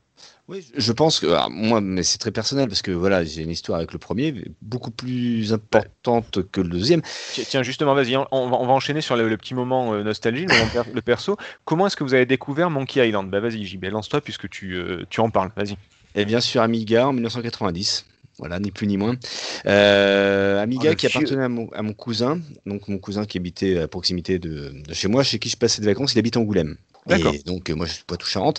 Oui, 0.48 0.66
je 0.76 0.92
pense 0.92 1.20
que 1.20 1.26
alors, 1.26 1.50
moi, 1.50 1.80
mais 1.80 2.02
c'est 2.02 2.18
très 2.18 2.30
personnel 2.30 2.68
parce 2.68 2.82
que 2.82 2.90
voilà, 2.90 3.22
j'ai 3.24 3.42
une 3.42 3.50
histoire 3.50 3.78
avec 3.78 3.92
le 3.92 3.98
premier 3.98 4.34
beaucoup 4.62 4.90
plus 4.90 5.52
importante 5.52 6.50
que 6.50 6.60
le 6.60 6.68
deuxième. 6.70 7.02
Tiens, 7.48 7.62
justement, 7.62 7.94
vas-y, 7.94 8.16
on, 8.16 8.26
on 8.32 8.48
va, 8.48 8.56
on 8.56 8.66
va 8.66 8.72
enchaîner 8.72 9.00
sur 9.02 9.16
le, 9.16 9.28
le 9.28 9.36
petit 9.36 9.54
moment 9.54 9.92
euh, 9.92 10.02
nostalgie, 10.02 10.44
le, 10.44 10.48
moment 10.50 10.68
per- 10.68 10.90
le 10.92 11.02
perso. 11.02 11.36
Comment 11.64 11.86
est-ce 11.86 11.96
que 11.96 12.04
vous 12.04 12.14
avez 12.14 12.26
découvert 12.26 12.70
Monkey 12.70 13.06
Island? 13.06 13.30
Bah 13.30 13.40
vas-y, 13.40 13.64
JB, 13.64 13.84
lance-toi 13.86 14.20
puisque 14.22 14.48
tu, 14.48 14.74
euh, 14.74 15.04
tu 15.10 15.20
en 15.20 15.30
parles. 15.30 15.52
Vas-y. 15.56 15.76
Et 16.14 16.24
bien 16.24 16.40
sûr 16.40 16.62
Amiga 16.62 17.08
en 17.08 17.12
1990. 17.12 18.06
Voilà, 18.38 18.60
ni 18.60 18.70
plus 18.70 18.86
ni 18.86 18.96
moins. 18.96 19.16
Euh, 19.66 20.62
Amiga 20.62 20.84
Oh, 20.86 20.90
le 20.90 20.94
qui 20.94 21.06
appartenait 21.06 21.42
à 21.42 21.48
mon, 21.48 21.68
à 21.72 21.82
mon 21.82 21.92
cousin, 21.92 22.40
donc 22.66 22.86
mon 22.88 22.98
cousin 22.98 23.24
qui 23.24 23.38
habitait 23.38 23.78
à 23.78 23.88
proximité 23.88 24.38
de, 24.38 24.72
de 24.86 24.94
chez 24.94 25.08
moi, 25.08 25.24
chez 25.24 25.38
qui 25.40 25.48
je 25.48 25.56
passais 25.56 25.80
des 25.80 25.88
vacances, 25.88 26.14
il 26.14 26.18
habite 26.20 26.36
Angoulême. 26.36 26.76
Et 27.10 27.40
donc 27.46 27.70
euh, 27.70 27.74
moi 27.74 27.86
je 27.86 27.92
suis 27.92 28.04
Poitou-Charentes 28.06 28.58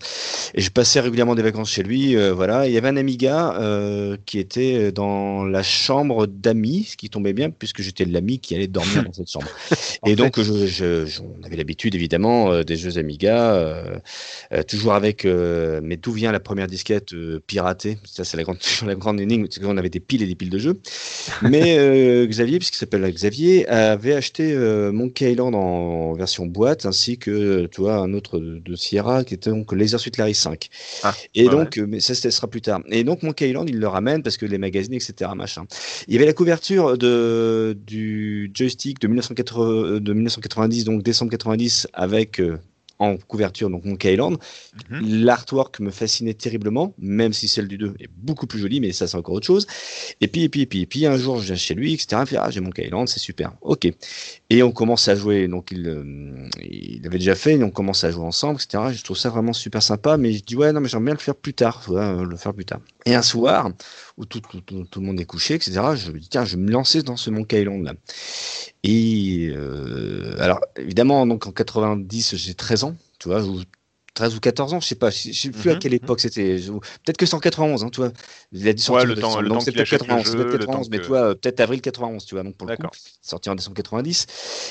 et 0.56 0.62
je 0.62 0.72
passais 0.72 1.00
régulièrement 1.00 1.36
des 1.36 1.44
vacances 1.44 1.72
chez 1.72 1.84
lui. 1.84 2.16
euh, 2.16 2.34
voilà, 2.34 2.68
il 2.68 2.74
y 2.74 2.78
avait 2.78 2.88
un 2.88 2.98
Amiga 2.98 3.56
euh, 3.60 4.18
qui 4.26 4.40
était 4.40 4.92
dans 4.92 5.44
la 5.46 5.62
chambre 5.64 6.26
d'amis, 6.26 6.86
ce 6.92 6.98
qui 6.98 7.10
tombait 7.10 7.34
bien 7.34 7.52
puisque 7.52 7.82
j'étais 7.82 8.06
l'ami 8.06 8.40
qui 8.40 8.56
allait 8.56 8.68
dormir 8.68 9.04
dans 9.04 9.14
cette 9.14 9.30
chambre. 9.30 9.48
Et 10.06 10.16
donc 10.16 10.40
je, 10.42 10.66
je- 10.68 11.06
je- 11.06 11.22
on 11.22 11.44
avait 11.44 11.58
l'habitude 11.58 11.94
évidemment 11.96 12.52
euh, 12.52 12.64
des 12.64 12.76
jeux 12.76 12.98
Amiga, 12.98 13.84
toujours 14.68 14.94
avec. 14.94 15.26
mais 15.26 15.98
d'où 15.98 16.12
vient 16.12 16.32
la 16.32 16.40
première 16.40 16.68
disquette 16.68 17.14
piratée? 17.46 17.98
Ça 18.06 18.24
c'est 18.24 18.38
la 18.38 18.44
grande, 18.44 18.58
la 18.86 18.96
grande 18.96 19.20
énigme, 19.20 19.46
c'est 19.50 19.62
qu'on 19.62 19.78
avait 19.78 19.90
des 19.90 20.00
piles 20.00 20.24
et 20.24 20.28
des 20.28 20.36
piles 20.36 20.50
de 20.50 20.58
jeux. 20.60 20.80
Mais 21.42 21.78
Xavier, 22.28 22.58
puisqu'il 22.60 22.78
s'appelle 22.78 23.10
Xavier, 23.12 23.68
avait 23.68 24.14
acheté 24.14 24.56
Monkey 24.92 25.32
Island 25.32 25.56
en 25.56 26.14
version 26.14 26.46
boîte, 26.46 26.86
ainsi 26.86 27.18
que 27.18 27.68
tu 27.68 27.82
vois 27.82 27.96
un 27.98 28.14
autre 28.14 28.39
de, 28.40 28.60
de 28.60 28.76
Sierra 28.76 29.24
qui 29.24 29.34
était 29.34 29.50
donc 29.50 29.72
Laser 29.74 30.00
Suit 30.00 30.12
Larry 30.18 30.36
5. 30.36 30.70
Ah, 31.04 31.14
et 31.36 31.46
ouais, 31.46 31.52
donc, 31.52 31.78
euh, 31.78 31.86
mais 31.88 32.00
ça, 32.00 32.16
ce 32.16 32.30
sera 32.30 32.48
plus 32.48 32.62
tard. 32.62 32.82
Et 32.90 33.04
donc 33.04 33.24
Monkey 33.24 33.50
Island, 33.50 33.70
il 33.70 33.80
le 33.80 33.88
ramène 33.88 34.24
parce 34.24 34.38
que 34.38 34.46
les 34.46 34.58
magazines, 34.58 34.94
etc. 34.94 35.32
Machin. 35.36 35.66
Il 36.08 36.14
y 36.14 36.18
avait 36.18 36.26
la 36.26 36.34
couverture 36.34 36.98
de, 36.98 37.78
du 37.86 38.52
joystick 38.54 39.00
de, 39.00 39.08
1980 39.08 40.00
de 40.00 40.14
1990, 40.14 40.84
donc 40.86 41.04
décembre 41.04 41.32
90, 41.32 41.88
avec 41.94 42.40
euh, 42.40 42.58
en 43.00 43.16
couverture 43.18 43.70
donc 43.70 43.86
Monkey 43.86 44.14
Island. 44.14 44.38
Mhm. 44.90 45.24
L'artwork 45.24 45.80
me 45.80 45.90
fascinait 45.90 46.34
terriblement, 46.34 46.94
même 47.00 47.34
si 47.34 47.48
celle 47.48 47.68
du 47.68 47.78
2 47.78 47.96
est 48.00 48.10
beaucoup 48.18 48.46
plus 48.46 48.60
jolie, 48.60 48.82
mais 48.82 48.92
ça 48.92 49.08
c'est 49.08 49.18
encore 49.18 49.36
autre 49.36 49.48
chose. 49.48 49.66
Et 50.22 50.28
puis, 50.28 50.44
et 50.44 50.50
puis, 50.50 50.62
et 50.62 50.66
puis, 50.66 50.82
et 50.82 50.86
puis 50.86 51.06
un 51.06 51.18
jour 51.18 51.40
je 51.40 51.46
viens 51.48 51.56
chez 51.56 51.74
lui, 51.74 51.94
etc. 51.94 52.22
Fait, 52.26 52.38
ah, 52.38 52.52
j'ai 52.52 52.60
Monkey 52.60 52.86
Island, 52.86 53.08
c'est 53.08 53.20
super. 53.20 53.54
Ok. 53.62 53.88
Et 54.52 54.64
on 54.64 54.72
commence 54.72 55.08
à 55.08 55.16
jouer. 55.16 55.48
Donc 55.48 55.72
il, 55.72 55.88
euh, 55.88 56.50
il 56.60 57.06
avait 57.06 57.20
déjà 57.20 57.36
fait, 57.36 57.56
et 57.56 57.64
on 57.64 57.70
commence 57.70 58.04
à 58.04 58.12
jouer 58.12 58.24
ensemble, 58.24 58.60
etc. 58.62 58.92
Je 58.92 59.04
trouve 59.04 59.18
ça 59.18 59.30
vraiment 59.30 59.54
super 59.54 59.84
sympa, 59.84 60.18
mais 60.18 60.34
je 60.34 60.44
dis 60.44 60.56
ouais, 60.56 60.72
non, 60.72 60.82
mais 60.82 60.90
j'aimerais 60.90 61.06
bien 61.06 61.14
le 61.14 61.20
faire 61.20 61.36
plus 61.36 61.54
tard, 61.54 61.84
euh, 61.90 62.26
le 62.26 62.36
faire 62.36 62.54
plus 62.54 62.66
tard. 62.66 62.80
Et 63.06 63.14
un 63.14 63.22
soir 63.22 63.70
où 64.18 64.26
tout, 64.26 64.40
tout, 64.42 64.62
tout, 64.62 65.00
le 65.00 65.06
monde 65.06 65.20
est 65.20 65.26
couché, 65.26 65.54
etc. 65.54 65.82
Je 65.96 66.12
me 66.12 66.20
dis 66.20 66.30
tiens, 66.30 66.46
je 66.46 66.56
vais 66.56 66.64
me 66.64 66.72
lancer 66.72 67.04
dans 67.04 67.16
ce 67.18 67.30
Monkey 67.30 67.62
Island 67.62 67.84
là. 67.84 67.94
Et 68.84 69.52
euh, 69.54 70.36
alors 70.40 70.60
évidemment, 70.78 71.28
donc 71.28 71.46
en 71.46 71.52
90, 71.52 72.36
j'ai 72.36 72.54
13 72.56 72.86
ans, 72.86 72.96
tu 73.20 73.30
vois, 73.30 73.42
13 74.20 74.36
ou 74.36 74.40
14 74.40 74.74
ans, 74.74 74.80
je 74.82 74.88
sais 74.88 74.96
pas, 74.96 75.10
je 75.12 75.32
sais 75.32 75.50
plus 75.52 75.70
à 75.72 75.76
Mhm, 75.76 75.78
quelle 75.78 75.94
époque 75.94 76.20
c'était. 76.20 76.58
Peut-être 77.06 77.18
que 77.18 77.26
c'est 77.26 77.36
en 77.36 77.40
91, 77.40 77.84
hein, 77.84 77.90
tu 77.90 78.02
vois. 78.02 78.12
Il 78.52 78.68
a 78.68 78.74
dit 78.74 78.84
Ouais, 78.88 79.06
sortir 79.06 79.06
le 79.06 79.16
en 79.16 79.16
temps- 79.16 79.42
le 79.42 79.52
temps 79.52 79.60
c'est 79.62 79.72
peut-être 79.72 79.80
achète 79.82 80.08
le 80.08 80.18
91, 80.18 80.28
c'est 80.28 80.36
jeu, 80.36 80.36
peut-être 80.36 80.58
le 80.58 80.68
91, 80.68 80.90
temps 80.90 80.90
mais 80.90 81.00
toi, 81.00 81.20
euh, 81.30 81.36
peut-être 81.36 81.60
avril 81.60 81.82
91, 81.82 82.26
tu 82.26 82.36
vois, 82.36 82.44
donc 82.44 82.56
pour 82.58 82.66
le 82.68 82.74
coup 82.74 82.90
sorti 83.22 83.50
en 83.50 83.56
décembre 83.56 83.76
90. 83.76 84.26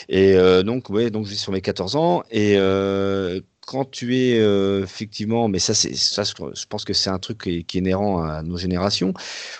Et 0.09 0.35
euh, 0.35 0.63
donc, 0.63 0.91
ouais, 0.91 1.11
donc 1.11 1.25
je 1.27 1.31
suis 1.31 1.39
sur 1.39 1.53
mes 1.53 1.61
14 1.61 1.97
ans. 1.97 2.23
Et 2.31 2.57
euh, 2.59 3.41
quand 3.67 3.85
tu 3.91 4.17
es 4.19 4.39
euh, 4.41 4.83
effectivement, 4.83 5.49
mais 5.49 5.59
ça, 5.61 5.75
c'est 5.75 5.95
ça, 5.95 6.25
je 6.25 6.67
pense 6.69 6.85
que 6.85 6.93
c'est 6.93 7.11
un 7.11 7.19
truc 7.19 7.43
qui 7.45 7.59
est, 7.59 7.63
qui 7.65 7.79
est 7.79 7.81
inhérent 7.81 8.23
à 8.25 8.43
nos 8.43 8.57
générations. 8.57 9.15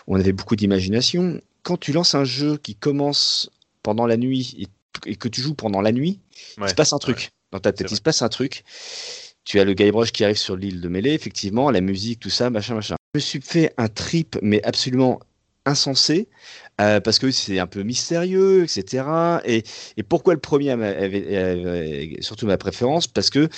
où 0.07 0.17
On 0.17 0.21
avait 0.21 0.33
beaucoup 0.33 0.57
d'imagination. 0.57 1.41
Quand 1.63 1.77
tu 1.77 1.93
lances 1.93 2.15
un 2.15 2.25
jeu 2.25 2.57
qui 2.59 2.75
commence 2.75 3.51
pendant 3.83 4.07
la 4.07 4.17
nuit 4.17 4.57
et, 5.07 5.11
et 5.13 5.17
que 5.17 5.29
tu 5.29 5.41
joues 5.43 5.55
pendant 5.55 5.81
la 5.81 5.93
nuit, 5.93 6.21
il 6.37 6.59
Ouais, 6.59 6.71
se 6.71 6.75
passe 6.75 6.93
un 6.93 6.99
truc 6.99 7.31
dans 7.53 7.61
ta 7.61 7.73
tête. 7.73 7.91
Il 7.91 7.97
se 7.97 8.03
passe 8.03 8.23
un 8.23 8.29
truc. 8.29 8.65
Tu 9.45 9.61
as 9.61 9.65
le 9.65 9.73
Guybrush 9.75 10.13
qui 10.13 10.25
arrive 10.25 10.37
sur 10.37 10.57
l'île 10.57 10.81
de 10.81 10.89
Mêlée, 10.89 11.13
effectivement, 11.13 11.71
la 11.71 11.81
musique, 11.81 12.21
tout 12.21 12.31
ça, 12.31 12.51
machin, 12.51 12.75
machin. 12.75 12.97
Je 13.15 13.19
me 13.19 13.21
suis 13.21 13.41
fait 13.41 13.73
un 13.79 13.89
trip, 13.89 14.39
mais 14.43 14.63
absolument 14.65 15.21
insensé, 15.65 16.29
euh, 16.81 17.01
parce 17.01 17.19
que 17.19 17.31
c'est 17.31 17.59
un 17.59 17.67
peu 17.67 17.83
mystérieux, 17.83 18.65
etc. 18.65 19.05
Et, 19.45 19.63
pourquoi 20.09 20.35
le 20.35 20.41
premier 20.41 20.71
avait, 20.71 22.17
surtout 22.21 22.47
ma 22.47 22.59
préférence? 22.59 23.07
Parce 23.07 23.31
que 23.31 23.49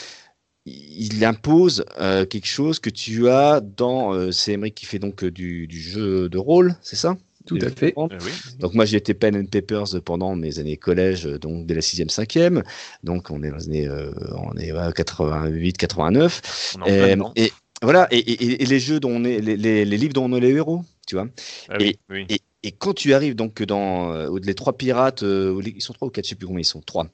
il 0.67 1.25
impose 1.25 1.85
euh, 2.01 2.27
quelque 2.27 2.47
chose 2.47 2.79
que 2.81 2.91
tu 2.91 3.29
as 3.29 3.61
dans. 3.61 4.13
euh, 4.15 4.31
c'est 4.31 4.53
Emmerich 4.53 4.75
qui 4.75 4.87
fait 4.87 4.99
donc 4.99 5.25
du 5.25 5.67
jeu 5.71 6.29
de 6.29 6.39
rôle, 6.39 6.77
c'est 6.83 6.97
ça? 6.97 7.17
Tout 7.47 7.57
à 7.63 7.71
fait. 7.71 7.95
Euh, 8.13 8.19
oui. 8.25 8.31
donc 8.59 8.75
moi 8.75 8.85
j'ai 8.85 8.97
été 8.99 9.15
pen 9.15 9.35
and 9.37 9.47
papers 9.47 9.87
pendant 10.05 10.37
mes 10.37 10.59
années 10.59 10.77
collège, 10.77 11.27
euh, 11.27 11.39
donc 11.39 11.67
dès 11.67 11.75
la 11.75 11.81
sixième, 11.81 12.11
cinquième. 12.11 12.63
Donc 13.03 13.31
on 13.31 13.43
est 13.43 13.51
dans 13.51 13.57
les 13.57 13.67
années, 13.67 13.89
euh, 13.89 14.13
on 14.37 14.57
est 14.57 14.73
ouais, 14.73 14.93
88, 14.95 15.77
89. 15.79 16.77
On 16.77 16.81
est 16.81 16.83
en 16.83 16.87
plein 17.17 17.25
Euh, 17.27 17.31
et 17.37 17.53
voilà, 17.83 18.07
et, 18.11 18.19
et- 18.19 18.63
et 18.63 18.67
les 18.67 18.79
jeux 18.79 19.01
dont 19.01 19.11
on 19.11 19.25
est, 19.25 19.41
les, 19.41 19.57
les- 19.57 19.85
les 19.87 19.97
livres 19.97 20.13
dont 20.13 20.31
on 20.31 20.37
est 20.37 20.41
les 20.41 20.51
héros, 20.51 20.83
tu 21.07 21.15
vois. 21.15 21.29
Ah 21.71 21.77
oui, 21.81 21.99
oui. 22.11 22.27
Et, 22.63 22.73
quand 22.73 22.93
tu 22.95 23.15
arrives 23.15 23.35
donc 23.35 23.63
dans 23.63 24.13
euh, 24.13 24.39
les 24.43 24.55
trois 24.55 24.77
pirates, 24.77 25.23
euh, 25.23 25.61
ils 25.65 25.81
sont 25.83 25.93
trois 25.93 26.09
ou 26.09 26.11
quatre, 26.11 26.25
je 26.27 26.31
sais 26.31 26.35
plus 26.35 26.47
combien 26.47 26.61
ils 26.61 26.65
sont, 26.65 26.81
trois, 26.81 27.07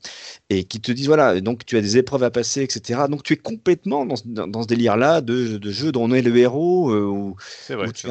et 0.50 0.64
qui 0.64 0.80
te 0.80 0.92
disent 0.92 1.06
voilà, 1.06 1.40
donc 1.40 1.64
tu 1.64 1.76
as 1.76 1.80
des 1.80 1.96
épreuves 1.98 2.22
à 2.24 2.30
passer, 2.30 2.62
etc. 2.62 3.08
Donc 3.08 3.22
tu 3.22 3.32
es 3.32 3.36
complètement 3.36 4.06
dans, 4.06 4.16
ce- 4.16 4.26
dans, 4.26 4.46
dans 4.48 4.62
ce 4.62 4.68
délire-là 4.68 5.20
de, 5.20 5.58
de 5.58 5.70
jeu 5.70 5.92
dont 5.92 6.04
on 6.04 6.12
est 6.12 6.22
le 6.22 6.36
héros, 6.36 6.90
euh, 6.90 7.04
où, 7.04 7.36
vrai. 7.74 7.88
où, 7.88 7.92
tu 7.92 8.06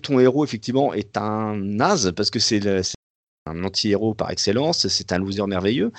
ton 0.00 0.18
héros 0.18 0.44
effectivement 0.44 0.92
est 0.94 1.16
un 1.16 1.56
naze 1.56 2.12
parce 2.16 2.30
que 2.30 2.38
c'est 2.40 2.60
un 3.46 3.64
anti-héros 3.64 4.14
par 4.14 4.30
excellence, 4.30 4.88
c'est 4.88 5.12
un 5.12 5.18
loser 5.18 5.46
merveilleux 5.46 5.92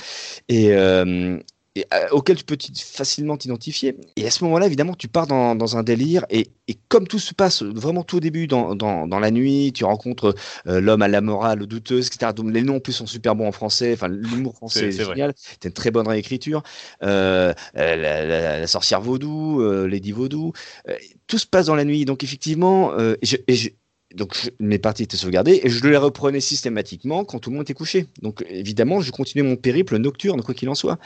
et, 0.50 0.74
euh, 0.74 1.40
et, 1.76 1.86
euh, 1.94 2.08
auquel 2.12 2.36
tu 2.38 2.44
peux 2.44 2.58
facilement 2.76 3.38
t'identifier. 3.38 3.96
Et 4.18 4.28
à 4.28 4.32
ce 4.32 4.44
moment-là, 4.44 4.66
évidemment, 4.68 4.94
tu 4.94 5.08
pars 5.08 5.26
dans, 5.28 5.56
dans 5.56 5.78
un 5.78 5.84
délire 5.84 6.26
et, 6.30 6.48
et 6.68 6.76
comme 6.90 7.08
tout 7.08 7.20
se 7.20 7.34
passe 7.34 7.64
vraiment 7.64 8.04
tout 8.04 8.18
au 8.18 8.20
début 8.20 8.46
dans, 8.48 8.76
dans, 8.76 9.08
dans 9.08 9.20
la 9.20 9.32
nuit, 9.32 9.72
tu 9.74 9.86
rencontres 9.86 10.36
euh, 10.68 10.82
l'homme 10.82 11.02
à 11.02 11.08
la 11.08 11.22
morale 11.22 11.66
douteuse, 11.66 12.08
etc. 12.08 12.34
Donc, 12.34 12.52
les 12.52 12.62
noms 12.62 12.76
en 12.76 12.80
plus 12.82 12.92
sont 12.94 13.06
super 13.08 13.36
bons 13.36 13.48
en 13.48 13.52
français, 13.54 13.94
enfin 13.94 14.10
l'humour 14.10 14.56
français 14.56 14.92
C'est- 14.92 15.02
est, 15.02 15.04
vrai. 15.06 15.16
génial, 15.16 15.34
t'as 15.62 15.70
une 15.70 15.74
très 15.74 15.92
bonne 15.92 16.08
réécriture. 16.08 16.62
Euh, 17.04 17.54
la, 17.74 17.96
la- 17.96 18.60
la 18.60 18.68
sorcière 18.68 19.00
vaudou, 19.02 19.62
Lady 19.88 20.12
Vaudou, 20.12 20.52
tout 21.28 21.38
se 21.38 21.46
passe 21.48 21.68
dans 21.68 21.76
la 21.76 21.86
nuit. 21.86 22.04
Donc 22.06 22.24
effectivement, 22.24 22.98
et 23.00 23.16
je- 23.26 23.38
et 23.48 23.56
je- 23.56 23.70
donc 24.14 24.36
je- 24.36 24.50
mes 24.60 24.78
parties 24.78 25.04
étaient 25.04 25.16
sauvegardées 25.16 25.62
et 25.64 25.70
je 25.70 25.88
les 25.88 25.96
reprenais 25.96 26.42
systématiquement 26.42 27.24
quand 27.24 27.40
tout 27.40 27.50
le 27.50 27.56
monde 27.56 27.64
était 27.64 27.74
couché. 27.74 28.08
Donc 28.22 28.44
évidemment, 28.50 29.00
je 29.00 29.10
continuais 29.12 29.48
mon 29.48 29.56
périple 29.56 29.96
nocturne, 29.98 30.42
quoi 30.42 30.54
qu'il 30.54 30.68
en 30.68 30.76
soit. 30.76 31.00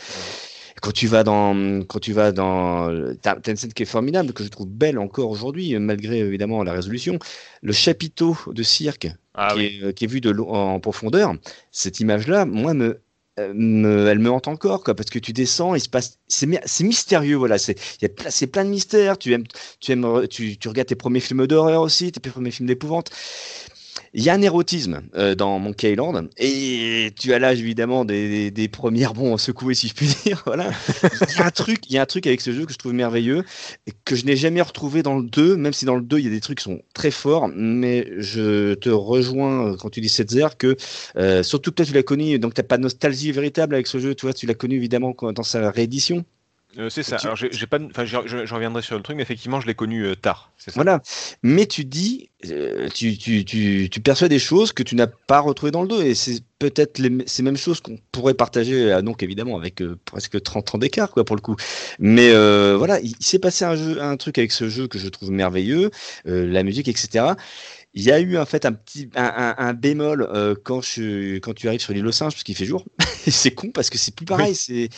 Quand 0.81 0.91
tu 0.91 1.07
vas 1.07 1.23
dans, 1.23 1.83
quand 1.85 1.99
tu 1.99 2.11
vas 2.13 2.31
dans, 2.31 3.15
t'as 3.21 3.37
une 3.47 3.55
scène 3.55 3.73
qui 3.73 3.83
est 3.83 3.85
formidable, 3.85 4.33
que 4.33 4.43
je 4.43 4.49
trouve 4.49 4.67
belle 4.67 4.99
encore 4.99 5.29
aujourd'hui, 5.29 5.77
malgré 5.79 6.19
évidemment 6.19 6.63
la 6.63 6.73
résolution. 6.73 7.17
Le 7.61 7.71
chapiteau 7.73 8.37
de 8.47 8.61
cirque 8.61 9.07
Ah 9.33 9.53
qui, 9.53 9.57
oui. 9.59 9.79
est, 9.81 9.83
euh, 9.83 9.91
qui 9.93 10.03
est 10.03 10.07
vu 10.07 10.21
de 10.21 10.31
en 10.37 10.79
profondeur, 10.79 11.33
cette 11.71 11.99
image-là, 12.01 12.45
moi, 12.45 12.73
me, 12.73 12.99
euh, 13.39 13.53
me- 13.55 14.07
elle 14.07 14.19
me 14.19 14.29
hante 14.29 14.47
encore, 14.47 14.83
quoi, 14.83 14.95
parce 14.95 15.09
que 15.09 15.19
tu 15.19 15.33
descends, 15.33 15.75
il 15.75 15.81
se 15.81 15.89
passe, 15.89 16.19
c'est 16.27 16.83
mystérieux, 16.83 17.35
voilà, 17.35 17.57
c'est, 17.57 17.77
c'est 18.29 18.47
plein 18.47 18.65
de 18.65 18.69
mystères. 18.69 19.17
Tu 19.17 19.33
aimes, 19.33 19.45
tu 19.79 19.91
aimes, 19.93 20.27
tu 20.29 20.57
regardes 20.67 20.87
tes 20.89 20.95
premiers 20.95 21.19
films 21.21 21.47
d'horreur 21.47 21.81
aussi, 21.81 22.11
tes 22.11 22.19
premiers 22.19 22.51
films 22.51 22.67
d'épouvante. 22.67 23.11
Il 24.17 24.23
y 24.23 24.29
a 24.29 24.33
un 24.33 24.41
érotisme 24.41 25.01
euh, 25.17 25.35
dans 25.35 25.59
Monkey 25.59 25.91
Island 25.91 26.29
et 26.37 27.11
tu 27.19 27.33
as 27.33 27.39
l'âge 27.39 27.59
évidemment 27.59 28.05
des, 28.05 28.49
des, 28.49 28.67
premières 28.69 29.13
bons 29.13 29.37
secouées 29.37 29.73
si 29.73 29.89
je 29.89 29.93
puis 29.93 30.07
dire. 30.25 30.41
Voilà. 30.45 30.71
Il 31.03 31.37
y 31.37 31.41
a 31.41 31.45
un 31.45 31.51
truc, 31.51 31.79
il 31.89 31.95
y 31.95 31.97
a 31.97 32.01
un 32.01 32.05
truc 32.05 32.25
avec 32.25 32.39
ce 32.39 32.53
jeu 32.53 32.65
que 32.65 32.71
je 32.71 32.77
trouve 32.77 32.93
merveilleux 32.93 33.43
et 33.87 33.91
que 34.05 34.15
je 34.15 34.25
n'ai 34.25 34.37
jamais 34.37 34.61
retrouvé 34.61 35.03
dans 35.03 35.17
le 35.17 35.23
2, 35.23 35.57
même 35.57 35.73
si 35.73 35.83
dans 35.83 35.95
le 35.95 36.01
2 36.01 36.19
il 36.19 36.23
y 36.23 36.27
a 36.27 36.31
des 36.31 36.39
trucs 36.39 36.59
qui 36.59 36.63
sont 36.63 36.81
très 36.93 37.11
forts. 37.11 37.49
Mais 37.53 38.07
je 38.17 38.75
te 38.75 38.89
rejoins 38.89 39.75
quand 39.75 39.89
tu 39.89 39.99
dis 39.99 40.07
Setzer 40.07 40.47
que 40.57 40.77
euh, 41.17 41.43
surtout 41.43 41.71
que 41.71 41.75
toi 41.75 41.85
tu 41.85 41.91
l'as 41.91 42.03
connu, 42.03 42.39
donc 42.39 42.53
t'as 42.53 42.63
pas 42.63 42.77
de 42.77 42.83
nostalgie 42.83 43.33
véritable 43.33 43.75
avec 43.75 43.85
ce 43.85 43.99
jeu. 43.99 44.15
Tu 44.15 44.25
vois, 44.25 44.33
tu 44.33 44.45
l'as 44.45 44.53
connu 44.53 44.75
évidemment 44.75 45.13
dans 45.21 45.43
sa 45.43 45.69
réédition. 45.71 46.23
Euh, 46.77 46.89
c'est 46.89 47.03
ça. 47.03 47.17
tu- 47.17 47.25
Alors, 47.27 47.35
j'ai 47.37 47.67
pas, 47.67 47.79
enfin, 47.79 48.05
je, 48.05 48.17
reviendrai 48.53 48.81
sur 48.81 48.95
le 48.97 49.01
truc, 49.03 49.15
mais 49.15 49.23
effectivement, 49.23 49.61
je 49.61 49.67
l'ai 49.67 49.75
connu 49.75 50.03
euh, 50.05 50.15
tard. 50.15 50.51
Ça. 50.57 50.71
Voilà. 50.75 51.01
Mais 51.43 51.65
tu 51.67 51.85
dis, 51.85 52.29
euh, 52.49 52.89
tu, 52.93 53.17
tu, 53.17 53.45
tu, 53.45 53.89
tu 53.89 53.99
perçois 54.01 54.27
des 54.27 54.39
choses 54.39 54.73
que 54.73 54.83
tu 54.83 54.95
n'as 54.95 55.07
pas 55.07 55.39
retrouvées 55.39 55.71
dans 55.71 55.81
le 55.83 55.87
2. 55.87 56.03
Et 56.03 56.15
c'est 56.15 56.41
peut-être 56.59 56.99
les- 56.99 57.23
ces 57.27 57.43
mêmes 57.43 57.57
choses 57.57 57.79
qu'on 57.81 57.97
pourrait 58.11 58.33
partager, 58.33 59.01
donc 59.03 59.23
évidemment, 59.23 59.57
avec 59.57 59.81
presque 60.05 60.41
30 60.41 60.75
ans 60.75 60.77
d'écart, 60.77 61.11
quoi, 61.11 61.23
pour 61.25 61.35
le 61.35 61.41
coup. 61.41 61.55
Mais 61.99 62.31
voilà, 62.75 62.99
il, 62.99 63.13
il 63.19 63.25
s'est 63.25 63.39
passé 63.39 63.65
un, 63.65 63.75
jeu, 63.75 64.01
un 64.01 64.17
truc 64.17 64.37
avec 64.37 64.51
ce 64.51 64.67
jeu 64.69 64.87
que 64.87 64.99
je 64.99 65.07
trouve 65.07 65.31
merveilleux, 65.31 65.91
la 66.25 66.63
musique, 66.63 66.87
etc. 66.87 67.25
Il 67.97 68.03
y 68.03 68.11
a 68.11 68.19
eu 68.19 68.37
en 68.37 68.45
fait 68.45 68.65
un 68.65 68.73
petit 68.73 69.09
un, 69.15 69.23
un- 69.23 69.55
un 69.69 69.73
bémol 69.73 70.27
quand, 70.65 70.81
je, 70.81 71.37
quand 71.37 71.53
tu 71.53 71.67
arrives 71.69 71.79
sur 71.79 71.93
l'île 71.93 72.05
aux 72.05 72.11
singes 72.11 72.33
parce 72.33 72.43
qu'il 72.43 72.55
fait 72.55 72.65
jour. 72.65 72.83
c'est 73.27 73.51
con 73.51 73.69
parce 73.71 73.89
que 73.89 73.97
c'est 73.97 74.13
plus 74.13 74.25
pareil. 74.25 74.53
C'est 74.53 74.89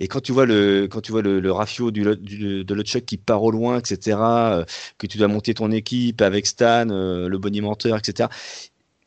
et 0.00 0.08
quand 0.08 0.20
tu 0.20 0.32
vois 0.32 0.46
le 0.46 0.88
quand 0.90 1.00
tu 1.02 1.12
vois 1.12 1.22
le, 1.22 1.52
rafio 1.52 1.90
du, 1.90 2.04
du- 2.16 2.64
de 2.64 2.74
LeChuck 2.74 3.04
qui 3.04 3.18
part 3.18 3.42
au 3.42 3.50
loin, 3.50 3.78
etc. 3.80 4.60
euh, 4.60 4.64
que 4.98 5.06
tu 5.06 5.18
dois 5.18 5.28
monter 5.28 5.54
ton 5.54 5.70
équipe 5.70 6.22
avec 6.22 6.46
Stan, 6.46 6.88
euh, 6.90 7.28
le 7.28 7.38
bonimenteur, 7.38 7.98
etc. 7.98 8.28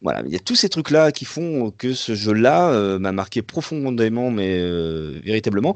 Voilà, 0.02 0.22
il 0.26 0.34
y 0.34 0.36
a 0.36 0.40
tous 0.40 0.56
ces 0.56 0.70
trucs-là 0.70 1.12
qui 1.12 1.26
font 1.26 1.72
que 1.72 1.94
ce 1.94 2.14
jeu-là 2.14 2.70
euh, 2.72 3.00
m'a 3.00 3.12
marqué 3.14 3.42
profondément, 3.42 4.32
mais 4.32 4.60
véritablement. 5.22 5.74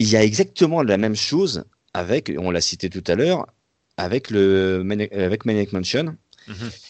Il 0.00 0.08
y 0.08 0.16
a 0.16 0.24
exactement 0.24 0.82
la 0.82 0.98
même 0.98 1.16
chose 1.16 1.64
avec, 1.94 2.32
on 2.38 2.50
l'a 2.50 2.60
cité 2.60 2.90
tout 2.90 3.04
à 3.06 3.14
l'heure, 3.14 3.46
avec 3.96 4.30
le 4.30 4.84
avec 5.12 5.44
Maniac 5.46 5.72
Mansion. 5.72 6.16
Mhm. 6.48 6.54
Euh, 6.64 6.87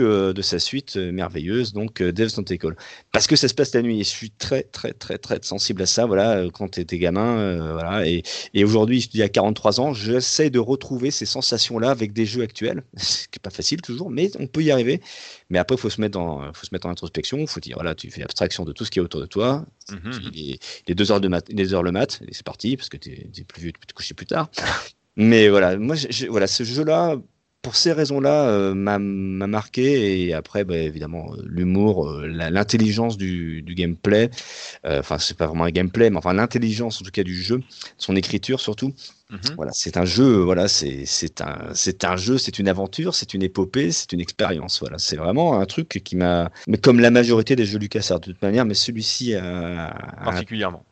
de 0.00 0.42
sa 0.42 0.58
suite 0.58 0.96
euh, 0.96 1.12
merveilleuse, 1.12 1.72
donc 1.72 2.00
euh, 2.00 2.12
Devil's 2.12 2.34
Tentacle. 2.34 2.74
Parce 3.12 3.26
que 3.26 3.36
ça 3.36 3.48
se 3.48 3.54
passe 3.54 3.74
la 3.74 3.82
nuit 3.82 4.00
et 4.00 4.04
je 4.04 4.08
suis 4.08 4.30
très, 4.30 4.62
très, 4.62 4.92
très, 4.92 5.18
très 5.18 5.38
sensible 5.42 5.82
à 5.82 5.86
ça, 5.86 6.06
voilà, 6.06 6.38
euh, 6.38 6.50
quand 6.50 6.68
t'étais 6.68 6.98
gamin, 6.98 7.38
euh, 7.38 7.72
voilà. 7.72 8.06
Et, 8.06 8.22
et 8.54 8.64
aujourd'hui, 8.64 9.08
il 9.12 9.18
y 9.18 9.22
a 9.22 9.28
43 9.28 9.80
ans, 9.80 9.92
j'essaie 9.92 10.50
de 10.50 10.58
retrouver 10.58 11.10
ces 11.10 11.26
sensations-là 11.26 11.90
avec 11.90 12.12
des 12.12 12.26
jeux 12.26 12.42
actuels. 12.42 12.82
C'est 12.96 13.38
pas 13.40 13.50
facile 13.50 13.80
toujours, 13.80 14.10
mais 14.10 14.30
on 14.38 14.46
peut 14.46 14.62
y 14.62 14.70
arriver. 14.70 15.00
Mais 15.48 15.58
après, 15.58 15.76
il 15.76 15.80
faut 15.80 15.90
se 15.90 16.00
mettre 16.00 16.18
en, 16.18 16.52
faut 16.52 16.66
se 16.66 16.70
mettre 16.72 16.86
en 16.86 16.90
introspection, 16.90 17.38
il 17.38 17.48
faut 17.48 17.60
dire, 17.60 17.76
voilà, 17.76 17.94
tu 17.94 18.10
fais 18.10 18.22
abstraction 18.22 18.64
de 18.64 18.72
tout 18.72 18.84
ce 18.84 18.90
qui 18.90 18.98
est 18.98 19.02
autour 19.02 19.20
de 19.20 19.26
toi. 19.26 19.64
Mhm. 19.90 20.12
Il 20.32 20.52
est, 20.52 20.58
il 20.86 20.92
est 20.92 20.94
deux 20.94 21.10
heures 21.10 21.20
de 21.20 21.28
mat, 21.28 21.44
les 21.48 21.74
heures 21.74 21.82
le 21.82 21.92
mat, 21.92 22.20
et 22.28 22.34
c'est 22.34 22.44
parti, 22.44 22.76
parce 22.76 22.88
que 22.88 22.96
t'es 22.96 23.28
es 23.36 23.44
plus 23.44 23.62
vieux, 23.62 23.72
tu 23.72 23.80
peux 23.80 23.86
te 23.86 23.94
coucher 23.94 24.14
plus 24.14 24.26
tard. 24.26 24.50
Mais 25.16 25.48
voilà, 25.48 25.76
moi, 25.76 25.96
voilà, 26.28 26.46
ce 26.46 26.64
jeu-là, 26.64 27.16
pour 27.62 27.76
ces 27.76 27.92
raisons-là, 27.92 28.48
euh, 28.48 28.74
m'a 28.74 28.98
m'a 28.98 29.46
marqué. 29.46 30.26
Et 30.28 30.34
après, 30.34 30.64
bah, 30.64 30.76
évidemment, 30.78 31.34
euh, 31.34 31.42
l'humour, 31.46 32.08
euh, 32.08 32.26
l'intelligence 32.26 33.16
du, 33.18 33.62
du 33.62 33.74
gameplay. 33.74 34.30
euh, 34.86 35.00
Enfin, 35.00 35.18
c'est 35.18 35.36
pas 35.36 35.46
vraiment 35.46 35.64
un 35.64 35.70
gameplay, 35.70 36.10
mais 36.10 36.16
enfin 36.16 36.32
l'intelligence 36.32 37.00
en 37.00 37.04
tout 37.04 37.10
cas 37.10 37.22
du 37.22 37.34
jeu, 37.40 37.60
son 37.98 38.16
écriture 38.16 38.60
surtout. 38.60 38.92
Mhm. 39.30 39.40
Voilà, 39.56 39.72
c'est 39.72 39.96
un 39.96 40.04
jeu. 40.04 40.38
Voilà, 40.42 40.68
c'est 40.68 41.40
un 41.42 41.70
c'est 41.74 42.04
un 42.04 42.16
jeu, 42.16 42.38
c'est 42.38 42.58
une 42.58 42.68
aventure, 42.68 43.14
c'est 43.14 43.34
une 43.34 43.42
épopée, 43.42 43.92
c'est 43.92 44.12
une 44.12 44.20
expérience. 44.20 44.80
Voilà, 44.80 44.98
c'est 44.98 45.16
vraiment 45.16 45.60
un 45.60 45.66
truc 45.66 46.00
qui 46.04 46.16
m'a. 46.16 46.50
Mais 46.66 46.78
comme 46.78 46.98
la 47.00 47.10
majorité 47.10 47.56
des 47.56 47.66
jeux 47.66 47.78
LucasArts 47.78 48.20
de 48.20 48.32
toute 48.32 48.42
manière, 48.42 48.64
mais 48.64 48.74
celui-ci 48.74 49.34
Particulièrement. 50.24 50.84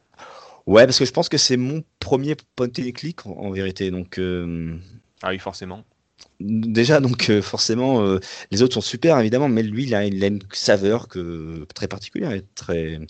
Ouais, 0.66 0.84
parce 0.84 0.98
que 0.98 1.04
je 1.06 1.12
pense 1.12 1.28
que 1.30 1.38
c'est 1.38 1.56
mon 1.56 1.82
premier 1.98 2.36
point 2.54 2.66
and 2.68 2.90
click 2.94 3.26
en, 3.26 3.30
en 3.30 3.50
vérité. 3.50 3.90
Donc 3.90 4.18
euh, 4.18 4.76
Ah 5.22 5.30
oui, 5.30 5.38
forcément. 5.38 5.82
Déjà, 6.40 7.00
donc 7.00 7.30
euh, 7.30 7.42
forcément, 7.42 8.02
euh, 8.02 8.20
les 8.50 8.62
autres 8.62 8.74
sont 8.74 8.80
super 8.80 9.18
évidemment, 9.18 9.48
mais 9.48 9.62
lui, 9.62 9.84
il 9.84 9.94
a, 9.94 10.04
il 10.04 10.22
a 10.22 10.28
une 10.28 10.40
saveur 10.52 11.08
que 11.08 11.66
très 11.74 11.88
particulière 11.88 12.32
et 12.32 12.44
très. 12.54 13.00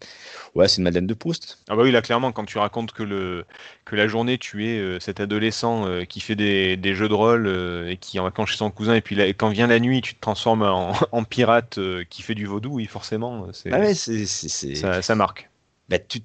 Ouais, 0.55 0.69
c'est 0.69 0.79
une 0.79 0.85
Madeleine 0.85 1.07
de 1.07 1.15
Proust. 1.15 1.59
Ah 1.69 1.77
bah 1.77 1.83
oui, 1.83 1.91
là 1.93 2.01
clairement, 2.03 2.33
quand 2.33 2.45
tu 2.47 2.59
racontes 2.59 2.93
que, 2.93 3.03
le, 3.03 3.45
que 3.85 3.97
la 3.97 4.09
journée 4.09 4.39
tu 4.39 4.67
es 4.67 4.79
euh, 4.79 4.99
cet 5.01 5.21
adolescent 5.21 5.87
qui 6.09 6.21
fait 6.21 6.37
des, 6.37 6.77
des 6.77 6.95
jeux 6.95 7.09
de 7.09 7.15
rôle 7.15 7.49
et 7.89 7.97
qui 7.99 8.17
est 8.17 8.21
en 8.21 8.25
vacances 8.25 8.51
chez 8.51 8.57
son 8.57 8.71
cousin, 8.71 8.95
et 8.95 9.01
puis 9.03 9.15
là, 9.17 9.27
quand 9.29 9.51
vient 9.51 9.67
la 9.67 9.81
nuit, 9.81 10.01
tu 10.01 10.15
te 10.15 10.21
transformes 10.21 10.63
en, 10.63 10.93
en 11.13 11.25
pirate 11.25 11.79
qui 12.11 12.23
fait 12.23 12.35
du 12.35 12.47
vaudou, 12.47 12.75
oui, 12.75 12.87
forcément, 12.87 13.49
c'est, 13.53 13.71
Ah 13.71 13.79
ouais, 13.81 13.95
c'est 13.95 14.27
c'est- 14.27 14.49
c'est- 14.49 14.49
ça, 14.73 15.03
ça 15.03 15.15
marque. 15.15 15.51
bah, 15.89 15.99
tu, 15.99 16.21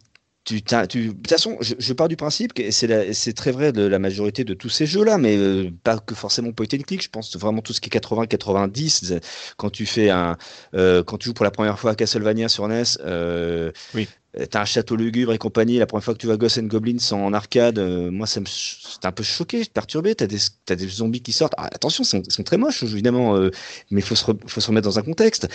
tu, 0.45 0.61
tu- 0.61 1.07
de 1.07 1.11
toute 1.13 1.29
façon, 1.29 1.57
je, 1.61 1.73
je 1.79 1.93
pars 1.93 2.07
du 2.09 2.17
principe 2.17 2.53
que 2.53 2.69
c'est 2.71 2.87
la- 2.87 3.13
c'est 3.13 3.33
très 3.33 3.51
vrai 3.51 3.71
de 3.71 3.83
la 3.83 3.99
majorité 3.99 4.43
de 4.43 4.53
tous 4.53 4.69
ces 4.69 4.85
jeux-là, 4.85 5.17
mais 5.17 5.37
euh, 5.37 5.71
pas 5.83 5.97
que 5.99 6.15
forcément 6.15 6.51
point 6.51 6.65
and 6.73 6.79
click. 6.87 7.01
Je 7.03 7.09
pense 7.09 7.35
vraiment 7.37 7.61
tout 7.61 7.73
ce 7.73 7.79
qui 7.81 7.87
est 7.87 7.91
80-90. 7.91 9.19
Quand 9.57 9.69
tu 9.69 9.85
fais 9.85 10.09
un, 10.09 10.37
euh, 10.75 11.03
quand 11.03 11.17
tu 11.17 11.27
joues 11.29 11.33
pour 11.33 11.45
la 11.45 11.51
première 11.51 11.79
fois 11.79 11.91
à 11.91 11.95
Castlevania 11.95 12.49
sur 12.49 12.65
NES, 12.65 12.97
euh, 13.05 13.71
Oui. 13.93 14.07
euh, 14.39 14.45
T'as 14.45 14.61
un 14.61 14.65
château 14.65 14.95
lugubre 14.95 15.31
et 15.33 15.37
compagnie. 15.37 15.77
La 15.77 15.85
première 15.85 16.03
fois 16.03 16.13
que 16.13 16.19
tu 16.19 16.27
vas 16.27 16.37
Ghosts 16.37 16.57
and 16.57 16.63
Goblins 16.63 16.97
en 17.11 17.33
arcade, 17.33 17.79
euh, 17.79 18.09
moi, 18.11 18.27
ça 18.27 18.39
me, 18.39 18.45
c'était 18.47 19.05
un 19.07 19.11
peu 19.11 19.23
choqué, 19.23 19.63
perturbé. 19.65 20.15
T'as 20.15 20.27
des, 20.27 20.37
t'as 20.65 20.75
des 20.75 20.87
zombies 20.87 21.21
qui 21.21 21.31
sortent. 21.33 21.53
Ah, 21.57 21.67
attention, 21.71 22.03
ils 22.03 22.07
sont, 22.07 22.23
sont 22.27 22.43
très 22.43 22.57
moches, 22.57 22.83
évidemment, 22.83 23.35
euh, 23.37 23.51
mais 23.91 24.01
il 24.01 24.03
faut 24.03 24.15
se, 24.15 24.25
re- 24.25 24.37
faut 24.47 24.59
se 24.61 24.67
remettre 24.67 24.87
dans 24.87 24.99
un 24.99 25.03
contexte. 25.03 25.47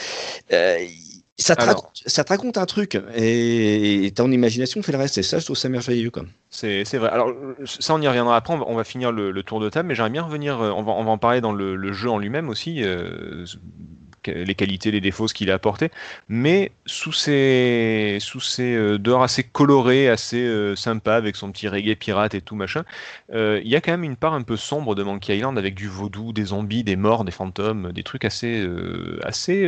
Euh, 0.52 0.78
ça, 1.38 1.56
te 1.56 1.62
Alors. 1.62 1.76
raconte, 1.76 2.02
ça 2.06 2.24
te 2.24 2.28
raconte 2.30 2.58
un 2.58 2.66
truc 2.66 2.96
et, 3.14 4.04
et 4.06 4.10
ton 4.12 4.30
imagination 4.32 4.82
fait 4.82 4.92
le 4.92 4.98
reste. 4.98 5.18
Et 5.18 5.22
ça, 5.22 5.38
je 5.38 5.44
trouve 5.44 5.56
ça 5.56 5.68
merveilleux. 5.68 6.10
C'est, 6.50 6.82
vrai. 6.96 7.10
Alors, 7.10 7.32
ça, 7.64 7.94
on 7.94 8.00
y 8.00 8.08
reviendra 8.08 8.36
après. 8.36 8.54
On 8.54 8.58
va, 8.58 8.64
on 8.68 8.74
va 8.74 8.84
finir 8.84 9.12
le, 9.12 9.30
le 9.30 9.42
tour 9.42 9.60
de 9.60 9.68
table, 9.68 9.88
mais 9.88 9.94
j'aimerais 9.94 10.10
bien 10.10 10.22
revenir. 10.22 10.60
euh, 10.60 10.70
On 10.70 10.82
va, 10.82 10.92
on 10.92 11.04
va 11.04 11.10
en 11.10 11.18
parler 11.18 11.40
dans 11.40 11.52
le, 11.52 11.76
le 11.76 11.92
jeu 11.92 12.10
en 12.10 12.18
lui-même 12.18 12.48
aussi, 12.48 12.82
euh, 12.82 13.44
les 14.26 14.54
qualités, 14.54 14.90
les 14.90 15.00
défauts, 15.00 15.28
ce 15.28 15.34
qu'il 15.34 15.50
a 15.50 15.54
apporté. 15.54 15.90
Mais 16.28 16.72
sous 16.86 17.12
ces, 17.12 18.18
sous 18.20 18.40
ces 18.40 18.74
euh, 18.74 18.98
dehors 18.98 19.22
assez 19.22 19.42
colorés, 19.44 20.08
assez 20.08 20.42
euh, 20.42 20.74
sympa, 20.76 21.14
avec 21.14 21.36
son 21.36 21.50
petit 21.52 21.68
reggae 21.68 21.94
pirate 21.96 22.34
et 22.34 22.42
tout 22.42 22.54
machin, 22.56 22.84
euh, 23.32 23.60
il 23.64 23.70
y 23.70 23.76
a 23.76 23.80
quand 23.80 23.92
même 23.92 24.04
une 24.04 24.16
part 24.16 24.34
un 24.34 24.42
peu 24.42 24.56
sombre 24.56 24.94
de 24.94 25.02
Monkey 25.02 25.36
Island 25.36 25.56
avec 25.58 25.74
du 25.74 25.88
vaudou, 25.88 26.32
des 26.32 26.44
zombies, 26.46 26.84
des 26.84 26.96
morts, 26.96 27.24
des 27.24 27.32
fantômes, 27.32 27.92
des 27.92 28.02
trucs 28.02 28.24
assez, 28.24 28.60
euh, 28.60 29.18
assez 29.22 29.64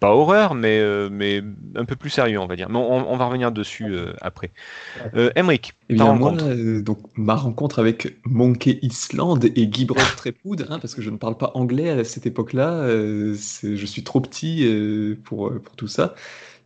pas 0.00 0.14
horreur, 0.14 0.54
mais, 0.54 0.78
euh, 0.80 1.08
mais 1.10 1.42
un 1.74 1.84
peu 1.84 1.96
plus 1.96 2.10
sérieux, 2.10 2.38
on 2.40 2.46
va 2.46 2.56
dire. 2.56 2.68
Mais 2.70 2.78
on, 2.78 3.10
on 3.12 3.16
va 3.16 3.26
revenir 3.26 3.52
dessus 3.52 3.94
euh, 3.94 4.12
après. 4.20 4.52
Euh, 5.14 5.30
Emric, 5.36 5.74
Eh 5.88 5.96
ta 5.96 6.04
bien, 6.04 6.04
rencontre. 6.06 6.44
euh, 6.44 6.82
donc, 6.82 7.00
ma 7.16 7.34
rencontre 7.34 7.78
avec 7.78 8.18
Monkey 8.26 8.78
Island 8.82 9.44
et 9.56 9.66
Guy 9.68 9.84
Brod 9.86 10.14
Trepoud, 10.14 10.66
hein, 10.70 10.78
parce 10.78 10.94
que 10.94 11.02
je 11.02 11.10
ne 11.10 11.16
parle 11.16 11.36
pas 11.36 11.50
anglais 11.54 11.90
à 11.90 12.04
cette 12.04 12.26
époque-là, 12.26 12.88
je 12.88 13.86
suis 13.86 14.04
trop 14.04 14.20
petit 14.20 14.66
pour, 15.24 15.52
pour 15.60 15.76
tout 15.76 15.88
ça. 15.88 16.14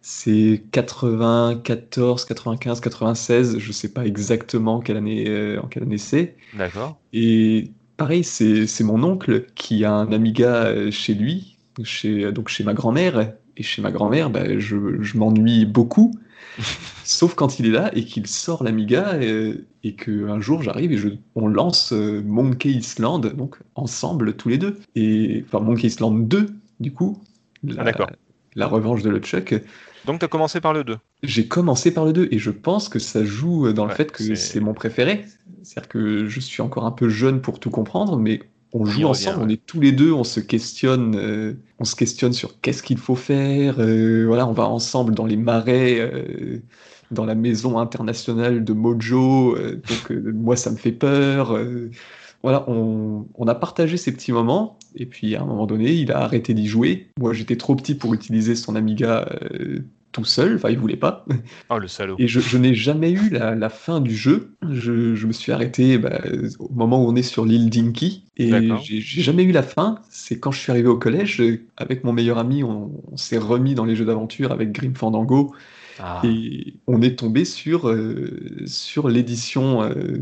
C'est 0.01 0.64
94, 0.72 2.24
95, 2.24 2.80
96, 2.80 3.59
je 3.59 3.72
sais 3.72 3.93
pas 3.93 4.05
exactement 4.07 4.80
quelle 4.80 4.97
année, 4.97 5.59
en 5.59 5.68
quelle 5.68 5.85
année 5.85 5.99
c'est. 5.99 6.37
D'accord. 6.53 7.01
Et 7.12 7.72
pareil, 7.97 8.24
c'est 8.24 8.66
c'est 8.66 8.85
mon 8.85 9.03
oncle 9.05 9.47
qui 9.55 9.85
a 9.85 9.93
un 9.93 10.12
Amiga 10.12 10.91
chez 10.91 11.14
lui, 11.14 11.59
chez, 11.84 12.32
donc 12.32 12.48
chez 12.48 12.64
ma 12.64 12.74
grand-mère. 12.74 13.32
Et 13.56 13.62
chez 13.62 13.82
ma 13.82 13.90
grand-mère, 13.90 14.30
bah, 14.30 14.58
je, 14.58 15.02
je 15.02 15.16
m'ennuie 15.18 15.66
beaucoup, 15.66 16.18
sauf 17.04 17.34
quand 17.34 17.58
il 17.58 17.66
est 17.66 17.70
là 17.70 17.90
et 17.94 18.04
qu'il 18.04 18.26
sort 18.26 18.64
l'Amiga 18.64 19.14
euh, 19.14 19.66
et 19.84 19.94
qu'un 19.94 20.40
jour 20.40 20.62
j'arrive 20.62 20.92
et 20.92 20.96
je, 20.96 21.08
on 21.34 21.48
lance 21.48 21.92
euh, 21.92 22.22
Monkey 22.24 22.70
Island, 22.70 23.34
donc 23.34 23.56
ensemble 23.74 24.34
tous 24.36 24.48
les 24.48 24.58
deux. 24.58 24.78
Et 24.94 25.44
enfin 25.46 25.62
Monkey 25.62 25.88
Island 25.88 26.26
2, 26.28 26.46
du 26.80 26.92
coup, 26.92 27.20
la, 27.62 27.84
Ah, 27.84 28.06
la 28.54 28.66
revanche 28.66 29.02
de 29.02 29.10
LeChuck. 29.10 29.62
Donc, 30.04 30.18
tu 30.18 30.24
as 30.24 30.28
commencé 30.28 30.60
par 30.60 30.72
le 30.72 30.82
2. 30.82 30.98
J'ai 31.22 31.46
commencé 31.46 31.94
par 31.94 32.04
le 32.04 32.12
2 32.12 32.28
et 32.32 32.38
je 32.38 32.50
pense 32.50 32.88
que 32.88 32.98
ça 32.98 33.24
joue 33.24 33.72
dans 33.72 33.86
le 33.86 33.94
fait 33.94 34.10
que 34.10 34.34
c'est 34.34 34.58
mon 34.58 34.74
préféré. 34.74 35.24
C'est-à-dire 35.62 35.88
que 35.88 36.26
je 36.26 36.40
suis 36.40 36.60
encore 36.60 36.86
un 36.86 36.90
peu 36.90 37.08
jeune 37.08 37.40
pour 37.40 37.60
tout 37.60 37.70
comprendre, 37.70 38.16
mais 38.16 38.40
on 38.72 38.84
joue 38.86 39.04
revient, 39.04 39.04
ensemble, 39.04 39.38
ouais. 39.38 39.44
on 39.44 39.48
est 39.48 39.64
tous 39.66 39.80
les 39.80 39.92
deux, 39.92 40.12
on 40.12 40.24
se 40.24 40.40
questionne, 40.40 41.16
euh, 41.16 41.54
on 41.78 41.84
se 41.84 41.94
questionne 41.96 42.32
sur 42.32 42.60
qu'est-ce 42.60 42.82
qu'il 42.82 42.98
faut 42.98 43.16
faire. 43.16 43.76
euh, 43.80 44.24
voilà, 44.26 44.46
on 44.48 44.52
va 44.52 44.64
ensemble 44.68 45.14
dans 45.14 45.26
les 45.26 45.36
marais, 45.36 45.98
euh, 46.00 46.58
dans 47.10 47.24
la 47.26 47.34
maison 47.34 47.78
internationale 47.78 48.64
de 48.64 48.72
Mojo. 48.72 49.56
euh, 49.56 49.76
donc 49.88 50.10
euh, 50.10 50.32
moi, 50.34 50.56
ça 50.56 50.70
me 50.70 50.76
fait 50.76 50.92
peur. 50.92 51.52
euh, 51.56 51.90
voilà, 52.42 52.68
on, 52.68 53.28
on 53.34 53.46
a 53.48 53.54
partagé 53.54 53.96
ces 53.96 54.12
petits 54.12 54.32
moments, 54.32 54.78
et 54.96 55.06
puis 55.06 55.36
à 55.36 55.42
un 55.42 55.46
moment 55.46 55.66
donné, 55.66 55.92
il 55.92 56.10
a 56.12 56.18
arrêté 56.20 56.54
d'y 56.54 56.66
jouer. 56.66 57.08
Moi, 57.18 57.32
j'étais 57.34 57.56
trop 57.56 57.76
petit 57.76 57.94
pour 57.94 58.14
utiliser 58.14 58.56
son 58.56 58.74
Amiga 58.74 59.28
euh, 59.52 59.80
tout 60.12 60.24
seul, 60.24 60.56
enfin, 60.56 60.70
il 60.70 60.78
voulait 60.78 60.96
pas. 60.96 61.24
Oh, 61.70 61.78
le 61.78 61.88
salaud. 61.88 62.16
Et 62.18 62.28
je, 62.28 62.40
je 62.40 62.58
n'ai 62.58 62.74
jamais 62.74 63.10
eu 63.10 63.30
la, 63.30 63.54
la 63.54 63.68
fin 63.68 64.00
du 64.00 64.14
jeu. 64.14 64.54
Je, 64.70 65.14
je 65.14 65.26
me 65.26 65.32
suis 65.32 65.52
arrêté 65.52 65.98
bah, 65.98 66.20
au 66.58 66.72
moment 66.72 67.02
où 67.04 67.08
on 67.08 67.16
est 67.16 67.22
sur 67.22 67.44
l'île 67.44 67.70
Dinky. 67.70 68.24
Et 68.36 68.50
j'ai 68.82 69.22
jamais 69.22 69.42
eu 69.42 69.52
la 69.52 69.62
fin. 69.62 69.98
C'est 70.10 70.38
quand 70.38 70.52
je 70.52 70.58
suis 70.58 70.70
arrivé 70.70 70.88
au 70.88 70.98
collège, 70.98 71.42
avec 71.76 72.04
mon 72.04 72.12
meilleur 72.12 72.38
ami, 72.38 72.62
on, 72.62 72.90
on 73.10 73.16
s'est 73.16 73.38
remis 73.38 73.74
dans 73.74 73.84
les 73.84 73.96
jeux 73.96 74.04
d'aventure 74.04 74.52
avec 74.52 74.72
Grim 74.72 74.94
Fandango. 74.94 75.54
Ah. 75.98 76.20
Et 76.24 76.74
on 76.86 77.02
est 77.02 77.18
tombé 77.18 77.44
sur, 77.44 77.88
euh, 77.88 78.62
sur 78.66 79.08
l'édition 79.08 79.82
euh, 79.82 80.20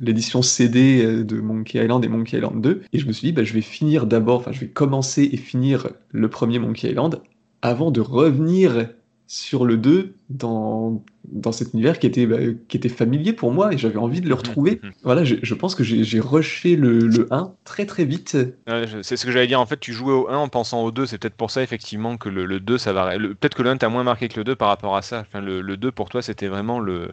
l'édition 0.00 0.42
CD 0.42 1.04
euh, 1.04 1.24
de 1.24 1.40
Monkey 1.40 1.82
Island 1.82 2.04
et 2.04 2.08
Monkey 2.08 2.36
Island 2.36 2.60
2. 2.60 2.82
Et 2.92 2.98
je 2.98 3.06
me 3.06 3.12
suis 3.12 3.28
dit, 3.28 3.32
bah, 3.32 3.44
je 3.44 3.52
vais 3.52 3.60
finir 3.60 4.06
d'abord, 4.06 4.40
enfin, 4.40 4.52
je 4.52 4.60
vais 4.60 4.68
commencer 4.68 5.28
et 5.32 5.36
finir 5.36 5.88
le 6.10 6.28
premier 6.28 6.58
Monkey 6.58 6.90
Island 6.90 7.20
avant 7.62 7.90
de 7.90 8.00
revenir 8.00 8.88
sur 9.32 9.64
le 9.64 9.78
2 9.78 10.12
dans, 10.28 11.02
dans 11.24 11.52
cet 11.52 11.72
univers 11.72 11.98
qui 11.98 12.06
était, 12.06 12.26
bah, 12.26 12.36
qui 12.68 12.76
était 12.76 12.90
familier 12.90 13.32
pour 13.32 13.50
moi 13.50 13.72
et 13.72 13.78
j'avais 13.78 13.96
envie 13.96 14.20
de 14.20 14.28
le 14.28 14.34
retrouver. 14.34 14.78
Mhm. 14.82 14.92
Voilà, 15.04 15.24
je, 15.24 15.36
je 15.42 15.54
pense 15.54 15.74
que 15.74 15.82
j'ai 15.82 16.20
rushé 16.20 16.76
le, 16.76 16.98
le 16.98 17.28
1 17.30 17.54
très 17.64 17.86
très 17.86 18.04
vite. 18.04 18.36
Ouais, 18.68 18.84
c'est 19.00 19.16
ce 19.16 19.24
que 19.24 19.32
j'allais 19.32 19.46
dire. 19.46 19.58
En 19.58 19.64
fait, 19.64 19.80
tu 19.80 19.94
jouais 19.94 20.12
au 20.12 20.28
1 20.28 20.36
en 20.36 20.48
pensant 20.48 20.84
au 20.84 20.90
2. 20.90 21.06
C'est 21.06 21.16
peut-être 21.16 21.34
pour 21.34 21.50
ça, 21.50 21.62
effectivement, 21.62 22.18
que 22.18 22.28
le, 22.28 22.44
le 22.44 22.60
2, 22.60 22.76
ça 22.76 22.92
va. 22.92 23.16
Peut-être 23.16 23.54
que 23.54 23.62
le 23.62 23.70
1 23.70 23.78
t'a 23.78 23.88
moins 23.88 24.04
marqué 24.04 24.28
que 24.28 24.38
le 24.38 24.44
2 24.44 24.54
par 24.54 24.68
rapport 24.68 24.96
à 24.96 25.00
ça. 25.00 25.20
Enfin, 25.20 25.40
le, 25.40 25.62
le 25.62 25.78
2, 25.78 25.90
pour 25.92 26.10
toi, 26.10 26.20
c'était 26.20 26.48
vraiment 26.48 26.78
le, 26.78 27.12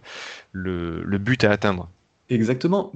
le, 0.51 1.01
le 1.01 1.17
but 1.19 1.45
à 1.45 1.51
atteindre. 1.51 1.87
Exactement. 2.29 2.91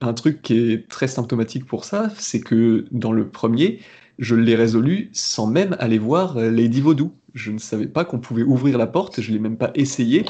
Un 0.00 0.14
truc 0.14 0.42
qui 0.42 0.72
est 0.72 0.88
très 0.88 1.06
symptomatique 1.06 1.64
pour 1.64 1.84
ça, 1.84 2.10
c'est 2.18 2.40
que 2.40 2.86
dans 2.90 3.12
le 3.12 3.28
premier, 3.28 3.78
je 4.18 4.34
l'ai 4.34 4.56
résolu 4.56 5.10
sans 5.12 5.46
même 5.46 5.76
aller 5.78 5.98
voir 5.98 6.36
euh, 6.36 6.50
Lady 6.50 6.80
Vaudou. 6.80 7.12
Je 7.38 7.52
ne 7.52 7.58
savais 7.58 7.86
pas 7.86 8.04
qu'on 8.04 8.18
pouvait 8.18 8.42
ouvrir 8.42 8.76
la 8.78 8.86
porte, 8.86 9.20
je 9.20 9.30
l'ai 9.32 9.38
même 9.38 9.56
pas 9.56 9.70
essayé. 9.74 10.24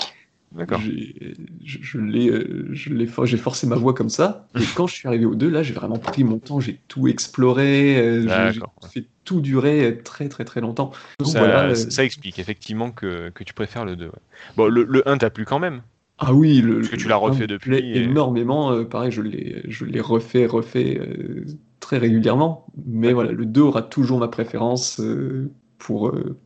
D'accord. 0.53 0.81
J'ai 0.81 1.35
je, 1.65 1.79
je 1.81 1.99
l'ai, 1.99 2.29
euh, 2.31 2.69
je 2.73 2.93
l'ai 2.93 3.07
for- 3.07 3.27
j'ai 3.27 3.37
forcé 3.37 3.67
ma 3.67 3.77
voix 3.77 3.95
comme 3.95 4.09
ça. 4.09 4.47
Et 4.55 4.65
quand 4.77 4.87
je 4.87 4.95
suis 4.95 5.09
arrivé 5.09 5.25
au 5.25 5.35
2, 5.35 5.49
là, 5.49 5.63
j'ai 5.63 5.75
vraiment 5.75 5.99
pris 5.99 6.25
mon 6.25 6.39
temps, 6.39 6.61
j'ai 6.61 6.79
tout 6.89 7.09
exploré, 7.09 7.99
euh, 7.99 8.53
j'ai- 8.53 8.61
fait 8.91 9.05
tout 9.25 9.41
durer 9.41 10.01
très 10.05 10.29
très 10.29 10.45
très 10.45 10.61
longtemps. 10.61 10.91
Donc 11.19 11.29
Ça, 11.29 11.39
voilà, 11.41 11.65
euh, 11.65 11.75
ça- 11.75 11.91
ça 11.91 12.05
explique 12.05 12.39
effectivement 12.39 12.91
que, 12.91 13.31
que 13.31 13.45
tu 13.45 13.53
préfères 13.55 13.85
le 13.85 13.97
2. 13.97 14.07
ouais. 14.07 14.13
Bon, 14.57 14.69
le, 14.69 14.85
le 14.85 15.07
1 15.09 15.19
t'as 15.19 15.31
plu 15.31 15.45
quand 15.45 15.59
même. 15.59 15.83
Ah 16.19 16.35
oui, 16.35 16.61
le, 16.61 16.79
Parce 16.81 16.89
que 16.89 16.97
tu 16.97 17.09
l'as 17.09 17.17
refait 17.17 17.47
depuis, 17.47 17.77
et- 17.77 17.97
énormément. 18.03 18.73
euh, 18.73 18.85
pareil, 18.85 19.13
je 19.13 19.23
l'ai, 19.23 19.63
je 19.69 19.85
l'ai 19.85 20.01
refait, 20.01 20.47
refait 20.47 20.99
euh, 20.99 21.45
très 21.81 21.99
régulièrement. 21.99 22.67
Mais 22.87 23.13
voilà, 23.13 23.33
le 23.33 23.47
2 23.47 23.63
aura 23.63 23.83
toujours 23.83 24.19
ma 24.19 24.29
préférence 24.29 25.01
euh, 25.01 25.51
pour, 25.79 26.09
euh, 26.09 26.37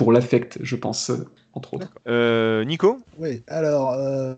pour 0.00 0.12
l'affect, 0.12 0.58
je 0.62 0.76
pense, 0.76 1.10
euh, 1.10 1.26
entre 1.52 1.74
autres. 1.74 1.92
Euh, 2.08 2.64
Nico 2.64 3.00
Oui, 3.18 3.42
alors, 3.48 3.92
euh, 3.92 4.32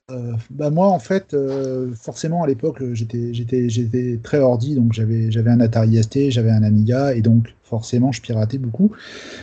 bah 0.51 0.71
moi, 0.71 0.89
en 0.89 0.99
fait, 0.99 1.35
euh, 1.35 1.93
forcément, 1.95 2.43
à 2.43 2.49
l'époque, 2.49 2.83
j'étais, 2.95 4.19
très 4.25 4.41
ordi, 4.41 4.75
donc 4.75 4.93
j'avais, 4.93 5.31
un 5.47 5.61
Atari 5.61 6.03
ST, 6.03 6.33
j'avais 6.33 6.51
un 6.51 6.65
Amiga, 6.65 7.15
et 7.15 7.21
donc, 7.23 7.55
forcément, 7.63 8.11
je 8.11 8.21
piratais 8.21 8.59
beaucoup. 8.59 8.91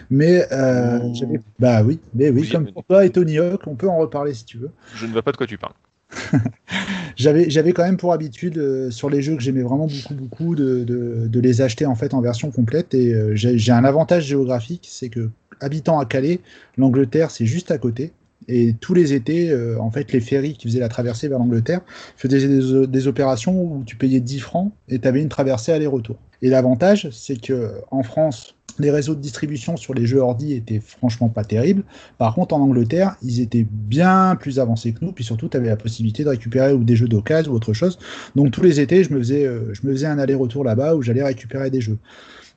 Mais, 0.09 0.45
euh, 0.51 0.99
Oh. 1.01 1.13
j'avais, 1.13 1.39
bah 1.57 1.84
oui, 1.84 2.01
mais 2.13 2.30
oui, 2.32 2.41
Oui, 2.41 2.49
comme 2.49 2.70
pour 2.70 2.84
toi 2.84 3.05
et 3.05 3.11
Tony 3.11 3.38
Hawk, 3.39 3.65
on 3.67 3.76
peut 3.76 3.88
en 3.88 3.97
reparler 3.97 4.34
si 4.34 4.43
tu 4.43 4.57
veux. 4.57 4.72
Je 4.95 5.05
ne 5.05 5.13
vois 5.13 5.22
pas 5.22 5.32
de 5.32 5.38
quoi 5.38 5.47
tu 5.47 5.57
parles. 5.57 5.74
J'avais, 7.15 7.49
j'avais 7.49 7.74
quand 7.74 7.84
même 7.84 7.97
pour 7.97 8.13
habitude, 8.13 8.57
euh, 8.57 8.91
sur 8.91 9.09
les 9.09 9.22
jeux 9.22 9.36
que 9.36 9.41
j'aimais 9.41 9.61
vraiment 9.61 9.88
beaucoup, 9.88 10.13
beaucoup, 10.15 10.55
de, 10.55 10.84
de, 10.86 11.28
de 11.28 11.39
les 11.39 11.61
acheter 11.61 11.86
en 11.86 11.95
fait 11.95 12.13
en 12.13 12.22
version 12.22 12.49
complète. 12.49 12.93
Et 12.93 13.13
euh, 13.13 13.36
j'ai 13.36 13.72
un 13.72 13.84
avantage 13.84 14.26
géographique, 14.26 14.88
c'est 14.89 15.09
que 15.09 15.30
habitant 15.60 15.99
à 15.99 16.05
Calais, 16.05 16.39
l'Angleterre 16.78 17.32
c'est 17.32 17.45
juste 17.45 17.72
à 17.72 17.78
côté. 17.78 18.14
Et 18.47 18.74
tous 18.74 18.95
les 18.95 19.14
étés, 19.14 19.51
euh, 19.51 19.80
en 19.80 19.91
fait, 19.91 20.12
les 20.12 20.22
ferries 20.22 20.53
qui 20.53 20.68
faisaient 20.68 20.80
la 20.80 20.89
traversée 20.89 21.28
vers 21.28 21.38
l'Angleterre 21.38 21.82
faisaient 22.18 22.47
des, 22.88 23.07
opérations 23.07 23.62
où 23.62 23.84
tu 23.86 23.95
payais 23.95 24.20
10 24.20 24.39
francs 24.39 24.72
et 24.88 24.97
tu 24.97 25.07
avais 25.07 25.22
une 25.22 25.30
traversée 25.30 25.72
aller-retour. 25.72 26.16
Et 26.41 26.49
l'avantage, 26.49 27.10
c'est 27.12 27.39
que 27.39 27.74
en 27.91 28.01
France, 28.01 28.55
les 28.80 28.91
réseaux 28.91 29.14
de 29.14 29.20
distribution 29.20 29.78
sur 29.78 29.93
les 29.93 30.05
jeux 30.05 30.20
ordi 30.20 30.53
étaient 30.53 30.80
franchement 30.80 31.30
pas 31.30 31.43
terribles. 31.43 31.84
Par 32.18 32.34
contre, 32.34 32.55
en 32.55 32.62
Angleterre, 32.62 33.18
ils 33.22 33.41
étaient 33.41 33.68
bien 33.70 34.36
plus 34.39 34.60
avancés 34.60 34.93
que 34.93 35.03
nous, 35.03 35.12
puis 35.12 35.24
surtout, 35.24 35.49
tu 35.49 35.57
avais 35.57 35.68
la 35.68 35.76
possibilité 35.76 36.24
de 36.24 36.30
récupérer 36.30 36.76
des 36.78 36.95
jeux 36.95 37.07
d'occasion 37.07 37.51
ou 37.51 37.55
autre 37.55 37.74
chose. 37.74 37.99
Donc 38.36 38.51
tous 38.51 38.62
les 38.62 38.80
étés, 38.80 39.03
je 39.03 39.14
me 39.14 39.20
faisais, 39.20 39.45
euh, 39.45 39.74
je 39.74 39.86
me 39.86 39.91
faisais 39.91 40.07
un 40.07 40.18
aller-retour 40.18 40.64
là-bas 40.64 40.95
où 40.95 41.01
j'allais 41.01 41.24
récupérer 41.24 41.70
des 41.70 41.82
jeux. 41.82 41.97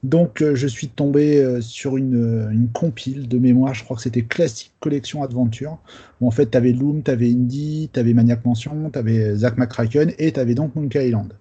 Donc 0.03 0.43
euh, 0.43 0.55
je 0.55 0.67
suis 0.67 0.89
tombé 0.89 1.39
euh, 1.39 1.61
sur 1.61 1.97
une, 1.97 2.17
euh, 2.17 2.51
une 2.51 2.69
compile 2.69 3.29
de 3.29 3.39
mémoire, 3.39 3.73
je 3.73 3.85
crois 3.85 3.97
que 3.97 4.03
c'était 4.03 4.23
Classic 4.23 4.73
Collection 4.81 5.23
Adventure, 5.23 5.79
où 6.21 6.27
en 6.27 6.31
fait 6.33 6.51
tu 6.51 6.57
avais 6.57 6.73
Loom, 6.73 7.03
tu 7.03 7.11
avais 7.11 7.31
Indie, 7.31 7.89
tu 7.93 8.01
avais 8.01 8.13
Maniac 8.13 8.45
Mansion, 8.45 8.91
tu 8.93 8.99
avais 8.99 9.37
Zack 9.37 9.59
McCracken 9.59 10.13
et 10.19 10.33
tu 10.33 10.41
avais 10.41 10.55
donc 10.55 10.75
Monkey 10.75 11.09
Island. 11.09 11.35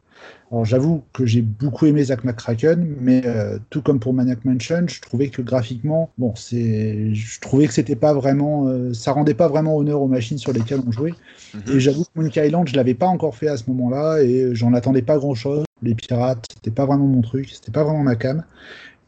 Alors 0.52 0.66
j'avoue 0.66 1.04
que 1.14 1.26
j'ai 1.26 1.42
beaucoup 1.42 1.86
aimé 1.86 2.04
Zack 2.04 2.24
McCracken, 2.26 2.96
mais 3.00 3.22
euh, 3.26 3.58
tout 3.70 3.82
comme 3.82 4.00
pour 4.00 4.14
Maniac 4.14 4.44
Mansion, 4.44 4.86
je 4.88 5.00
trouvais 5.00 5.30
que 5.30 5.42
graphiquement, 5.42 6.10
bon, 6.18 6.34
c'est, 6.36 7.14
je 7.14 7.40
trouvais 7.40 7.68
que 7.68 7.74
c'était 7.74 7.96
pas 7.96 8.14
vraiment, 8.14 8.68
euh, 8.68 8.94
ça 8.94 9.14
rendait 9.14 9.34
pas 9.34 9.48
vraiment 9.48 9.78
honneur 9.78 10.02
aux 10.02 10.08
machines 10.08 10.38
sur 10.38 10.52
lesquelles 10.52 10.82
on 10.86 10.92
jouait. 10.92 11.14
Mhm. 11.54 11.62
Et 11.76 11.80
j'avoue 11.80 12.04
que 12.04 12.22
Monkey 12.22 12.46
Island, 12.46 12.68
je 12.68 12.76
l'avais 12.76 12.94
pas 12.94 13.08
encore 13.08 13.36
fait 13.36 13.48
à 13.48 13.56
ce 13.56 13.64
moment-là 13.70 14.22
et 14.22 14.54
j'en 14.54 14.74
attendais 14.74 15.02
pas 15.02 15.18
grand-chose. 15.18 15.64
Les 15.82 15.96
pirates, 15.96 16.46
c'était 16.54 16.72
pas 16.72 16.86
vraiment 16.86 17.08
mon 17.08 17.22
truc, 17.22 17.50
c'était 17.50 17.72
pas 17.72 17.84
vraiment 17.84 18.04
ma 18.04 18.16
cam. 18.16 18.44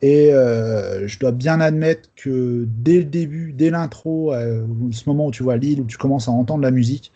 Et 0.03 0.33
euh, 0.33 1.07
je 1.07 1.17
dois 1.17 1.31
bien 1.31 1.61
admettre 1.61 2.09
que 2.17 2.67
dès 2.67 2.97
le 2.97 3.05
début, 3.05 3.53
dès 3.53 3.69
l'intro, 3.69 4.33
euh, 4.33 4.67
ce 4.91 5.07
moment 5.07 5.27
où 5.27 5.31
tu 5.31 5.43
vois 5.43 5.55
l'île, 5.55 5.79
où 5.79 5.85
tu 5.85 5.97
commences 5.97 6.27
à 6.27 6.31
entendre 6.31 6.61
la 6.61 6.71
musique, 6.71 7.13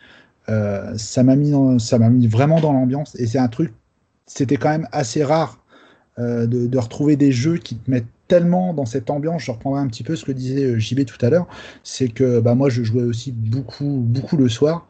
euh, 0.48 0.98
ça 0.98 1.22
m'a 1.22 1.36
mis, 1.36 1.52
ça 1.82 2.00
m'a 2.00 2.10
mis 2.10 2.28
vraiment 2.28 2.62
dans 2.62 2.72
l'ambiance. 2.72 3.14
Et 3.20 3.28
c'est 3.28 3.40
un 3.40 3.50
truc, 3.50 3.74
c'était 4.26 4.56
quand 4.56 4.70
même 4.70 4.88
assez 4.94 5.22
rare 5.22 5.62
de, 6.18 6.78
retrouver 6.78 7.16
des 7.18 7.32
jeux 7.34 7.58
qui 7.58 7.76
te 7.76 7.92
mettent 7.92 8.08
tellement 8.30 8.74
dans 8.74 8.86
cette 8.86 9.10
ambiance. 9.10 9.44
Je 9.44 9.52
reprendrai 9.52 9.82
un 9.82 9.88
petit 9.88 10.04
peu 10.04 10.16
ce 10.16 10.24
que 10.24 10.32
disait 10.32 10.80
JB 10.80 11.04
tout 11.04 11.24
à 11.26 11.30
l'heure, 11.30 11.48
c'est 11.84 12.08
que 12.08 12.40
bah, 12.40 12.56
moi 12.56 12.70
je 12.70 12.84
jouais 12.84 13.04
aussi 13.04 13.34
beaucoup, 13.34 14.02
beaucoup 14.02 14.38
le 14.38 14.48
soir. 14.48 14.88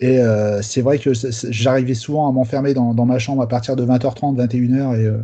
Et 0.00 0.20
euh, 0.20 0.62
c'est 0.62 0.80
vrai 0.80 0.98
que 1.00 1.10
j'arrivais 1.50 1.94
souvent 1.94 2.28
à 2.28 2.32
m'enfermer 2.32 2.72
dans, 2.72 2.94
dans 2.94 3.04
ma 3.04 3.18
chambre 3.18 3.42
à 3.42 3.48
partir 3.48 3.74
de 3.74 3.82
20h30, 3.82 4.36
21h, 4.36 4.94
et, 4.96 5.04
euh, 5.06 5.18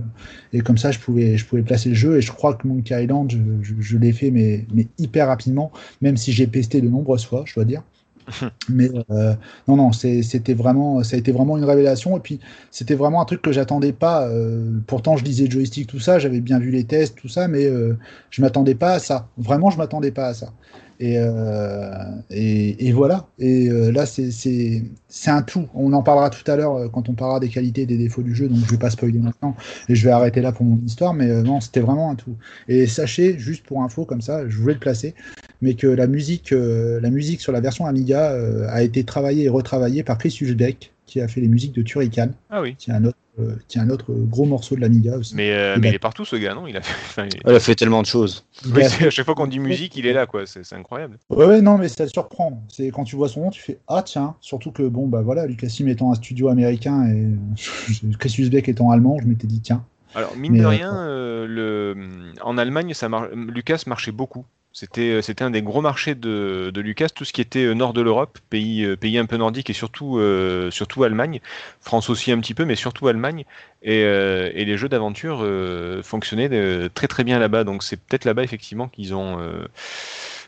et 0.52 0.60
comme 0.62 0.78
ça 0.78 0.90
je 0.90 0.98
pouvais, 0.98 1.36
je 1.36 1.46
pouvais 1.46 1.62
placer 1.62 1.90
le 1.90 1.94
jeu. 1.94 2.16
Et 2.18 2.20
je 2.22 2.32
crois 2.32 2.54
que 2.54 2.66
Monkey 2.66 3.00
Island, 3.04 3.30
je, 3.30 3.38
je- 3.62 3.74
je 3.80 3.98
l'ai 3.98 4.12
fait, 4.12 4.30
mais, 4.32 4.66
mais 4.74 4.88
hyper 4.98 5.28
rapidement, 5.28 5.70
même 6.00 6.16
si 6.16 6.32
j'ai 6.32 6.46
pesté 6.48 6.80
de 6.80 6.88
nombreuses 6.88 7.24
fois, 7.24 7.44
je 7.46 7.54
dois 7.54 7.64
dire. 7.64 7.82
Mais 8.70 8.88
euh, 9.10 9.34
non, 9.68 9.76
non, 9.76 9.92
c'était 9.92 10.54
vraiment, 10.54 11.02
ça 11.04 11.16
a 11.16 11.18
été 11.18 11.32
vraiment 11.32 11.58
une 11.58 11.64
révélation. 11.64 12.16
Et 12.16 12.20
puis, 12.20 12.40
c'était 12.70 12.94
vraiment 12.94 13.20
un 13.20 13.26
truc 13.26 13.42
que 13.42 13.52
j'attendais 13.52 13.92
pas. 13.92 14.28
pourtant, 14.86 15.16
je 15.16 15.24
lisais 15.24 15.50
joystick, 15.50 15.86
tout 15.88 16.00
ça, 16.00 16.18
j'avais 16.18 16.40
bien 16.40 16.58
vu 16.58 16.70
les 16.70 16.84
tests, 16.84 17.16
tout 17.16 17.28
ça, 17.28 17.48
mais 17.48 17.68
je 18.30 18.42
m'attendais 18.42 18.74
pas 18.74 18.94
à 18.94 18.98
ça. 18.98 19.28
Vraiment, 19.36 19.70
je 19.70 19.78
m'attendais 19.78 20.12
pas 20.12 20.28
à 20.28 20.34
ça. 20.34 20.52
Et, 21.00 21.16
euh, 21.18 21.92
et, 22.30 22.92
voilà. 22.92 23.26
Et 23.38 23.68
euh, 23.68 23.90
là, 23.92 24.06
c'est- 24.06 24.82
un 25.26 25.42
tout. 25.42 25.66
On 25.74 25.92
en 25.92 26.02
parlera 26.02 26.30
tout 26.30 26.48
à 26.50 26.56
l'heure 26.56 26.74
euh, 26.76 26.88
quand 26.88 27.08
on 27.08 27.14
parlera 27.14 27.40
des 27.40 27.48
qualités 27.48 27.82
et 27.82 27.86
des 27.86 27.96
défauts 27.98 28.22
du 28.22 28.34
jeu, 28.34 28.48
donc 28.48 28.58
je 28.64 28.70
vais 28.70 28.78
pas 28.78 28.90
spoiler 28.90 29.18
maintenant. 29.18 29.56
Et 29.88 29.94
je 29.94 30.04
vais 30.04 30.12
arrêter 30.12 30.40
là 30.40 30.52
pour 30.52 30.64
mon 30.66 30.78
histoire, 30.84 31.14
mais 31.14 31.42
non, 31.42 31.60
c'était 31.60 31.80
vraiment 31.80 32.10
un 32.10 32.14
tout. 32.14 32.36
Et 32.68 32.86
sachez, 32.86 33.38
juste 33.38 33.64
pour 33.66 33.82
info, 33.82 34.04
comme 34.04 34.20
ça, 34.22 34.48
je 34.48 34.56
voulais 34.56 34.74
le 34.74 34.80
placer, 34.80 35.14
mais 35.62 35.74
que 35.74 35.86
la 35.86 36.06
musique, 36.06 36.50
la 36.52 37.10
musique 37.10 37.40
sur 37.40 37.52
la 37.52 37.60
version 37.60 37.86
Amiga 37.86 38.36
a 38.68 38.82
été 38.82 39.04
travaillée 39.04 39.44
et 39.44 39.48
retravaillée 39.48 40.02
par 40.04 40.18
Chris 40.18 40.36
Hughes-Beck, 40.40 40.92
qui 41.06 41.20
a 41.20 41.28
fait 41.28 41.40
les 41.40 41.48
musiques 41.48 41.74
de 41.74 41.82
Turrican, 41.82 42.30
Ah 42.50 42.60
oui. 42.62 42.74
qui 42.76 42.90
est 42.90 42.94
un 42.94 43.04
autre, 43.04 43.18
euh, 43.38 43.56
qui 43.68 43.78
est 43.78 43.80
un 43.80 43.90
autre 43.90 44.06
gros 44.12 44.44
morceau 44.46 44.74
de 44.76 44.80
l'Amiga 44.80 45.16
aussi. 45.18 45.34
Mais, 45.34 45.52
euh, 45.52 45.74
Il 45.76 45.80
mais 45.82 45.88
a- 45.88 45.90
il 45.90 45.94
est 45.94 45.98
partout 45.98 46.24
ce 46.24 46.36
gars, 46.36 46.54
non? 46.54 46.66
Il 46.66 46.76
a 46.76 46.82
fait... 46.82 46.94
enfin, 47.22 47.28
il- 47.44 47.50
a 47.50 47.60
fait 47.60 47.74
tellement 47.74 48.00
de 48.02 48.06
choses. 48.06 48.44
Oui, 48.74 48.82
à 48.82 49.10
chaque 49.10 49.24
fois 49.24 49.34
qu'on 49.34 49.46
dit 49.46 49.58
musique, 49.58 49.96
il 49.96 50.06
est 50.06 50.12
là, 50.12 50.26
quoi. 50.26 50.44
C'est 50.46 50.72
incroyable. 50.74 51.18
Ouais, 51.30 51.44
ouais, 51.46 51.60
non, 51.62 51.76
mais 51.78 51.88
ça 51.88 52.06
te 52.06 52.10
surprend. 52.12 52.62
C'est 52.68 52.90
quand 52.90 53.04
tu 53.04 53.16
vois 53.16 53.28
son 53.28 53.42
nom, 53.42 53.50
tu 53.50 53.60
fais 53.60 53.78
Ah, 53.88 54.02
tiens. 54.04 54.34
Surtout 54.40 54.70
que, 54.72 54.82
bon, 54.82 55.06
bah 55.06 55.20
voilà, 55.22 55.46
Lucasfilm 55.46 55.88
étant 55.88 56.10
un 56.12 56.14
studio 56.14 56.48
américain 56.48 57.06
et 57.08 57.26
Chris 58.18 58.34
Hughes-Beck 58.38 58.68
étant 58.68 58.90
allemand, 58.90 59.18
je 59.22 59.26
m'étais 59.26 59.46
dit 59.46 59.60
Tiens. 59.60 59.84
Alors, 60.14 60.36
mine 60.36 60.52
Mais, 60.52 60.60
de 60.60 60.64
euh, 60.64 60.68
rien, 60.68 60.94
euh, 60.94 61.46
le... 61.46 62.32
en 62.42 62.56
Allemagne, 62.56 62.94
ça 62.94 63.08
mar- 63.08 63.28
Lucas 63.34 63.82
marchait 63.86 64.12
beaucoup. 64.12 64.46
C'était 64.72 65.12
euh, 65.12 65.22
c'était 65.22 65.44
un 65.44 65.50
des 65.50 65.62
gros 65.62 65.80
marchés 65.80 66.16
de, 66.16 66.70
de 66.74 66.80
Lucas, 66.80 67.08
tout 67.14 67.24
ce 67.24 67.32
qui 67.32 67.40
était 67.40 67.64
euh, 67.64 67.74
nord 67.74 67.92
de 67.92 68.00
l'Europe, 68.00 68.38
pays, 68.50 68.84
euh, 68.84 68.96
pays 68.96 69.18
un 69.18 69.26
peu 69.26 69.36
nordique 69.36 69.70
et 69.70 69.72
surtout, 69.72 70.18
euh, 70.18 70.70
surtout 70.72 71.04
Allemagne. 71.04 71.40
France 71.80 72.10
aussi 72.10 72.32
un 72.32 72.40
petit 72.40 72.54
peu, 72.54 72.64
mais 72.64 72.74
surtout 72.74 73.06
Allemagne. 73.06 73.44
Et, 73.82 74.02
euh, 74.04 74.50
et 74.54 74.64
les 74.64 74.76
jeux 74.76 74.88
d'aventure 74.88 75.40
euh, 75.42 76.02
fonctionnaient 76.02 76.48
euh, 76.52 76.88
très 76.92 77.06
très 77.06 77.22
bien 77.22 77.38
là-bas. 77.38 77.62
Donc 77.64 77.84
c'est 77.84 77.96
peut-être 77.96 78.24
là-bas 78.24 78.42
effectivement 78.42 78.88
qu'ils 78.88 79.14
ont. 79.14 79.38
euh, 79.40 79.66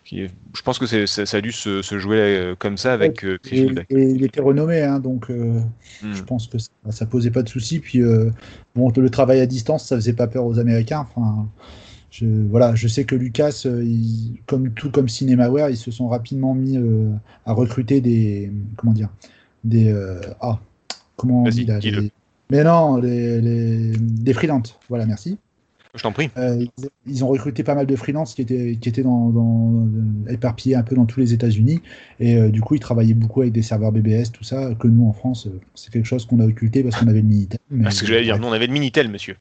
qui- 0.04 0.28
je 0.54 0.62
pense 0.62 0.78
que 0.78 0.86
c'est- 0.86 1.06
ça, 1.06 1.26
ça 1.26 1.36
a 1.38 1.40
dû 1.40 1.52
se, 1.52 1.82
se 1.82 1.98
jouer 1.98 2.18
euh, 2.18 2.54
comme 2.56 2.76
ça 2.76 2.92
avec 2.92 3.24
euh, 3.24 3.38
Et, 3.50 3.66
et 3.90 4.02
il 4.10 4.24
était 4.24 4.40
renommé, 4.40 4.82
hein, 4.82 4.98
donc 4.98 5.30
euh, 5.30 5.60
Hmm. 6.00 6.12
je 6.12 6.22
pense 6.24 6.48
que 6.48 6.58
ça, 6.58 6.68
ça 6.90 7.06
posait 7.06 7.30
pas 7.30 7.42
de 7.42 7.48
soucis. 7.48 7.78
Puis, 7.80 8.02
euh, 8.02 8.30
bon, 8.76 8.92
le 8.96 9.10
travail 9.10 9.40
à 9.40 9.46
distance, 9.46 9.86
ça 9.86 9.96
faisait 9.96 10.12
pas 10.12 10.26
peur 10.26 10.44
aux 10.46 10.58
Américains. 10.58 11.06
Enfin, 11.14 11.48
je, 12.10 12.26
voilà, 12.26 12.74
je 12.74 12.88
sais 12.88 13.04
que 13.04 13.14
Lucas, 13.14 13.62
euh, 13.66 13.82
il- 13.84 14.40
comme 14.46 14.70
tout 14.72 14.90
comme 14.90 15.08
Cinemaware, 15.08 15.70
ils 15.70 15.76
se 15.76 15.90
sont 15.90 16.08
rapidement 16.08 16.54
mis 16.54 16.76
euh, 16.78 17.10
à 17.46 17.52
recruter 17.52 18.00
des. 18.00 18.52
Comment 18.76 18.92
dire 18.92 19.08
Des. 19.64 19.90
euh, 19.90 20.20
ah, 20.40 20.60
comment 21.16 21.44
on 21.44 21.48
dit 21.48 21.64
là 21.66 21.80
Mais 22.50 22.64
non, 22.64 22.96
les, 22.98 23.40
les- 23.40 23.96
des 23.98 24.32
freelances. 24.34 24.78
Voilà, 24.88 25.06
merci. 25.06 25.38
Je 25.96 26.02
t'en 26.02 26.12
prie. 26.12 26.30
Euh, 26.36 26.64
ils, 27.06 27.24
ont 27.24 27.28
recruté 27.28 27.62
pas 27.62 27.74
mal 27.74 27.86
de 27.86 27.96
freelances 27.96 28.34
qui 28.34 28.42
étaient, 28.42 28.76
qui 28.80 28.88
étaient 28.88 29.02
dans, 29.02 29.30
dans- 29.30 29.88
éparpillés 30.28 30.74
un 30.76 30.82
peu 30.82 30.94
dans 30.94 31.06
tous 31.06 31.20
les 31.20 31.32
États-Unis. 31.32 31.80
Et 32.20 32.36
euh, 32.36 32.50
du 32.50 32.60
coup, 32.60 32.74
ils 32.74 32.80
travaillaient 32.80 33.14
beaucoup 33.14 33.40
avec 33.42 33.52
des 33.52 33.62
serveurs 33.62 33.92
BBS, 33.92 34.30
tout 34.32 34.44
ça, 34.44 34.74
que 34.78 34.88
nous, 34.88 35.06
en 35.08 35.12
France, 35.12 35.46
euh, 35.46 35.60
c'est 35.74 35.92
quelque 35.92 36.06
chose 36.06 36.26
qu'on 36.26 36.40
a 36.40 36.44
occulté 36.46 36.82
parce 36.82 36.96
qu'on 36.96 37.08
avait 37.08 37.22
le 37.22 37.28
Minitel. 37.28 37.58
mais- 37.70 37.84
Ah, 37.86 37.90
c'est 37.90 37.96
ce 37.98 38.00
que 38.02 38.08
j'allais 38.08 38.24
dire. 38.24 38.38
Nous, 38.38 38.46
on 38.46 38.52
avait 38.52 38.66
le 38.66 38.72
Minitel, 38.72 39.08
monsieur. 39.08 39.36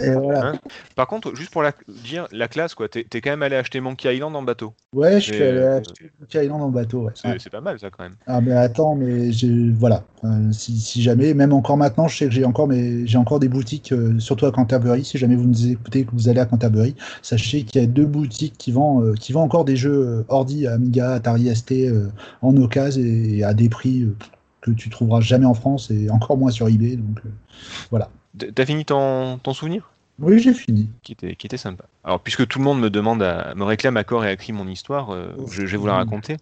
Et 0.00 0.10
voilà. 0.10 0.46
Hein 0.48 0.58
Par 0.94 1.06
contre, 1.06 1.34
juste 1.34 1.50
pour 1.50 1.62
la, 1.62 1.72
dire 1.88 2.26
la 2.32 2.48
classe, 2.48 2.74
quoi, 2.74 2.88
t'es 2.88 3.04
quand 3.04 3.30
même 3.30 3.42
allé 3.42 3.56
acheter 3.56 3.80
Monkey 3.80 4.14
Island 4.14 4.34
en 4.36 4.42
bateau. 4.42 4.74
Ouais, 4.94 5.20
je 5.20 5.32
suis 5.32 5.34
Et, 5.34 5.48
allé 5.48 5.58
euh, 5.58 5.78
acheter 5.80 6.10
Monkey 6.20 6.44
Island 6.44 6.62
en 6.62 6.68
bateau. 6.68 7.04
Ouais. 7.04 7.12
C'est 7.14 7.28
Ouais. 7.28 7.50
pas 7.50 7.60
mal, 7.60 7.78
ça, 7.78 7.90
quand 7.90 8.04
même. 8.04 8.14
Ah, 8.26 8.40
mais 8.40 8.52
attends, 8.52 8.94
mais 8.94 9.30
voilà. 9.72 10.04
Euh, 10.24 10.52
si, 10.52 10.78
si 10.78 11.02
jamais, 11.02 11.34
même 11.34 11.52
encore 11.52 11.76
maintenant, 11.76 12.08
je 12.08 12.16
sais 12.16 12.24
que 12.26 12.30
j'ai 12.32 12.44
encore, 12.44 12.68
mes- 12.68 13.06
j'ai 13.06 13.18
encore 13.18 13.40
des 13.40 13.48
boutiques, 13.48 13.92
euh, 13.92 14.18
surtout 14.18 14.46
à 14.46 14.52
Canterbury. 14.52 15.04
Si 15.04 15.18
jamais 15.18 15.36
vous 15.36 15.46
nous 15.46 15.68
écoutez, 15.68 16.04
que 16.04 16.10
vous 16.12 16.28
allez 16.28 16.40
à 16.40 16.46
Canterbury, 16.46 16.94
sachez 17.22 17.64
qu'il 17.64 17.80
y 17.80 17.84
a 17.84 17.86
deux 17.86 18.06
boutiques 18.06 18.56
qui 18.56 18.72
vendent, 18.72 19.04
euh, 19.04 19.14
qui 19.14 19.32
vendent 19.32 19.44
encore 19.44 19.64
des 19.64 19.76
jeux 19.76 19.92
euh, 20.08 20.24
Ordi, 20.28 20.66
Amiga, 20.66 21.12
Atari 21.12 21.48
ST 21.48 21.88
euh, 21.88 22.08
en 22.42 22.56
occasion 22.56 23.02
et, 23.04 23.42
à 23.44 23.52
des 23.54 23.68
prix 23.68 24.02
euh, 24.02 24.16
que 24.62 24.70
tu 24.70 24.88
trouveras 24.90 25.20
jamais 25.20 25.46
en 25.46 25.54
France 25.54 25.90
et 25.90 26.08
encore 26.10 26.38
moins 26.38 26.50
sur 26.50 26.68
eBay. 26.68 26.96
Donc 26.96 27.18
euh, 27.26 27.28
voilà. 27.90 28.10
T'as 28.54 28.66
fini 28.66 28.84
ton, 28.84 29.38
ton 29.38 29.54
souvenir? 29.54 29.90
Oui, 30.20 30.38
j'ai 30.38 30.54
fini. 30.54 30.88
qui 31.02 31.12
était, 31.12 31.34
qui 31.34 31.46
était 31.46 31.56
sympa. 31.56 31.84
Alors, 32.04 32.20
puisque 32.20 32.46
tout 32.46 32.58
le 32.60 32.64
monde 32.64 32.80
me 32.80 32.88
demande, 32.88 33.22
à, 33.22 33.52
me 33.56 33.64
réclame 33.64 33.96
à 33.96 34.04
corps 34.04 34.24
et 34.24 34.30
à 34.30 34.36
cri 34.36 34.52
mon 34.52 34.68
histoire, 34.68 35.12
euh, 35.12 35.34
je, 35.50 35.66
je 35.66 35.72
vais 35.72 35.76
vous 35.76 35.88
la 35.88 35.96
raconter. 35.96 36.36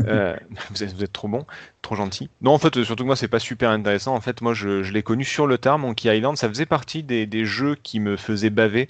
Euh, 0.00 0.36
vous, 0.70 0.82
êtes, 0.82 0.94
vous 0.94 1.04
êtes 1.04 1.12
trop 1.12 1.28
bon, 1.28 1.46
trop 1.80 1.94
gentil. 1.94 2.28
Non, 2.42 2.52
en 2.52 2.58
fait, 2.58 2.76
euh, 2.76 2.84
surtout 2.84 3.04
que 3.04 3.06
moi, 3.06 3.16
c'est 3.16 3.28
pas 3.28 3.38
super 3.38 3.70
intéressant. 3.70 4.14
En 4.16 4.20
fait, 4.20 4.40
moi, 4.40 4.52
je, 4.52 4.82
je 4.82 4.92
l'ai 4.92 5.04
connu 5.04 5.24
sur 5.24 5.46
le 5.46 5.58
tard, 5.58 5.78
Monkey 5.78 6.16
Island. 6.16 6.36
Ça 6.36 6.48
faisait 6.48 6.66
partie 6.66 7.04
des, 7.04 7.26
des 7.26 7.44
jeux 7.44 7.76
qui 7.80 8.00
me 8.00 8.16
faisaient 8.16 8.50
baver 8.50 8.88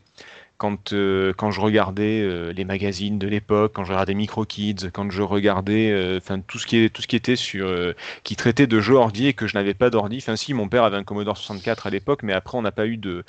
quand, 0.58 0.92
euh, 0.92 1.32
quand 1.32 1.52
je 1.52 1.60
regardais 1.60 2.20
euh, 2.20 2.52
les 2.52 2.64
magazines 2.64 3.18
de 3.18 3.28
l'époque, 3.28 3.72
quand 3.74 3.84
je 3.84 3.92
regardais 3.92 4.14
Micro 4.14 4.44
Kids, 4.44 4.90
quand 4.92 5.08
je 5.10 5.22
regardais 5.22 5.90
euh, 5.92 6.20
tout 6.46 6.58
ce 6.58 6.66
qui 6.66 6.90
tout 6.90 7.02
était 7.14 7.36
sur 7.36 7.94
qui 8.24 8.36
traitait 8.36 8.66
de 8.66 8.80
jeux 8.80 8.96
ordi 8.96 9.28
et 9.28 9.34
que 9.34 9.46
je 9.46 9.54
n'avais 9.54 9.74
pas 9.74 9.88
d'ordi. 9.88 10.18
Enfin 10.18 10.36
si, 10.36 10.54
mon 10.54 10.68
père 10.68 10.82
avait 10.84 10.96
un 10.96 11.04
Commodore 11.04 11.36
64 11.36 11.86
à 11.86 11.90
l'époque, 11.90 12.22
mais 12.24 12.32
après 12.32 12.58
on 12.58 12.62
n'a 12.62 12.72
pas 12.72 12.86
eu 12.86 12.96
de 12.96 13.24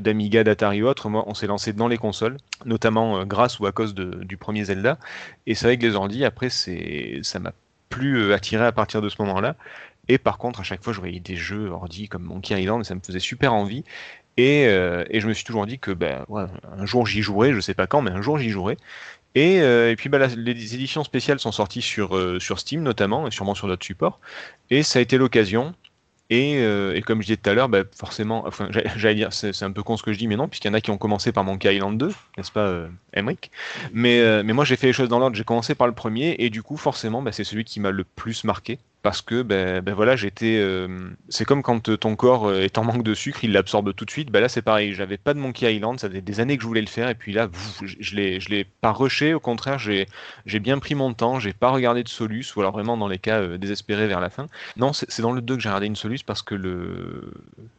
d'Amiga, 0.00 0.42
d'Atari 0.44 0.82
ou 0.82 0.88
autre. 0.88 1.08
Moi, 1.08 1.24
on 1.26 1.34
s'est 1.34 1.46
lancé 1.46 1.72
dans 1.72 1.88
les 1.88 1.98
consoles, 1.98 2.36
notamment 2.64 3.24
grâce 3.24 3.60
ou 3.60 3.66
à 3.66 3.72
cause 3.72 3.94
du 3.94 4.36
premier 4.36 4.64
Zelda. 4.64 4.98
Et 5.46 5.54
c'est 5.54 5.66
vrai 5.66 5.78
que 5.78 5.86
les 5.86 5.94
ordi, 5.94 6.24
après, 6.24 6.48
ça 6.50 7.38
m'a 7.38 7.52
plus 7.88 8.32
attiré 8.32 8.64
à 8.64 8.72
partir 8.72 9.00
de 9.00 9.08
ce 9.08 9.22
moment-là. 9.22 9.56
Et 10.08 10.18
par 10.18 10.38
contre, 10.38 10.60
à 10.60 10.62
chaque 10.62 10.82
fois, 10.82 10.92
je 10.92 11.00
voyais 11.00 11.20
des 11.20 11.36
jeux 11.36 11.70
ordi 11.70 12.08
comme 12.08 12.22
Monkey 12.22 12.60
Island 12.60 12.80
et 12.80 12.84
ça 12.84 12.94
me 12.94 13.00
faisait 13.00 13.20
super 13.20 13.52
envie. 13.54 13.84
Et, 14.36 14.66
euh, 14.66 15.04
et 15.10 15.20
je 15.20 15.28
me 15.28 15.32
suis 15.32 15.44
toujours 15.44 15.66
dit 15.66 15.78
que 15.78 15.90
ben, 15.92 16.24
un 16.78 16.86
jour 16.86 17.06
j'y 17.06 17.22
jouerai, 17.22 17.54
je 17.54 17.60
sais 17.60 17.74
pas 17.74 17.86
quand, 17.86 18.02
mais 18.02 18.10
un 18.10 18.20
jour 18.22 18.38
j'y 18.38 18.50
jouerai. 18.50 18.76
Et, 19.34 19.60
euh, 19.62 19.90
et 19.92 19.96
puis 19.96 20.10
la- 20.10 20.28
les 20.28 20.74
éditions 20.74 21.04
spéciales 21.04 21.40
sont 21.40 21.52
sorties 21.52 21.82
sur, 21.82 22.16
euh, 22.16 22.40
sur 22.40 22.58
Steam 22.58 22.82
notamment, 22.82 23.26
et 23.28 23.30
sûrement 23.32 23.54
sur 23.54 23.68
d'autres 23.68 23.86
supports. 23.86 24.20
Et 24.70 24.82
ça 24.82 24.98
a 25.00 25.02
été 25.02 25.18
l'occasion. 25.18 25.74
Et, 26.30 26.60
et 26.62 27.02
comme 27.02 27.22
je 27.22 27.26
disais 27.28 27.36
tout 27.36 27.50
à 27.50 27.54
l'heure, 27.54 27.68
ben, 27.68 27.84
forcément, 27.96 28.46
j'allais 28.96 29.14
dire, 29.16 29.32
c'est 29.32 29.62
un 29.62 29.72
peu 29.72 29.82
con 29.84 29.96
ce 29.96 30.02
que 30.02 30.12
je 30.12 30.18
dis, 30.18 30.28
mais 30.28 30.36
non, 30.36 30.48
puisqu'il 30.48 30.68
y 30.68 30.70
en 30.70 30.74
a 30.74 30.80
qui 30.80 30.90
ont 30.90 30.98
commencé 30.98 31.32
par 31.32 31.44
Monkey 31.44 31.74
Island 31.76 31.98
2, 31.98 32.12
n'est-ce 32.36 32.52
pas, 32.52 32.88
Emmerich? 33.12 33.50
Mais, 33.92 34.42
mais 34.42 34.52
moi 34.52 34.64
j'ai 34.64 34.76
fait 34.76 34.88
les 34.88 34.92
choses 34.92 35.08
dans 35.08 35.18
l'ordre, 35.20 35.36
j'ai 35.36 35.44
commencé 35.44 35.74
par 35.76 35.86
le 35.86 35.94
premier, 35.94 36.36
et 36.40 36.50
du 36.50 36.62
coup, 36.64 36.76
forcément, 36.76 37.22
ben, 37.22 37.32
c'est 37.32 37.44
celui 37.44 37.64
qui 37.64 37.80
m'a 37.80 37.92
le 37.92 38.04
plus 38.04 38.44
marqué. 38.44 38.78
Parce 39.06 39.22
que 39.22 39.42
ben, 39.42 39.82
ben 39.82 39.94
voilà, 39.94 40.16
j'étais. 40.16 40.56
euh, 40.58 41.10
c'est 41.28 41.44
comme 41.44 41.62
quand 41.62 41.88
euh, 41.90 41.96
ton 41.96 42.16
corps 42.16 42.48
euh, 42.48 42.62
est 42.62 42.76
en 42.76 42.82
manque 42.82 43.04
de 43.04 43.14
sucre, 43.14 43.44
il 43.44 43.52
l'absorbe 43.52 43.94
tout 43.94 44.04
de 44.04 44.10
suite. 44.10 44.32
Ben 44.32 44.40
là, 44.40 44.48
c'est 44.48 44.62
pareil. 44.62 44.94
J'avais 44.94 45.16
pas 45.16 45.32
de 45.32 45.38
Monkey 45.38 45.72
Island, 45.76 46.00
ça 46.00 46.08
faisait 46.08 46.22
des 46.22 46.40
années 46.40 46.56
que 46.56 46.62
je 46.64 46.66
voulais 46.66 46.80
le 46.80 46.88
faire, 46.88 47.08
et 47.08 47.14
puis 47.14 47.32
là, 47.32 47.46
pff, 47.46 47.82
je, 47.84 48.16
l'ai, 48.16 48.40
je 48.40 48.48
l'ai 48.48 48.64
pas 48.64 48.90
rushé. 48.90 49.32
Au 49.32 49.38
contraire, 49.38 49.78
j'ai, 49.78 50.08
j'ai 50.44 50.58
bien 50.58 50.80
pris 50.80 50.96
mon 50.96 51.14
temps. 51.14 51.38
J'ai 51.38 51.52
pas 51.52 51.70
regardé 51.70 52.02
de 52.02 52.08
Solus, 52.08 52.46
ou 52.56 52.60
alors 52.60 52.72
vraiment 52.72 52.96
dans 52.96 53.06
les 53.06 53.18
cas 53.18 53.40
euh, 53.40 53.58
désespérés 53.58 54.08
vers 54.08 54.20
la 54.20 54.28
fin. 54.30 54.48
Non, 54.76 54.92
c'est, 54.92 55.08
c'est 55.08 55.22
dans 55.22 55.32
le 55.32 55.40
2 55.40 55.54
que 55.56 55.62
j'ai 55.62 55.68
regardé 55.68 55.86
une 55.86 55.96
Solus 55.96 56.18
parce 56.26 56.42
que 56.42 56.56
le, 56.56 57.30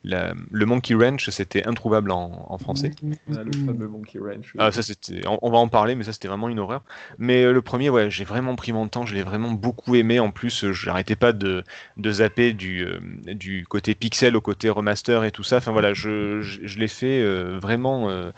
la- 0.04 0.34
le 0.52 0.66
Monkey 0.66 0.94
Ranch, 0.96 1.30
c'était 1.30 1.66
introuvable 1.66 2.12
en, 2.12 2.46
en 2.50 2.58
français. 2.58 2.92
Ah, 3.36 3.44
le 3.44 3.52
fameux 3.52 3.88
Monkey 3.88 4.20
Ranch. 4.20 4.54
Ah, 4.58 4.72
ça 4.72 4.82
c'était, 4.82 5.28
on, 5.28 5.38
on 5.42 5.52
va 5.52 5.58
en 5.58 5.68
parler, 5.68 5.96
mais 5.96 6.04
ça 6.04 6.14
c'était 6.14 6.28
vraiment 6.28 6.50
une 6.50 6.60
horreur. 6.60 6.84
Mais 7.18 7.44
euh, 7.44 7.52
le 7.52 7.62
premier, 7.62 7.90
ouais, 7.90 8.10
j'ai 8.10 8.24
vraiment 8.24 8.56
pris 8.56 8.72
mon 8.74 8.88
temps, 8.88 9.06
je 9.06 9.14
l'ai 9.16 9.24
vraiment 9.24 9.52
beaucoup 9.52 9.96
aimé. 9.96 10.20
En 10.20 10.32
plus, 10.32 10.72
j'arrêtais 10.72 11.16
pas 11.18 11.34
de, 11.34 11.64
de 11.98 12.12
zapper 12.12 12.54
du, 12.54 12.86
euh, 12.86 13.00
du 13.34 13.66
côté 13.68 13.96
pixel 13.96 14.36
au 14.36 14.42
côté 14.42 14.70
remaster 14.70 15.24
et 15.24 15.32
tout 15.32 15.44
ça. 15.44 15.58
Enfin 15.58 15.72
voilà, 15.72 15.94
je, 15.94 16.42
je, 16.42 16.80
l'ai 16.80 16.88
fait 16.88 17.22
euh, 17.22 17.60
vraiment 17.60 18.10
euh, 18.10 18.32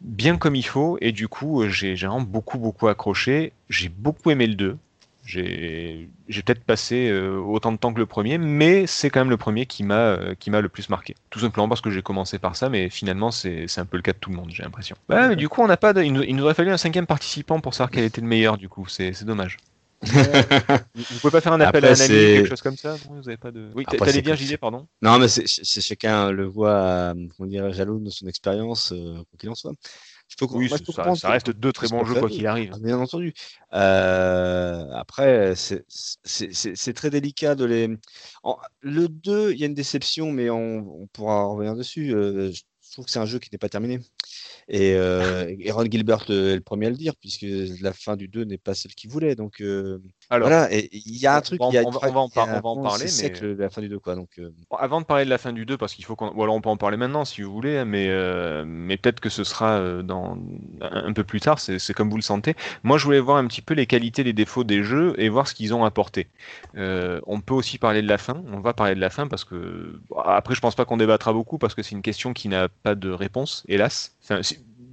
bien 0.00 0.38
comme 0.38 0.56
il 0.56 0.66
faut. 0.66 0.98
Et 1.00 1.12
du 1.12 1.28
coup, 1.28 1.68
j'ai 1.68 1.94
vraiment 1.94 2.20
beaucoup, 2.20 2.58
beaucoup 2.58 2.88
accroché. 2.88 3.52
J'ai 3.68 3.88
beaucoup 3.88 4.30
aimé 4.30 4.46
le 4.46 4.54
2. 4.54 4.78
J'ai 5.24 6.08
peut-être 6.28 6.64
passé 6.64 7.12
autant 7.12 7.70
de 7.72 7.76
temps 7.76 7.92
que 7.94 7.98
le 8.00 8.06
premier, 8.06 8.38
mais 8.38 8.86
c'est 8.88 9.08
quand 9.08 9.20
même 9.20 9.30
le 9.30 9.36
premier 9.36 9.66
qui 9.66 9.84
m'a 9.84 10.16
le 10.16 10.68
plus 10.68 10.88
marqué. 10.88 11.14
Tout 11.30 11.38
simplement 11.38 11.68
parce 11.68 11.80
que 11.80 11.90
j'ai 11.90 12.02
commencé 12.02 12.38
par 12.40 12.56
ça, 12.56 12.68
mais 12.68 12.90
finalement 12.90 13.30
c'est 13.30 13.66
un 13.78 13.84
peu 13.86 13.96
le 13.96 14.02
cas 14.02 14.12
de 14.12 14.18
tout 14.18 14.30
le 14.30 14.36
monde, 14.36 14.50
j'ai 14.50 14.64
l'impression. 14.64 14.96
Du 15.36 15.48
coup, 15.48 15.62
on 15.62 15.68
n'a 15.68 15.76
pas. 15.76 15.92
de- 15.92 16.02
il, 16.02 16.12
nous, 16.12 16.22
il 16.22 16.34
nous 16.34 16.42
aurait 16.44 16.54
fallu 16.54 16.70
un 16.70 16.76
cinquième 16.76 17.06
participant 17.06 17.60
pour 17.60 17.74
savoir 17.74 17.90
quel 17.90 18.04
était 18.04 18.20
le 18.20 18.26
meilleur. 18.26 18.58
Du 18.58 18.68
coup, 18.68 18.86
c'est 18.88 19.24
dommage. 19.24 19.56
Vous, 20.02 21.02
vous 21.10 21.18
pouvez 21.20 21.30
pas 21.30 21.40
faire 21.40 21.52
un 21.52 21.60
appel 21.60 21.84
Après, 21.84 22.00
à 22.00 22.04
un 22.04 22.06
ami, 22.06 22.14
quelque 22.14 22.48
chose 22.48 22.62
comme 22.62 22.76
ça 22.76 22.96
Vous 23.08 23.28
avez 23.28 23.36
pas 23.36 23.50
de. 23.50 23.70
Oui, 23.74 23.84
t'allais 23.84 24.22
comme- 24.22 24.34
JD, 24.36 24.56
pardon. 24.58 24.86
Non, 25.00 25.18
mais 25.18 25.28
c'est 25.28 25.46
chacun 25.80 26.30
le 26.30 26.44
voit, 26.46 26.70
euh, 26.70 27.14
comment 27.36 27.48
dire, 27.48 27.72
jaloux 27.72 28.00
de 28.00 28.10
son 28.10 28.26
expérience, 28.26 28.92
euh, 28.92 29.14
quoi 29.14 29.38
qu'il 29.38 29.48
en 29.50 29.54
soit. 29.54 29.72
Je 30.28 30.36
peux, 30.36 30.46
Oui, 30.54 30.68
moi, 30.68 30.78
je 30.78 30.84
peux 30.84 31.14
ça, 31.14 31.28
reste 31.30 31.50
deux 31.50 31.72
très 31.72 31.88
bons 31.88 32.04
jeux 32.04 32.14
quoi 32.14 32.28
qu'il 32.30 32.46
arrive. 32.46 32.70
Ah, 32.74 32.78
Bien 32.80 32.98
entendu. 32.98 33.34
Euh, 33.74 34.86
après, 34.94 35.54
c'est- 35.56 36.92
très 36.94 37.10
délicat 37.10 37.54
de 37.54 37.64
les. 37.66 37.88
en- 38.42 38.56
le 38.80 39.08
2, 39.08 39.52
il 39.52 39.58
y 39.58 39.64
a 39.64 39.66
une 39.66 39.74
déception, 39.74 40.32
mais 40.32 40.48
on, 40.50 41.02
on 41.02 41.06
pourra 41.08 41.44
revenir 41.44 41.74
dessus. 41.76 42.14
Euh, 42.14 42.50
je 42.50 42.62
trouve 42.92 43.06
que 43.06 43.10
c'est 43.10 43.18
un 43.18 43.26
jeu 43.26 43.38
qui 43.38 43.48
n'est 43.52 43.58
pas 43.58 43.68
terminé. 43.68 44.00
Et, 44.68 44.94
euh, 44.94 45.54
et 45.58 45.70
Ron 45.70 45.84
Gilbert 45.90 46.26
euh, 46.30 46.52
est 46.52 46.56
le 46.56 46.60
premier 46.60 46.86
à 46.86 46.90
le 46.90 46.96
dire, 46.96 47.14
puisque 47.16 47.46
la 47.80 47.92
fin 47.92 48.16
du 48.16 48.28
2 48.28 48.44
n'est 48.44 48.58
pas 48.58 48.74
celle 48.74 48.94
qu'il 48.94 49.10
voulait. 49.10 49.34
Donc 49.34 49.60
euh, 49.60 50.02
Alors, 50.32 50.48
voilà, 50.48 50.72
et 50.72 50.88
il 50.92 51.16
y 51.18 51.26
a 51.26 51.36
un 51.36 51.40
truc, 51.42 51.60
on 51.60 51.70
va- 51.70 51.80
en 52.70 52.82
parler, 52.82 53.04
mais- 53.04 53.10
sec, 53.10 53.40
le- 53.42 53.52
la 53.54 53.68
fin 53.68 53.82
du 53.82 53.88
2, 53.88 53.98
quoi. 53.98 54.14
Donc, 54.14 54.30
euh, 54.38 54.50
Avant 54.78 55.00
de 55.00 55.06
parler 55.06 55.24
de 55.26 55.30
la 55.30 55.36
fin 55.36 55.52
du 55.52 55.66
2, 55.66 55.76
parce 55.76 55.94
qu'il 55.94 56.04
faut 56.06 56.16
qu'on. 56.16 56.30
Ou 56.32 56.42
alors 56.42 56.54
on 56.54 56.60
peut 56.62 56.70
en 56.70 56.76
parler 56.78 56.96
maintenant 56.96 57.24
si 57.26 57.42
vous 57.42 57.52
voulez, 57.52 57.84
mais, 57.84 58.06
euh, 58.08 58.64
mais 58.66 58.96
peut-être 58.96 59.20
que 59.20 59.28
ce 59.28 59.44
sera 59.44 59.72
euh, 59.78 60.02
dans... 60.02 60.38
un 60.80 61.12
peu 61.12 61.22
plus 61.24 61.40
tard, 61.40 61.60
c'est 61.60 61.92
comme 61.92 62.08
vous 62.10 62.16
le 62.16 62.22
sentez. 62.22 62.54
Moi 62.82 62.96
je 62.98 63.04
voulais 63.04 63.20
voir 63.20 63.36
un 63.36 63.46
petit 63.46 63.62
peu 63.62 63.74
les 63.74 63.86
qualités, 63.86 64.24
les 64.24 64.32
défauts 64.32 64.64
des 64.64 64.82
jeux 64.82 65.14
et 65.18 65.28
voir 65.28 65.46
ce 65.46 65.54
qu'ils 65.54 65.74
ont 65.74 65.84
apporté. 65.84 66.28
Euh, 66.76 67.20
on 67.26 67.40
peut 67.40 67.54
aussi 67.54 67.76
parler 67.78 68.00
de 68.02 68.08
la 68.08 68.18
fin, 68.18 68.42
on 68.52 68.60
va 68.60 68.72
parler 68.72 68.94
de 68.94 69.00
la 69.00 69.10
fin 69.10 69.26
parce 69.26 69.44
que. 69.44 70.00
bon, 70.08 70.16
Après, 70.18 70.54
je 70.54 70.60
pense 70.60 70.74
pas 70.74 70.84
qu'on 70.84 70.96
débattra 70.96 71.32
beaucoup 71.32 71.58
parce 71.58 71.74
que 71.74 71.82
c'est 71.82 71.94
une 71.94 72.02
question 72.02 72.32
qui 72.32 72.48
n'a 72.48 72.68
pas 72.68 72.94
de 72.94 73.10
réponse, 73.10 73.64
hélas. 73.68 74.14
Enfin, 74.24 74.40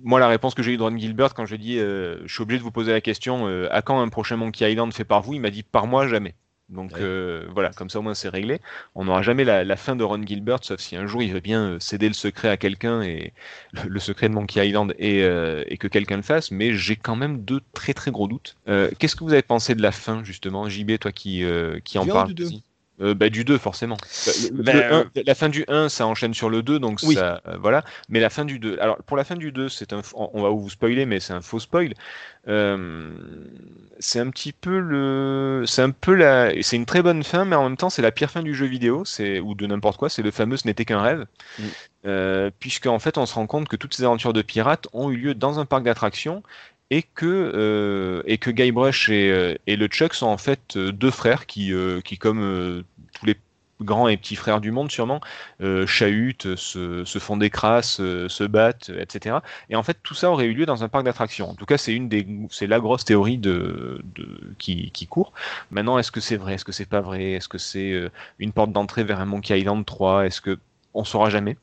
Moi, 0.03 0.19
la 0.19 0.27
réponse 0.27 0.53
que 0.55 0.63
j'ai 0.63 0.73
eue 0.73 0.77
de 0.77 0.83
Ron 0.83 0.97
Gilbert 0.97 1.33
quand 1.33 1.45
je 1.45 1.55
lui 1.55 1.61
ai 1.61 1.65
dit 1.65 1.79
euh, 1.79 2.19
je 2.25 2.33
suis 2.33 2.41
obligé 2.43 2.59
de 2.59 2.63
vous 2.63 2.71
poser 2.71 2.91
la 2.91 3.01
question 3.01 3.47
euh, 3.47 3.67
à 3.71 3.81
quand 3.81 3.99
un 3.99 4.09
prochain 4.09 4.37
Monkey 4.37 4.69
Island 4.71 4.93
fait 4.93 5.03
par 5.03 5.21
vous 5.21 5.33
Il 5.33 5.41
m'a 5.41 5.49
dit 5.49 5.63
par 5.63 5.87
moi, 5.87 6.07
jamais. 6.07 6.35
Donc 6.69 6.91
Ouais. 6.91 6.99
euh, 7.01 7.47
voilà, 7.49 7.71
comme 7.71 7.89
ça 7.89 7.97
au 7.97 8.03
moins 8.03 8.13
c'est 8.13 8.29
réglé. 8.29 8.61
On 8.93 9.05
n'aura 9.05 9.23
jamais 9.23 9.43
la, 9.43 9.63
la 9.63 9.75
fin 9.75 9.95
de 9.95 10.03
Ron 10.03 10.21
Gilbert, 10.23 10.59
sauf 10.63 10.79
si 10.79 10.95
un 10.95 11.07
jour 11.07 11.23
il 11.23 11.33
veut 11.33 11.39
bien 11.39 11.77
céder 11.79 12.07
le 12.07 12.13
secret 12.13 12.47
à 12.49 12.57
quelqu'un 12.57 13.01
et 13.01 13.33
le, 13.71 13.81
le 13.89 13.99
secret 13.99 14.29
de 14.29 14.35
Monkey 14.35 14.67
Island 14.67 14.93
et, 14.99 15.23
euh, 15.23 15.63
et 15.67 15.77
que 15.79 15.87
quelqu'un 15.87 16.17
le 16.17 16.21
fasse. 16.21 16.51
Mais 16.51 16.73
j'ai 16.73 16.95
quand 16.95 17.15
même 17.15 17.43
deux 17.43 17.61
très 17.73 17.95
très 17.95 18.11
gros 18.11 18.27
doutes. 18.27 18.55
Euh, 18.67 18.91
Qu'est-ce 18.99 19.15
que 19.15 19.23
vous 19.23 19.33
avez 19.33 19.41
pensé 19.41 19.73
de 19.73 19.81
la 19.81 19.91
fin 19.91 20.23
justement, 20.23 20.69
JB, 20.69 20.99
toi 20.99 21.11
qui 21.11 21.43
euh, 21.43 21.79
qui 21.83 21.97
en 21.97 22.05
parle. 22.13 22.35
Euh, 23.01 23.13
bah, 23.13 23.29
du 23.29 23.45
2 23.45 23.57
forcément. 23.57 23.95
Le- 24.51 24.61
Ben, 24.63 24.75
le 24.75 24.93
un- 24.93 25.05
la 25.25 25.33
fin 25.35 25.47
du 25.47 25.63
1 25.69 25.87
ça 25.87 26.05
enchaîne 26.05 26.33
sur 26.33 26.49
le 26.49 26.61
2 26.61 26.79
donc 26.79 26.99
Oui. 27.03 27.15
ça 27.15 27.41
euh, 27.47 27.55
voilà 27.61 27.85
mais 28.09 28.19
la 28.19 28.29
fin 28.29 28.43
du 28.43 28.59
2 28.59 28.77
alors 28.81 28.97
pour 29.05 29.15
la 29.15 29.23
fin 29.23 29.35
du 29.35 29.53
2 29.53 29.69
c'est 29.69 29.93
un 29.93 30.01
on 30.15 30.41
va 30.41 30.49
vous 30.49 30.69
spoiler 30.69 31.05
mais 31.05 31.21
c'est 31.21 31.31
un 31.31 31.39
faux 31.41 31.59
spoil 31.59 31.93
euh, 32.49 33.09
c'est 33.99 34.19
un 34.19 34.29
petit 34.29 34.51
peu 34.51 34.79
le 34.79 35.63
c'est 35.65 35.81
un 35.81 35.91
peu 35.91 36.13
la 36.13 36.51
c'est 36.61 36.75
une 36.75 36.85
très 36.85 37.01
bonne 37.01 37.23
fin 37.23 37.45
mais 37.45 37.55
en 37.55 37.63
même 37.63 37.77
temps 37.77 37.89
c'est 37.89 38.01
la 38.01 38.11
pire 38.11 38.29
fin 38.31 38.41
du 38.43 38.53
jeu 38.53 38.65
vidéo 38.65 39.05
c'est 39.05 39.39
ou 39.39 39.55
de 39.55 39.65
n'importe 39.67 39.97
quoi 39.97 40.09
c'est 40.09 40.21
le 40.21 40.31
fameux 40.31 40.57
ce 40.57 40.67
n'était 40.67 40.85
qu'un 40.85 41.01
rêve 41.01 41.25
Mm. 41.57 41.63
euh, 42.05 42.49
puisque 42.59 42.85
en 42.87 42.99
fait 42.99 43.17
on 43.17 43.25
se 43.25 43.33
rend 43.33 43.47
compte 43.47 43.67
que 43.67 43.75
toutes 43.75 43.93
ces 43.93 44.03
aventures 44.03 44.33
de 44.33 44.41
pirates 44.41 44.87
ont 44.93 45.09
eu 45.09 45.17
lieu 45.17 45.33
dans 45.33 45.59
un 45.59 45.65
parc 45.65 45.83
d'attractions 45.83 46.43
et 46.91 47.03
que 47.03 47.51
euh, 47.55 48.23
et 48.25 48.37
que 48.37 48.49
Guybrush 48.49 49.09
et, 49.09 49.31
euh, 49.31 49.55
et 49.67 49.75
le 49.75 49.87
Chuck 49.87 50.13
sont 50.13 50.27
en 50.27 50.37
fait 50.37 50.75
euh, 50.75 50.91
deux 50.91 51.11
frères 51.11 51.45
qui 51.45 51.73
euh, 51.73 52.01
qui 52.01 52.17
comme 52.17 52.83
tous 53.13 53.25
les 53.25 53.35
grands 53.81 54.07
et 54.09 54.17
petits 54.17 54.35
frères 54.35 54.59
du 54.59 54.71
monde 54.71 54.91
sûrement 54.91 55.21
chahutent, 55.85 56.55
se, 56.57 57.19
font 57.19 57.37
des 57.37 57.49
crasses, 57.49 57.95
se 57.95 58.43
battent, 58.43 58.89
etc. 58.89 59.37
Et 59.69 59.77
en 59.77 59.83
fait, 59.83 59.97
tout 60.03 60.13
ça 60.13 60.29
aurait 60.29 60.47
eu 60.47 60.53
lieu 60.53 60.65
dans 60.65 60.83
un 60.83 60.89
parc 60.89 61.05
d'attractions. 61.05 61.49
En 61.49 61.55
tout 61.55 61.65
cas, 61.65 61.77
c'est 61.77 61.93
une 61.93 62.09
des, 62.09 62.27
c'est 62.51 62.67
la 62.67 62.81
grosse 62.81 63.05
théorie 63.05 63.37
de, 63.37 64.01
de 64.15 64.53
qui, 64.57 64.91
qui 64.91 65.07
court. 65.07 65.31
Maintenant, 65.71 65.97
est-ce 65.97 66.11
que 66.11 66.19
c'est 66.19 66.35
vrai, 66.35 66.55
est-ce 66.55 66.65
que 66.65 66.73
c'est 66.73 66.85
pas 66.89 66.99
vrai, 66.99 67.31
est-ce 67.31 67.47
que 67.47 67.57
c'est 67.57 68.09
une 68.39 68.51
porte 68.51 68.73
d'entrée 68.73 69.05
vers 69.05 69.21
un 69.21 69.25
Monkey 69.25 69.57
Island 69.57 69.85
3, 69.85 70.25
est-ce 70.25 70.41
que 70.41 70.59
on 70.93 71.05
saura 71.05 71.29
jamais? 71.29 71.55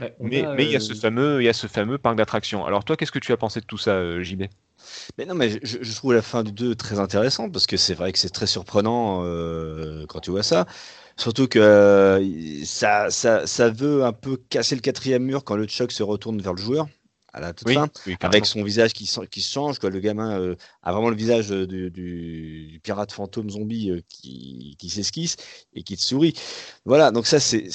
Ouais, 0.00 0.14
Mais 0.20 0.44
a, 0.44 0.48
mais 0.52 0.64
il 0.64 0.70
y 0.70 0.76
a 0.76 0.80
euh, 0.80 0.80
ce 0.80 0.94
fameux, 0.94 1.42
il 1.42 1.44
y 1.44 1.48
a 1.48 1.52
ce 1.52 1.66
fameux 1.66 1.98
parc 1.98 2.16
d'attractions. 2.16 2.64
Alors 2.64 2.84
toi, 2.84 2.96
qu'est-ce 2.96 3.12
que 3.12 3.18
tu 3.18 3.32
as 3.32 3.36
pensé 3.36 3.60
de 3.60 3.66
tout 3.66 3.78
ça, 3.78 3.92
euh, 3.92 4.22
JB 4.22 4.42
Mais 5.18 5.24
non, 5.26 5.34
mais 5.34 5.50
je, 5.62 5.78
je 5.82 5.94
trouve 5.94 6.12
la 6.14 6.22
fin 6.22 6.42
du 6.44 6.52
2 6.52 6.74
très 6.74 6.98
intéressante 6.98 7.52
parce 7.52 7.66
que 7.66 7.76
c'est 7.76 7.94
vrai 7.94 8.12
que 8.12 8.18
c'est 8.18 8.30
très 8.30 8.46
surprenant 8.46 9.22
euh, 9.24 10.06
quand 10.08 10.20
tu 10.20 10.30
vois 10.30 10.42
ça. 10.42 10.66
Surtout 11.16 11.48
que 11.48 11.58
euh, 11.58 12.64
ça, 12.64 13.10
ça, 13.10 13.46
ça 13.46 13.70
veut 13.70 14.04
un 14.04 14.12
peu 14.12 14.36
casser 14.50 14.76
le 14.76 14.80
quatrième 14.80 15.24
mur 15.24 15.42
quand 15.44 15.56
le 15.56 15.66
Chuck 15.66 15.90
se 15.92 16.02
retourne 16.04 16.40
vers 16.40 16.54
le 16.54 16.60
joueur 16.62 16.86
à 17.32 17.40
la 17.40 17.52
toute 17.52 17.68
fin, 17.70 17.88
oui, 18.06 18.16
avec 18.22 18.46
son 18.46 18.62
visage 18.64 18.92
qui, 18.94 19.04
se- 19.06 19.20
qui 19.26 19.42
change. 19.42 19.78
Quoi. 19.78 19.90
Le 19.90 20.00
gamin 20.00 20.40
euh, 20.40 20.54
a 20.82 20.92
vraiment 20.92 21.10
le 21.10 21.16
visage 21.16 21.48
du, 21.50 21.90
du- 21.90 22.68
du 22.70 22.80
pirate 22.82 23.12
fantôme 23.12 23.50
zombie 23.50 23.90
euh, 23.90 24.00
qui, 24.08 24.76
qui 24.78 24.88
s'esquisse 24.88 25.36
et 25.74 25.82
qui 25.82 25.96
te 25.96 26.02
sourit. 26.02 26.34
Voilà, 26.86 27.10
donc 27.10 27.26
ça 27.26 27.38
c'est 27.40 27.70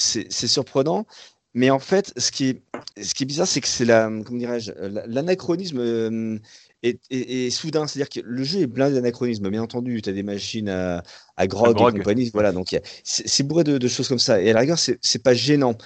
surprenant. 0.48 1.06
Mais 1.54 1.70
en 1.70 1.78
fait, 1.78 2.12
ce 2.16 2.30
qui 2.32 2.46
est, 2.48 2.62
ce 3.02 3.14
qui 3.14 3.22
est 3.22 3.26
bizarre, 3.26 3.46
c'est 3.46 3.60
que 3.60 3.68
c'est 3.68 3.84
la, 3.84 4.10
comment 4.24 4.38
dirais-je, 4.38 4.72
la- 4.72 5.06
l'anachronisme 5.06 5.78
euh, 5.78 6.38
est, 6.82 7.00
est- 7.10 7.46
est 7.46 7.50
soudain. 7.50 7.86
C'est-à-dire 7.86 8.08
que 8.08 8.20
le 8.28 8.42
jeu 8.44 8.60
est 8.60 8.66
blindé 8.66 8.94
d'anachronismes. 8.96 9.48
Bien 9.50 9.62
entendu, 9.62 10.02
tu 10.02 10.10
as 10.10 10.12
des 10.12 10.22
machines 10.24 10.68
à, 10.68 11.02
à 11.36 11.46
grog, 11.46 11.76
grog. 11.76 11.94
et 11.94 11.98
compagnie. 11.98 12.30
Voilà, 12.34 12.52
donc 12.52 12.76
c'est 13.04 13.42
bourré 13.44 13.64
de, 13.64 13.78
de 13.78 13.88
choses 13.88 14.08
comme 14.08 14.18
ça. 14.18 14.42
Et 14.42 14.50
à 14.50 14.52
la 14.52 14.60
rigueur, 14.60 14.78
c'est 14.78 15.22
pas 15.22 15.34
gênant. 15.34 15.76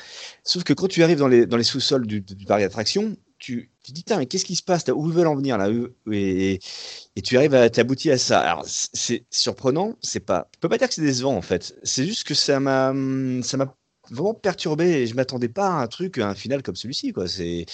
Sauf 0.42 0.64
que 0.64 0.72
quand 0.72 0.88
tu 0.88 1.02
arrives 1.02 1.18
dans 1.18 1.28
les, 1.28 1.46
dans 1.46 1.56
les 1.56 1.64
sous-sols 1.64 2.06
du, 2.06 2.20
du 2.22 2.46
parc 2.46 2.60
d'attractions, 2.62 3.16
tu, 3.38 3.70
tu 3.84 3.92
te 3.92 3.96
dis, 3.96 4.04
mais 4.16 4.26
qu'est-ce 4.26 4.44
qui 4.44 4.56
se 4.56 4.62
passe? 4.62 4.84
Où 4.88 5.08
ils 5.08 5.14
veulent 5.14 5.28
en 5.28 5.36
venir 5.36 5.58
là 5.58 5.68
et, 5.70 6.54
et, 6.54 6.60
et 7.16 7.22
tu 7.22 7.36
arrives 7.36 7.54
à 7.54 7.68
t'aboutir 7.70 8.14
à 8.14 8.18
ça. 8.18 8.40
Alors, 8.40 8.64
c'est- 8.66 8.90
c'est 8.92 9.24
surprenant, 9.30 9.96
c'est 10.02 10.20
pas. 10.20 10.48
Je 10.54 10.60
peux 10.60 10.68
pas 10.68 10.78
dire 10.78 10.88
que 10.88 10.94
c'est 10.94 11.02
décevant 11.02 11.36
en 11.36 11.42
fait. 11.42 11.74
C'est 11.84 12.04
juste 12.06 12.24
que 12.26 12.34
ça 12.34 12.58
m'a 12.60 12.92
ça 13.42 13.56
m'a 13.56 13.74
vraiment 14.10 14.34
perturbé 14.34 14.86
et 15.02 15.06
je 15.06 15.14
m'attendais 15.14 15.48
pas 15.48 15.68
à 15.68 15.82
un 15.82 15.86
truc, 15.86 16.18
à 16.18 16.28
un 16.28 16.34
final 16.34 16.62
comme 16.62 16.76
celui-ci. 16.76 17.12
quoi. 17.12 17.28
C'est 17.28 17.66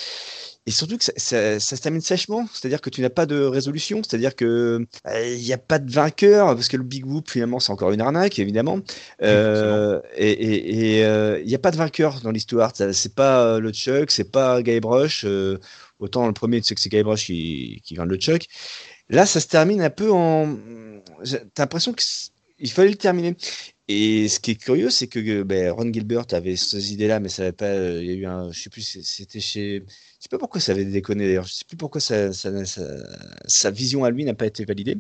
et 0.67 0.71
surtout 0.71 0.97
que 0.97 1.05
ça, 1.05 1.13
ça- 1.17 1.61
ça 1.61 1.77
se 1.77 1.83
termine 1.83 2.01
sèchement, 2.01 2.47
c'est-à-dire 2.55 2.81
que 2.81 2.89
tu 2.91 3.03
n'as 3.03 3.11
pas 3.11 3.27
de 3.27 3.39
résolution, 3.45 4.03
c'est-à-dire 4.03 4.35
que 4.35 4.87
euh, 5.07 5.35
il 5.37 5.43
n'y 5.45 5.53
a 5.53 5.59
pas 5.59 5.79
de 5.79 5.91
vainqueur 5.93 6.55
parce 6.55 6.69
que 6.69 6.77
le 6.79 6.83
Big 6.85 7.05
Whoop 7.07 7.31
finalement 7.31 7.61
c'est 7.61 7.71
encore 7.73 7.93
une 7.93 8.01
arnaque 8.01 8.39
évidemment. 8.39 8.81
Euh, 9.23 10.01
et 10.17 11.05
euh, 11.05 11.39
il 11.41 11.47
n'y 11.47 11.55
a 11.55 11.59
pas 11.59 11.71
de 11.71 11.77
vainqueur 11.77 12.21
dans 12.23 12.31
l'histoire. 12.31 12.73
C'est 12.93 13.15
pas 13.15 13.45
euh, 13.57 13.61
le 13.61 13.73
Chuck, 13.73 14.11
c'est 14.11 14.31
pas 14.31 14.63
Guybrush. 14.63 15.25
euh, 15.25 15.59
autant 15.99 16.27
le 16.27 16.33
premier 16.33 16.61
tu 16.61 16.69
sais 16.69 16.75
que 16.75 16.81
c'est 16.81 16.89
Guybrush 16.91 17.27
qui 17.27 17.81
qui 17.85 17.95
vient 17.95 18.05
de 18.07 18.11
le 18.11 18.17
Chuck. 18.17 18.47
Là 19.11 19.27
ça 19.27 19.41
se 19.41 19.47
termine 19.49 19.83
un 19.83 19.91
peu 19.91 20.11
en. 20.13 20.57
T'as 21.55 21.63
l'impression 21.65 21.93
que 21.93 22.03
il 22.59 22.71
fallait 22.71 22.91
le 22.91 22.97
terminer. 22.97 23.37
Et 23.89 24.29
ce 24.29 24.41
qui 24.41 24.53
est 24.53 24.55
curieux, 24.57 24.89
c'est 24.91 25.09
que 25.09 25.19
euh, 25.21 25.45
ben, 25.45 25.71
Ron 25.71 25.93
Gilbert 25.93 26.25
avait 26.33 26.57
ces 26.57 26.93
idées-là, 26.95 27.21
mais 27.21 27.29
ça 27.29 27.43
avait 27.43 27.53
pas. 27.53 27.67
euh, 27.67 28.01
Il 28.03 28.09
y 28.09 28.11
a 28.13 28.15
eu 28.15 28.27
un, 28.27 28.51
je 28.51 28.63
sais 28.63 28.71
plus, 28.71 28.83
c'était 29.03 29.41
chez. 29.41 29.85
Je 29.89 29.95
sais 30.21 30.29
pas 30.31 30.39
pourquoi 30.39 30.61
ça 30.61 30.73
avait 30.73 30.87
déconné 30.87 31.27
d'ailleurs. 31.27 31.45
Je 31.47 31.53
sais 31.53 31.65
plus 31.69 31.77
pourquoi 31.77 32.01
ça, 32.01 32.33
ça- 32.33 32.65
ça- 32.65 32.83
sa 33.47 33.71
vision 33.71 34.05
à 34.05 34.11
lui 34.11 34.25
n'a 34.25 34.33
pas 34.35 34.47
été 34.47 34.65
validée. 34.65 34.97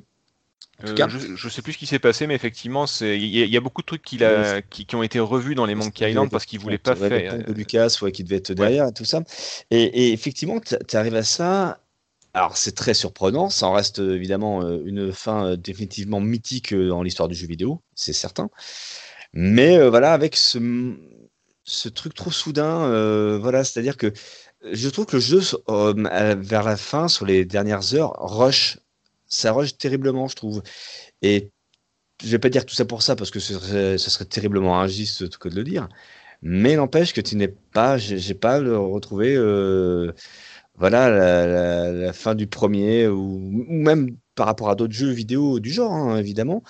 En 0.82 0.84
tout 0.86 0.92
Euh, 0.92 0.96
cas. 0.96 1.08
je, 1.08 1.34
je 1.36 1.48
sais 1.48 1.62
plus 1.62 1.74
ce 1.74 1.78
qui 1.78 1.86
s'est 1.86 1.98
passé, 2.00 2.26
mais 2.26 2.34
effectivement, 2.34 2.84
il 3.00 3.24
y, 3.24 3.42
a- 3.42 3.44
il 3.44 3.50
y 3.50 3.56
a 3.56 3.60
beaucoup 3.60 3.80
de 3.82 3.86
trucs 3.86 4.02
a, 4.22 4.60
qui, 4.62 4.86
qui 4.86 4.96
ont 4.96 5.02
été 5.02 5.20
revus 5.20 5.54
dans 5.54 5.66
les 5.66 5.74
Monkey 5.74 6.10
Island 6.10 6.30
parce 6.30 6.44
qu'il 6.46 6.58
voulait 6.58 6.78
pas 6.78 6.96
faire. 6.96 7.38
de 7.38 7.52
Lucas, 7.52 7.96
ouais, 8.02 8.12
qui 8.12 8.24
devait 8.24 8.36
être 8.36 8.52
derrière 8.52 8.88
et 8.88 8.92
tout 8.92 9.04
ça. 9.04 9.22
Et, 9.70 9.82
et 9.82 10.12
effectivement, 10.12 10.60
tu 10.60 10.96
arrives 10.96 11.14
à 11.14 11.22
ça. 11.22 11.80
Alors, 12.34 12.56
c'est 12.56 12.72
très 12.74 12.94
surprenant. 12.94 13.48
Ça 13.48 13.68
en 13.68 13.72
reste 13.72 14.00
euh, 14.00 14.16
évidemment 14.16 14.62
euh, 14.62 14.82
une 14.84 15.12
fin 15.12 15.46
euh, 15.46 15.56
définitivement 15.56 16.20
mythique 16.20 16.74
dans 16.74 17.02
l'histoire 17.02 17.28
du 17.28 17.34
jeu 17.36 17.46
vidéo, 17.46 17.80
c'est 17.94 18.12
certain. 18.12 18.50
Mais 19.32 19.88
voilà, 19.88 20.12
avec 20.12 20.36
ce, 20.36 20.58
truc 21.88 22.14
trop 22.14 22.30
soudain, 22.30 23.38
voilà, 23.38 23.64
c'est-à-dire 23.64 23.96
que 23.96 24.12
je 24.72 24.88
trouve 24.88 25.06
que 25.06 25.16
le 25.16 25.22
jeu, 25.22 25.40
vers 25.66 26.62
la 26.62 26.76
fin, 26.76 27.08
sur 27.08 27.26
les 27.26 27.44
dernières 27.44 27.94
heures, 27.94 28.12
rush. 28.18 28.78
Ça 29.26 29.52
rush 29.52 29.76
terriblement, 29.76 30.28
je 30.28 30.36
trouve. 30.36 30.62
Et 31.22 31.50
je 32.22 32.30
vais 32.30 32.38
pas 32.38 32.48
dire 32.48 32.64
tout 32.64 32.76
ça 32.76 32.84
pour 32.84 33.02
ça 33.02 33.16
parce 33.16 33.32
que 33.32 33.40
ce 33.40 33.98
serait, 33.98 34.24
terriblement 34.26 34.80
injuste 34.80 35.36
que 35.36 35.48
de 35.48 35.56
le 35.56 35.64
dire. 35.64 35.88
Mais 36.42 36.76
n'empêche 36.76 37.12
que 37.12 37.20
tu 37.20 37.34
n'es 37.34 37.48
pas, 37.48 37.98
j'ai 37.98 38.34
pas 38.34 38.60
le 38.60 38.78
retrouvé, 38.78 39.36
voilà, 40.76 41.08
la, 41.10 41.46
la- 41.46 41.92
la 41.92 42.12
fin 42.12 42.34
du 42.34 42.46
premier 42.46 43.06
ou, 43.08 43.16
ou 43.68 43.72
même 43.82 44.16
par 44.34 44.46
rapport 44.46 44.70
à 44.70 44.74
d'autres 44.74 44.92
jeux 44.94 45.10
vidéo 45.10 45.60
du 45.60 45.70
genre, 45.70 45.92
hein, 45.92 46.16
évidemment. 46.18 46.62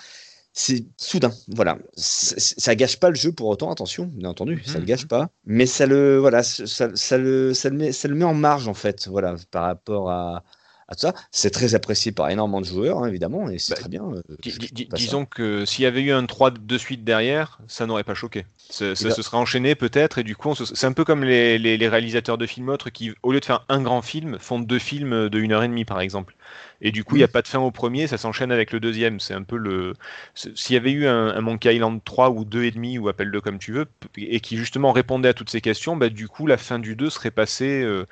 C'est 0.53 0.85
soudain, 0.97 1.31
voilà. 1.49 1.77
C- 1.97 2.39
c- 2.39 2.55
Ça 2.57 2.75
gâche 2.75 2.99
pas 2.99 3.09
le 3.09 3.15
jeu 3.15 3.31
pour 3.33 3.47
autant, 3.49 3.71
attention, 3.71 4.05
bien 4.07 4.29
entendu, 4.29 4.61
ça 4.65 4.79
le 4.79 4.85
Mhm. 4.85 4.85
gâche 4.85 5.07
pas. 5.07 5.29
Mais 5.45 5.65
ça 5.65 5.85
le, 5.85 6.17
voilà, 6.19 6.43
ça, 6.43 6.95
ça 6.95 7.17
le, 7.17 7.53
ça 7.53 7.69
le 7.69 7.77
met, 7.77 7.91
ça 7.91 8.07
le 8.07 8.15
met 8.15 8.25
en 8.25 8.33
marge 8.33 8.67
en 8.69 8.73
fait, 8.73 9.07
voilà, 9.09 9.35
par 9.51 9.63
rapport 9.65 10.11
à, 10.11 10.43
à 10.87 10.95
tout 10.95 11.01
ça. 11.01 11.13
C'est 11.31 11.49
très 11.49 11.73
apprécié 11.75 12.11
par 12.11 12.29
énormément 12.29 12.61
de 12.61 12.65
joueurs, 12.65 12.99
hein, 13.03 13.07
évidemment, 13.07 13.49
et 13.49 13.57
c'est 13.57 13.73
Bah, 13.73 13.79
très 13.81 13.89
bien. 13.89 14.03
euh, 14.03 14.21
ça. 14.45 14.95
disons 14.95 15.25
que 15.25 15.65
s'il 15.65 15.83
y 15.83 15.87
avait 15.87 16.01
eu 16.01 16.11
un 16.11 16.25
3 16.25 16.51
de 16.51 16.77
suite 16.77 17.03
derrière, 17.03 17.59
ça 17.67 17.85
n'aurait 17.85 18.03
pas 18.03 18.13
choqué. 18.13 18.45
Ça, 18.69 18.89
bah- 18.89 18.95
se 18.95 19.21
serait 19.21 19.37
enchaîné 19.37 19.75
peut-être, 19.75 20.19
et 20.19 20.23
du 20.23 20.35
coup, 20.35 20.53
se- 20.55 20.65
c'est 20.75 20.85
un 20.87 20.93
peu 20.93 21.03
comme 21.03 21.23
les, 21.23 21.57
les- 21.57 21.77
les 21.77 21.87
réalisateurs 21.89 22.37
de 22.37 22.45
films 22.45 22.69
autres 22.69 22.89
qui, 22.91 23.13
au 23.23 23.31
lieu 23.31 23.39
de 23.39 23.45
faire 23.45 23.65
un 23.69 23.81
grand 23.81 24.01
film, 24.01 24.37
font 24.39 24.59
deux 24.59 24.79
films 24.79 25.29
de 25.29 25.39
une 25.39 25.51
heure 25.53 25.63
et 25.63 25.67
demie, 25.67 25.85
par 25.85 26.01
exemple. 26.01 26.35
Et 26.81 26.91
du 26.91 27.03
coup, 27.03 27.15
il 27.15 27.19
n'y 27.19 27.23
a 27.23 27.27
pas 27.27 27.41
de 27.41 27.47
fin 27.47 27.59
au 27.59 27.71
premier, 27.71 28.07
ça 28.07 28.17
s'enchaîne 28.17 28.51
avec 28.51 28.71
le 28.71 28.79
deuxième. 28.79 29.19
C'est 29.19 29.33
un 29.33 29.43
peu 29.43 29.57
le. 29.57 29.93
S'il 30.33 30.73
y 30.73 30.77
avait 30.77 30.91
eu 30.91 31.07
un, 31.07 31.27
un 31.29 31.41
Monkey 31.41 31.73
Island 31.75 31.99
3 32.03 32.29
ou 32.31 32.45
2,5, 32.45 32.99
ou 32.99 33.07
appelle-le 33.09 33.41
comme 33.41 33.59
tu 33.59 33.71
veux, 33.73 33.85
et 34.17 34.39
qui 34.39 34.57
justement 34.57 34.91
répondait 34.91 35.29
à 35.29 35.33
toutes 35.33 35.49
ces 35.49 35.61
questions, 35.61 35.95
bah, 35.95 36.09
du 36.09 36.27
coup, 36.27 36.47
la 36.47 36.57
fin 36.57 36.79
du 36.79 36.95
2 36.95 37.09
serait 37.09 37.31
passée 37.31 37.81
euh, 37.83 38.05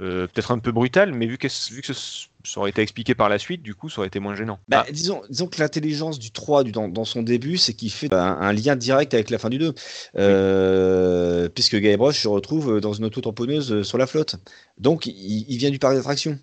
euh, 0.00 0.26
peut-être 0.26 0.52
un 0.52 0.58
peu 0.58 0.72
brutale, 0.72 1.12
mais 1.12 1.26
vu 1.26 1.38
que, 1.38 1.48
vu 1.72 1.82
que 1.82 1.92
ce- 1.92 2.26
ça 2.44 2.60
aurait 2.60 2.70
été 2.70 2.82
expliqué 2.82 3.14
par 3.14 3.28
la 3.28 3.38
suite, 3.38 3.62
du 3.62 3.74
coup, 3.74 3.88
ça 3.88 4.00
aurait 4.00 4.08
été 4.08 4.18
moins 4.18 4.34
gênant. 4.34 4.58
Bah, 4.68 4.84
Ah, 4.88 4.92
disons, 4.92 5.22
disons 5.30 5.46
que 5.46 5.60
l'intelligence 5.60 6.18
du 6.18 6.30
3 6.32 6.64
du, 6.64 6.72
dans, 6.72 6.88
dans 6.88 7.04
son 7.04 7.22
début, 7.22 7.56
c'est 7.56 7.74
qu'il 7.74 7.90
fait 7.92 8.12
un, 8.12 8.18
un 8.40 8.52
lien 8.52 8.74
direct 8.76 9.14
avec 9.14 9.30
la 9.30 9.38
fin 9.38 9.48
du 9.50 9.58
2. 9.58 9.74
Euh, 10.18 11.48
Puisque 11.48 11.76
Guybrush 11.76 12.20
se 12.22 12.28
retrouve 12.28 12.80
dans 12.80 12.92
une 12.92 13.04
auto-tamponneuse 13.04 13.72
euh, 13.72 13.82
sur 13.84 13.98
la 13.98 14.06
flotte. 14.06 14.36
Donc, 14.78 15.06
il, 15.06 15.44
il 15.48 15.56
vient 15.58 15.70
du 15.70 15.78
parc 15.78 15.94
d'attraction. 15.94 16.38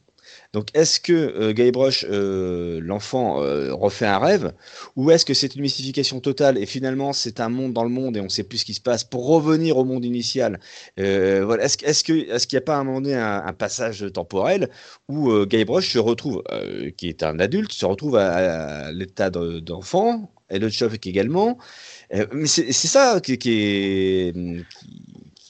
Donc, 0.52 0.70
est-ce 0.74 1.00
que 1.00 1.14
euh, 1.14 1.54
Guybrush, 1.54 2.06
euh, 2.10 2.80
l'enfant, 2.82 3.40
euh, 3.44 3.72
refait 3.72 4.08
un 4.08 4.18
rêve 4.18 4.52
Ou 4.96 5.12
est-ce 5.12 5.24
que 5.24 5.36
c'est 5.36 5.54
une 5.56 5.62
mystification 5.62 6.20
totale 6.22 6.58
et 6.58 6.66
finalement 6.66 7.14
c'est 7.14 7.40
un 7.40 7.50
monde 7.50 7.74
dans 7.74 7.84
le 7.84 7.90
monde 7.92 8.18
et 8.18 8.20
on 8.20 8.24
ne 8.24 8.30
sait 8.30 8.44
plus 8.44 8.58
ce 8.60 8.66
qui 8.66 8.74
se 8.74 8.82
passe 8.82 9.04
pour 9.04 9.28
revenir 9.28 9.78
au 9.78 9.86
monde 9.86 10.04
initial? 10.06 10.60
Euh, 11.00 11.44
voilà. 11.46 11.66
Est-ce 11.66 11.78
est 11.86 12.04
qu'il 12.04 12.58
n'y 12.58 12.58
a 12.58 12.62
pas 12.62 12.78
à 12.78 12.80
un 12.80 12.84
moment 12.84 13.00
donné 13.02 13.16
un, 13.16 13.44
un 13.46 13.54
passage 13.54 14.04
temporel 14.12 14.70
où 15.08 15.30
euh, 15.32 15.46
Guybrush 15.46 15.94
se 15.94 16.00
retrouve, 16.00 16.42
qui 16.98 17.10
est 17.10 17.22
un 17.22 17.40
adulte, 17.40 17.72
se 17.72 17.86
retrouve 17.86 18.16
à, 18.16 18.88
à 18.88 18.92
l'état 18.92 19.30
de- 19.30 19.60
d'enfant, 19.60 20.32
et 20.50 20.58
le 20.58 20.70
Chuck 20.72 21.06
également. 21.06 21.60
Mais 22.34 22.48
c'est 22.48 22.72
ça 22.74 23.20
qui, 23.22 23.38
qui 23.38 23.52
est. 23.52 24.34
qui- 24.34 24.66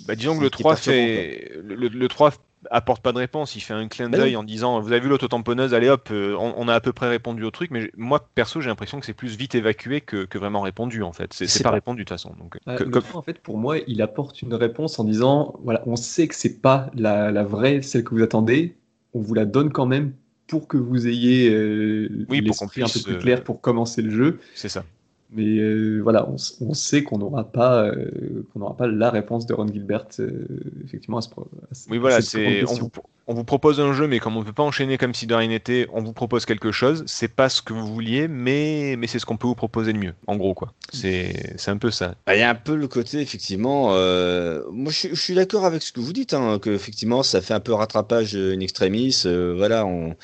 Bah, 0.07 0.15
disons 0.15 0.37
que 0.37 0.43
le 0.43 0.49
qui 0.49 0.61
est 0.61 0.63
3 0.63 0.73
perturbant, 0.75 0.97
fait 0.97 1.51
le, 1.63 1.75
le- 1.75 1.87
le 1.87 2.07
3 2.09 2.33
apporte 2.71 3.01
pas 3.01 3.11
de 3.11 3.17
réponse, 3.17 3.55
il 3.55 3.61
fait 3.61 3.73
un 3.73 3.87
clin 3.87 4.09
Bah 4.09 4.17
d'œil 4.17 4.35
en 4.35 4.43
disant 4.43 4.79
vous 4.81 4.91
avez 4.91 4.99
vu 5.01 5.07
l'autotamponneuse, 5.09 5.73
allez 5.73 5.89
hop, 5.89 6.09
euh, 6.11 6.35
on, 6.39 6.53
on 6.57 6.67
a 6.67 6.73
à 6.73 6.81
peu 6.81 6.93
près 6.93 7.07
répondu 7.09 7.43
au 7.43 7.51
truc, 7.51 7.71
mais 7.71 7.91
moi 7.97 8.27
perso 8.35 8.59
j'ai 8.61 8.69
l'impression 8.69 8.99
que 8.99 9.05
c'est 9.05 9.13
plus 9.13 9.37
vite 9.37 9.55
évacué 9.55 10.01
que, 10.01 10.25
que 10.25 10.37
vraiment 10.37 10.61
répondu 10.61 11.03
en 11.03 11.13
fait. 11.13 11.33
C'est 11.33 11.63
pas 11.63 11.69
pas- 11.69 11.75
répondu 11.75 12.03
de 12.03 12.09
toute 12.09 12.09
façon. 12.17 12.33
Donc, 12.39 12.57
que- 12.77 12.83
le 12.83 12.89
comme- 12.89 13.03
trois, 13.03 13.19
en 13.19 13.23
fait, 13.23 13.39
pour 13.39 13.57
moi, 13.57 13.77
il 13.87 14.01
apporte 14.01 14.41
une 14.41 14.53
réponse 14.53 14.99
en 14.99 15.03
disant 15.03 15.55
voilà, 15.63 15.81
on 15.85 15.95
sait 15.95 16.27
que 16.27 16.35
c'est 16.35 16.61
pas 16.61 16.89
la, 16.95 17.31
la 17.31 17.43
vraie, 17.43 17.81
celle 17.81 18.03
que 18.03 18.13
vous 18.15 18.21
attendez, 18.23 18.75
on 19.13 19.21
vous 19.21 19.33
la 19.33 19.45
donne 19.45 19.71
quand 19.71 19.85
même 19.85 20.13
pour 20.47 20.67
que 20.67 20.77
vous 20.77 21.07
ayez 21.07 21.49
euh, 21.51 22.25
Oui, 22.27 22.41
pour 22.41 22.57
qu'on 22.57 22.65
l'esprit 22.65 22.81
un 22.83 22.89
peu 22.89 22.99
plus 22.99 23.15
euh, 23.15 23.17
clair 23.17 23.43
pour 23.43 23.61
commencer 23.61 24.01
le 24.01 24.09
jeu. 24.11 24.39
c'est 24.53 24.69
ça. 24.69 24.83
Mais 25.31 25.59
euh, 25.59 25.99
voilà, 26.01 26.27
on, 26.27 26.73
sait 26.73 27.03
qu'on 27.03 27.19
n'aura 27.19 27.43
pas, 27.51 27.83
euh, 27.85 28.43
qu'on 28.51 28.59
n'aura 28.59 28.75
pas 28.75 28.87
la 28.87 29.11
réponse 29.11 29.45
de 29.45 29.53
Ron 29.53 29.67
Gilbert, 29.67 30.07
euh, 30.19 30.47
effectivement, 30.83 31.17
à 31.19 31.21
ce, 31.21 31.29
pro- 31.29 31.47
à 31.71 31.75
ce- 31.75 31.87
Oui 31.89 31.99
voilà, 31.99 32.19
c'est 32.21 32.63
on 32.67 32.73
vous, 32.73 32.89
on 33.27 33.35
vous 33.35 33.43
propose 33.43 33.79
un 33.79 33.93
jeu, 33.93 34.07
mais 34.07 34.17
comme 34.17 34.37
on 34.37 34.39
ne 34.39 34.45
peut 34.45 34.53
pas 34.53 34.63
enchaîner 34.63 34.97
comme 34.97 35.13
si 35.13 35.27
de 35.27 35.35
rien 35.35 35.49
n'était, 35.49 35.87
on 35.93 36.01
vous 36.01 36.13
propose 36.13 36.47
quelque 36.47 36.71
chose. 36.71 37.03
C'est 37.05 37.27
pas 37.27 37.47
ce 37.47 37.61
que 37.61 37.73
vous 37.73 37.85
vouliez, 37.85 38.27
mais, 38.27 38.95
mais 38.97 39.05
c'est 39.05 39.19
ce 39.19 39.27
qu'on 39.27 39.37
peut 39.37 39.45
vous 39.45 39.53
proposer 39.53 39.93
de 39.93 39.99
mieux. 39.99 40.13
En 40.25 40.35
gros 40.35 40.55
quoi. 40.55 40.73
C'est 40.91 41.53
c'est 41.57 41.69
un 41.69 41.77
peu 41.77 41.91
ça. 41.91 42.15
Bah, 42.25 42.35
Il 42.35 42.39
y 42.39 42.43
a 42.43 42.49
un 42.49 42.55
peu 42.55 42.75
le 42.75 42.87
côté, 42.87 43.21
effectivement. 43.21 43.89
euh, 43.93 44.63
moi, 44.71 44.91
je, 44.91 44.97
suis- 44.97 45.09
je 45.09 45.21
suis 45.21 45.35
d'accord 45.35 45.63
avec 45.65 45.83
ce 45.83 45.91
que 45.91 45.99
vous 45.99 46.11
dites, 46.11 46.33
hein, 46.33 46.57
que 46.59 46.71
effectivement, 46.71 47.21
ça 47.21 47.41
fait 47.41 47.53
un 47.53 47.59
peu 47.59 47.73
rattrapage 47.73 48.35
in 48.35 48.59
extremis. 48.61 49.15
euh, 49.27 49.53
voilà, 49.55 49.85
on. 49.85 50.15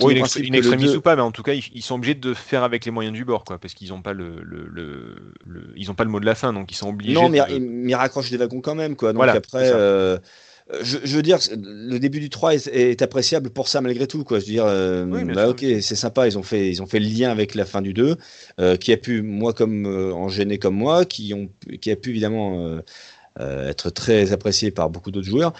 Oui, 0.00 0.14
une, 0.14 0.54
extrémiste 0.54 0.92
deux- 0.92 0.98
ou 0.98 1.00
pas, 1.00 1.14
mais 1.16 1.22
en 1.22 1.30
tout 1.32 1.42
cas, 1.42 1.52
ils, 1.54 1.62
ils 1.72 1.82
sont 1.82 1.94
obligés 1.94 2.14
de 2.14 2.34
faire 2.34 2.62
avec 2.64 2.84
les 2.84 2.90
moyens 2.90 3.14
du 3.14 3.24
bord, 3.24 3.44
quoi, 3.44 3.58
parce 3.58 3.74
qu'ils 3.74 3.90
n'ont 3.90 4.02
pas 4.02 4.12
le, 4.12 4.42
le, 4.42 4.66
le- 4.66 5.32
le- 5.46 5.72
ils 5.76 5.90
ont 5.90 5.94
pas 5.94 6.04
le 6.04 6.10
mot 6.10 6.20
de 6.20 6.26
la 6.26 6.34
fin, 6.34 6.52
donc 6.52 6.72
ils 6.72 6.74
sont 6.74 6.88
obligés. 6.88 7.14
Non, 7.14 7.28
mais 7.28 7.40
de- 7.40 7.58
mais 7.58 7.92
il 7.92 7.94
raccroche 7.94 8.30
des 8.30 8.36
wagons 8.36 8.60
quand 8.60 8.74
même, 8.74 8.96
quoi. 8.96 9.12
Donc 9.12 9.18
Voilà, 9.18 9.34
après, 9.34 9.70
euh, 9.72 10.18
je, 10.82 10.98
je 11.04 11.16
veux 11.16 11.22
dire, 11.22 11.38
le 11.56 11.98
début 11.98 12.18
du 12.18 12.30
3 12.30 12.54
est, 12.54 12.66
est 12.66 13.00
appréciable 13.00 13.50
pour 13.50 13.68
ça 13.68 13.80
malgré 13.80 14.08
tout, 14.08 14.24
quoi. 14.24 14.40
Je 14.40 14.46
veux 14.46 14.50
dire, 14.52 14.64
euh, 14.66 15.04
Oui, 15.06 15.24
bah, 15.24 15.48
ok, 15.48 15.60
c'est 15.60 15.94
sympa. 15.94 16.26
Ils 16.26 16.36
ont 16.36 16.42
fait, 16.42 16.68
ils 16.68 16.82
ont 16.82 16.86
fait 16.86 16.98
le 16.98 17.06
lien 17.06 17.30
avec 17.30 17.54
la 17.54 17.64
fin 17.64 17.80
du 17.80 17.94
2, 17.94 18.16
euh, 18.60 18.76
qui 18.76 18.92
a 18.92 18.96
pu, 18.96 19.22
moi 19.22 19.52
comme 19.52 19.86
euh, 19.86 20.12
en 20.12 20.28
gêner 20.28 20.58
comme 20.58 20.74
moi, 20.74 21.04
qui 21.04 21.32
ont, 21.34 21.48
qui 21.80 21.90
a 21.92 21.96
pu 21.96 22.10
évidemment 22.10 22.66
euh, 22.66 22.80
euh, 23.40 23.70
être 23.70 23.90
très 23.90 24.32
apprécié 24.32 24.70
par 24.70 24.90
beaucoup 24.90 25.10
d'autres 25.10 25.26
joueurs. 25.28 25.52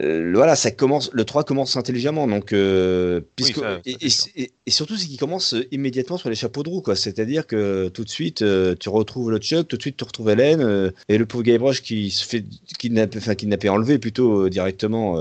Euh, 0.00 0.30
voilà, 0.34 0.56
ça 0.56 0.70
commence, 0.70 1.08
le 1.14 1.24
3 1.24 1.44
commence 1.44 1.74
intelligemment, 1.76 2.26
donc 2.26 2.52
euh, 2.52 3.22
puisque 3.34 3.60
ça, 3.60 3.80
et, 3.86 3.92
c'est 3.92 4.04
et- 4.06 4.10
sûr. 4.10 4.28
et- 4.36 4.52
et 4.66 4.70
surtout 4.70 4.96
c'est 4.96 5.06
qu'il 5.06 5.18
commence 5.18 5.54
euh, 5.54 5.66
immédiatement 5.70 6.18
sur 6.18 6.28
les 6.28 6.34
chapeaux 6.36 6.62
de 6.62 6.68
roue, 6.68 6.82
quoi. 6.82 6.96
C'est-à-dire 6.96 7.46
que 7.46 7.88
tout 7.88 8.04
de 8.04 8.08
suite 8.10 8.42
euh, 8.42 8.74
tu 8.78 8.90
retrouves 8.90 9.30
le 9.30 9.38
Chuck, 9.38 9.66
tout 9.68 9.76
de 9.78 9.82
suite 9.82 9.96
tu 9.96 10.04
retrouves 10.04 10.28
Hélène 10.28 10.92
et 11.08 11.16
le 11.16 11.24
pauvre 11.24 11.44
Guybrush 11.44 11.80
qui 11.82 12.10
se 12.10 12.26
fait 12.26 12.44
kidnapper, 12.78 13.18
enfin 13.18 13.34
kidnapper, 13.34 13.70
enlever 13.70 13.98
plutôt 13.98 14.48
directement 14.50 15.16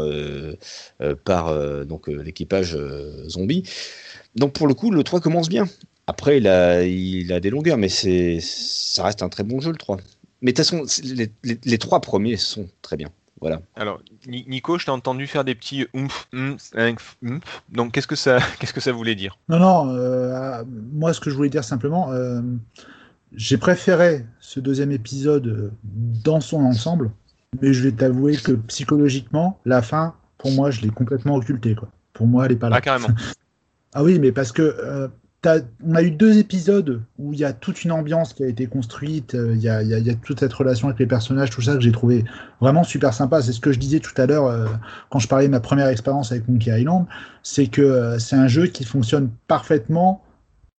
par 1.24 1.86
donc 1.86 2.08
l'équipage 2.08 2.78
zombie. 3.28 3.64
Donc 4.36 4.54
pour 4.54 4.68
le 4.68 4.74
coup, 4.74 4.92
le 4.92 5.04
3 5.04 5.22
commence 5.22 5.48
bien. 5.50 5.68
Après, 6.08 6.38
il 6.38 6.48
a, 6.48 6.84
il 6.84 7.32
a 7.32 7.40
des 7.40 7.50
longueurs, 7.50 7.78
mais 7.78 7.90
ça 7.90 9.04
reste 9.04 9.24
un 9.24 9.30
très 9.30 9.44
bon 9.44 9.60
jeu 9.62 9.72
le 9.72 9.78
3. 9.78 9.98
Mais 10.42 10.52
de 10.52 10.62
toute 10.62 10.66
façon, 10.70 10.86
les, 11.04 11.30
les, 11.44 11.58
les 11.64 11.78
trois 11.78 12.02
premiers 12.02 12.36
sont 12.38 12.68
très 12.82 12.98
bien. 12.98 13.10
Voilà. 13.46 13.62
Alors, 13.76 14.02
Ni- 14.26 14.44
Nico, 14.48 14.80
je 14.80 14.86
t'ai 14.86 14.92
entendu 14.92 15.28
faire 15.28 15.44
des 15.44 15.54
petits 15.54 15.86
oomph, 15.94 16.28
oomph, 16.34 16.72
oomph, 16.76 17.18
oomph. 17.24 17.44
Donc, 17.70 17.92
qu'est-ce 17.92 18.08
que 18.08 18.16
ça, 18.16 18.40
qu'est-ce 18.60 18.74
que 18.74 18.82
ça 18.82 18.92
voulait 18.92 19.14
dire? 19.14 19.38
Non, 19.50 19.60
non, 19.60 19.90
euh, 19.96 20.64
moi 20.92 21.14
ce 21.14 21.20
que 21.20 21.30
je 21.30 21.36
voulais 21.36 21.50
dire 21.50 21.64
simplement, 21.64 22.12
euh, 22.12 22.42
j'ai 23.34 23.58
préféré 23.58 24.26
ce 24.40 24.60
deuxième 24.60 24.92
épisode 24.92 25.72
dans 25.84 26.42
son 26.42 26.62
ensemble, 26.62 27.12
mais 27.62 27.72
je 27.72 27.84
vais 27.84 27.92
t'avouer 27.92 28.36
que 28.36 28.54
psychologiquement, 28.54 29.60
la 29.66 29.84
fin, 29.84 30.16
pour 30.40 30.50
moi, 30.52 30.72
je 30.72 30.82
l'ai 30.82 30.90
complètement 30.90 31.36
occultée. 31.36 31.76
Quoi. 31.76 31.90
Pour 32.14 32.26
moi, 32.26 32.48
elle 32.48 32.54
est 32.54 32.56
pas 32.56 32.70
là. 32.70 32.78
Ah, 32.78 32.82
carrément. 32.82 33.10
Ah 33.98 34.04
oui, 34.04 34.20
mais 34.20 34.34
parce 34.34 34.52
que 34.52 34.62
euh, 34.62 35.08
on 35.84 35.96
a 35.96 36.02
eu 36.04 36.12
deux 36.12 36.38
épisodes 36.38 37.02
où 37.18 37.34
il 37.34 37.40
y 37.40 37.46
a 37.46 37.54
toute 37.54 37.84
une 37.84 37.92
ambiance 37.92 38.34
qui 38.34 38.44
a 38.44 38.48
été 38.48 38.68
construite, 38.68 39.36
euh, 39.36 39.54
il 39.56 39.62
y, 39.62 39.70
a, 39.70 39.82
y 39.84 40.10
a- 40.10 40.16
toute 40.16 40.40
cette 40.40 40.54
relation 40.54 40.88
avec 40.88 41.00
les 41.00 41.06
personnages, 41.08 41.50
tout 41.50 41.62
ça 41.62 41.74
que 41.76 41.82
j'ai 41.82 41.92
trouvé 41.92 42.24
vraiment 42.62 42.84
super 42.84 43.14
sympa. 43.14 43.42
C'est 43.42 43.52
ce 43.54 43.60
que 43.60 43.72
je 43.72 43.80
disais 43.80 44.00
tout 44.00 44.14
à 44.20 44.26
l'heure 44.26 44.46
euh, 44.48 44.68
quand 45.10 45.20
je 45.20 45.28
parlais 45.28 45.46
de 45.48 45.52
ma 45.52 45.60
première 45.60 45.88
expérience 45.88 46.32
avec 46.32 46.48
Monkey 46.48 46.72
Island, 46.80 47.06
c'est 47.44 47.68
que 47.68 47.82
euh, 47.82 48.20
c'est 48.20 48.36
un 48.36 48.48
jeu 48.48 48.68
qui 48.68 48.84
fonctionne 48.86 49.30
parfaitement 49.48 50.24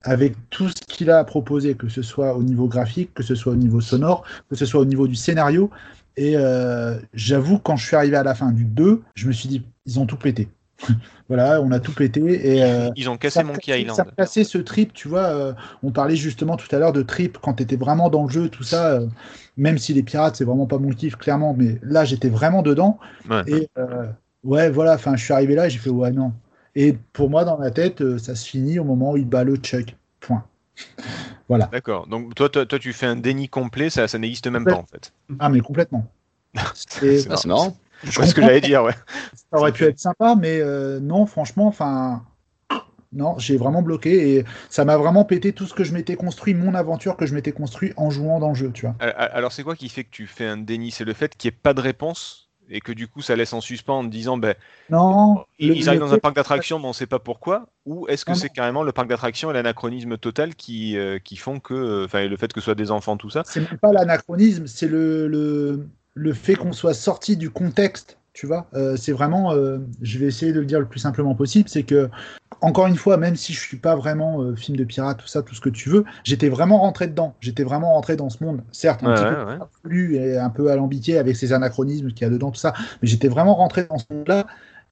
avec 0.02 0.34
tout 0.50 0.68
ce 0.68 0.74
qu'il 0.88 1.10
a 1.10 1.18
à 1.18 1.24
proposer, 1.24 1.74
que 1.74 1.88
ce 1.88 2.02
soit 2.02 2.36
au 2.36 2.42
niveau 2.42 2.68
graphique, 2.68 3.12
que 3.14 3.22
ce 3.22 3.34
soit 3.34 3.52
au 3.52 3.56
niveau 3.56 3.80
sonore, 3.80 4.24
que 4.48 4.56
ce 4.56 4.64
soit 4.66 4.80
au 4.80 4.84
niveau 4.84 5.08
du 5.08 5.16
scénario. 5.16 5.70
Et 6.16 6.36
j'avoue, 7.12 7.58
quand 7.58 7.76
je 7.76 7.86
suis 7.86 7.96
arrivé 7.96 8.16
à 8.16 8.22
la 8.22 8.34
fin 8.34 8.52
du 8.52 8.64
2, 8.64 9.02
je 9.14 9.26
me 9.26 9.32
suis 9.32 9.48
dit, 9.48 9.62
ils 9.86 9.98
ont 10.00 10.06
tout 10.06 10.16
pété. 10.16 10.48
voilà, 11.28 11.60
on 11.62 11.70
a 11.72 11.80
tout 11.80 11.92
pété. 11.92 12.20
Et, 12.56 12.62
euh, 12.62 12.90
Ils 12.96 13.08
ont 13.08 13.16
cassé 13.16 13.42
Monkey 13.42 13.80
Island. 13.80 13.96
Ça 13.96 14.04
me 14.04 14.10
cassait 14.10 14.44
ce 14.44 14.58
trip, 14.58 14.92
tu 14.92 15.08
vois. 15.08 15.24
euh, 15.24 15.52
on 15.82 15.90
parlait 15.90 16.16
justement 16.16 16.56
tout 16.56 16.74
à 16.74 16.78
l'heure 16.78 16.92
de 16.92 17.02
trip 17.02 17.38
quand 17.40 17.54
tu 17.54 17.62
étais 17.62 17.76
vraiment 17.76 18.10
dans 18.10 18.24
le 18.24 18.30
jeu, 18.30 18.48
tout 18.48 18.62
ça. 18.62 18.92
euh, 18.92 19.06
même 19.56 19.78
si 19.78 19.94
les 19.94 20.02
pirates, 20.02 20.36
c'est 20.36 20.44
vraiment 20.44 20.66
pas 20.66 20.78
mon 20.78 20.90
kiff, 20.90 21.16
clairement. 21.16 21.54
Mais 21.56 21.78
là, 21.82 22.04
j'étais 22.04 22.28
vraiment 22.28 22.62
dedans. 22.62 22.98
Ouais. 23.28 23.42
Et 23.46 23.68
euh, 23.78 24.06
ouais, 24.44 24.70
voilà. 24.70 24.94
Enfin, 24.94 25.16
je 25.16 25.24
suis 25.24 25.32
arrivé 25.32 25.54
là 25.54 25.66
et 25.66 25.70
j'ai 25.70 25.78
fait 25.78 25.90
ouais, 25.90 26.10
non. 26.12 26.32
Et 26.74 26.96
pour 27.14 27.30
moi, 27.30 27.44
dans 27.46 27.56
ma 27.58 27.70
tête, 27.70 28.02
euh, 28.02 28.18
ça 28.18 28.34
se 28.34 28.46
finit 28.46 28.78
au 28.78 28.84
moment 28.84 29.12
où 29.12 29.16
il 29.16 29.26
bat 29.26 29.44
le 29.44 29.56
Chuck. 29.56 29.96
Point. 30.20 30.44
voilà. 31.48 31.70
D'accord. 31.72 32.06
Donc, 32.06 32.34
toi, 32.34 32.50
toi, 32.50 32.66
toi, 32.66 32.78
tu 32.78 32.92
fais 32.92 33.06
un 33.06 33.16
déni 33.16 33.48
complet, 33.48 33.88
ça, 33.88 34.06
ça 34.08 34.18
n'existe 34.18 34.46
même 34.48 34.64
pas, 34.64 34.74
en 34.74 34.84
fait. 34.84 35.12
Ah, 35.38 35.48
mais 35.48 35.60
complètement. 35.60 36.06
Ah, 36.58 36.72
c'est 36.74 37.28
marrant. 37.46 37.76
Je 38.06 38.12
C'est 38.12 38.26
ce 38.26 38.34
que 38.34 38.42
j'allais 38.42 38.60
dire, 38.60 38.82
ouais. 38.82 38.94
Ça 39.34 39.58
aurait 39.58 39.72
pu 39.72 39.84
être 39.84 39.98
sympa, 39.98 40.34
mais 40.34 40.60
euh, 40.60 40.98
non, 41.00 41.26
franchement, 41.26 41.66
enfin, 41.66 42.24
non, 43.12 43.38
j'ai 43.38 43.56
vraiment 43.56 43.82
bloqué 43.82 44.36
et 44.36 44.44
ça 44.68 44.84
m'a 44.84 44.96
vraiment 44.96 45.24
pété 45.24 45.52
tout 45.52 45.66
ce 45.66 45.74
que 45.74 45.84
je 45.84 45.92
m'étais 45.92 46.16
construit, 46.16 46.54
mon 46.54 46.74
aventure 46.74 47.16
que 47.16 47.26
je 47.26 47.34
m'étais 47.34 47.52
construit 47.52 47.92
en 47.96 48.10
jouant 48.10 48.40
dans 48.40 48.48
le 48.50 48.54
jeu, 48.54 48.70
tu 48.72 48.86
vois. 48.86 48.94
Alors, 49.00 49.52
c'est 49.52 49.62
quoi 49.62 49.76
qui 49.76 49.88
fait 49.88 50.04
que 50.04 50.10
tu 50.10 50.26
fais 50.26 50.46
un 50.46 50.56
déni? 50.56 50.90
C'est 50.90 51.04
le 51.04 51.12
fait 51.12 51.36
qu'il 51.36 51.50
n'y 51.50 51.54
ait 51.54 51.60
pas 51.62 51.74
de 51.74 51.80
réponse 51.80 52.50
et 52.68 52.80
que 52.80 52.92
du 52.92 53.06
coup, 53.06 53.22
ça 53.22 53.36
laisse 53.36 53.52
en 53.52 53.60
suspens 53.60 54.00
en 54.00 54.04
te 54.04 54.10
disant, 54.10 54.36
ben, 54.36 54.54
Non, 54.90 55.44
ils 55.58 55.68
le- 55.68 55.74
ils 55.76 55.82
le 55.82 55.88
arrivent 55.88 56.00
dans 56.00 56.12
un 56.12 56.18
parc 56.18 56.34
d'attractions, 56.34 56.78
mais 56.78 56.86
on 56.86 56.88
ne 56.88 56.94
sait 56.94 57.06
pas 57.06 57.20
pourquoi 57.20 57.68
Ou 57.86 58.08
est-ce 58.08 58.24
que 58.24 58.34
c'est 58.34 58.50
carrément 58.50 58.82
le 58.82 58.92
parc 58.92 59.08
d'attractions 59.08 59.50
et 59.50 59.54
l'anachronisme 59.54 60.18
total 60.18 60.54
qui, 60.54 60.98
euh, 60.98 61.18
qui 61.18 61.36
font 61.36 61.60
que, 61.60 61.74
euh, 61.74 62.04
enfin, 62.06 62.26
le 62.26 62.36
fait 62.36 62.52
que 62.52 62.60
ce 62.60 62.64
soit 62.64 62.74
des 62.74 62.90
enfants, 62.90 63.16
tout 63.16 63.30
ça? 63.30 63.44
C'est 63.46 63.60
même 63.60 63.78
pas 63.78 63.92
l'anachronisme, 63.92 64.66
c'est 64.66 64.88
le, 64.88 65.28
le, 65.28 65.88
le 66.16 66.32
fait 66.34 66.56
qu'on 66.56 66.72
soit 66.72 66.94
sorti 66.94 67.36
du 67.36 67.50
contexte, 67.50 68.18
tu 68.32 68.46
vois. 68.46 68.68
Euh, 68.74 68.96
c'est 68.96 69.12
vraiment, 69.12 69.52
euh, 69.54 69.78
je 70.02 70.18
vais 70.18 70.26
essayer 70.26 70.52
de 70.52 70.60
le 70.60 70.66
dire 70.66 70.80
le 70.80 70.86
plus 70.86 71.00
simplement 71.00 71.34
possible, 71.34 71.68
c'est 71.68 71.84
que, 71.84 72.10
encore 72.62 72.86
une 72.86 72.96
fois, 72.96 73.18
même 73.18 73.36
si 73.36 73.52
je 73.52 73.60
suis 73.60 73.76
pas 73.78 73.96
vraiment 73.96 74.42
euh, 74.42 74.56
film 74.56 74.78
de 74.78 74.84
pirate, 74.84 75.18
tout 75.18 75.26
ça, 75.28 75.42
tout 75.42 75.54
ce 75.54 75.60
que 75.60 75.68
tu 75.70 75.90
veux, 75.90 76.04
j'étais 76.24 76.48
vraiment 76.48 76.78
rentré 76.78 77.06
dedans. 77.06 77.36
J'étais 77.40 77.64
vraiment 77.64 77.94
rentré 77.94 78.16
dans 78.16 78.30
ce 78.30 78.42
monde, 78.42 78.64
certes, 78.72 79.04
un 79.04 79.08
Ouais, 79.08 79.14
petit 79.14 79.24
ouais, 79.24 79.34
peu 79.84 79.90
ouais. 79.90 80.14
et 80.14 80.38
un 80.38 80.50
peu 80.50 80.70
alambiqué 80.70 81.18
avec 81.18 81.36
ces 81.36 81.52
anachronismes 81.52 82.08
qu'il 82.12 82.22
y 82.22 82.24
a 82.24 82.30
dedans, 82.30 82.50
tout 82.50 82.60
ça, 82.60 82.72
mais 83.02 83.08
j'étais 83.08 83.28
vraiment 83.28 83.54
rentré 83.54 83.84
dans 83.84 83.98
ce 83.98 84.06
monde-là. 84.10 84.46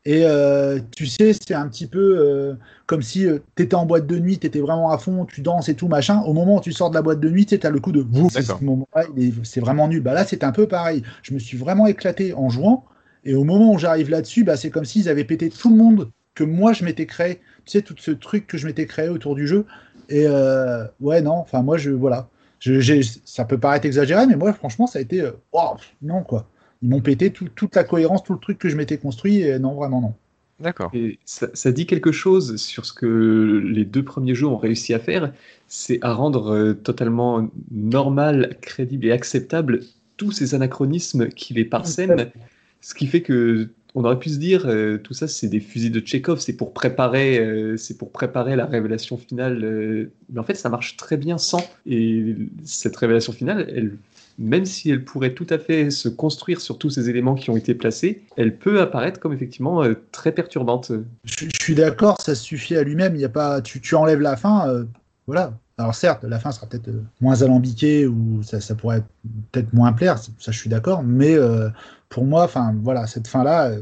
Et 0.06 0.24
euh, 0.26 0.80
tu 0.94 1.06
sais, 1.06 1.32
c'est 1.32 1.54
un 1.54 1.66
petit 1.68 1.86
peu 1.86 2.18
euh, 2.18 2.54
comme 2.86 3.00
si 3.00 3.26
tu 3.56 3.62
étais 3.62 3.74
en 3.74 3.86
boîte 3.86 4.06
de 4.06 4.18
nuit, 4.18 4.38
tu 4.38 4.46
étais 4.46 4.60
vraiment 4.60 4.90
à 4.90 4.98
fond, 4.98 5.24
tu 5.24 5.40
danses 5.40 5.70
et 5.70 5.74
tout, 5.74 5.88
machin. 5.88 6.20
Au 6.26 6.34
moment 6.34 6.56
où 6.56 6.60
tu 6.60 6.72
sors 6.72 6.90
de 6.90 6.94
la 6.94 7.00
boîte 7.02 7.20
de 7.20 7.30
nuit, 7.30 7.46
tu 7.46 7.58
as 7.62 7.70
le 7.70 7.80
coup 7.80 7.92
de 7.92 8.00
vous. 8.00 8.28
Ce 8.28 8.42
c'est 9.44 9.60
vraiment 9.60 9.88
nul. 9.88 10.02
Bah 10.02 10.12
là, 10.12 10.24
c'est 10.26 10.44
un 10.44 10.52
peu 10.52 10.66
pareil. 10.68 11.02
Je 11.22 11.32
me 11.32 11.38
suis 11.38 11.56
vraiment 11.56 11.86
éclaté 11.86 12.34
en 12.34 12.50
jouant. 12.50 12.84
Et 13.24 13.34
au 13.34 13.44
moment 13.44 13.72
où 13.72 13.78
j'arrive 13.78 14.10
là-dessus, 14.10 14.44
bah, 14.44 14.56
c'est 14.56 14.68
comme 14.68 14.84
s'ils 14.84 15.08
avaient 15.08 15.24
pété 15.24 15.48
tout 15.48 15.70
le 15.70 15.76
monde 15.76 16.10
que 16.34 16.44
moi 16.44 16.74
je 16.74 16.84
m'étais 16.84 17.06
créé. 17.06 17.36
Tu 17.64 17.72
sais, 17.72 17.82
tout 17.82 17.94
ce 17.96 18.10
truc 18.10 18.46
que 18.46 18.58
je 18.58 18.66
m'étais 18.66 18.84
créé 18.86 19.08
autour 19.08 19.34
du 19.34 19.46
jeu. 19.46 19.64
Et 20.10 20.26
euh, 20.26 20.84
ouais, 21.00 21.22
non, 21.22 21.32
enfin, 21.36 21.62
moi, 21.62 21.78
je. 21.78 21.90
Voilà. 21.90 22.28
Je, 22.60 23.02
ça 23.24 23.44
peut 23.44 23.58
paraître 23.58 23.84
exagéré, 23.84 24.26
mais 24.26 24.36
moi, 24.36 24.52
franchement, 24.52 24.86
ça 24.86 24.98
a 24.98 25.02
été. 25.02 25.20
euh, 25.20 25.32
wow, 25.52 25.76
non, 26.02 26.22
quoi. 26.22 26.46
Ils 26.84 26.90
m'ont 26.90 27.00
pété 27.00 27.30
tout- 27.30 27.48
toute 27.54 27.74
la 27.74 27.82
cohérence, 27.82 28.22
tout 28.22 28.34
le 28.34 28.38
truc 28.38 28.58
que 28.58 28.68
je 28.68 28.76
m'étais 28.76 28.98
construit. 28.98 29.40
Et 29.40 29.58
non, 29.58 29.74
vraiment, 29.74 30.02
non. 30.02 30.14
D'accord. 30.60 30.90
Et 30.94 31.18
ça, 31.24 31.48
ça 31.54 31.72
dit 31.72 31.86
quelque 31.86 32.12
chose 32.12 32.56
sur 32.56 32.86
ce 32.86 32.92
que 32.92 33.62
les 33.64 33.84
deux 33.84 34.04
premiers 34.04 34.34
jeux 34.34 34.46
ont 34.46 34.58
réussi 34.58 34.94
à 34.94 34.98
faire, 34.98 35.32
c'est 35.66 35.98
à 36.02 36.12
rendre 36.12 36.54
euh, 36.54 36.74
totalement 36.74 37.48
normal, 37.72 38.56
crédible 38.60 39.06
et 39.06 39.10
acceptable 39.12 39.80
tous 40.16 40.30
ces 40.30 40.54
anachronismes 40.54 41.28
qui 41.28 41.54
les 41.54 41.64
parsèment, 41.64 42.30
ce 42.80 42.94
qui 42.94 43.06
fait 43.06 43.22
que 43.22 43.70
on 43.96 44.04
aurait 44.04 44.18
pu 44.18 44.28
se 44.28 44.38
dire 44.38 44.66
euh, 44.66 44.98
tout 44.98 45.14
ça 45.14 45.28
c'est 45.28 45.48
des 45.48 45.60
fusils 45.60 45.90
de 45.92 46.00
Tchekhov, 46.00 46.40
c'est 46.40 46.56
pour 46.56 46.72
préparer, 46.72 47.38
euh, 47.38 47.76
c'est 47.76 47.96
pour 47.96 48.10
préparer 48.12 48.56
la 48.56 48.66
révélation 48.66 49.16
finale, 49.16 49.64
euh, 49.64 50.10
mais 50.32 50.40
en 50.40 50.44
fait 50.44 50.54
ça 50.54 50.68
marche 50.68 50.96
très 50.96 51.16
bien 51.16 51.38
sans. 51.38 51.64
Et 51.86 52.36
cette 52.64 52.96
révélation 52.96 53.32
finale, 53.32 53.66
elle 53.74 53.96
même 54.38 54.64
si 54.64 54.90
elle 54.90 55.04
pourrait 55.04 55.34
tout 55.34 55.46
à 55.50 55.58
fait 55.58 55.90
se 55.90 56.08
construire 56.08 56.60
sur 56.60 56.78
tous 56.78 56.90
ces 56.90 57.08
éléments 57.08 57.34
qui 57.34 57.50
ont 57.50 57.56
été 57.56 57.74
placés, 57.74 58.24
elle 58.36 58.56
peut 58.56 58.80
apparaître 58.80 59.20
comme 59.20 59.32
effectivement 59.32 59.82
euh, 59.82 59.94
très 60.12 60.32
perturbante. 60.32 60.92
Je, 61.24 61.46
suis 61.60 61.74
d'accord, 61.74 62.20
ça 62.20 62.34
suffit 62.34 62.76
à 62.76 62.82
lui-même. 62.82 63.16
Il 63.16 63.24
a 63.24 63.28
pas, 63.28 63.60
tu, 63.60 63.80
tu 63.80 63.94
enlèves 63.94 64.20
la 64.20 64.36
fin, 64.36 64.68
euh, 64.68 64.84
voilà. 65.26 65.58
Alors 65.76 65.94
certes, 65.94 66.22
la 66.24 66.38
fin 66.38 66.52
sera 66.52 66.66
peut-être 66.66 66.88
euh, 66.88 67.02
moins 67.20 67.42
alambiquée 67.42 68.06
ou 68.06 68.42
ça, 68.42 68.58
pourrait 68.74 69.02
peut-être 69.50 69.72
moins 69.72 69.92
plaire, 69.92 70.18
ça, 70.18 70.52
je 70.52 70.58
suis 70.58 70.70
d'accord. 70.70 71.02
Mais 71.02 71.36
pour 72.08 72.24
moi, 72.24 72.44
enfin 72.44 72.74
voilà, 72.82 73.06
cette 73.06 73.26
fin-là, 73.26 73.72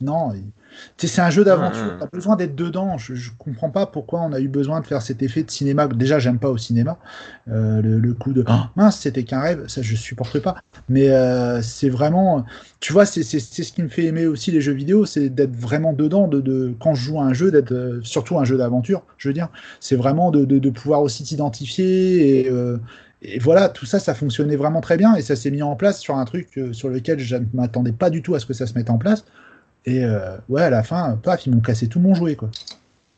non. 0.00 0.32
il- 0.34 0.52
c'est 0.98 1.20
un 1.22 1.30
jeu 1.30 1.44
d'aventure. 1.44 1.92
Hum, 1.92 1.92
hum. 1.92 1.98
Tu 1.98 2.04
as 2.04 2.08
besoin 2.12 2.36
d'être 2.36 2.54
dedans. 2.54 2.98
Je, 2.98 3.14
je 3.14 3.30
comprends 3.38 3.70
pas 3.70 3.86
pourquoi 3.86 4.20
on 4.22 4.32
a 4.32 4.40
eu 4.40 4.48
besoin 4.48 4.80
de 4.80 4.86
faire 4.86 5.00
cet 5.00 5.22
effet 5.22 5.42
de 5.42 5.50
cinéma. 5.50 5.86
Déjà, 5.88 6.18
j'aime 6.18 6.38
pas 6.38 6.50
au 6.50 6.58
cinéma 6.58 6.98
Euh, 7.48 7.80
le, 7.82 7.98
le 8.00 8.14
coup 8.14 8.32
de 8.32 8.44
oh, 8.48 8.52
mince, 8.76 8.98
c'était 9.00 9.24
qu'un 9.24 9.40
rêve. 9.40 9.68
Ça, 9.68 9.82
je 9.82 9.96
supporte 9.96 10.38
pas. 10.40 10.56
Mais 10.88 11.10
euh, 11.10 11.62
c'est 11.62 11.88
vraiment, 11.88 12.44
tu 12.80 12.92
vois, 12.92 13.06
c'est 13.06 13.22
ce 13.22 13.72
qui 13.72 13.82
me 13.82 13.88
fait 13.88 14.04
aimer 14.06 14.26
aussi 14.26 14.50
les 14.50 14.60
jeux 14.60 14.72
vidéo, 14.72 15.06
c'est 15.06 15.28
d'être 15.30 15.54
vraiment 15.56 15.92
dedans, 15.92 16.28
de, 16.28 16.40
de 16.40 16.74
quand 16.80 16.94
je 16.94 17.02
joue 17.04 17.20
à 17.20 17.24
un 17.24 17.32
jeu, 17.34 17.50
d'être 17.50 17.72
euh, 17.72 18.00
surtout 18.02 18.38
un 18.38 18.44
jeu 18.44 18.56
d'aventure, 18.58 19.02
je 19.18 19.28
veux 19.28 19.34
dire, 19.34 19.48
c'est 19.80 19.96
vraiment 19.96 20.30
de, 20.30 20.44
de, 20.44 20.58
de 20.58 20.70
pouvoir 20.70 21.02
aussi 21.02 21.24
t'identifier 21.24 22.46
et, 22.46 22.50
et 23.22 23.38
voilà, 23.38 23.68
tout 23.68 23.86
ça, 23.86 23.98
ça 23.98 24.14
fonctionnait 24.14 24.56
vraiment 24.56 24.80
très 24.80 24.96
bien 24.96 25.14
et 25.16 25.22
ça 25.22 25.36
s'est 25.36 25.50
mis 25.50 25.62
en 25.62 25.74
place 25.76 26.00
sur 26.00 26.16
un 26.16 26.24
truc 26.24 26.60
sur 26.72 26.88
lequel 26.88 27.18
je 27.18 27.36
ne 27.36 27.46
m'attendais 27.54 27.92
pas 27.92 28.10
du 28.10 28.22
tout 28.22 28.34
à 28.34 28.40
ce 28.40 28.46
que 28.46 28.52
ça 28.54 28.66
se 28.66 28.74
mette 28.74 28.90
en 28.90 28.98
place. 28.98 29.24
Et 29.86 30.04
euh, 30.04 30.36
ouais, 30.48 30.62
à 30.62 30.70
la 30.70 30.82
fin, 30.82 31.16
paf, 31.16 31.46
ils 31.46 31.54
m'ont 31.54 31.60
cassé 31.62 31.88
tout 31.88 31.98
mon 32.00 32.14
jouet, 32.14 32.36
quoi. 32.36 32.52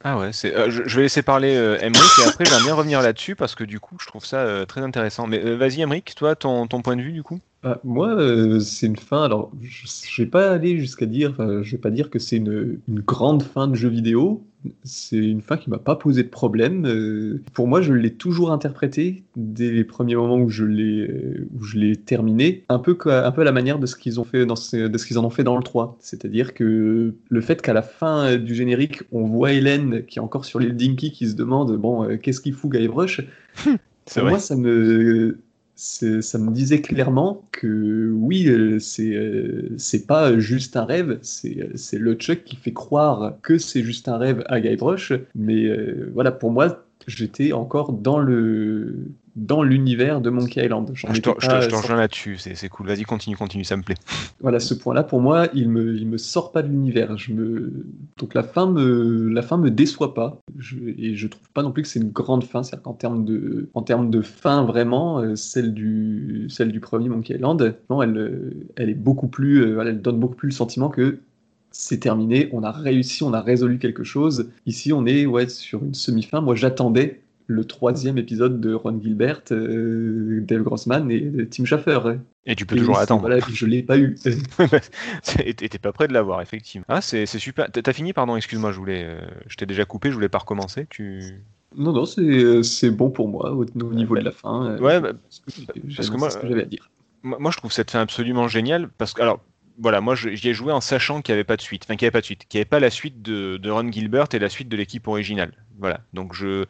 Ah 0.05 0.17
ouais, 0.19 0.33
c'est, 0.33 0.55
euh, 0.55 0.71
je, 0.71 0.85
je 0.87 0.97
vais 0.97 1.03
laisser 1.03 1.23
parler 1.23 1.57
euh, 1.57 1.77
Emmerich 1.81 2.19
et 2.19 2.25
après 2.25 2.47
j'aime 2.47 2.63
bien 2.63 2.75
revenir 2.75 3.03
là-dessus 3.03 3.35
parce 3.35 3.55
que 3.57 3.65
du 3.65 3.81
coup 3.81 3.97
je 4.01 4.07
trouve 4.07 4.25
ça 4.25 4.39
euh, 4.39 4.65
très 4.65 4.81
intéressant. 4.83 5.27
Mais 5.27 5.45
euh, 5.45 5.57
vas-y 5.57 5.81
Emmerich, 5.83 6.15
toi 6.15 6.37
ton, 6.37 6.67
ton 6.69 6.83
point 6.83 6.95
de 6.97 7.03
vue 7.03 7.13
du 7.13 7.23
coup? 7.25 7.41
Ah, 7.65 7.81
moi, 7.83 8.15
euh, 8.15 8.61
c'est 8.61 8.87
une 8.87 8.97
fin. 8.97 9.25
Alors, 9.25 9.53
je 9.61 9.87
je 9.87 10.23
vais 10.23 10.29
pas 10.31 10.53
aller 10.53 10.79
jusqu'à 10.79 11.07
dire, 11.07 11.35
je 11.63 11.71
vais 11.73 11.79
pas 11.79 11.91
dire 11.91 12.09
que 12.11 12.19
c'est 12.21 12.37
une, 12.37 12.81
une 12.87 13.01
grande 13.01 13.43
fin 13.43 13.67
de 13.69 13.75
jeu 13.75 13.89
vidéo. 13.89 14.48
C'est 14.83 15.17
une 15.17 15.41
fin 15.41 15.57
qui 15.57 15.71
m'a 15.71 15.79
pas 15.79 15.95
posé 15.95 16.25
de 16.25 16.29
problème. 16.29 16.85
Euh, 16.85 17.41
pour 17.53 17.69
moi, 17.69 17.81
je 17.81 17.93
l'ai 17.93 18.13
toujours 18.13 18.51
interprété 18.51 19.23
dès 19.37 19.71
les 19.71 19.85
premiers 19.85 20.17
moments 20.17 20.37
où 20.39 20.49
je 20.51 20.65
l'ai 20.65 21.07
euh, 21.09 21.47
où 21.57 21.63
je 21.63 21.79
l'ai 21.79 21.95
terminé, 21.97 22.65
un 22.69 22.81
peu 22.81 22.99
un 23.07 23.31
peu 23.31 23.41
à 23.43 23.45
la 23.45 23.53
manière 23.53 23.79
de 23.79 23.87
ce 23.87 23.95
qu'ils 23.95 24.19
ont 24.19 24.25
fait 24.25 24.47
dans 24.47 24.57
ce- 24.57 24.89
de 24.89 24.99
ce 24.99 25.07
qu'ils 25.07 25.19
en 25.19 25.25
ont 25.25 25.31
fait 25.31 25.45
dans 25.45 25.57
le 25.57 25.63
3. 25.63 25.97
C'est-à-dire 26.01 26.55
que 26.55 27.15
le 27.29 27.41
fait 27.41 27.63
qu'à 27.63 27.73
la 27.73 27.83
fin 27.83 28.25
euh, 28.33 28.37
du 28.39 28.55
générique, 28.55 29.03
on 29.13 29.23
voit 29.25 29.53
Hélène 29.53 30.05
qui 30.07 30.19
est 30.19 30.23
encore 30.23 30.45
sur 30.45 30.59
l'île 30.59 30.77
Dinky 30.77 31.13
qui 31.13 31.29
se 31.29 31.37
demande 31.37 31.77
bon, 31.77 32.05
euh, 32.05 32.17
qu'est-ce 32.17 32.41
qu'il 32.41 32.53
fout 32.55 32.71
Guybrush? 32.73 33.21
C'est 34.07 34.21
pour 34.21 34.23
vrai. 34.23 34.31
moi, 34.33 34.39
ça 34.41 34.57
me, 34.57 35.39
ça 35.79 36.39
me 36.39 36.51
disait 36.51 36.81
clairement 36.81 37.49
que 37.53 38.11
oui, 38.13 38.49
euh, 38.49 38.81
c'est 38.81 39.15
euh, 39.15 39.69
c'est 39.79 40.07
pas 40.07 40.37
juste 40.37 40.77
un 40.77 40.85
rêve, 40.85 41.21
c'est 41.23 41.61
euh, 41.61 41.71
c'est 41.77 41.99
le 41.99 42.15
Chuck 42.15 42.43
qui 42.43 42.57
fait 42.57 42.73
croire 42.73 43.35
que 43.43 43.59
c'est 43.59 43.85
juste 43.85 44.09
un 44.09 44.19
rêve 44.19 44.43
à 44.47 44.61
Guybrush. 44.61 45.13
Mais 45.37 45.69
voilà, 46.13 46.33
pour 46.33 46.51
moi, 46.51 46.85
j'étais 47.07 47.53
encore 47.53 47.93
dans 47.93 48.19
le 48.19 49.07
dans 49.39 49.63
l'univers 49.63 50.21
de 50.21 50.31
Monkey 50.31 50.65
Island. 50.65 50.91
J'en 50.95 51.09
Ah, 51.09 51.15
je 51.15 51.21
te, 51.21 51.31
je 51.39 51.47
te- 51.47 51.71
je 51.71 51.77
rejoins 51.77 51.97
là-dessus, 51.97 52.37
c'est 52.39 52.69
cool. 52.69 52.87
Vas-y, 52.87 53.05
continue, 53.05 53.37
continue, 53.37 53.65
ça 53.65 53.77
me 53.77 53.83
plaît. 53.83 53.95
Voilà, 54.41 54.61
ce 54.61 54.75
point-là, 54.75 55.03
pour 55.03 55.21
moi, 55.21 55.47
il 55.55 55.69
me, 55.69 55.97
il 55.97 56.07
me 56.07 56.19
sort 56.19 56.53
pas 56.53 56.63
de 56.63 56.69
l'univers. 56.69 57.17
Je 57.17 57.33
me... 57.33 57.73
Donc 58.19 58.35
la 58.35 58.43
fin 58.43 58.67
me, 58.71 59.29
la 59.29 59.43
fin 59.43 59.57
me 59.57 59.71
déçoit 59.71 60.15
pas. 60.15 60.39
Je- 60.59 60.77
et 60.99 61.15
je 61.17 61.29
trouve 61.29 61.49
pas 61.55 61.63
non 61.63 61.73
plus 61.73 61.83
que 61.83 61.89
c'est 61.89 62.01
une 62.01 62.11
grande 62.11 62.45
fin. 62.45 62.63
C'est-à-dire 62.63 62.83
qu'en 62.83 62.95
termes 62.95 63.25
de, 63.25 63.69
en 63.75 63.83
termes 63.83 64.11
de 64.11 64.21
fin, 64.21 64.65
vraiment, 64.65 65.21
euh, 65.21 65.37
celle 65.37 65.73
du, 65.75 66.47
celle 66.51 66.73
du 66.73 66.81
premier 66.81 67.09
Monkey 67.09 67.35
Island, 67.35 67.77
non, 67.91 68.03
elle, 68.03 68.17
euh, 68.17 68.51
elle 68.77 68.91
est 68.91 68.95
beaucoup 68.95 69.29
plus, 69.29 69.63
euh, 69.63 69.75
voilà, 69.75 69.91
elle 69.91 70.03
donne 70.03 70.19
beaucoup 70.19 70.37
plus 70.37 70.49
le 70.49 70.55
sentiment 70.55 70.89
que 70.89 71.19
c'est 71.71 71.99
terminé, 72.01 72.49
on 72.53 72.63
a 72.63 72.71
réussi, 72.73 73.23
on 73.23 73.33
a 73.35 73.41
résolu 73.41 73.79
quelque 73.79 74.03
chose. 74.03 74.51
Ici, 74.67 74.93
on 74.93 75.07
est 75.07 75.27
ouais, 75.27 75.49
sur 75.49 75.85
une 75.85 75.95
semi-fin. 75.95 76.41
Moi, 76.41 76.55
j'attendais 76.55 77.21
le 77.49 77.65
troisième 77.65 78.19
épisode 78.19 78.61
de 78.61 78.75
Ron 78.75 79.01
Gilbert, 79.03 79.41
euh, 79.53 80.41
Dave 80.43 80.63
Grossman 80.63 81.11
et 81.11 81.23
euh, 81.25 81.49
Tim 81.51 81.65
Schafer. 81.65 81.99
Et 82.47 82.55
tu 82.55 82.65
peux 82.67 82.77
Et 82.77 82.79
toujours 82.79 82.99
attendre. 82.99 83.23
Voilà, 83.23 83.41
je 83.51 83.67
l'ai 83.67 83.83
pas 83.83 83.99
eu. 83.99 84.17
Et 85.45 85.55
t'es 85.55 85.79
pas 85.79 85.93
prêt 85.93 86.09
de 86.09 86.13
l'avoir, 86.13 86.41
effectivement. 86.43 86.85
Ah, 86.89 87.01
c'est 87.01 87.27
c'est 87.27 87.39
super. 87.39 87.71
T'as 87.71 87.93
fini, 87.93 88.13
pardon, 88.13 88.37
excuse-moi, 88.37 88.73
je 88.73 88.79
voulais, 88.79 89.03
euh, 89.05 89.21
je 89.49 89.57
t'ai 89.57 89.67
déjà 89.67 89.85
coupé, 89.85 90.11
je 90.11 90.15
voulais 90.15 90.29
pas 90.29 90.39
recommencer. 90.39 90.87
Tu... 90.89 91.43
Non, 91.77 91.93
non, 91.93 92.05
c'est 92.07 92.23
euh, 92.23 92.63
c'est 92.63 92.91
bon 92.91 93.11
pour 93.11 93.29
moi 93.29 93.53
au, 93.53 93.65
au 93.65 93.95
niveau 93.95 94.17
de 94.17 94.23
la 94.25 94.31
fin. 94.33 94.67
euh, 94.73 94.79
Ouais, 94.79 95.01
bah, 95.01 95.13
parce 95.97 96.11
que 96.11 96.17
moi, 96.17 96.31
ce 96.31 96.39
que 96.39 96.49
j'avais 96.49 96.63
à 96.63 96.67
dire. 96.67 96.91
moi, 97.23 97.51
je 97.51 97.57
trouve 97.59 97.73
cette 97.73 97.91
fin 97.91 98.01
absolument 98.01 98.49
géniale 98.49 98.89
parce 98.97 99.13
que, 99.13 99.23
alors, 99.23 99.45
voilà, 99.79 100.01
moi, 100.01 100.15
j'y 100.15 100.49
ai 100.49 100.55
joué 100.55 100.73
en 100.73 100.81
sachant 100.81 101.21
qu'il 101.23 101.33
n'y 101.35 101.37
avait 101.39 101.45
pas 101.45 101.57
de 101.57 101.63
suite, 101.63 101.85
enfin, 101.85 101.97
qu'il 101.97 102.05
n'y 102.05 102.09
avait 102.09 102.13
pas 102.13 102.21
de 102.21 102.25
suite, 102.27 102.47
qu'il 102.49 102.59
n'y 102.59 102.63
avait 102.63 102.69
pas 102.69 102.81
la 102.81 102.91
suite 102.91 103.23
de, 103.23 103.59
de 103.59 103.71
Ron 103.71 103.91
Gilbert 103.93 104.27
et 104.33 104.39
la 104.39 104.49
suite 104.49 104.69
de 104.69 104.77
l'équipe 104.77 105.07
originale. 105.07 105.53
Voilà, 105.79 106.01
donc 106.15 106.35
je. 106.35 106.65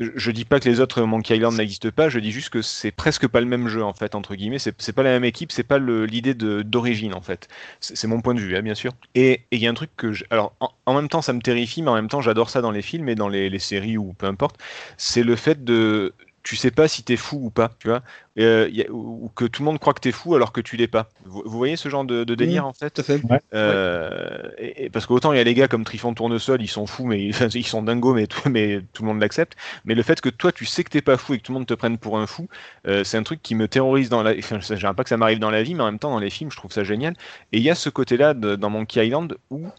Je 0.00 0.30
dis 0.30 0.46
pas 0.46 0.60
que 0.60 0.68
les 0.68 0.80
autres 0.80 1.02
Monkey 1.02 1.36
Island 1.36 1.54
n'existent 1.56 1.90
pas, 1.90 2.08
je 2.08 2.18
dis 2.18 2.30
juste 2.32 2.48
que 2.48 2.62
c'est 2.62 2.90
presque 2.90 3.28
pas 3.28 3.38
le 3.40 3.46
même 3.46 3.68
jeu 3.68 3.84
en 3.84 3.92
fait 3.92 4.14
entre 4.14 4.34
guillemets. 4.34 4.58
C'est 4.58 4.92
pas 4.94 5.02
la 5.02 5.10
même 5.10 5.24
équipe, 5.24 5.52
c'est 5.52 5.62
pas 5.62 5.78
l'idée 5.78 6.32
d'origine 6.32 7.12
en 7.12 7.20
fait. 7.20 7.48
C'est 7.80 8.06
mon 8.08 8.22
point 8.22 8.32
de 8.32 8.40
vue, 8.40 8.56
hein, 8.56 8.62
bien 8.62 8.74
sûr. 8.74 8.92
Et 9.14 9.42
il 9.50 9.58
y 9.60 9.66
a 9.66 9.70
un 9.70 9.74
truc 9.74 9.90
que, 9.96 10.12
je- 10.12 10.24
alors 10.30 10.54
en, 10.86 10.94
même 10.94 11.08
temps 11.10 11.20
ça 11.20 11.34
me 11.34 11.40
terrifie, 11.42 11.82
mais 11.82 11.90
en 11.90 11.94
même 11.94 12.08
temps 12.08 12.22
j'adore 12.22 12.48
ça 12.48 12.62
dans 12.62 12.70
les 12.70 12.80
films 12.82 13.10
et 13.10 13.14
dans 13.14 13.28
les 13.28 13.58
séries 13.58 13.98
ou 13.98 14.14
peu 14.14 14.24
importe. 14.26 14.56
C'est 14.96 15.22
le 15.22 15.36
fait 15.36 15.64
de, 15.64 16.14
tu 16.42 16.56
sais 16.56 16.70
pas 16.70 16.88
si 16.88 17.02
t'es 17.04 17.16
fou 17.16 17.38
ou 17.46 17.50
pas, 17.50 17.70
tu 17.78 17.88
vois, 17.88 18.02
Euh, 18.38 18.68
il 18.70 18.76
y 18.76 18.82
a- 18.82 18.90
ou, 18.90 19.24
ou 19.26 19.28
que 19.30 19.44
tout 19.44 19.62
le 19.62 19.66
monde 19.66 19.78
croit 19.78 19.92
que 19.94 20.00
t'es 20.00 20.12
fou 20.12 20.34
alors 20.34 20.52
que 20.52 20.60
tu 20.60 20.76
l'es 20.76 20.86
pas. 20.88 21.08
Vous, 21.24 21.42
vous 21.44 21.58
voyez 21.58 21.76
ce 21.76 21.88
genre 21.88 22.04
de, 22.04 22.24
de 22.24 22.34
délire 22.34 22.64
en 22.66 22.72
fait? 22.72 22.90
Tout 22.90 23.00
à 23.00 23.04
fait. 23.04 23.24
euh, 23.54 24.48
et, 24.58 24.84
et 24.84 24.90
parce 24.90 25.06
qu'autant 25.06 25.32
il 25.32 25.36
y 25.36 25.40
a 25.40 25.44
les 25.44 25.54
gars 25.54 25.68
comme 25.68 25.84
Trifon 25.84 26.14
Tournesol, 26.14 26.62
ils 26.62 26.68
sont 26.68 26.86
fous, 26.86 27.04
mais 27.06 27.28
enfin, 27.30 27.48
ils 27.48 27.66
sont 27.66 27.82
dingos, 27.82 28.14
mais 28.14 28.26
tout, 28.26 28.48
mais 28.48 28.80
tout 28.92 29.02
le 29.02 29.08
monde 29.08 29.20
l'accepte. 29.20 29.56
Mais 29.84 29.94
le 29.94 30.02
fait 30.02 30.20
que 30.20 30.28
toi 30.28 30.52
tu 30.52 30.64
sais 30.66 30.84
que 30.84 30.90
t'es 30.90 31.02
pas 31.02 31.16
fou 31.16 31.34
et 31.34 31.38
que 31.38 31.42
tout 31.42 31.52
le 31.52 31.58
monde 31.58 31.66
te 31.66 31.74
prenne 31.74 31.98
pour 31.98 32.18
un 32.18 32.26
fou, 32.26 32.48
euh, 32.86 33.04
c'est 33.04 33.16
un 33.18 33.22
truc 33.22 33.42
qui 33.42 33.54
me 33.54 33.68
terrorise 33.68 34.08
dans 34.08 34.22
la. 34.22 34.32
Enfin, 34.38 34.60
je 34.60 34.74
dirais 34.74 34.94
pas 34.94 35.02
que 35.02 35.08
ça 35.10 35.16
m'arrive 35.16 35.38
dans 35.40 35.50
la 35.50 35.62
vie, 35.62 35.74
mais 35.74 35.82
en 35.82 35.86
même 35.86 35.98
temps 35.98 36.10
dans 36.10 36.18
les 36.20 36.30
films, 36.30 36.50
je 36.50 36.56
trouve 36.56 36.72
ça 36.72 36.84
génial. 36.84 37.14
Et 37.52 37.58
il 37.58 37.62
y 37.64 37.70
a 37.70 37.74
ce 37.74 37.90
côté-là 37.90 38.34
dans 38.34 38.70
Monkey 38.70 39.04
Island 39.06 39.36
où 39.50 39.72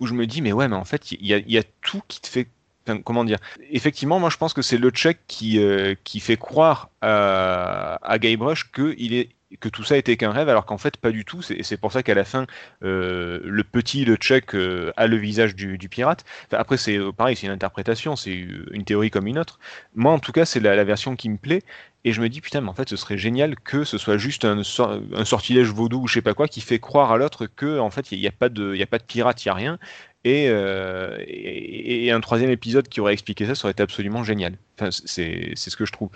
où 0.00 0.06
je 0.06 0.14
me 0.14 0.26
dis 0.26 0.42
mais 0.42 0.52
ouais, 0.52 0.68
mais 0.68 0.76
en 0.76 0.84
fait 0.84 1.12
il 1.12 1.26
y 1.26 1.34
a, 1.34 1.38
il 1.38 1.50
y 1.50 1.58
a 1.58 1.64
tout 1.82 2.02
qui 2.08 2.20
te 2.20 2.28
fait 2.28 2.50
comment 2.96 3.24
dire 3.24 3.38
Effectivement, 3.70 4.18
moi 4.18 4.30
je 4.30 4.36
pense 4.36 4.52
que 4.52 4.62
c'est 4.62 4.78
le 4.78 4.90
Chuck 4.90 5.18
qui, 5.26 5.58
euh, 5.58 5.94
qui 6.04 6.20
fait 6.20 6.36
croire 6.36 6.90
à, 7.00 7.98
à 8.02 8.18
Guybrush 8.18 8.70
que, 8.70 8.94
il 8.98 9.14
est, 9.14 9.30
que 9.60 9.68
tout 9.68 9.82
ça 9.84 9.96
était 9.96 10.16
qu'un 10.16 10.30
rêve, 10.30 10.48
alors 10.48 10.66
qu'en 10.66 10.78
fait 10.78 10.96
pas 10.96 11.10
du 11.10 11.24
tout. 11.24 11.42
C'est 11.42 11.76
pour 11.80 11.92
ça 11.92 12.02
qu'à 12.02 12.14
la 12.14 12.24
fin, 12.24 12.46
euh, 12.84 13.40
le 13.44 13.64
petit, 13.64 14.04
le 14.04 14.16
Chuck, 14.16 14.54
euh, 14.54 14.92
a 14.96 15.06
le 15.06 15.16
visage 15.16 15.54
du, 15.54 15.78
pirate. 15.88 16.24
Après, 16.52 16.76
c'est 16.76 16.98
euh, 16.98 17.12
pareil, 17.12 17.36
c'est 17.36 17.46
une 17.46 17.52
interprétation, 17.52 18.16
c'est 18.16 18.32
une 18.32 18.84
théorie 18.84 19.10
comme 19.10 19.26
une 19.26 19.38
autre. 19.38 19.58
Moi, 19.94 20.12
en 20.12 20.18
tout 20.18 20.32
cas, 20.32 20.44
c'est 20.44 20.60
la, 20.60 20.84
version 20.84 21.16
qui 21.16 21.28
me 21.28 21.36
plaît. 21.38 21.62
Et 22.04 22.12
je 22.12 22.20
me 22.20 22.28
dis, 22.28 22.40
putain, 22.40 22.60
mais 22.60 22.68
en 22.68 22.74
fait, 22.74 22.88
ce 22.88 22.96
serait 22.96 23.18
génial 23.18 23.56
que 23.58 23.84
ce 23.84 23.98
soit 23.98 24.18
juste 24.18 24.44
un, 24.44 24.62
sor- 24.62 25.00
un 25.14 25.24
sortilège 25.24 25.68
vaudou 25.68 26.02
ou 26.02 26.06
je 26.06 26.14
sais 26.14 26.22
pas 26.22 26.32
quoi 26.32 26.46
qui 26.46 26.60
fait 26.60 26.78
croire 26.78 27.10
à 27.10 27.16
l'autre 27.18 27.46
que, 27.46 27.80
en 27.80 27.90
fait, 27.90 28.12
il 28.12 28.20
n'y 28.20 28.26
a 28.28 28.30
pas 28.30 28.48
de 28.48 29.04
pirate, 29.06 29.44
il 29.44 29.48
n'y 29.48 29.50
a 29.50 29.54
rien. 29.54 29.78
Et, 30.24 30.48
euh, 30.48 31.16
et, 31.26 32.10
un 32.10 32.20
troisième 32.20 32.50
épisode 32.50 32.88
qui 32.88 33.00
aurait 33.00 33.12
expliqué 33.12 33.46
ça, 33.46 33.54
ça 33.54 33.66
aurait 33.66 33.72
été 33.72 33.82
absolument 33.82 34.24
génial. 34.24 34.58
Enfin, 34.78 34.90
c'est 34.90 35.54
ce 35.54 35.76
que 35.76 35.86
je 35.86 35.92
trouve. 35.92 36.10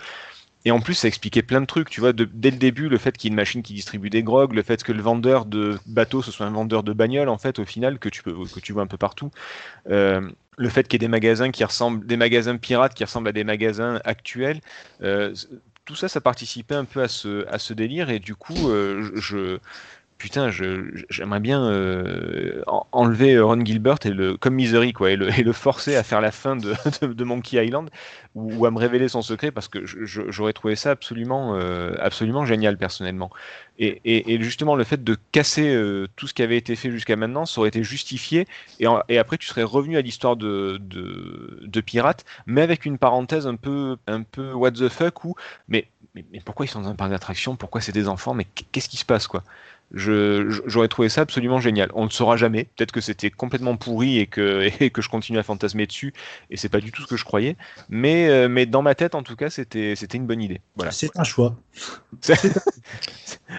Et 0.65 0.71
en 0.71 0.79
plus, 0.79 0.93
ça 0.93 1.07
expliquait 1.07 1.41
plein 1.41 1.59
de 1.59 1.65
trucs, 1.65 1.89
tu 1.89 1.99
vois, 1.99 2.13
dès 2.13 2.51
le 2.51 2.57
début, 2.57 2.87
le 2.87 2.97
fait 2.97 3.17
qu'il 3.17 3.29
y 3.29 3.29
ait 3.29 3.33
une 3.33 3.35
machine 3.35 3.61
qui 3.63 3.73
distribue 3.73 4.09
des 4.09 4.23
grogs, 4.23 4.53
le 4.53 4.63
fait 4.63 4.81
que 4.83 4.93
le 4.93 5.01
vendeur 5.01 5.45
de 5.45 5.77
bateau, 5.85 6.21
ce 6.21 6.31
soit 6.31 6.45
un 6.45 6.51
vendeur 6.51 6.83
de 6.83 6.93
bagnole, 6.93 7.27
en 7.27 7.37
fait, 7.37 7.59
au 7.59 7.65
final, 7.65 7.99
que 7.99 8.07
tu, 8.07 8.23
peux, 8.23 8.33
que 8.47 8.59
tu 8.61 8.71
vois 8.71 8.83
un 8.83 8.87
peu 8.87 8.97
partout. 8.97 9.29
Euh, 9.89 10.29
le 10.57 10.69
fait 10.69 10.87
qu'il 10.87 11.01
y 11.01 11.03
ait 11.03 11.07
des 11.07 11.09
magasins 11.09 11.51
qui 11.51 11.63
ressemblent, 11.65 12.05
des 12.05 12.17
magasins 12.17 12.57
pirates 12.57 12.93
qui 12.93 13.03
ressemblent 13.03 13.29
à 13.29 13.33
des 13.33 13.43
magasins 13.43 13.99
actuels, 14.05 14.61
euh, 15.01 15.33
tout 15.85 15.95
ça, 15.95 16.07
ça 16.07 16.21
participait 16.21 16.75
un 16.75 16.85
peu 16.85 17.01
à 17.01 17.09
ce, 17.09 17.45
à 17.47 17.59
ce 17.59 17.73
délire, 17.73 18.09
et 18.09 18.19
du 18.19 18.35
coup, 18.35 18.69
je- 19.15 19.59
putain, 20.23 20.51
j'aimerais 21.09 21.41
bien 21.41 21.65
euh, 21.65 22.63
en- 22.67 22.87
enlever 22.93 23.37
Ron 23.41 23.65
Gilbert 23.65 23.97
et 24.05 24.09
le, 24.09 24.37
comme 24.37 24.53
Misery, 24.53 24.93
quoi, 24.93 25.11
et 25.11 25.17
le, 25.17 25.51
forcer 25.51 25.97
à 25.97 26.03
faire 26.03 26.21
la 26.21 26.31
fin 26.31 26.55
de, 26.55 26.73
Monkey 27.25 27.57
Island, 27.61 27.89
ou, 28.33 28.65
à 28.65 28.71
me 28.71 28.79
révéler 28.79 29.09
son 29.09 29.21
secret, 29.21 29.51
parce 29.51 29.67
que 29.67 29.81
j'aurais 29.83 30.53
trouvé 30.53 30.77
ça 30.77 30.91
absolument, 30.91 31.55
euh, 31.57 31.95
absolument 31.99 32.45
génial, 32.45 32.77
personnellement. 32.77 33.31
Et, 33.77 34.37
justement, 34.41 34.77
le 34.77 34.85
fait 34.85 35.03
de 35.03 35.17
casser 35.33 35.75
euh, 35.75 36.07
tout 36.15 36.27
ce 36.27 36.33
qui 36.33 36.41
avait 36.41 36.55
été 36.55 36.77
fait 36.77 36.89
jusqu'à 36.89 37.17
maintenant, 37.17 37.45
ça 37.45 37.59
aurait 37.59 37.67
été 37.67 37.83
justifié, 37.83 38.47
et, 38.79 39.17
après, 39.17 39.37
tu 39.37 39.47
serais 39.47 39.63
revenu 39.63 39.97
à 39.97 40.01
l'histoire 40.01 40.37
de, 40.37 40.79
de, 40.79 41.81
pirates, 41.81 42.23
mais 42.45 42.61
avec 42.61 42.85
une 42.85 42.97
parenthèse 42.97 43.45
un 43.45 43.57
peu, 43.57 43.97
un 44.07 44.23
peu 44.23 44.53
what 44.53 44.71
the 44.71 44.87
fuck, 44.87 45.25
où, 45.25 45.35
mais, 45.67 45.89
mais, 46.15 46.23
pourquoi 46.45 46.65
ils 46.65 46.69
sont 46.69 46.79
dans 46.79 46.87
un 46.87 46.95
parc 46.95 47.11
d'attractions? 47.11 47.57
Pourquoi 47.57 47.81
c'est 47.81 47.91
des 47.91 48.07
enfants? 48.07 48.33
Mais 48.33 48.45
qu'est-ce 48.71 48.87
qui 48.87 48.95
se 48.95 49.03
passe, 49.03 49.27
quoi? 49.27 49.43
J'aurais 49.93 50.87
trouvé 50.87 51.09
ça 51.09 51.21
absolument 51.21 51.59
génial. 51.59 51.89
On 51.93 52.01
ne 52.01 52.07
le 52.07 52.11
saura 52.11 52.35
jamais. 52.35 52.65
Peut-être 52.75 52.91
que 52.91 53.01
c'était 53.01 53.29
complètement 53.29 53.77
pourri 53.77 54.19
et 54.19 54.27
que, 54.27 54.69
et 54.81 54.89
que 54.89 55.01
je 55.01 55.09
continue 55.09 55.37
à 55.37 55.43
fantasmer 55.43 55.85
dessus, 55.85 56.13
et 56.49 56.57
c'est 56.57 56.69
pas 56.69 56.79
du 56.79 56.91
tout 56.91 57.03
ce 57.03 57.07
que 57.07 57.17
je 57.17 57.25
croyais. 57.25 57.55
Mais, 57.89 58.27
euh, 58.29 58.47
mais 58.49 58.65
dans 58.65 58.81
ma 58.81 58.95
tête, 58.95 59.15
en 59.15 59.23
tout 59.23 59.35
cas, 59.35 59.49
c'était 59.49 59.93
une 60.13 60.25
bonne 60.25 60.41
idée. 60.41 60.61
Voilà. 60.75 60.91
C'est 60.91 61.11
un 61.15 61.23
choix. 61.23 61.55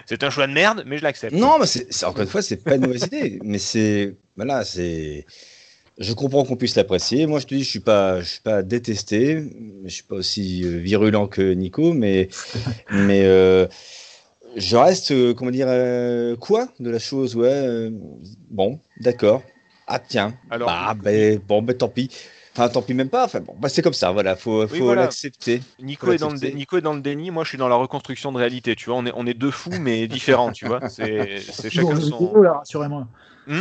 C'est 0.05 0.23
un 0.23 0.29
choix 0.29 0.47
de 0.47 0.53
merde, 0.53 0.83
mais 0.85 0.97
je 0.97 1.03
l'accepte. 1.03 1.33
Non, 1.33 1.57
mais 1.59 1.65
c'est 1.67 2.05
encore 2.05 2.23
une 2.23 2.27
fois, 2.27 2.41
c'est 2.41 2.57
pas 2.57 2.75
une 2.75 2.85
mauvaise 2.85 3.03
idée, 3.05 3.39
mais 3.43 3.59
c'est 3.59 4.15
voilà, 4.35 4.65
c'est. 4.65 5.25
Je 5.97 6.11
comprends 6.11 6.43
qu'on 6.43 6.57
puisse 6.57 6.75
l'apprécier. 6.75 7.25
Moi, 7.25 7.39
je 7.39 7.45
te 7.45 7.55
dis, 7.55 7.63
je 7.63 7.69
suis 7.69 7.79
pas, 7.79 8.19
je 8.19 8.25
suis 8.25 8.41
pas 8.41 8.63
détesté. 8.63 9.41
Je 9.85 9.89
suis 9.89 10.03
pas 10.03 10.15
aussi 10.15 10.63
euh, 10.65 10.77
virulent 10.79 11.27
que 11.27 11.53
Nico, 11.53 11.93
mais 11.93 12.27
mais 12.91 13.23
euh, 13.23 13.65
je 14.55 14.77
reste, 14.77 15.11
euh, 15.11 15.33
comment 15.33 15.51
dire, 15.51 15.67
euh, 15.69 16.35
quoi 16.35 16.67
de 16.79 16.89
la 16.89 16.99
chose, 16.99 17.35
ouais. 17.35 17.47
euh, 17.47 17.91
bon, 18.49 18.79
d'accord. 18.99 19.43
Ah 19.87 19.99
tiens. 19.99 20.33
Alors, 20.49 20.67
bah, 20.67 20.95
ben, 20.95 21.39
bon, 21.47 21.61
ben 21.61 21.77
tant 21.77 21.89
pis. 21.89 22.09
Enfin, 22.53 22.69
tant 22.69 22.81
pis 22.81 22.93
même 22.93 23.09
pas. 23.09 23.25
Enfin 23.25 23.41
bon, 23.41 23.53
bah, 23.59 23.69
c'est 23.69 23.81
comme 23.81 23.93
ça. 23.93 24.11
Voilà, 24.11 24.35
faut, 24.35 24.67
faut 24.67 24.85
voilà. 24.85 25.03
l'accepter. 25.03 25.61
Nico 25.79 26.07
Faut 26.07 26.13
est, 26.13 26.17
dans 26.17 26.29
le 26.29 26.33
dé- 26.33 26.47
l'accepter. 26.47 26.57
Nico 26.57 26.77
est 26.77 26.81
dans 26.81 26.93
le 26.93 27.01
déni, 27.01 27.29
moi 27.31 27.43
je 27.43 27.49
suis 27.49 27.57
dans 27.57 27.67
la 27.67 27.75
reconstruction 27.75 28.31
de 28.31 28.37
réalité, 28.37 28.75
tu 28.75 28.89
vois, 28.89 28.97
on 28.97 29.05
est, 29.05 29.11
on 29.15 29.27
est 29.27 29.33
deux 29.33 29.51
fous 29.51 29.77
mais 29.79 30.07
différents, 30.07 30.51
tu 30.51 30.65
vois, 30.65 30.87
c'est 30.89 31.39
chacun 31.69 31.99
son... 31.99 32.41
là, 32.41 32.53
rassurez-moi. 32.59 33.07
Hmm? 33.47 33.59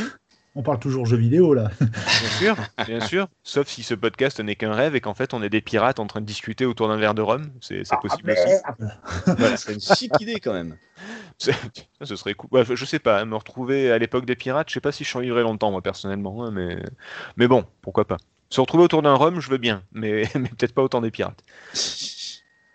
On 0.56 0.62
parle 0.62 0.78
toujours 0.78 1.04
jeux 1.04 1.16
vidéo, 1.16 1.52
là. 1.52 1.70
Bien 1.80 2.30
sûr, 2.38 2.56
bien 2.86 3.00
sûr, 3.06 3.28
sauf 3.42 3.66
si 3.66 3.82
ce 3.82 3.94
podcast 3.94 4.38
n'est 4.38 4.54
qu'un 4.54 4.72
rêve 4.72 4.94
et 4.94 5.00
qu'en 5.00 5.14
fait 5.14 5.34
on 5.34 5.42
est 5.42 5.50
des 5.50 5.60
pirates 5.60 5.98
en 5.98 6.06
train 6.06 6.20
de 6.20 6.26
discuter 6.26 6.64
autour 6.64 6.88
d'un 6.88 6.96
verre 6.96 7.14
de 7.14 7.22
rhum, 7.22 7.50
c'est 7.60 7.84
c'est 7.84 7.96
possible 8.00 8.30
aussi. 8.30 8.44
Merde. 8.46 8.98
Voilà, 9.26 9.56
c'est 9.56 9.74
une 9.74 9.80
chic 9.80 10.12
idée 10.20 10.38
quand 10.38 10.52
même. 10.52 10.76
Ce 11.38 12.16
serait 12.16 12.34
cool. 12.34 12.50
Ouais, 12.52 12.64
je 12.64 12.84
sais 12.84 13.00
pas, 13.00 13.20
hein, 13.20 13.24
me 13.24 13.34
retrouver 13.34 13.90
à 13.90 13.98
l'époque 13.98 14.26
des 14.26 14.36
pirates, 14.36 14.68
je 14.68 14.74
sais 14.74 14.80
pas 14.80 14.92
si 14.92 15.02
je 15.02 15.08
survivrais 15.08 15.42
longtemps 15.42 15.72
moi 15.72 15.82
personnellement, 15.82 16.44
hein, 16.44 16.52
mais... 16.52 16.78
mais 17.36 17.48
bon, 17.48 17.64
pourquoi 17.82 18.04
pas. 18.04 18.18
Se 18.50 18.60
retrouver 18.60 18.84
autour 18.84 19.02
d'un 19.02 19.14
rhum, 19.14 19.40
je 19.40 19.50
veux 19.50 19.58
bien, 19.58 19.82
mais, 19.92 20.22
mais 20.36 20.48
peut-être 20.48 20.74
pas 20.74 20.82
autant 20.82 21.00
des 21.00 21.10
pirates. 21.10 21.42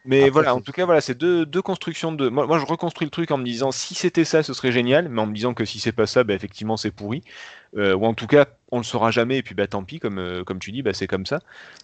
Mais 0.09 0.21
Après, 0.21 0.31
voilà, 0.31 0.55
en 0.55 0.61
tout 0.61 0.71
cas, 0.71 0.85
voilà, 0.85 1.01
c'est 1.01 1.13
deux, 1.13 1.45
deux 1.45 1.61
constructions 1.61 2.11
de. 2.11 2.29
Moi, 2.29 2.47
moi, 2.47 2.57
je 2.57 2.65
reconstruis 2.65 3.05
le 3.05 3.11
truc 3.11 3.29
en 3.29 3.37
me 3.37 3.43
disant 3.43 3.71
si 3.71 3.93
c'était 3.93 4.25
ça, 4.25 4.41
ce 4.41 4.55
serait 4.55 4.71
génial, 4.71 5.07
mais 5.07 5.21
en 5.21 5.27
me 5.27 5.35
disant 5.35 5.53
que 5.53 5.65
si 5.65 5.79
c'est 5.79 5.91
pas 5.91 6.07
ça, 6.07 6.23
bah, 6.23 6.33
effectivement, 6.33 6.77
c'est 6.77 6.89
pourri. 6.89 7.21
Euh, 7.77 7.93
ou 7.93 8.05
en 8.05 8.15
tout 8.15 8.25
cas, 8.25 8.47
on 8.71 8.79
le 8.79 8.83
saura 8.83 9.11
jamais, 9.11 9.37
et 9.37 9.43
puis 9.43 9.53
bah 9.53 9.67
tant 9.67 9.83
pis, 9.83 9.99
comme, 9.99 10.17
euh, 10.17 10.43
comme 10.43 10.57
tu 10.57 10.71
dis, 10.71 10.81
bah, 10.81 10.95
c'est 10.95 11.05
comme 11.05 11.27
ça. 11.27 11.41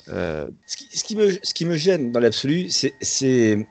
Euh, 0.09 0.47
Ce 0.65 0.75
qui, 0.75 0.97
ce 0.97 1.03
qui 1.03 1.15
me, 1.15 1.37
ce 1.43 1.53
qui 1.53 1.65
me 1.65 1.77
gêne 1.77 2.11
dans 2.11 2.19
l'absolu, 2.19 2.71
c'est 2.71 3.67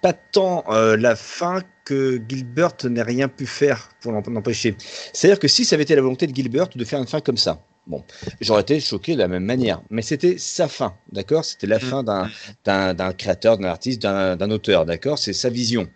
pas 0.00 0.14
tant 0.32 0.64
la 0.70 1.14
fin 1.14 1.60
que 1.84 2.18
Gilbert 2.26 2.72
n'ait 2.84 3.02
rien 3.02 3.28
pu 3.28 3.44
faire 3.44 3.90
pour 4.00 4.12
l'empêcher. 4.12 4.74
C'est-à-dire 5.12 5.38
que 5.38 5.48
si 5.48 5.66
ça 5.66 5.76
avait 5.76 5.82
été 5.82 5.94
la 5.94 6.00
volonté 6.00 6.26
de 6.26 6.34
Gilbert 6.34 6.68
de 6.74 6.84
faire 6.86 6.98
une 6.98 7.06
fin 7.06 7.20
comme 7.20 7.36
ça, 7.36 7.62
bon, 7.86 8.04
j'aurais 8.40 8.62
été 8.62 8.80
choqué 8.80 9.14
de 9.14 9.18
la 9.18 9.28
même 9.28 9.44
manière. 9.44 9.82
Mais 9.90 10.02
c'était 10.02 10.38
sa 10.38 10.68
fin, 10.68 10.94
d'accord? 11.12 11.44
C'était 11.44 11.66
la 11.66 11.78
Mm. 11.78 11.80
fin 11.80 12.02
d'un- 12.02 13.12
créateur, 13.12 13.58
d'un 13.58 13.68
artiste, 13.68 14.00
d'un 14.02 14.50
auteur, 14.50 14.86
d'accord? 14.86 15.18
C'est 15.18 15.32
sa 15.32 15.48
vision. 15.50 15.88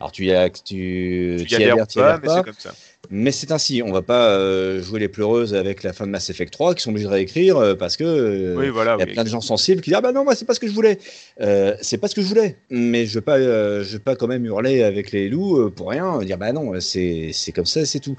Alors 0.00 0.12
tu 0.12 0.26
y 0.26 0.32
as, 0.32 0.50
tu, 0.50 1.44
tu 1.46 1.52
y 1.52 1.54
adhères, 1.56 1.86
tu 1.86 1.98
y 1.98 2.02
pas, 2.02 2.14
adhères 2.14 2.20
mais 2.22 2.28
c'est 2.28 2.44
comme 2.44 2.58
ça. 2.58 2.72
Mais 3.14 3.30
c'est 3.30 3.52
ainsi, 3.52 3.82
on 3.84 3.92
va 3.92 4.00
pas 4.00 4.30
euh, 4.30 4.80
jouer 4.82 4.98
les 4.98 5.08
pleureuses 5.08 5.54
avec 5.54 5.82
la 5.82 5.92
fin 5.92 6.06
de 6.06 6.10
Mass 6.10 6.30
Effect 6.30 6.50
3 6.50 6.74
qui 6.74 6.82
sont 6.82 6.88
obligés 6.92 7.04
de 7.06 7.12
réécrire 7.12 7.58
euh, 7.58 7.74
parce 7.74 7.98
que 7.98 8.04
euh, 8.04 8.56
Oui, 8.56 8.70
voilà. 8.70 8.94
il 8.96 9.00
y 9.00 9.02
a 9.02 9.06
oui. 9.06 9.12
plein 9.12 9.24
de 9.24 9.28
gens 9.28 9.42
sensibles 9.42 9.82
qui 9.82 9.90
disent 9.90 9.98
ah 9.98 10.00
bah 10.00 10.12
non 10.12 10.24
moi 10.24 10.34
c'est 10.34 10.46
pas 10.46 10.54
ce 10.54 10.60
que 10.60 10.66
je 10.66 10.72
voulais. 10.72 10.98
Euh, 11.42 11.76
c'est 11.82 11.98
pas 11.98 12.08
ce 12.08 12.14
que 12.14 12.22
je 12.22 12.26
voulais, 12.26 12.56
mais 12.70 13.04
je 13.04 13.12
vais 13.14 13.20
pas, 13.20 13.38
je 13.38 13.82
vais 13.92 13.98
pas 13.98 14.16
quand 14.16 14.28
même 14.28 14.46
hurler 14.46 14.82
avec 14.82 15.12
les 15.12 15.28
loups 15.28 15.70
pour 15.72 15.90
rien, 15.90 16.20
dire 16.20 16.38
bah 16.38 16.52
non 16.52 16.72
c'est 16.80 17.32
comme 17.54 17.66
ça 17.66 17.84
c'est 17.84 18.00
tout. 18.00 18.16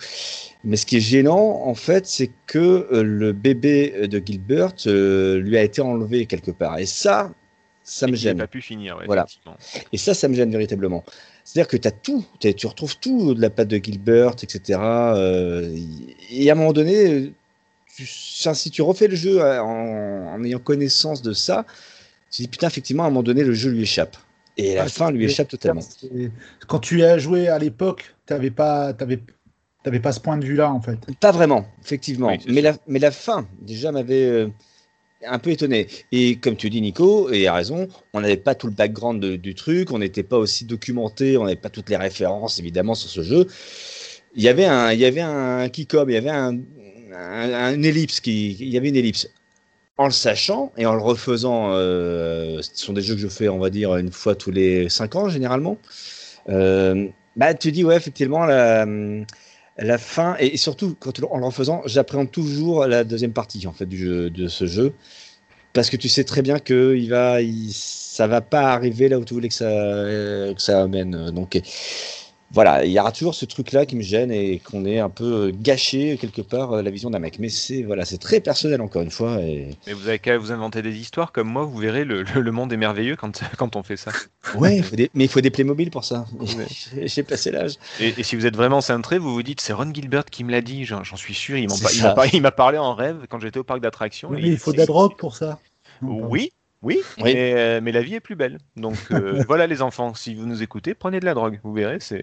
Mais 0.64 0.78
ce 0.78 0.86
qui 0.86 0.98
est 0.98 1.02
gênant 1.02 1.64
en 1.66 1.74
fait 1.74 2.06
c'est 2.06 2.30
que 2.46 2.88
le 2.92 3.32
bébé 3.34 4.08
de 4.08 4.22
Gilbert 4.24 4.74
lui 4.86 5.58
a 5.58 5.64
été 5.64 5.82
enlevé 5.82 6.28
quelque 6.28 6.52
part 6.52 6.78
et 6.78 6.86
ça 6.86 7.32
ça 7.84 8.08
Et 8.08 8.12
me 8.12 8.16
gêne. 8.16 8.38
pas 8.38 8.48
pu 8.48 8.62
finir, 8.62 8.96
ouais, 8.98 9.06
Voilà. 9.06 9.26
Et 9.92 9.98
ça, 9.98 10.14
ça 10.14 10.30
me 10.30 10.34
gêne 10.36 10.52
véritablement. 10.52 11.04
C'est-à-dire 11.44 11.68
que 11.68 11.88
as 11.88 11.92
tout, 11.92 12.26
tu 12.40 12.68
retrouves 12.68 12.98
tout 13.00 13.34
de 13.34 13.42
la 13.42 13.50
patte 13.50 13.68
de 13.68 13.78
Gilbert, 13.78 14.32
etc. 14.42 14.80
euh, 14.82 15.76
et 16.32 16.50
à 16.50 16.54
un 16.54 16.56
moment 16.56 16.74
donné, 16.74 17.34
tu, 17.96 18.06
si 18.06 18.72
tu 18.72 18.82
refais 18.82 19.08
le 19.08 19.16
jeu 19.16 19.42
euh, 19.42 19.62
en, 19.62 20.34
en 20.34 20.44
ayant 20.44 20.60
connaissance 20.60 21.22
de 21.22 21.34
ça, 21.34 21.66
tu 22.32 22.38
te 22.38 22.42
dis 22.44 22.48
putain, 22.48 22.68
effectivement, 22.68 23.04
à 23.04 23.08
un 23.08 23.10
moment 23.10 23.24
donné, 23.24 23.44
le 23.44 23.54
jeu 23.54 23.72
lui 23.72 23.82
échappe. 23.84 24.16
Et 24.58 24.76
la 24.76 24.84
Ah, 24.84 24.88
fin 24.88 25.12
lui 25.12 25.26
échappe 25.26 25.50
totalement. 25.50 25.82
Quand 26.68 26.80
tu 26.80 27.00
y 27.00 27.04
as 27.04 27.18
joué 27.18 27.48
à 27.48 27.60
l'époque, 27.60 28.16
t'avais 28.26 28.52
pas, 28.52 28.94
t'avais, 28.94 29.20
t'avais 29.84 30.00
pas 30.00 30.12
ce 30.12 30.20
point 30.20 30.38
de 30.38 30.46
vue-là 30.46 30.72
en 30.72 30.82
fait. 30.82 30.98
Pas 31.20 31.32
vraiment, 31.32 31.66
effectivement. 31.84 32.28
Oui, 32.28 32.40
mais, 32.48 32.62
la, 32.62 32.74
mais 32.88 33.00
la 33.00 33.12
fin, 33.12 33.48
déjà, 33.62 33.92
m'avait 33.92 34.26
euh, 34.26 34.48
un 35.28 35.40
peu 35.40 35.52
étonné. 35.52 35.88
Et 36.12 36.38
comme 36.38 36.56
tu 36.56 36.70
dis, 36.70 36.82
Nico, 36.82 37.30
et 37.32 37.48
a 37.48 37.54
raison, 37.54 37.88
on 38.14 38.22
n'avait 38.22 38.38
pas 38.38 38.56
tout 38.56 38.68
le 38.68 38.74
background 38.74 39.24
du 39.24 39.56
truc, 39.56 39.92
on 39.92 40.00
n'était 40.00 40.24
pas 40.24 40.38
aussi 40.38 40.66
documenté, 40.66 41.38
on 41.38 41.44
n'avait 41.44 41.56
pas 41.56 41.70
toutes 41.70 41.90
les 41.90 41.98
références, 41.98 42.60
évidemment, 42.60 42.96
sur 42.96 43.10
ce 43.10 43.22
jeu. 43.24 43.48
Il 44.36 44.44
y 44.44 44.50
avait 44.50 44.66
un, 44.66 44.92
il 44.92 45.00
y 45.00 45.06
avait 45.06 45.22
un 45.22 45.70
kick-off, 45.70 46.06
il 46.08 46.14
y 46.14 46.18
avait 46.18 46.30
un, 46.30 46.58
un- 47.14 47.84
ellipse, 47.84 48.20
qui, 48.20 48.54
il 48.54 48.70
y 48.70 48.78
avait 48.78 48.90
une 48.90 48.96
ellipse. 48.96 49.30
En 49.98 50.06
le 50.06 50.12
sachant 50.12 50.72
et 50.76 50.88
en 50.88 50.96
le 50.96 51.02
refaisant, 51.02 51.70
euh, 51.74 52.60
ce 52.64 52.86
sont 52.86 52.94
des 52.94 53.02
jeux 53.04 53.14
que 53.14 53.22
je 53.22 53.28
fais, 53.28 53.48
on 53.48 53.60
va 53.60 53.70
dire, 53.70 53.96
une 53.96 54.12
fois 54.12 54.34
tous 54.36 54.50
les 54.50 54.90
cinq 54.90 55.16
ans, 55.16 55.30
généralement. 55.30 55.78
Euh, 56.50 57.08
bah, 57.36 57.54
tu 57.54 57.72
dis, 57.72 57.84
ouais, 57.84 57.96
effectivement, 57.96 58.46
la, 58.46 58.88
la 59.78 59.98
fin, 59.98 60.36
et, 60.40 60.58
surtout, 60.58 60.96
quand, 61.00 61.14
en 61.24 61.38
le 61.38 61.46
refaisant, 61.46 61.82
j'appréhende 61.86 62.32
toujours 62.32 62.86
la 62.86 63.04
deuxième 63.04 63.34
partie, 63.34 63.66
en 63.68 63.74
fait, 63.74 63.86
du 63.86 63.98
jeu, 63.98 64.30
de 64.30 64.48
ce 64.48 64.66
jeu. 64.66 64.94
Parce 65.74 65.90
que 65.90 65.98
tu 65.98 66.08
sais 66.08 66.24
très 66.24 66.44
bien 66.44 66.60
que 66.60 66.96
il 66.96 67.10
va, 67.10 67.38
ça 67.72 68.28
va 68.28 68.42
pas 68.42 68.72
arriver 68.74 69.10
là 69.10 69.18
où 69.18 69.26
tu 69.26 69.34
voulais 69.34 69.50
que 69.50 69.56
ça, 69.56 69.66
euh, 69.66 70.54
que 70.54 70.62
ça 70.62 70.84
amène. 70.84 71.32
Donc, 71.32 71.60
voilà, 72.54 72.86
il 72.86 72.92
y 72.92 73.00
aura 73.00 73.12
toujours 73.12 73.34
ce 73.34 73.46
truc-là 73.46 73.86
qui 73.88 73.96
me 73.96 74.04
gêne 74.04 74.32
et 74.32 74.60
qu'on 74.60 74.86
est 74.86 75.00
un 75.00 75.10
peu 75.10 75.52
gâché 75.54 76.18
quelque 76.22 76.42
part 76.42 76.72
euh, 76.74 76.82
la 76.84 76.92
vision 76.92 77.10
d'un 77.10 77.18
mec. 77.20 77.40
Mais 77.40 77.50
c'est 77.50 77.82
voilà, 77.84 78.06
c'est 78.06 78.20
très 78.20 78.40
personnel 78.42 78.80
encore 78.82 79.02
une 79.02 79.10
fois. 79.12 79.42
Et... 79.42 79.70
Mais 79.88 79.94
vous 79.94 80.08
avez 80.08 80.20
qu'à 80.20 80.38
vous 80.38 80.52
inventer 80.52 80.82
des 80.84 80.96
histoires 80.96 81.32
comme 81.32 81.48
moi, 81.50 81.64
vous 81.66 81.78
verrez, 81.78 82.06
le, 82.06 82.22
le- 82.24 82.42
le 82.42 82.52
monde 82.52 82.72
est 82.72 82.78
merveilleux 82.78 83.16
quand, 83.16 83.42
quand 83.58 83.76
on 83.76 83.82
fait 83.84 83.98
ça. 83.98 84.12
Ouais, 84.56 84.78
il 84.78 84.84
faut 84.84 84.96
des- 84.96 85.10
mais 85.16 85.26
il 85.26 85.30
faut 85.30 85.42
des 85.42 85.50
Playmobil 85.50 85.90
pour 85.90 86.04
ça. 86.04 86.26
Ouais. 86.40 86.68
J'ai- 87.08 87.24
passé 87.24 87.52
l'âge. 87.52 87.74
Et, 88.00 88.14
et 88.18 88.24
si 88.24 88.36
vous 88.36 88.46
êtes 88.46 88.56
vraiment 88.56 88.82
cintré, 88.82 89.18
vous 89.18 89.34
vous 89.34 89.44
dites, 89.44 89.60
c'est 89.62 89.74
Ron 89.74 89.92
Gilbert 89.94 90.26
qui 90.26 90.44
me 90.44 90.52
l'a 90.52 90.62
dit, 90.62 90.86
j'en 90.86 91.04
suis 91.16 91.34
sûr, 91.34 91.58
il 91.58 91.68
m'a 92.42 92.52
parlé 92.52 92.78
en 92.78 92.94
rêve 92.94 93.26
quand 93.30 93.40
j'étais 93.40 93.60
au 93.60 93.64
parc 93.64 93.82
d'attractions. 93.82 94.30
Mais 94.30 94.42
et 94.42 94.48
il 94.48 94.58
faut 94.58 94.72
de 94.74 94.78
la 94.78 94.86
drogue 94.86 95.16
pour 95.18 95.36
ça. 95.36 95.60
Oui, 96.02 96.52
oui, 96.84 97.00
Oui. 97.18 97.24
Mais, 97.24 97.54
euh, 97.56 97.80
mais 97.82 97.92
la 97.92 98.02
vie 98.02 98.16
est 98.16 98.20
plus 98.20 98.36
belle. 98.36 98.60
Donc 98.76 98.98
euh, 99.12 99.44
voilà 99.48 99.66
les 99.68 99.82
enfants, 99.82 100.14
si 100.14 100.36
vous 100.36 100.46
nous 100.46 100.62
écoutez, 100.62 100.94
prenez 100.94 101.20
de 101.20 101.26
la 101.26 101.34
drogue, 101.34 101.60
vous 101.64 101.74
verrez, 101.74 101.98
c'est 102.00 102.22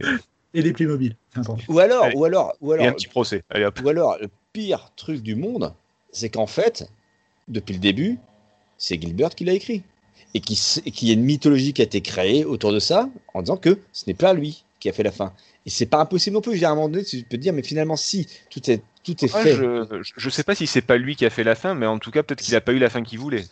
Et 0.54 0.62
les 0.62 0.72
Playmobil. 0.72 1.16
Ou 1.68 1.78
alors, 1.78 2.04
Allez. 2.04 2.16
ou 2.16 2.24
alors, 2.24 2.54
ou 2.60 2.72
et 2.72 2.74
alors, 2.74 2.86
un 2.88 2.92
petit 2.92 3.08
procès. 3.08 3.42
Allez 3.50 3.64
hop. 3.64 3.80
Ou 3.82 3.88
alors, 3.88 4.16
le 4.20 4.28
pire 4.52 4.90
truc 4.96 5.22
du 5.22 5.34
monde, 5.34 5.72
c'est 6.12 6.28
qu'en 6.28 6.46
fait, 6.46 6.88
depuis 7.48 7.72
le 7.74 7.80
début, 7.80 8.18
c'est 8.78 9.00
Gilbert 9.00 9.30
qui 9.34 9.44
l'a 9.44 9.52
écrit. 9.52 9.82
Et 10.34 10.40
qui 10.40 10.54
qu'il 10.92 11.08
y 11.08 11.10
a 11.10 11.14
une 11.14 11.24
mythologie 11.24 11.72
qui 11.72 11.82
a 11.82 11.84
été 11.84 12.00
créée 12.02 12.44
autour 12.44 12.72
de 12.72 12.78
ça, 12.78 13.08
en 13.34 13.42
disant 13.42 13.56
que 13.56 13.78
ce 13.92 14.04
n'est 14.06 14.14
pas 14.14 14.32
lui 14.32 14.64
qui 14.78 14.88
a 14.88 14.92
fait 14.92 15.02
la 15.02 15.10
fin. 15.12 15.32
Et 15.66 15.70
c'est 15.70 15.86
pas 15.86 15.98
impossible 16.00 16.34
non 16.34 16.40
plus. 16.40 16.52
Je 16.52 16.54
veux 16.56 16.58
dire, 16.60 16.68
À 16.68 16.72
un 16.72 16.74
moment 16.76 16.88
donné, 16.88 17.04
tu 17.04 17.18
peux 17.22 17.36
te 17.36 17.42
dire, 17.42 17.52
mais 17.52 17.62
finalement, 17.62 17.96
si, 17.96 18.26
tout 18.48 18.70
est, 18.70 18.80
tout 19.04 19.24
est 19.24 19.34
Ouais, 19.34 19.42
fait. 19.42 19.52
je, 19.54 19.84
je- 20.02 20.12
je 20.16 20.30
sais 20.30 20.42
pas 20.44 20.54
si 20.54 20.66
c'est 20.66 20.82
pas 20.82 20.96
lui 20.98 21.16
qui 21.16 21.26
a 21.26 21.30
fait 21.30 21.42
la 21.44 21.54
fin, 21.54 21.74
mais 21.74 21.86
en 21.86 21.98
tout 21.98 22.10
cas 22.10 22.22
peut-être 22.22 22.40
qu'il 22.42 22.54
a 22.56 22.60
pas 22.60 22.72
eu 22.72 22.78
la 22.78 22.90
fin 22.90 23.02
qu'il 23.02 23.18
voulait. 23.18 23.44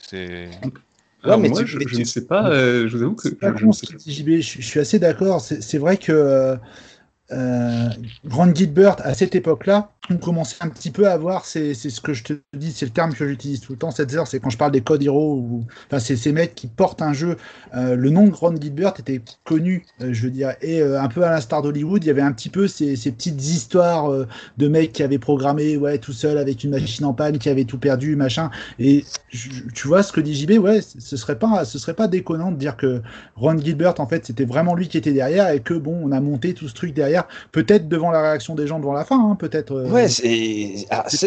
Alors 1.24 1.38
mais 1.38 1.48
moi, 1.48 1.60
tu- 1.62 1.66
je, 1.66 1.78
mais 1.78 1.84
je 1.88 1.94
tu- 1.94 2.00
ne 2.00 2.04
sais 2.04 2.26
pas, 2.26 2.50
euh, 2.50 2.88
je 2.88 2.96
vous 2.96 3.02
avoue 3.02 3.14
que 3.14 3.28
je, 3.28 3.72
sais 3.72 3.86
JB, 4.06 4.40
suis 4.40 4.80
assez 4.80 4.98
d'accord. 4.98 5.40
C'est 5.40 5.78
vrai 5.78 5.96
que 5.96 6.12
euh, 6.12 7.88
Gilbert, 8.54 8.96
à 9.04 9.14
cette 9.14 9.34
époque-là, 9.34 9.92
on 10.10 10.16
commençait 10.16 10.56
un 10.60 10.68
petit 10.68 10.90
peu 10.90 11.08
à 11.08 11.16
voir, 11.18 11.44
c'est 11.44 11.74
ce 11.74 12.00
que 12.00 12.14
je 12.14 12.24
te 12.24 12.32
dis, 12.56 12.72
c'est 12.72 12.86
le 12.86 12.92
terme 12.92 13.12
que 13.14 13.26
j'utilise 13.26 13.60
tout 13.60 13.72
le 13.72 13.78
temps, 13.78 13.90
cette 13.90 14.12
heure, 14.14 14.26
c'est 14.26 14.40
quand 14.40 14.50
je 14.50 14.56
parle 14.58 14.72
des 14.72 14.80
Code 14.80 15.02
Hero, 15.02 15.34
ou, 15.36 15.64
enfin, 15.86 15.98
c'est 15.98 16.16
ces 16.16 16.32
mecs 16.32 16.54
qui 16.54 16.66
portent 16.66 17.02
un 17.02 17.12
jeu. 17.12 17.36
Euh, 17.74 17.94
le 17.94 18.10
nom 18.10 18.24
de 18.24 18.30
Grant 18.30 18.54
Gilbert 18.56 18.94
était 18.98 19.20
connu, 19.44 19.84
euh, 20.00 20.12
je 20.12 20.22
veux 20.24 20.30
dire, 20.30 20.54
et 20.62 20.80
euh, 20.80 21.00
un 21.00 21.08
peu 21.08 21.22
à 21.24 21.30
l'instar 21.30 21.62
d'Hollywood, 21.62 22.02
il 22.04 22.06
y 22.06 22.10
avait 22.10 22.22
un 22.22 22.32
petit 22.32 22.48
peu 22.48 22.68
ces, 22.68 22.96
ces 22.96 23.12
petites 23.12 23.42
histoires 23.44 24.10
euh, 24.10 24.26
de 24.56 24.68
mecs 24.68 24.92
qui 24.92 25.02
avaient 25.02 25.18
programmé, 25.18 25.76
ouais, 25.76 25.98
tout 25.98 26.12
seul 26.12 26.38
avec 26.38 26.64
une 26.64 26.70
machine 26.70 27.04
en 27.04 27.12
panne, 27.14 27.38
qui 27.38 27.48
avaient 27.50 27.64
tout 27.64 27.78
perdu, 27.78 28.16
machin. 28.16 28.50
Et 28.78 29.04
tu 29.74 29.88
vois 29.88 30.02
ce 30.02 30.12
que 30.12 30.20
dit 30.20 30.34
JB, 30.34 30.52
ouais, 30.62 30.80
ce 30.82 31.16
serait 31.16 31.38
pas, 31.38 31.64
ce 31.64 31.78
serait 31.78 31.94
pas 31.94 32.08
déconnant 32.08 32.50
de 32.50 32.56
dire 32.56 32.76
que 32.76 33.02
Ron 33.36 33.58
Gilbert, 33.58 34.00
en 34.00 34.06
fait, 34.06 34.24
c'était 34.26 34.44
vraiment 34.44 34.74
lui 34.74 34.88
qui 34.88 34.96
était 34.98 35.12
derrière 35.12 35.50
et 35.50 35.60
que 35.60 35.74
bon, 35.74 36.00
on 36.02 36.12
a 36.12 36.20
monté 36.20 36.54
tout 36.54 36.68
ce 36.68 36.74
truc 36.74 36.94
derrière, 36.94 37.24
peut-être 37.52 37.88
devant 37.88 38.10
la 38.10 38.22
réaction 38.22 38.54
des 38.54 38.66
gens 38.66 38.78
devant 38.78 38.92
la 38.92 39.04
fin, 39.04 39.18
hein, 39.30 39.36
peut-être. 39.36 39.72
euh, 39.72 39.97
Ouais, 40.02 40.08
c'est 40.08 40.86
ah, 40.90 41.04
ce 41.08 41.26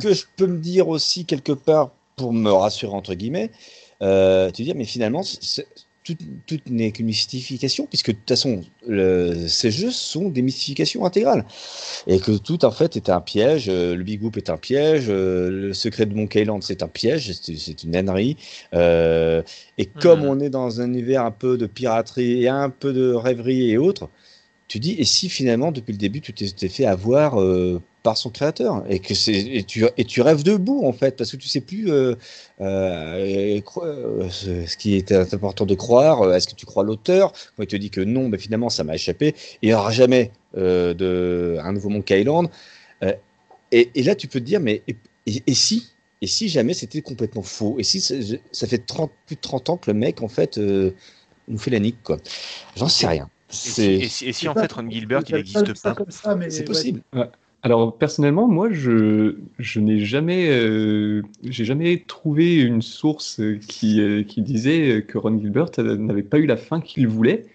que- 0.00 0.14
je 0.14 0.24
peux 0.36 0.46
me 0.46 0.58
dire 0.58 0.88
aussi 0.88 1.24
quelque 1.24 1.52
part 1.52 1.90
pour 2.16 2.32
me 2.32 2.50
rassurer 2.50 2.94
entre 2.94 3.14
guillemets. 3.14 3.50
Euh, 4.02 4.50
tu 4.50 4.62
dis, 4.62 4.74
mais 4.74 4.84
finalement, 4.84 5.22
tout, 6.04 6.14
tout 6.46 6.58
n'est 6.70 6.92
qu'une 6.92 7.06
mystification, 7.06 7.86
puisque 7.86 8.10
de 8.10 8.16
toute 8.16 8.28
façon, 8.28 8.60
le- 8.86 9.48
ces 9.48 9.70
jeux 9.72 9.90
sont 9.90 10.28
des 10.28 10.40
mystifications 10.42 11.04
intégrales. 11.04 11.44
Et 12.06 12.20
que 12.20 12.32
tout, 12.38 12.64
en 12.64 12.70
fait, 12.70 12.96
est 12.96 13.08
un 13.10 13.20
piège. 13.20 13.68
euh, 13.68 13.96
le 13.96 14.04
Big 14.04 14.22
Whoop 14.22 14.36
est 14.36 14.50
un 14.50 14.56
piège. 14.56 15.06
euh, 15.08 15.50
le 15.50 15.74
secret 15.74 16.06
de 16.06 16.14
Monkey 16.14 16.42
Island, 16.42 16.62
c'est 16.62 16.82
un 16.82 16.88
piège. 16.88 17.32
C'est 17.32 17.82
une 17.82 17.96
ânerie. 17.96 18.36
Euh, 18.74 19.42
et 19.78 19.86
comme 19.86 20.20
Mhm. 20.20 20.28
on 20.28 20.40
est 20.40 20.50
dans 20.50 20.80
un 20.80 20.86
univers 20.92 21.24
un 21.24 21.32
peu 21.32 21.58
de 21.58 21.66
piraterie 21.66 22.44
et 22.44 22.48
un 22.48 22.70
peu 22.70 22.92
de 22.92 23.12
rêverie 23.12 23.70
et 23.72 23.78
autres, 23.78 24.08
tu 24.68 24.80
dis, 24.80 24.96
et 24.98 25.04
si 25.04 25.28
finalement, 25.28 25.72
depuis 25.72 25.92
le 25.92 25.98
début, 25.98 26.20
tu 26.20 26.32
t'es 26.32 26.68
fait 26.68 26.86
avoir 26.86 27.40
euh, 27.40 27.80
par 28.06 28.16
son 28.16 28.30
créateur 28.30 28.84
et 28.88 29.00
que 29.00 29.14
c'est 29.14 29.34
et 29.34 29.64
tu, 29.64 29.84
et 29.96 30.04
tu 30.04 30.20
rêves 30.22 30.44
debout 30.44 30.86
en 30.86 30.92
fait 30.92 31.16
parce 31.16 31.32
que 31.32 31.36
tu 31.36 31.48
sais 31.48 31.60
plus 31.60 31.90
euh, 31.90 32.14
euh, 32.60 33.60
euh, 33.78 34.28
ce, 34.30 34.76
qui 34.76 34.94
est 34.94 35.10
important 35.10 35.66
de 35.66 35.74
croire 35.74 36.22
euh, 36.22 36.34
est-ce 36.34 36.46
que 36.46 36.54
tu 36.54 36.66
crois 36.66 36.84
l'auteur? 36.84 37.32
Quand 37.56 37.64
il 37.64 37.66
te 37.66 37.74
dit 37.74 37.90
que 37.90 38.00
non 38.00 38.28
mais 38.28 38.38
finalement 38.38 38.68
ça 38.70 38.84
m'a 38.84 38.94
échappé 38.94 39.34
il 39.60 39.70
n'y 39.70 39.74
aura 39.74 39.90
jamais 39.90 40.30
euh, 40.56 40.94
de 40.94 41.58
un 41.60 41.72
nouveau 41.72 41.88
Monkey 41.88 42.20
Island. 42.20 42.48
Et, 43.72 43.90
et 43.96 44.02
là 44.04 44.14
tu 44.14 44.28
peux 44.28 44.38
te 44.38 44.44
dire 44.44 44.60
mais 44.60 44.84
et 45.26 45.54
si 45.54 45.90
et 46.22 46.28
si 46.28 46.48
jamais 46.48 46.74
c'était 46.74 47.02
complètement 47.02 47.42
faux? 47.42 47.76
Et 47.80 47.82
si 47.82 48.00
ça, 48.00 48.14
ça 48.52 48.68
fait 48.68 48.86
30, 48.86 49.10
plus 49.26 49.34
de 49.36 49.40
30 49.40 49.70
ans 49.70 49.76
que 49.78 49.90
le 49.90 49.98
mec 49.98 50.22
en 50.22 50.28
fait 50.28 50.58
euh, 50.58 50.92
nous 51.48 51.58
fait 51.58 51.72
la 51.72 51.80
nique 51.80 52.02
quoi? 52.04 52.18
J'en 52.76 52.88
sais 52.88 53.08
rien 53.08 53.28
et 53.50 53.52
si, 53.52 53.72
c'est 53.72 53.92
et 53.98 54.08
si- 54.08 54.26
et 54.26 54.32
si, 54.32 54.48
en 54.48 54.54
fait 54.54 54.72
Ron 54.72 54.90
Gilbert 54.90 55.22
il 55.28 55.34
n'existe 55.34 55.74
pas 55.82 55.94
comme 55.94 56.10
ça, 56.10 56.34
mais 56.34 56.50
c'est 56.50 56.62
ouais. 56.62 56.64
possible 56.64 57.00
Alors 57.62 57.96
personnellement, 57.98 58.46
moi, 58.48 58.70
je, 58.72 59.36
je 59.58 59.80
n'ai 59.80 59.98
jamais, 60.00 60.50
euh, 60.50 61.22
j'ai 61.42 61.64
jamais 61.64 62.04
trouvé 62.06 62.60
une 62.60 62.82
source 62.82 63.40
qui, 63.68 64.00
euh, 64.00 64.22
qui 64.22 64.42
disait 64.42 65.04
que 65.06 65.18
Ron 65.18 65.38
Gilbert 65.40 65.70
euh, 65.78 65.96
n'avait 65.96 66.22
pas 66.22 66.38
eu 66.38 66.46
la 66.46 66.56
fin 66.56 66.80
qu'il 66.80 67.08
voulait. 67.08 67.46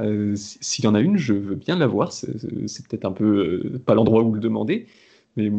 Euh, 0.00 0.36
si- 0.36 0.58
S'il 0.62 0.84
y 0.86 0.88
en 0.88 0.94
a 0.94 1.00
une, 1.00 1.18
je 1.18 1.34
veux 1.34 1.56
bien 1.56 1.76
la 1.78 1.86
voir. 1.88 2.12
C'est 2.12 2.32
c'est 2.68 2.86
peut-être 2.88 3.04
un 3.06 3.12
peu 3.12 3.72
euh, 3.74 3.78
pas 3.86 3.94
l'endroit 3.94 4.22
où 4.24 4.34
le 4.34 4.40
demander, 4.40 4.86
mais 5.36 5.50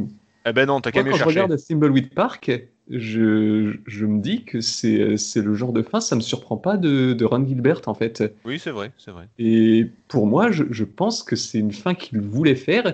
Eh 0.46 0.54
ben 0.54 0.66
non, 0.66 0.82
t'as 0.82 0.92
qu'à 0.92 1.04
mieux 1.04 1.12
quand 1.12 1.18
je 1.18 1.24
regarde 1.26 1.56
Thimbleweed 1.58 2.14
Park, 2.14 2.52
je, 2.90 3.76
je 3.88 4.06
me 4.06 4.20
dis 4.22 4.44
que 4.44 4.62
c'est 4.62 5.18
c'est 5.18 5.42
le 5.42 5.54
genre 5.56 5.74
de 5.74 5.82
fin, 5.82 6.02
ça 6.02 6.16
me 6.16 6.22
surprend 6.22 6.58
pas 6.58 6.78
de, 6.78 7.14
de 7.14 7.26
Ron 7.26 7.46
Gilbert 7.46 7.82
en 7.88 7.94
fait. 7.94 8.36
Oui, 8.46 8.60
c'est 8.60 8.72
vrai, 8.72 8.92
c'est 8.98 9.12
vrai. 9.12 9.28
Et 9.40 9.88
pour 10.08 10.28
moi, 10.28 10.52
je, 10.52 10.64
je 10.72 10.84
pense 10.84 11.24
que 11.24 11.36
c'est 11.36 11.60
une 11.60 11.72
fin 11.72 11.94
qu'il 11.96 12.20
voulait 12.22 12.56
faire, 12.56 12.94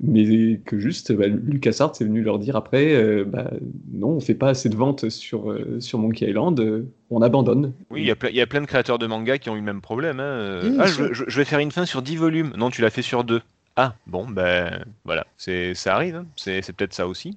mais 0.00 0.60
que 0.64 0.78
juste 0.78 1.12
bah, 1.12 1.26
LucasArts 1.26 1.92
est 2.00 2.04
venu 2.04 2.22
leur 2.22 2.38
dire 2.38 2.56
après, 2.56 2.94
euh, 2.94 3.24
bah, 3.24 3.50
non, 3.92 4.08
on 4.08 4.20
fait 4.20 4.34
pas 4.34 4.48
assez 4.50 4.68
de 4.68 4.76
ventes 4.76 5.08
sur, 5.10 5.50
euh, 5.50 5.80
sur 5.80 5.98
Monkey 5.98 6.28
Island, 6.28 6.58
euh, 6.60 6.86
on 7.10 7.22
abandonne. 7.22 7.72
Oui, 7.90 8.00
il 8.02 8.06
y, 8.06 8.10
a 8.10 8.14
ple- 8.14 8.30
il 8.30 8.36
y 8.36 8.40
a 8.42 8.46
plein 8.46 8.60
de 8.60 8.66
créateurs 8.66 8.98
de 8.98 9.06
manga 9.06 9.38
qui 9.38 9.48
ont 9.50 9.54
eu 9.54 9.60
le 9.60 9.64
même 9.64 9.80
problème. 9.80 10.20
hein. 10.20 10.22
Euh, 10.24 10.70
Oui, 10.70 10.76
ah, 10.80 10.86
je, 10.86 10.92
sûr. 10.92 11.14
je- 11.14 11.24
je 11.28 11.36
vais 11.38 11.44
faire 11.44 11.58
une 11.60 11.70
fin 11.72 11.86
sur 11.86 12.02
10 12.02 12.16
volumes. 12.16 12.52
Non, 12.56 12.70
tu 12.70 12.82
l'as 12.82 12.90
fait 12.90 13.02
sur 13.02 13.24
2. 13.24 13.40
Ah, 13.76 13.94
bon, 14.06 14.26
ben 14.28 14.84
voilà, 15.04 15.26
c'est 15.36 15.74
ça 15.74 15.94
arrive. 15.94 16.16
hein. 16.16 16.26
C'est 16.36 16.62
c'est 16.62 16.72
peut-être 16.72 16.94
ça 16.94 17.06
aussi. 17.06 17.36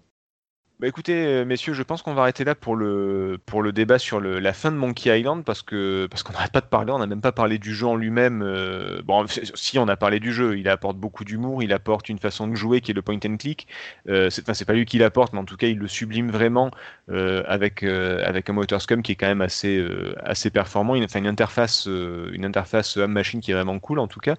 Bah 0.79 0.87
écoutez, 0.87 1.25
euh, 1.25 1.43
messieurs, 1.43 1.73
je 1.73 1.83
pense 1.83 2.01
qu'on 2.01 2.13
va 2.13 2.21
arrêter 2.21 2.45
là 2.45 2.55
pour 2.55 2.73
le, 2.77 3.37
pour 3.45 3.61
le 3.61 3.73
débat 3.73 3.99
sur 3.99 4.21
le, 4.21 4.39
la 4.39 4.53
fin 4.53 4.71
de 4.71 4.77
Monkey 4.77 5.19
Island 5.19 5.43
parce 5.43 5.61
que 5.61 6.07
parce 6.09 6.23
qu'on 6.23 6.31
n'arrête 6.31 6.53
pas 6.53 6.61
de 6.61 6.67
parler, 6.67 6.93
on 6.93 6.99
n'a 6.99 7.05
même 7.05 7.19
pas 7.19 7.33
parlé 7.33 7.57
du 7.59 7.75
jeu 7.75 7.85
en 7.85 7.97
lui-même. 7.97 8.41
euh, 8.41 9.01
bon, 9.03 9.25
si 9.27 9.77
on 9.77 9.89
a 9.89 9.97
parlé 9.97 10.21
du 10.21 10.31
jeu, 10.31 10.57
il 10.57 10.69
apporte 10.69 10.95
beaucoup 10.95 11.25
d'humour, 11.25 11.63
il 11.63 11.73
apporte 11.73 12.07
une 12.07 12.17
façon 12.17 12.47
de 12.47 12.55
jouer 12.55 12.79
qui 12.79 12.91
est 12.91 12.93
le 12.93 13.01
point 13.01 13.19
and 13.25 13.35
click. 13.35 13.67
Euh, 14.07 14.29
c'est, 14.29 14.43
enfin, 14.43 14.53
c'est 14.53 14.63
pas 14.63 14.71
lui 14.71 14.85
qui 14.85 14.99
l'apporte, 14.99 15.33
mais 15.33 15.39
en 15.39 15.43
tout 15.43 15.57
cas, 15.57 15.67
il 15.67 15.77
le 15.79 15.87
sublime 15.89 16.31
vraiment 16.31 16.71
euh, 17.09 17.43
avec 17.45 17.83
avec 17.83 18.49
un 18.49 18.53
motor 18.53 18.81
scum 18.81 19.01
qui 19.03 19.11
est 19.11 19.15
quand 19.15 19.27
même 19.27 19.41
assez 19.41 19.85
assez 20.23 20.49
performant. 20.49 20.95
Enfin, 21.03 21.19
une 21.19 21.27
interface 21.27 21.87
une 21.87 22.45
interface 22.45 22.95
homme-machine 22.95 23.41
qui 23.41 23.51
est 23.51 23.53
vraiment 23.53 23.79
cool 23.79 23.99
en 23.99 24.07
tout 24.07 24.21
cas. 24.21 24.35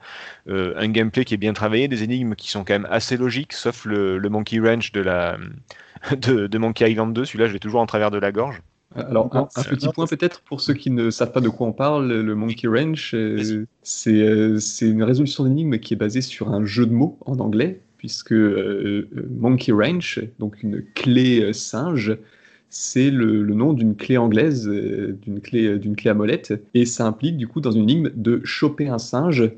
Un 0.48 0.88
gameplay 0.88 1.26
qui 1.26 1.34
est 1.34 1.36
bien 1.36 1.52
travaillé, 1.52 1.86
des 1.86 2.02
énigmes 2.02 2.34
qui 2.34 2.48
sont 2.50 2.64
quand 2.64 2.72
même 2.72 2.88
assez 2.90 3.18
logiques, 3.18 3.52
sauf 3.52 3.84
le, 3.84 4.16
le 4.16 4.28
Monkey 4.30 4.58
Ranch 4.58 4.92
de 4.92 5.02
la 5.02 5.36
de, 6.20 6.46
de 6.46 6.58
Monkey 6.58 6.90
Island 6.90 7.12
2. 7.12 7.24
Celui-là, 7.24 7.46
je 7.46 7.52
l'ai 7.52 7.60
toujours 7.60 7.80
en 7.80 7.86
travers 7.86 8.10
de 8.10 8.18
la 8.18 8.32
gorge. 8.32 8.62
Alors, 8.96 9.30
un, 9.36 9.46
petit 9.62 9.88
point 9.88 10.06
peut-être 10.06 10.40
pour 10.40 10.60
ceux 10.60 10.74
qui 10.74 10.90
ne 10.90 11.10
savent 11.10 11.30
pas 11.30 11.40
de 11.40 11.48
quoi 11.48 11.68
on 11.68 11.72
parle, 11.72 12.12
le 12.12 12.34
Monkey 12.34 12.66
Wrench, 12.66 13.14
euh, 13.14 13.64
c'est 13.82 14.20
euh, 14.20 14.58
c'est 14.58 14.88
une 14.88 15.04
résolution 15.04 15.44
d'énigme 15.44 15.78
qui 15.78 15.94
est 15.94 15.96
basée 15.96 16.22
sur 16.22 16.48
un 16.48 16.64
jeu 16.64 16.86
de 16.86 16.92
mots 16.92 17.16
en 17.24 17.38
anglais, 17.38 17.80
puisque 17.98 18.32
euh, 18.32 19.08
euh, 19.14 19.28
Monkey 19.30 19.70
Wrench, 19.72 20.18
donc 20.40 20.62
une 20.64 20.82
clé 20.94 21.40
euh, 21.40 21.52
singe, 21.52 22.16
c'est 22.70 23.10
le, 23.10 23.42
le 23.42 23.54
nom 23.54 23.72
d'une 23.72 23.96
clé 23.96 24.16
anglaise, 24.16 24.66
euh, 24.68 25.18
d'une 25.20 25.40
clé, 25.40 25.66
euh, 25.66 25.78
d'une 25.78 25.96
clé 25.96 26.08
à 26.08 26.14
molette, 26.14 26.54
et 26.72 26.86
ça 26.86 27.06
implique 27.06 27.36
du 27.36 27.46
coup 27.46 27.60
dans 27.60 27.72
une 27.72 27.82
énigme 27.82 28.10
de 28.14 28.40
choper 28.44 28.88
un 28.88 28.98
singe 28.98 29.50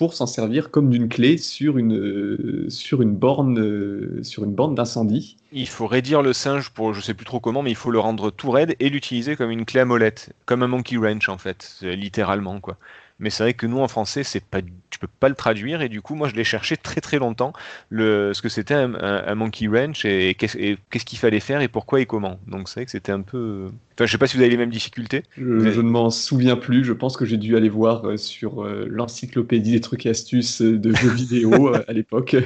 pour 0.00 0.14
s'en 0.14 0.26
servir 0.26 0.70
comme 0.70 0.88
d'une 0.88 1.10
clé 1.10 1.36
sur 1.36 1.76
une, 1.76 1.94
euh, 1.94 2.70
sur 2.70 3.02
une 3.02 3.14
borne, 3.14 3.60
euh, 3.60 4.20
sur 4.22 4.44
une 4.44 4.54
borne 4.54 4.74
d'incendie. 4.74 5.36
Il 5.52 5.68
faut 5.68 5.86
raidir 5.86 6.22
le 6.22 6.32
singe 6.32 6.70
pour 6.70 6.94
je 6.94 7.02
sais 7.02 7.12
plus 7.12 7.26
trop 7.26 7.38
comment, 7.38 7.62
mais 7.62 7.70
il 7.70 7.76
faut 7.76 7.90
le 7.90 7.98
rendre 7.98 8.30
tout 8.30 8.50
raide 8.50 8.74
et 8.80 8.88
l'utiliser 8.88 9.36
comme 9.36 9.50
une 9.50 9.66
clé 9.66 9.80
à 9.80 9.84
molette, 9.84 10.32
comme 10.46 10.62
un 10.62 10.68
monkey 10.68 10.96
wrench 10.96 11.28
en 11.28 11.36
fait, 11.36 11.80
littéralement 11.82 12.60
quoi. 12.60 12.78
Mais 13.20 13.30
c'est 13.30 13.44
vrai 13.44 13.54
que 13.54 13.66
nous 13.66 13.78
en 13.78 13.86
français, 13.88 14.24
c'est 14.24 14.44
pas, 14.44 14.60
tu 14.62 14.98
peux 14.98 15.06
pas 15.06 15.28
le 15.28 15.34
traduire 15.36 15.82
et 15.82 15.88
du 15.88 16.02
coup 16.02 16.14
moi 16.16 16.28
je 16.28 16.34
l'ai 16.34 16.44
cherché 16.44 16.76
très 16.76 17.00
très 17.00 17.18
longtemps, 17.18 17.52
le, 17.90 18.32
ce 18.34 18.42
que 18.42 18.48
c'était 18.48 18.74
un, 18.74 18.94
un- 18.94 19.24
un 19.26 19.34
monkey 19.36 19.68
wrench 19.68 20.04
et 20.04 20.34
qu'est-ce 20.34 20.58
et 20.58 20.78
qu'est-ce 20.90 21.04
qu'il 21.04 21.18
fallait 21.18 21.40
faire 21.40 21.60
et 21.60 21.68
pourquoi 21.68 22.00
et 22.00 22.06
comment. 22.06 22.38
Donc 22.48 22.68
c'est 22.68 22.80
vrai 22.80 22.84
que 22.86 22.90
c'était 22.90 23.12
un 23.12 23.22
peu, 23.22 23.70
enfin 23.94 24.06
je 24.06 24.12
sais 24.12 24.18
pas 24.18 24.26
si 24.26 24.36
vous 24.36 24.42
avez 24.42 24.50
les 24.50 24.56
mêmes 24.56 24.70
difficultés. 24.70 25.22
Je, 25.36 25.42
Mais- 25.44 25.72
je 25.72 25.80
ne 25.80 25.90
m'en 25.90 26.10
souviens 26.10 26.56
plus. 26.56 26.82
Je 26.84 26.92
pense 26.94 27.16
que 27.16 27.24
j'ai 27.26 27.36
dû 27.36 27.56
aller 27.56 27.68
voir 27.68 28.06
euh, 28.08 28.16
sur 28.16 28.64
euh, 28.64 28.86
l'encyclopédie 28.88 29.72
des 29.72 29.80
trucs 29.80 30.06
et 30.06 30.10
astuces 30.10 30.62
euh, 30.62 30.78
de 30.78 30.92
jeux 30.92 31.10
vidéo 31.10 31.74
à 31.86 31.92
l'époque. 31.92 32.36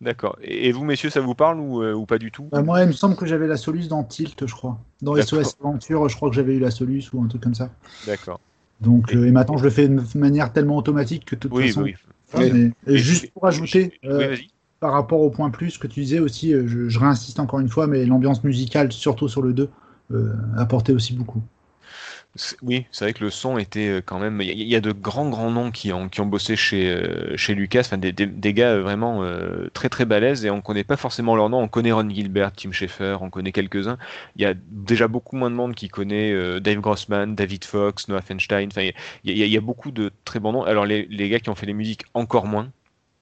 D'accord. 0.00 0.38
Et, 0.42 0.70
vous 0.70 0.84
messieurs, 0.84 1.10
ça 1.10 1.20
vous 1.20 1.34
parle 1.34 1.58
ou, 1.58 1.82
euh, 1.82 1.92
ou 1.92 2.06
pas 2.06 2.18
du 2.18 2.30
tout? 2.30 2.48
Bah, 2.52 2.62
moi, 2.62 2.82
il 2.82 2.86
me 2.86 2.92
semble 2.92 3.16
que 3.16 3.26
j'avais 3.26 3.48
la 3.48 3.56
Solus 3.56 3.88
dans 3.88 4.04
Tilt, 4.04 4.46
je 4.46 4.54
crois. 4.54 4.78
Dans. 5.02 5.16
SOS 5.16 5.56
Aventure, 5.60 6.08
je 6.08 6.16
crois 6.16 6.30
que 6.30 6.36
j'avais 6.36 6.54
eu 6.54 6.60
la 6.60 6.70
Solus 6.70 7.02
ou 7.12 7.22
un 7.22 7.26
truc 7.26 7.42
comme 7.42 7.54
ça. 7.54 7.70
D'accord. 8.06 8.40
Donc, 8.80 9.12
Et- 9.12 9.16
euh, 9.16 9.26
et 9.26 9.32
maintenant, 9.32 9.56
je 9.56 9.64
le 9.64 9.70
fais 9.70 9.88
de 9.88 10.00
manière 10.14 10.52
tellement 10.52 10.76
automatique 10.76 11.24
que 11.24 11.34
de 11.34 11.40
toute 11.40 11.52
Oui, 11.52 11.68
façon. 11.68 11.82
oui. 11.82 11.94
Enfin, 12.32 12.44
mais- 12.52 12.72
et 12.86 12.94
Et- 12.94 12.98
juste 12.98 13.32
pour 13.32 13.46
ajouter, 13.46 13.92
euh, 14.04 14.36
par 14.80 14.92
rapport 14.92 15.20
au 15.20 15.30
point 15.30 15.50
plus 15.50 15.78
que 15.78 15.86
tu 15.86 16.00
disais 16.00 16.20
aussi, 16.20 16.54
euh, 16.54 16.66
je, 16.66 16.88
je 16.88 16.98
réinsiste 16.98 17.40
encore 17.40 17.58
une 17.60 17.68
fois, 17.68 17.86
mais 17.86 18.04
l'ambiance 18.06 18.44
musicale, 18.44 18.92
surtout 18.92 19.28
sur 19.28 19.42
le 19.42 19.52
2, 19.52 19.68
euh, 20.12 20.32
apportait 20.56 20.92
aussi 20.92 21.14
beaucoup. 21.14 21.42
Oui, 22.62 22.86
c'est 22.92 23.04
vrai 23.04 23.14
que 23.14 23.24
le 23.24 23.30
son 23.30 23.58
était 23.58 23.88
euh, 23.88 24.00
quand 24.04 24.20
même. 24.20 24.40
Il 24.40 24.62
y, 24.62 24.76
a- 24.76 24.80
de 24.80 24.92
grands 24.92 25.28
grands 25.28 25.50
noms 25.50 25.72
qui 25.72 25.92
ont, 25.92 26.08
qui 26.08 26.20
ont 26.20 26.26
bossé 26.26 26.54
chez, 26.54 26.88
euh, 26.88 27.36
chez 27.36 27.54
Lucas, 27.54 27.88
des, 27.98 28.12
des, 28.12 28.54
gars 28.54 28.74
euh, 28.74 28.82
vraiment 28.82 29.24
très 29.72 29.88
très 29.88 30.04
balèzes 30.04 30.44
et 30.44 30.50
on 30.50 30.60
connaît 30.60 30.84
pas 30.84 30.96
forcément 30.96 31.34
leur 31.34 31.48
nom. 31.48 31.58
On 31.60 31.68
connaît 31.68 31.90
Ron 31.90 32.08
Gilbert, 32.08 32.52
Tim 32.52 32.70
Schafer, 32.70 33.16
on 33.22 33.30
connaît 33.30 33.50
quelques-uns. 33.50 33.98
Il 34.36 34.42
y 34.42 34.44
a 34.44 34.54
déjà 34.54 35.08
beaucoup 35.08 35.36
moins 35.36 35.50
de 35.50 35.56
monde 35.56 35.74
qui 35.74 35.88
connaît 35.88 36.60
Dave 36.60 36.78
Grossman, 36.78 37.34
David 37.34 37.64
Fox, 37.64 38.06
Noah 38.08 38.22
Feinstein. 38.22 38.68
Il 39.24 39.36
y, 39.36 39.48
y 39.48 39.56
a- 39.56 39.60
beaucoup 39.60 39.90
de 39.90 40.12
très 40.24 40.38
bons 40.38 40.52
noms. 40.52 40.62
Alors 40.62 40.86
les, 40.86 41.06
les 41.10 41.28
gars 41.28 41.40
qui 41.40 41.50
ont 41.50 41.54
fait 41.56 41.66
les 41.66 41.74
musiques 41.74 42.04
encore 42.14 42.46
moins. 42.46 42.70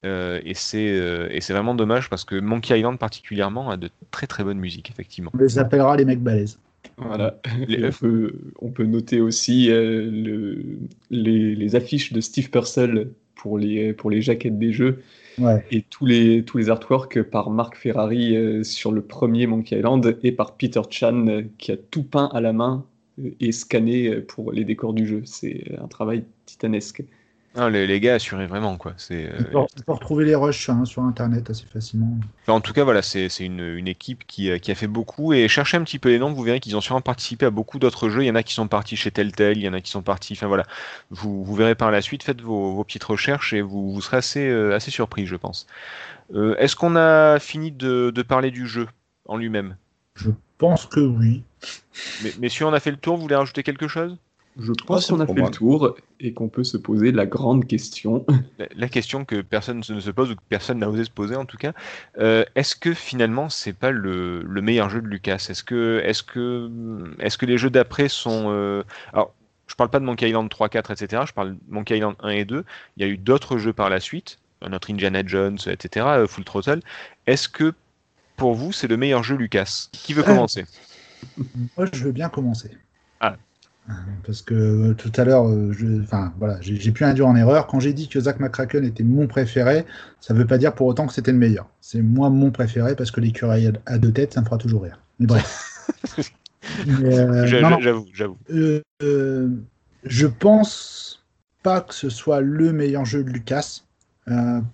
Et 0.05 0.53
c'est 0.55 0.85
et 1.31 1.41
c'est 1.41 1.53
vraiment 1.53 1.75
dommage 1.75 2.11
parce 2.11 2.25
que 2.25 2.39
Monkey 2.39 2.79
Island 2.79 2.99
particulièrement 2.99 3.71
a 3.71 3.77
de 3.77 3.89
très 4.11 4.27
très 4.27 4.45
bonnes 4.45 4.59
musiques 4.59 4.91
effectivement. 4.91 5.31
On 5.35 5.39
les 5.39 5.59
appellera 5.59 5.97
les 5.97 6.05
mecs 6.05 6.21
balèzes. 6.21 6.59
Voilà. 6.99 7.41
Les- 7.69 7.81
Et 7.81 7.85
on, 7.85 7.93
peut, 7.93 8.33
on 8.61 8.71
peut 8.71 8.85
noter 8.85 9.21
aussi 9.21 9.71
euh, 9.71 10.11
le- 10.11 10.79
les, 11.11 11.55
les 11.55 11.77
affiches 11.77 12.13
de 12.13 12.21
Steve 12.21 12.51
Purcell 12.51 13.11
pour 13.35 13.59
les, 13.59 13.93
pour 13.93 14.11
les 14.11 14.23
jaquettes 14.23 14.59
des 14.59 14.73
jeux 14.73 15.03
Ouais. 15.39 15.63
et 15.71 15.83
tous 15.83 16.07
les, 16.07 16.45
tous 16.45 16.57
les 16.57 16.71
artworks 16.71 17.23
par 17.23 17.51
Mark 17.51 17.77
Ferrari 17.77 18.35
euh, 18.37 18.65
sur 18.65 18.91
le 18.91 19.03
premier 19.03 19.47
Monkey 19.47 19.77
Island 19.79 20.19
et 20.23 20.33
par 20.33 20.57
Peter 20.57 20.81
Chan 20.91 21.27
euh, 21.29 21.43
qui 21.59 21.73
a 21.73 21.77
tout 21.77 22.05
peint 22.05 22.31
à 22.33 22.41
la 22.41 22.55
main 22.55 22.87
et 23.41 23.53
scanné 23.53 24.21
pour 24.23 24.53
les 24.53 24.65
décors 24.65 24.95
du 24.95 25.07
jeu. 25.07 25.23
C'est 25.27 25.75
un 25.79 25.89
travail 25.89 26.25
titanesque. 26.47 27.03
Les, 27.71 27.87
les 27.87 28.01
gars 28.01 28.17
assuraient 28.17 28.47
vraiment 28.47 28.77
quoi. 28.77 28.93
C'est 28.99 29.31
On 29.39 29.43
peut, 29.45 29.57
on 29.57 29.83
peut 29.87 29.93
retrouver 29.93 30.25
les 30.27 30.35
rushs 30.35 30.69
hein, 30.69 30.85
sur 30.85 31.03
Internet 31.03 31.49
assez 31.49 31.65
facilement. 31.65 32.19
Enfin, 32.43 32.53
en 32.53 32.61
tout 32.61 32.75
cas, 32.75 32.85
voilà, 32.85 33.01
c'est 33.01 33.29
une, 33.41 33.61
une 33.61 33.89
équipe 33.89 34.27
qui, 34.27 34.51
euh, 34.51 34.59
qui 34.59 34.71
a 34.71 34.75
fait 34.75 34.87
beaucoup. 34.87 35.33
Et 35.33 35.49
cherchez 35.49 35.79
un 35.79 35.83
petit 35.83 35.99
peu 35.99 36.11
les 36.11 36.19
noms, 36.19 36.33
vous 36.33 36.43
verrez 36.43 36.61
qu'ils 36.61 36.77
ont 36.77 36.83
sûrement 36.83 37.01
participé 37.01 37.47
à 37.47 37.51
beaucoup 37.51 37.79
d'autres 37.79 38.11
jeux. 38.11 38.23
Il 38.25 38.27
y 38.27 38.31
en 38.31 38.35
a 38.35 38.43
qui 38.43 38.53
sont 38.53 38.69
partis 38.69 38.97
chez 38.97 39.11
Telltale, 39.11 39.57
il 39.57 39.63
y 39.63 39.69
en 39.69 39.73
a 39.73 39.81
qui 39.81 39.91
sont 39.91 40.03
partis. 40.03 40.35
Enfin 40.35 40.49
voilà, 40.49 40.65
vous, 41.11 41.45
vous 41.45 41.55
verrez 41.55 41.75
par 41.75 41.91
la 41.91 42.03
suite. 42.03 42.23
Faites 42.23 42.43
vos, 42.43 42.75
vos 42.75 42.85
petites 42.85 43.05
recherches 43.05 43.55
et 43.55 43.63
vous, 43.63 43.91
vous 43.91 44.01
serez 44.03 44.19
assez, 44.19 44.47
euh, 44.49 44.75
assez 44.75 44.91
surpris, 44.91 45.25
je 45.27 45.37
pense. 45.37 45.67
Euh, 46.35 46.57
Est-ce 46.59 46.77
qu'on 46.77 46.95
a 46.97 47.39
fini 47.39 47.71
de, 47.73 48.11
de 48.15 48.23
parler 48.23 48.51
du 48.51 48.67
jeu 48.67 48.87
en 49.25 49.37
lui-même? 49.39 49.77
Je 50.15 50.31
pense 50.59 50.87
que 50.87 51.01
oui. 51.01 51.43
Mais, 52.23 52.33
Messieurs, 52.39 52.67
on 52.67 52.73
a 52.73 52.81
fait 52.81 52.91
le 52.91 52.97
tour. 52.97 53.17
Vous 53.17 53.23
voulez 53.23 53.37
rajouter 53.37 53.63
quelque 53.63 53.89
chose? 53.89 54.17
Je 54.59 54.73
Ah, 54.73 54.85
pense 54.87 55.07
c'est 55.07 55.13
qu'on 55.13 55.21
a 55.21 55.27
fait 55.27 55.35
moi. 55.35 55.51
le 55.51 55.55
tour 55.55 55.97
et 56.21 56.33
qu'on 56.33 56.49
peut 56.49 56.65
se 56.65 56.77
poser 56.79 57.13
la 57.13 57.27
grande 57.27 57.67
question. 57.67 58.25
la, 58.59 58.67
la 58.75 58.89
question 58.89 59.25
que 59.25 59.43
personne 59.43 59.83
ne 59.89 60.01
se 60.01 60.11
pose 60.11 60.31
ou 60.31 60.35
que 60.37 60.41
personne 60.49 60.79
n'a 60.79 60.89
osé 60.89 61.05
se 61.05 61.11
poser 61.11 61.37
en 61.37 61.45
tout 61.45 61.59
cas, 61.59 61.73
euh, 62.19 62.45
est-ce 62.55 62.75
que 62.77 62.95
finalement 62.95 63.49
c'est 63.51 63.75
pas 63.75 63.91
le, 63.91 64.43
le 64.43 64.63
meilleur 64.63 64.89
jeu 64.89 65.03
de 65.03 65.09
Lucas? 65.09 65.47
Est-ce 65.51 65.63
que, 65.63 66.01
est-ce 66.05 66.23
que, 66.23 66.71
est-ce 67.19 67.37
que 67.37 67.45
les 67.47 67.59
jeux 67.59 67.71
d'après 67.71 68.09
sont, 68.09 68.47
euh, 68.49 68.83
alors 69.13 69.35
je 69.67 69.75
parle 69.75 69.91
pas 69.91 70.01
de 70.01 70.05
Monkey 70.05 70.29
Island 70.29 70.49
3, 70.49 70.69
4, 70.69 70.91
etc. 70.93 71.25
Je 71.27 71.33
parle 71.33 71.55
de 71.55 71.59
Monkey 71.69 71.97
Island 71.99 72.15
1 72.21 72.29
et 72.31 72.45
2. 72.45 72.65
Il 72.97 73.03
y 73.03 73.05
a 73.05 73.09
eu 73.09 73.19
d'autres 73.19 73.59
jeux 73.59 73.73
par 73.73 73.91
la 73.91 73.99
suite, 74.01 74.39
notre 74.67 74.91
Indiana 74.93 75.23
Jones, 75.27 75.59
etc. 75.67 76.07
euh, 76.07 76.27
Full 76.27 76.45
Throttle. 76.45 76.81
Est-ce 77.27 77.49
que 77.49 77.75
pour 78.37 78.55
vous 78.55 78.73
c'est 78.73 78.87
le 78.87 78.97
meilleur 78.97 79.23
jeu 79.23 79.37
Lucas? 79.37 79.89
Qui 79.93 80.15
veut 80.15 80.23
commencer? 80.23 80.65
Moi, 81.77 81.87
je 81.93 82.05
veux 82.05 82.13
bien 82.13 82.29
commencer. 82.29 82.71
Parce 84.25 84.43
que 84.43 84.55
euh, 84.55 84.95
tout 84.95 85.13
à 85.17 85.25
l'heure, 85.25 85.49
euh, 85.49 85.73
enfin 86.03 86.33
voilà, 86.39 86.59
j'ai 86.61 86.91
pu 86.91 87.05
induire 87.05 87.29
en 87.29 87.37
erreur. 87.37 87.67
Quand 87.69 87.79
j'ai 87.79 87.93
dit 87.93 88.09
que 88.09 88.19
Zack 88.19 88.41
McCracken 88.41 88.85
était 88.85 89.05
mon 89.05 89.27
préféré, 89.29 89.85
ça 90.21 90.35
ne 90.35 90.39
veut 90.41 90.47
pas 90.47 90.59
dire 90.59 90.75
pour 90.75 90.89
autant 90.89 91.07
que 91.07 91.13
c'était 91.13 91.31
le 91.33 91.39
meilleur. 91.39 91.69
C'est 91.81 92.03
moi 92.03 92.29
mon 92.29 92.51
préféré 92.51 92.97
parce 92.97 93.13
que 93.13 93.21
l'écureuil 93.21 93.73
à- 93.87 93.99
deux 93.99 94.11
têtes, 94.11 94.35
ça 94.35 94.41
me 94.41 94.45
fera 94.47 94.59
toujours 94.59 94.83
rire. 94.83 94.99
Mais 95.21 95.27
bref. 95.27 95.73
Euh, 96.89 97.47
J'avoue, 97.47 98.07
j'avoue. 98.13 98.37
euh, 98.51 98.81
euh, 99.03 99.49
je 100.03 100.27
pense 100.27 101.25
pas 101.63 101.81
que 101.81 101.95
ce 101.95 102.09
soit 102.09 102.41
le 102.41 102.73
meilleur 102.73 103.05
jeu 103.05 103.23
de 103.23 103.31
Lucas. 103.31 103.83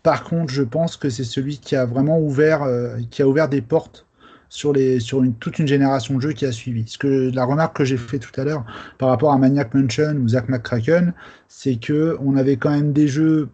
Par 0.02 0.24
contre, 0.24 0.50
je 0.50 0.62
pense 0.62 0.96
que 0.96 1.10
c'est 1.10 1.24
celui 1.24 1.58
qui 1.58 1.76
a 1.76 1.84
vraiment 1.84 2.18
ouvert, 2.18 2.66
qui 3.10 3.20
a 3.20 3.28
ouvert 3.28 3.50
des 3.50 3.60
portes 3.60 4.06
sur, 4.52 4.74
les, 4.74 5.00
sur 5.00 5.22
une, 5.22 5.32
toute 5.34 5.58
une 5.58 5.66
génération 5.66 6.14
de 6.16 6.20
jeux 6.20 6.32
qui 6.32 6.44
a 6.44 6.52
suivi. 6.52 6.84
Ce 6.86 6.98
que, 6.98 7.30
la 7.34 7.46
remarque 7.46 7.74
que 7.74 7.86
j'ai 7.86 7.96
fait 7.96 8.18
tout 8.18 8.38
à 8.38 8.44
l'heure 8.44 8.66
par 8.98 9.08
rapport 9.08 9.32
à 9.32 9.38
Maniac 9.38 9.72
Mansion 9.72 10.14
ou 10.16 10.28
Zack 10.28 10.50
McCracken, 10.50 11.14
c'est 11.48 11.76
que 11.76 12.18
on 12.20 12.36
avait 12.36 12.58
quand 12.58 12.68
même 12.70 12.92
des 12.92 13.08
jeux 13.08 13.48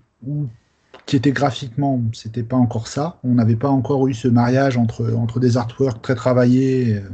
qui 1.06 1.14
étaient 1.14 1.30
graphiquement, 1.30 2.02
c'était 2.12 2.42
pas 2.42 2.56
encore 2.56 2.88
ça. 2.88 3.20
On 3.22 3.34
n'avait 3.34 3.54
pas 3.54 3.68
encore 3.68 4.08
eu 4.08 4.14
ce 4.14 4.26
mariage 4.26 4.76
entre, 4.76 5.14
entre 5.14 5.38
des 5.38 5.56
artworks 5.56 6.02
très 6.02 6.16
travaillés 6.16 6.96
euh, 6.96 7.08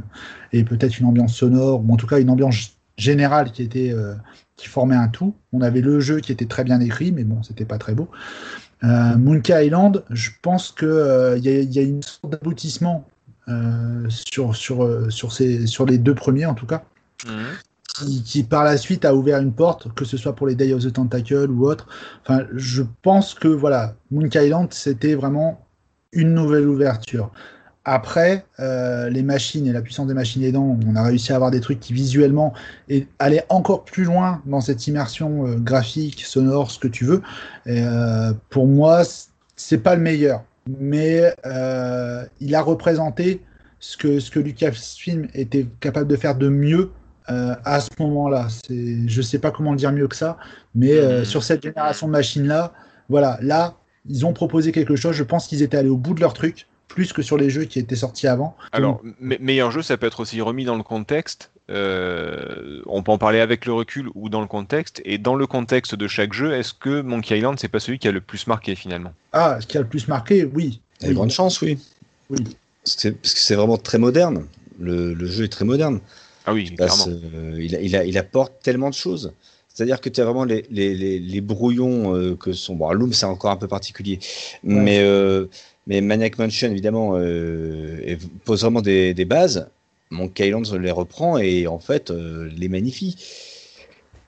et 0.51 0.63
peut-être 0.63 0.99
une 0.99 1.05
ambiance 1.05 1.35
sonore, 1.35 1.83
ou 1.87 1.93
en 1.93 1.95
tout 1.95 2.07
cas 2.07 2.19
une 2.19 2.31
ambiance 2.31 2.71
générale 2.97 3.51
qui 3.51 3.61
était 3.61 3.91
euh, 3.93 4.15
qui 4.55 4.67
formait 4.67 4.95
un 4.95 5.09
tout. 5.09 5.35
On 5.53 5.61
avait 5.61 5.81
le 5.81 5.99
jeu 5.99 6.21
qui 6.21 6.31
était 6.31 6.45
très 6.47 6.63
bien 6.63 6.79
écrit, 6.79 7.11
mais 7.11 7.23
bon, 7.23 7.43
c'était 7.43 7.65
pas 7.65 7.77
très 7.77 7.93
beau. 7.93 8.09
Euh, 8.83 9.15
Monkey 9.15 9.67
Island, 9.67 10.03
je 10.09 10.31
pense 10.41 10.71
que 10.71 10.85
euh, 10.85 11.37
il 11.37 11.45
y, 11.45 11.79
a- 11.79 11.83
une 11.83 12.01
sorte 12.01 12.31
d'aboutissement 12.31 13.05
sur 14.09 14.55
sur 14.55 14.83
euh, 14.83 15.09
sur 15.09 15.31
ces 15.31 15.67
sur 15.67 15.85
les 15.85 15.97
deux 15.97 16.15
premiers 16.15 16.45
en 16.45 16.55
tout 16.55 16.65
cas, 16.65 16.83
qui, 18.25 18.43
par 18.43 18.63
la 18.63 18.77
suite 18.77 19.05
a 19.05 19.15
ouvert 19.15 19.39
une 19.39 19.53
porte, 19.53 19.93
que 19.93 20.05
ce 20.05 20.17
soit 20.17 20.35
pour 20.35 20.47
les 20.47 20.55
Day 20.55 20.73
of 20.73 20.83
the 20.83 20.91
Tentacle 20.91 21.49
ou 21.49 21.67
autre. 21.67 21.87
Enfin, 22.23 22.45
je 22.53 22.83
pense 23.01 23.33
que 23.33 23.47
voilà, 23.47 23.95
Monkey 24.11 24.45
Island, 24.45 24.73
c'était 24.73 25.15
vraiment 25.15 25.65
une 26.11 26.33
nouvelle 26.33 26.67
ouverture. 26.67 27.31
Après, 27.87 28.45
euh, 28.59 29.09
les 29.09 29.21
machines 29.21 29.67
et 29.67 29.71
la 29.71 29.81
puissance 29.83 30.07
des 30.07 30.15
machines 30.15 30.41
aidant, 30.41 30.79
on 30.87 30.95
a 30.95 31.03
réussi 31.03 31.31
à 31.31 31.35
avoir 31.35 31.51
des 31.51 31.59
trucs 31.59 31.79
qui 31.79 31.93
visuellement 31.93 32.51
et 32.89 33.07
allaient 33.19 33.45
encore 33.49 33.85
plus 33.85 34.05
loin 34.05 34.41
dans 34.47 34.59
cette 34.59 34.87
immersion 34.87 35.45
euh, 35.45 35.55
graphique, 35.57 36.23
sonore, 36.25 36.71
ce 36.71 36.79
que 36.79 36.87
tu 36.87 37.05
veux. 37.05 37.21
Euh, 37.67 38.33
pour 38.49 38.65
moi, 38.65 39.03
c'est 39.55 39.77
pas 39.77 39.95
le 39.95 40.01
meilleur, 40.01 40.43
mais 40.69 41.33
euh, 41.45 42.23
il 42.39 42.55
a 42.55 42.61
représenté 42.61 43.41
ce 43.79 43.97
que, 43.97 44.19
ce 44.19 44.31
que 44.31 44.39
Lucasfilm 44.39 45.27
était 45.33 45.67
capable 45.79 46.07
de 46.07 46.15
faire 46.15 46.35
de 46.35 46.49
mieux 46.49 46.91
euh, 47.29 47.55
à 47.65 47.79
ce 47.81 47.89
moment-là. 47.99 48.47
Je 48.69 49.21
sais 49.21 49.39
pas 49.39 49.51
comment 49.51 49.71
le 49.71 49.77
dire 49.77 49.91
mieux 49.91 50.07
que 50.07 50.15
ça, 50.15 50.37
mais 50.73 50.93
euh, 50.93 51.19
Mhm. 51.19 51.25
sur 51.25 51.43
cette 51.43 51.63
génération 51.63 52.07
de 52.07 52.11
machines-là, 52.11 52.73
voilà, 53.09 53.37
là, 53.41 53.75
ils 54.07 54.25
ont 54.25 54.33
proposé 54.33 54.71
quelque 54.71 54.95
chose. 54.95 55.15
Je 55.15 55.23
pense 55.23 55.47
qu'ils 55.47 55.61
étaient 55.61 55.77
allés 55.77 55.89
au 55.89 55.97
bout 55.97 56.13
de 56.13 56.21
leur 56.21 56.33
truc, 56.33 56.67
plus 56.87 57.13
que 57.13 57.21
sur 57.21 57.37
les 57.37 57.49
jeux 57.49 57.65
qui 57.65 57.79
étaient 57.79 57.95
sortis 57.95 58.27
avant. 58.27 58.55
Alors, 58.71 59.01
me- 59.19 59.37
meilleur 59.39 59.71
jeu, 59.71 59.81
ça 59.81 59.97
peut 59.97 60.05
être 60.07 60.19
aussi 60.19 60.39
remis 60.41 60.65
dans 60.65 60.75
le 60.77 60.83
contexte. 60.83 61.51
Euh, 61.71 62.81
on 62.85 63.01
peut 63.03 63.11
en 63.11 63.17
parler 63.17 63.39
avec 63.39 63.65
le 63.65 63.73
recul 63.73 64.07
ou 64.15 64.29
dans 64.29 64.41
le 64.41 64.47
contexte. 64.47 65.01
Et 65.05 65.17
dans 65.17 65.35
le 65.35 65.47
contexte 65.47 65.95
de 65.95 66.07
chaque 66.07 66.33
jeu, 66.33 66.53
est-ce 66.53 66.73
que 66.73 67.01
Monkey 67.01 67.37
Island, 67.37 67.57
c'est 67.59 67.67
pas 67.67 67.79
celui 67.79 67.97
qui 67.99 68.07
a 68.07 68.11
le 68.11 68.21
plus 68.21 68.47
marqué 68.47 68.75
finalement? 68.75 69.13
Ah, 69.33 69.57
ce 69.61 69.67
qui 69.67 69.77
a 69.77 69.81
le 69.81 69.87
plus 69.87 70.07
marqué, 70.07 70.45
oui. 70.45 70.79
Il 71.01 71.03
y 71.03 71.05
a 71.05 71.07
de 71.07 71.11
Oui. 71.13 71.15
grandes 71.15 71.31
chances, 71.31 71.61
oui. 71.61 71.77
Oui. 72.29 72.39
C'est- 72.83 73.11
Parce 73.19 73.33
que 73.33 73.39
c'est 73.39 73.55
vraiment 73.55 73.77
très 73.77 73.97
moderne. 73.97 74.45
Le, 74.79 75.13
le 75.13 75.25
jeu 75.25 75.45
est 75.45 75.49
très 75.51 75.65
moderne. 75.65 75.99
Ah 76.45 76.53
oui, 76.53 76.67
Il, 76.69 76.75
passe, 76.75 77.03
clairement. 77.05 77.19
euh, 77.35 77.57
il, 77.59 77.75
a- 77.75 77.81
il, 77.81 77.95
a- 77.95 78.03
il 78.05 78.17
apporte 78.17 78.53
tellement 78.61 78.89
de 78.89 78.95
choses. 78.95 79.33
C'est-à-dire 79.73 79.99
que 79.99 80.07
tu 80.09 80.21
as 80.21 80.25
vraiment 80.25 80.45
les, 80.45 80.65
les, 80.69 80.93
les, 80.95 81.19
les 81.19 81.41
brouillons 81.41 82.15
euh, 82.15 82.35
que 82.35 82.53
sont. 82.53 82.75
Bon, 82.75 82.91
Loom, 82.93 83.11
c'est 83.11 83.25
encore 83.25 83.51
un 83.51 83.57
peu 83.57 83.67
particulier. 83.67 84.19
Mais, 84.63 84.99
euh, 84.99 85.47
mais 85.87 85.99
Maniac 85.99 86.37
Mansion, 86.37 86.69
évidemment, 86.69 87.13
euh, 87.15 87.97
et 88.05 88.17
pose 88.45 88.61
vraiment 88.61 88.81
des, 88.81 89.13
des 89.13 89.25
bases. 89.25 89.67
Monkey 90.11 90.47
Island 90.47 90.65
les 90.79 90.91
reprend 90.91 91.37
et 91.37 91.67
en 91.67 91.79
fait 91.79 92.11
euh, 92.11 92.49
les 92.55 92.69
magnifie. 92.69 93.15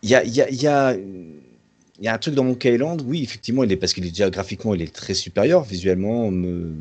Il 0.04 0.10
y 0.10 0.16
a, 0.16 0.24
y, 0.24 0.42
a, 0.42 0.50
y, 0.52 0.68
a, 0.68 0.94
il 0.94 2.06
y 2.06 2.08
a 2.08 2.14
un 2.14 2.18
truc 2.20 2.36
dans 2.36 2.44
Monkey 2.44 2.74
Island, 2.76 3.02
oui, 3.08 3.24
effectivement, 3.24 3.64
il 3.64 3.72
est, 3.72 3.78
parce 3.78 3.94
qu'il 3.94 4.06
est 4.06 4.10
déjà 4.10 4.30
graphiquement, 4.30 4.76
il 4.76 4.82
est 4.84 4.94
très 4.94 5.16
supérieur. 5.16 5.64
Visuellement, 5.64 6.30
me- 6.30 6.76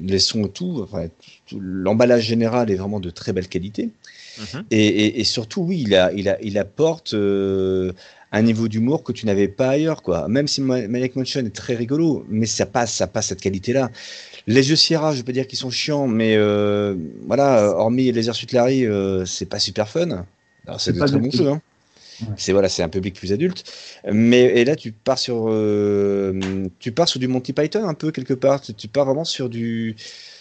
les 0.00 0.18
sons, 0.18 0.48
tout, 0.48 0.80
enfin, 0.82 1.06
tout- 1.46 1.60
l'emballage 1.60 2.24
général 2.24 2.70
est 2.70 2.74
vraiment 2.74 2.98
de 2.98 3.10
très 3.10 3.32
belle 3.32 3.46
qualité. 3.48 3.90
Mhm. 4.38 4.64
Et, 4.72 4.86
et- 4.86 5.20
et 5.20 5.24
surtout, 5.24 5.62
oui, 5.62 5.84
il, 5.86 5.94
a, 5.94 6.12
il, 6.12 6.28
a, 6.28 6.40
il 6.42 6.58
apporte 6.58 7.14
euh, 7.14 7.92
un 8.32 8.42
niveau 8.42 8.66
d'humour 8.68 9.04
que 9.04 9.12
tu 9.12 9.24
n'avais 9.26 9.48
pas 9.48 9.68
ailleurs. 9.70 10.02
Quoi. 10.02 10.26
Même 10.28 10.48
si 10.48 10.60
Ma- 10.60 10.86
Maniac 10.88 11.14
Mansion 11.14 11.40
est 11.40 11.54
très 11.54 11.74
rigolo, 11.76 12.26
mais 12.28 12.46
ça 12.46 12.66
passe, 12.66 12.92
ça 12.92 13.06
passe 13.06 13.28
cette 13.28 13.40
qualité-là. 13.40 13.90
Les 14.46 14.70
yeux 14.70 14.76
Sierra, 14.76 15.12
je 15.12 15.22
peux 15.22 15.32
dire 15.32 15.46
qu'ils 15.46 15.58
sont 15.58 15.70
chiants, 15.70 16.06
mais 16.06 16.36
euh, 16.36 16.94
voilà, 17.26 17.72
hormis 17.76 18.12
les 18.12 18.32
Suite 18.32 18.52
Larry, 18.52 18.86
euh, 18.86 19.24
c'est 19.24 19.46
pas 19.46 19.58
super 19.58 19.88
fun. 19.88 20.24
C'est 20.78 20.92
de 20.92 20.98
pas 20.98 21.06
très 21.06 21.18
bons 21.18 21.30
jeux. 21.30 21.48
Hein. 21.48 21.60
Ouais. 22.22 22.28
C'est 22.36 22.52
voilà, 22.52 22.68
c'est 22.68 22.82
un 22.82 22.88
public 22.88 23.14
plus 23.14 23.32
adulte. 23.32 23.64
Mais 24.10 24.44
et 24.44 24.64
là, 24.64 24.76
tu 24.76 24.92
pars 24.92 25.18
sur, 25.18 25.46
euh, 25.48 26.68
tu 26.78 26.92
pars 26.92 27.08
sur 27.08 27.20
du 27.20 27.28
Monty 27.28 27.52
Python 27.52 27.88
un 27.88 27.94
peu 27.94 28.10
quelque 28.10 28.34
part. 28.34 28.60
Tu, 28.60 28.72
tu 28.72 28.88
pars 28.88 29.04
vraiment 29.04 29.24
sur 29.24 29.48
du, 29.48 29.96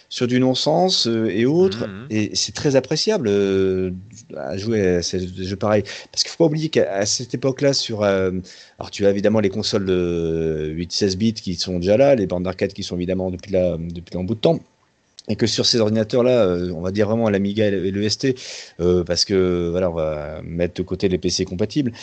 sur 0.09 0.27
du 0.27 0.39
non-sens 0.39 1.07
euh, 1.07 1.29
et 1.29 1.45
autres. 1.45 1.87
Mhm. 1.87 2.07
Et 2.09 2.31
c'est 2.35 2.53
très 2.53 2.75
appréciable 2.75 3.27
euh, 3.27 3.91
à 4.35 4.57
jouer 4.57 4.97
à 4.97 5.01
ces 5.01 5.27
jeux 5.27 5.55
pareils. 5.55 5.83
Parce 6.11 6.23
qu'il 6.23 6.31
faut 6.31 6.37
pas 6.37 6.45
oublier 6.45 6.69
qu'à 6.69 7.05
cette 7.05 7.33
époque-là, 7.33 7.73
sur, 7.73 8.03
euh, 8.03 8.31
alors 8.79 8.91
tu 8.91 9.05
as 9.05 9.09
évidemment 9.09 9.39
les 9.39 9.49
consoles 9.49 9.85
de 9.85 10.73
8-16 10.77 11.17
bits 11.17 11.33
qui 11.33 11.55
sont 11.55 11.79
déjà 11.79 11.97
là, 11.97 12.15
les 12.15 12.27
bandes 12.27 12.43
d'arcade 12.43 12.73
qui 12.73 12.83
sont 12.83 12.95
évidemment 12.95 13.31
depuis 13.31 13.51
là, 13.51 13.77
depuis 13.79 14.17
un 14.17 14.23
bout 14.23 14.35
de 14.35 14.39
temps. 14.39 14.59
Et 15.27 15.35
que 15.35 15.47
sur 15.47 15.65
ces 15.65 15.79
ordinateurs-là, 15.79 16.55
on 16.71 16.81
va 16.81 16.91
dire 16.91 17.07
vraiment 17.07 17.29
l'Amiga 17.29 17.65
et 17.65 17.89
le 17.89 18.09
ST, 18.09 18.35
euh, 18.79 19.03
parce 19.03 19.25
que 19.25 19.69
voilà, 19.71 19.89
on 19.89 19.93
va 19.93 20.41
mettre 20.43 20.75
de 20.75 20.83
côté 20.83 21.09
les 21.09 21.17
PC 21.17 21.45
compatibles. 21.45 21.93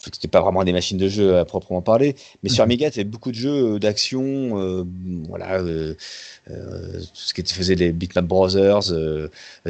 C'était 0.00 0.28
pas 0.28 0.40
vraiment 0.40 0.62
des 0.62 0.72
machines 0.72 0.96
de 0.96 1.08
jeu 1.08 1.38
à 1.38 1.44
proprement 1.44 1.82
parler, 1.82 2.14
mais 2.42 2.48
sur 2.48 2.62
Mhm. 2.62 2.70
Amiga, 2.70 2.90
tu 2.90 3.00
avais 3.00 3.08
beaucoup 3.08 3.30
de 3.30 3.36
jeux 3.36 3.74
euh, 3.74 3.78
d'action, 3.80 4.22
euh, 4.60 4.84
voilà, 5.28 5.60
euh, 5.60 5.94
euh, 6.50 7.00
tout 7.00 7.06
ce 7.14 7.34
qui 7.34 7.42
faisait 7.42 7.74
les 7.74 7.90
Bitmap 7.92 8.24
Brothers, 8.24 8.92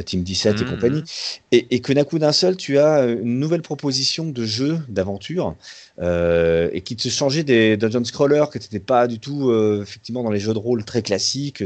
Team 0.05 0.21
17 0.21 0.61
et 0.61 0.65
Mhm. 0.65 0.69
compagnie, 0.69 1.03
et, 1.51 1.75
et 1.75 1.79
que 1.81 1.93
d'un 1.93 2.03
coup 2.03 2.19
d'un 2.19 2.31
seul, 2.31 2.57
tu 2.57 2.77
as 2.77 3.05
une 3.05 3.39
nouvelle 3.39 3.63
proposition 3.63 4.25
de 4.25 4.45
jeu, 4.45 4.79
d'aventure, 4.87 5.55
et 5.99 6.81
qui 6.85 6.95
te 6.95 7.09
changeait 7.09 7.43
des 7.43 7.75
dungeon 7.75 8.03
scrollers 8.05 8.49
que 8.51 8.59
tu 8.59 8.65
n'étais 8.65 8.79
pas 8.79 9.07
du 9.07 9.19
tout 9.19 9.51
effectivement 9.81 10.23
dans 10.23 10.31
les 10.31 10.39
jeux 10.39 10.53
de 10.53 10.59
rôle 10.59 10.85
très 10.85 11.01
classiques. 11.01 11.63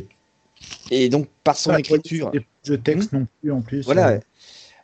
Et 0.90 1.10
donc 1.10 1.28
par 1.44 1.58
son 1.58 1.72
Ouais, 1.74 1.80
écriture, 1.82 2.32
jeux 2.64 2.78
texte 2.78 3.14
non 3.14 3.28
plus 3.42 3.52
en 3.52 3.62
plus. 3.62 3.84
voilà, 3.84 4.20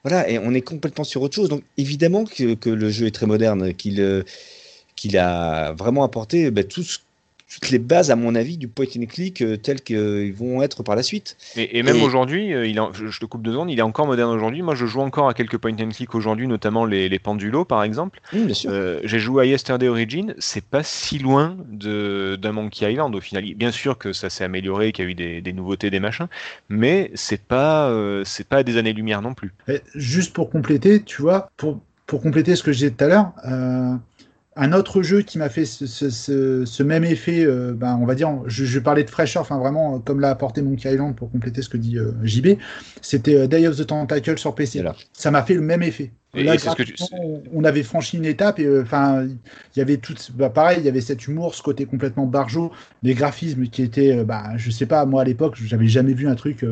voilà, 0.03 0.29
et 0.29 0.39
on 0.39 0.53
est 0.53 0.61
complètement 0.61 1.03
sur 1.03 1.21
autre 1.21 1.35
chose. 1.35 1.49
Donc 1.49 1.63
évidemment 1.77 2.25
que, 2.25 2.69
le 2.69 2.89
jeu 2.89 3.07
est 3.07 3.11
très 3.11 3.25
moderne, 3.25 3.73
qu'il 3.73 3.99
euh, 4.01 4.23
a 5.15 5.73
vraiment 5.73 6.03
apporté 6.03 6.51
ben, 6.51 6.63
tout 6.65 6.83
ce- 6.83 6.99
toutes 7.49 7.71
les 7.71 7.79
bases, 7.79 8.11
à 8.11 8.15
mon 8.15 8.35
avis, 8.35 8.57
du 8.57 8.67
point 8.67 8.85
and 8.97 9.05
click 9.07 9.41
euh, 9.41 9.57
tels 9.57 9.81
qu'ils 9.81 10.33
vont 10.33 10.61
être 10.61 10.83
par 10.83 10.95
la 10.95 11.03
suite. 11.03 11.35
Et, 11.55 11.79
et 11.79 11.83
même 11.83 11.97
Et- 11.97 12.01
aujourd'hui, 12.03 12.53
euh, 12.53 12.89
je, 12.93 13.07
je 13.07 13.19
te 13.19 13.25
coupe 13.25 13.41
deux 13.41 13.51
secondes, 13.51 13.71
il 13.71 13.79
est 13.79 13.81
encore 13.83 14.05
moderne 14.05 14.31
aujourd'hui. 14.31 14.61
Moi, 14.61 14.75
je 14.75 14.85
joue 14.85 15.01
encore 15.01 15.27
à 15.29 15.33
quelques 15.33 15.57
point 15.57 15.73
and 15.73 15.89
click 15.89 16.13
aujourd'hui, 16.15 16.47
notamment 16.47 16.85
les, 16.85 17.09
les 17.09 17.19
pendulos, 17.19 17.65
par 17.65 17.83
exemple. 17.83 18.19
Bien 18.31 18.53
sûr. 18.53 18.69
Euh, 18.71 18.99
J'ai 19.03 19.19
joué 19.19 19.43
à 19.43 19.45
Yesterday 19.45 19.87
Origin, 19.87 20.35
c'est 20.37 20.63
pas 20.63 20.83
si 20.83 21.17
loin 21.19 21.57
de 21.69 22.37
d'un 22.39 22.51
Monkey 22.51 22.91
Island 22.91 23.15
au 23.15 23.21
final. 23.21 23.43
Bien 23.55 23.71
sûr 23.71 23.97
que 23.97 24.13
ça 24.13 24.29
s'est 24.29 24.43
amélioré, 24.43 24.91
qu'il 24.91 25.05
y 25.05 25.07
a 25.07 25.11
eu 25.11 25.15
des, 25.15 25.41
des 25.41 25.53
nouveautés, 25.53 25.89
des 25.89 25.99
machins, 25.99 26.27
mais 26.69 27.11
c'est 27.15 27.41
pas 27.41 27.89
euh, 27.89 28.23
c'est 28.25 28.47
pas 28.47 28.57
à 28.57 28.63
des 28.63 28.77
années-lumière 28.77 29.21
non 29.21 29.33
plus. 29.33 29.53
Et 29.67 29.81
juste 29.95 30.33
pour 30.33 30.49
compléter, 30.49 31.01
tu 31.03 31.21
vois, 31.21 31.49
pour, 31.57 31.79
pour 32.05 32.21
compléter 32.21 32.55
ce 32.55 32.63
que 32.63 32.71
je 32.71 32.77
disais 32.77 32.91
tout 32.91 33.03
à 33.03 33.07
l'heure, 33.07 33.31
euh, 33.45 33.95
un 34.55 34.73
autre 34.73 35.01
jeu 35.03 35.21
qui 35.21 35.37
m'a 35.37 35.47
fait 35.49 35.65
ce, 35.65 35.85
ce- 35.87 36.09
ce- 36.09 36.65
ce 36.65 36.83
même 36.83 37.03
effet, 37.05 37.45
euh, 37.45 37.73
ben, 37.73 37.97
on 38.01 38.05
va 38.05 38.15
dire, 38.15 38.29
je, 38.47 38.65
je 38.65 38.79
parlais 38.79 39.03
de 39.03 39.09
fraîcheur, 39.09 39.41
enfin 39.43 39.57
vraiment, 39.57 39.95
euh, 39.95 39.99
comme 39.99 40.19
l'a 40.19 40.29
apporté 40.31 40.61
Monkey 40.61 40.91
Island 40.91 41.15
pour 41.15 41.31
compléter 41.31 41.61
ce 41.61 41.69
que 41.69 41.77
dit 41.77 41.97
euh, 41.97 42.11
JB, 42.23 42.57
c'était 43.01 43.35
euh, 43.35 43.47
Day 43.47 43.67
of 43.67 43.77
the 43.77 43.85
Tentacle 43.87 44.37
sur 44.37 44.55
PC. 44.55 44.81
Voilà. 44.81 44.95
Ça 45.13 45.31
m'a 45.31 45.43
fait 45.43 45.53
le 45.53 45.61
même 45.61 45.83
effet. 45.83 46.11
Et- 46.35 46.43
Là, 46.43 46.55
et 46.55 46.57
c'est 46.57 46.69
ce 46.69 46.75
que 46.75 46.83
tu- 46.83 46.95
on- 47.53 47.63
avait 47.63 47.83
franchi 47.83 48.17
une 48.17 48.25
étape 48.25 48.59
et 48.59 48.79
enfin, 48.81 49.25
il 49.25 49.79
y 49.79 49.81
avait 49.81 49.97
tout, 49.97 50.13
bah, 50.33 50.49
pareil, 50.49 50.77
il 50.79 50.85
y 50.85 50.89
avait 50.89 51.01
cet 51.01 51.27
humour, 51.27 51.55
ce 51.55 51.63
côté 51.63 51.85
complètement 51.85 52.25
barjot, 52.25 52.71
des 53.03 53.13
graphismes 53.15 53.67
qui 53.67 53.81
étaient, 53.81 54.23
bah, 54.23 54.51
je 54.57 54.69
sais 54.71 54.85
pas, 54.85 55.05
moi 55.05 55.21
à 55.21 55.25
l'époque, 55.25 55.55
j'avais 55.63 55.87
jamais 55.87 56.13
vu 56.13 56.27
un 56.27 56.35
truc 56.35 56.63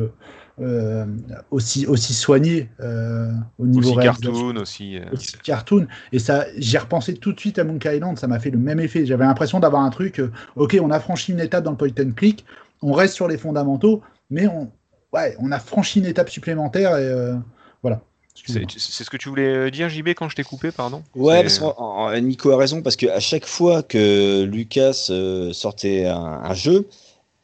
euh, 0.60 1.06
aussi 1.50 1.86
aussi 1.86 2.14
soigné 2.14 2.68
euh, 2.80 3.30
au 3.58 3.66
niveau 3.66 3.90
Aussi 3.90 4.00
cartoon, 4.00 4.56
aussi. 4.56 4.98
euh, 4.98 5.04
aussi 5.12 5.32
cartoon. 5.42 5.86
Et 6.12 6.18
ça, 6.18 6.46
j'ai 6.56 6.78
repensé 6.78 7.14
tout 7.14 7.32
de 7.32 7.40
suite 7.40 7.58
à 7.58 7.64
Monkey 7.64 7.96
Island, 7.96 8.18
ça 8.18 8.26
m'a 8.26 8.38
fait 8.38 8.50
le 8.50 8.58
même 8.58 8.80
effet. 8.80 9.06
J'avais 9.06 9.24
l'impression 9.24 9.60
d'avoir 9.60 9.82
un 9.82 9.90
truc, 9.90 10.20
euh, 10.20 10.30
ok, 10.56 10.76
on 10.82 10.90
a 10.90 11.00
franchi 11.00 11.32
une 11.32 11.40
étape 11.40 11.64
dans 11.64 11.70
le 11.72 11.76
point 11.76 11.88
and 12.00 12.12
click, 12.16 12.44
on 12.82 12.92
reste 12.92 13.14
sur 13.14 13.28
les 13.28 13.38
fondamentaux, 13.38 14.02
mais 14.30 14.46
on, 14.46 14.70
ouais, 15.12 15.36
on 15.40 15.52
a 15.52 15.58
franchi 15.58 16.00
une 16.00 16.06
étape 16.06 16.30
supplémentaire 16.30 16.96
et 16.98 17.06
euh, 17.06 17.34
voilà. 17.82 18.00
C'est 18.34 19.04
ce 19.04 19.10
que 19.10 19.16
tu 19.16 19.28
voulais 19.28 19.68
dire, 19.72 19.88
JB, 19.88 20.10
quand 20.10 20.28
je 20.28 20.36
t'ai 20.36 20.44
coupé, 20.44 20.70
pardon? 20.70 21.02
Ouais, 21.16 21.42
parce 21.42 21.58
que 21.58 22.18
Nico 22.20 22.52
a 22.52 22.56
raison, 22.56 22.82
parce 22.82 22.94
qu'à 22.94 23.18
chaque 23.18 23.46
fois 23.46 23.82
que 23.82 24.44
Lucas 24.44 25.10
sortait 25.52 26.06
un, 26.06 26.40
un 26.44 26.54
jeu, 26.54 26.86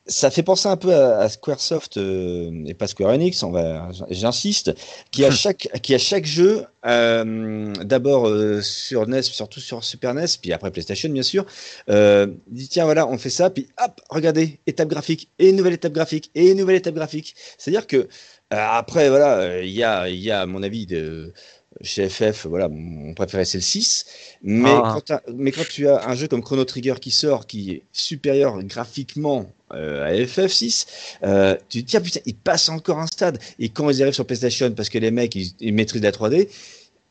ça 0.06 0.30
fait 0.30 0.42
penser 0.42 0.68
un 0.68 0.76
peu 0.76 0.94
à, 0.94 1.18
à 1.18 1.28
Squaresoft 1.28 1.96
euh, 1.96 2.50
et 2.66 2.74
pas 2.74 2.86
Square 2.86 3.10
Enix, 3.14 3.42
on 3.42 3.50
va, 3.50 3.88
j'insiste, 4.10 4.74
qui 5.10 5.24
a 5.24 5.30
chaque, 5.30 5.68
qui 5.82 5.98
chaque 5.98 6.26
jeu, 6.26 6.64
euh, 6.86 7.72
d'abord 7.82 8.28
euh, 8.28 8.60
sur 8.60 9.06
NES, 9.06 9.22
surtout 9.22 9.60
sur 9.60 9.82
Super 9.82 10.14
NES, 10.14 10.26
puis 10.40 10.52
après 10.52 10.70
PlayStation 10.70 11.08
bien 11.08 11.22
sûr, 11.22 11.46
dit 11.88 12.68
tiens 12.68 12.84
voilà, 12.84 13.08
on 13.08 13.16
fait 13.16 13.30
ça, 13.30 13.50
puis 13.50 13.68
hop, 13.82 14.00
regardez, 14.10 14.60
étape 14.66 14.88
graphique, 14.88 15.30
et 15.38 15.48
une 15.48 15.56
nouvelle 15.56 15.74
étape 15.74 15.92
graphique, 15.92 16.30
et 16.34 16.50
une 16.50 16.58
nouvelle 16.58 16.76
étape 16.76 16.94
graphique. 16.94 17.34
C'est-à-dire 17.56 17.86
que 17.86 18.08
euh, 18.52 18.56
après 18.70 19.08
voilà, 19.08 19.62
il 19.62 19.72
y 19.72 19.82
a, 19.82 20.08
il 20.08 20.20
y 20.20 20.30
a 20.30 20.42
à 20.42 20.46
mon 20.46 20.62
avis 20.62 20.86
de 20.86 21.32
chez 21.80 22.08
FF, 22.08 22.46
voilà, 22.46 22.68
mon 22.68 23.14
préféré 23.14 23.44
c'est 23.44 23.58
le 23.58 23.62
6. 23.62 24.06
Mais, 24.42 24.70
Ah. 24.70 24.98
quand 25.06 25.20
mais 25.34 25.52
quand 25.52 25.66
tu 25.68 25.88
as 25.88 26.08
un 26.08 26.14
jeu 26.14 26.28
comme 26.28 26.42
Chrono 26.42 26.64
Trigger 26.64 26.94
qui 27.00 27.10
sort, 27.10 27.46
qui 27.46 27.70
est 27.70 27.82
supérieur 27.92 28.62
graphiquement 28.62 29.46
euh, 29.72 30.04
à 30.04 30.12
FF6, 30.12 30.86
euh, 31.24 31.56
tu 31.68 31.82
te 31.84 31.90
dis, 31.90 31.96
ah, 31.96 32.00
putain, 32.00 32.20
il 32.26 32.34
passe 32.36 32.68
encore 32.68 32.98
un 32.98 33.06
stade. 33.06 33.38
Et 33.58 33.68
quand 33.70 33.90
ils 33.90 34.02
arrivent 34.02 34.14
sur 34.14 34.26
PlayStation, 34.26 34.70
parce 34.72 34.88
que 34.88 34.98
les 34.98 35.10
mecs, 35.10 35.34
ils, 35.34 35.52
ils 35.60 35.74
maîtrisent 35.74 36.02
la 36.02 36.12
3D, 36.12 36.48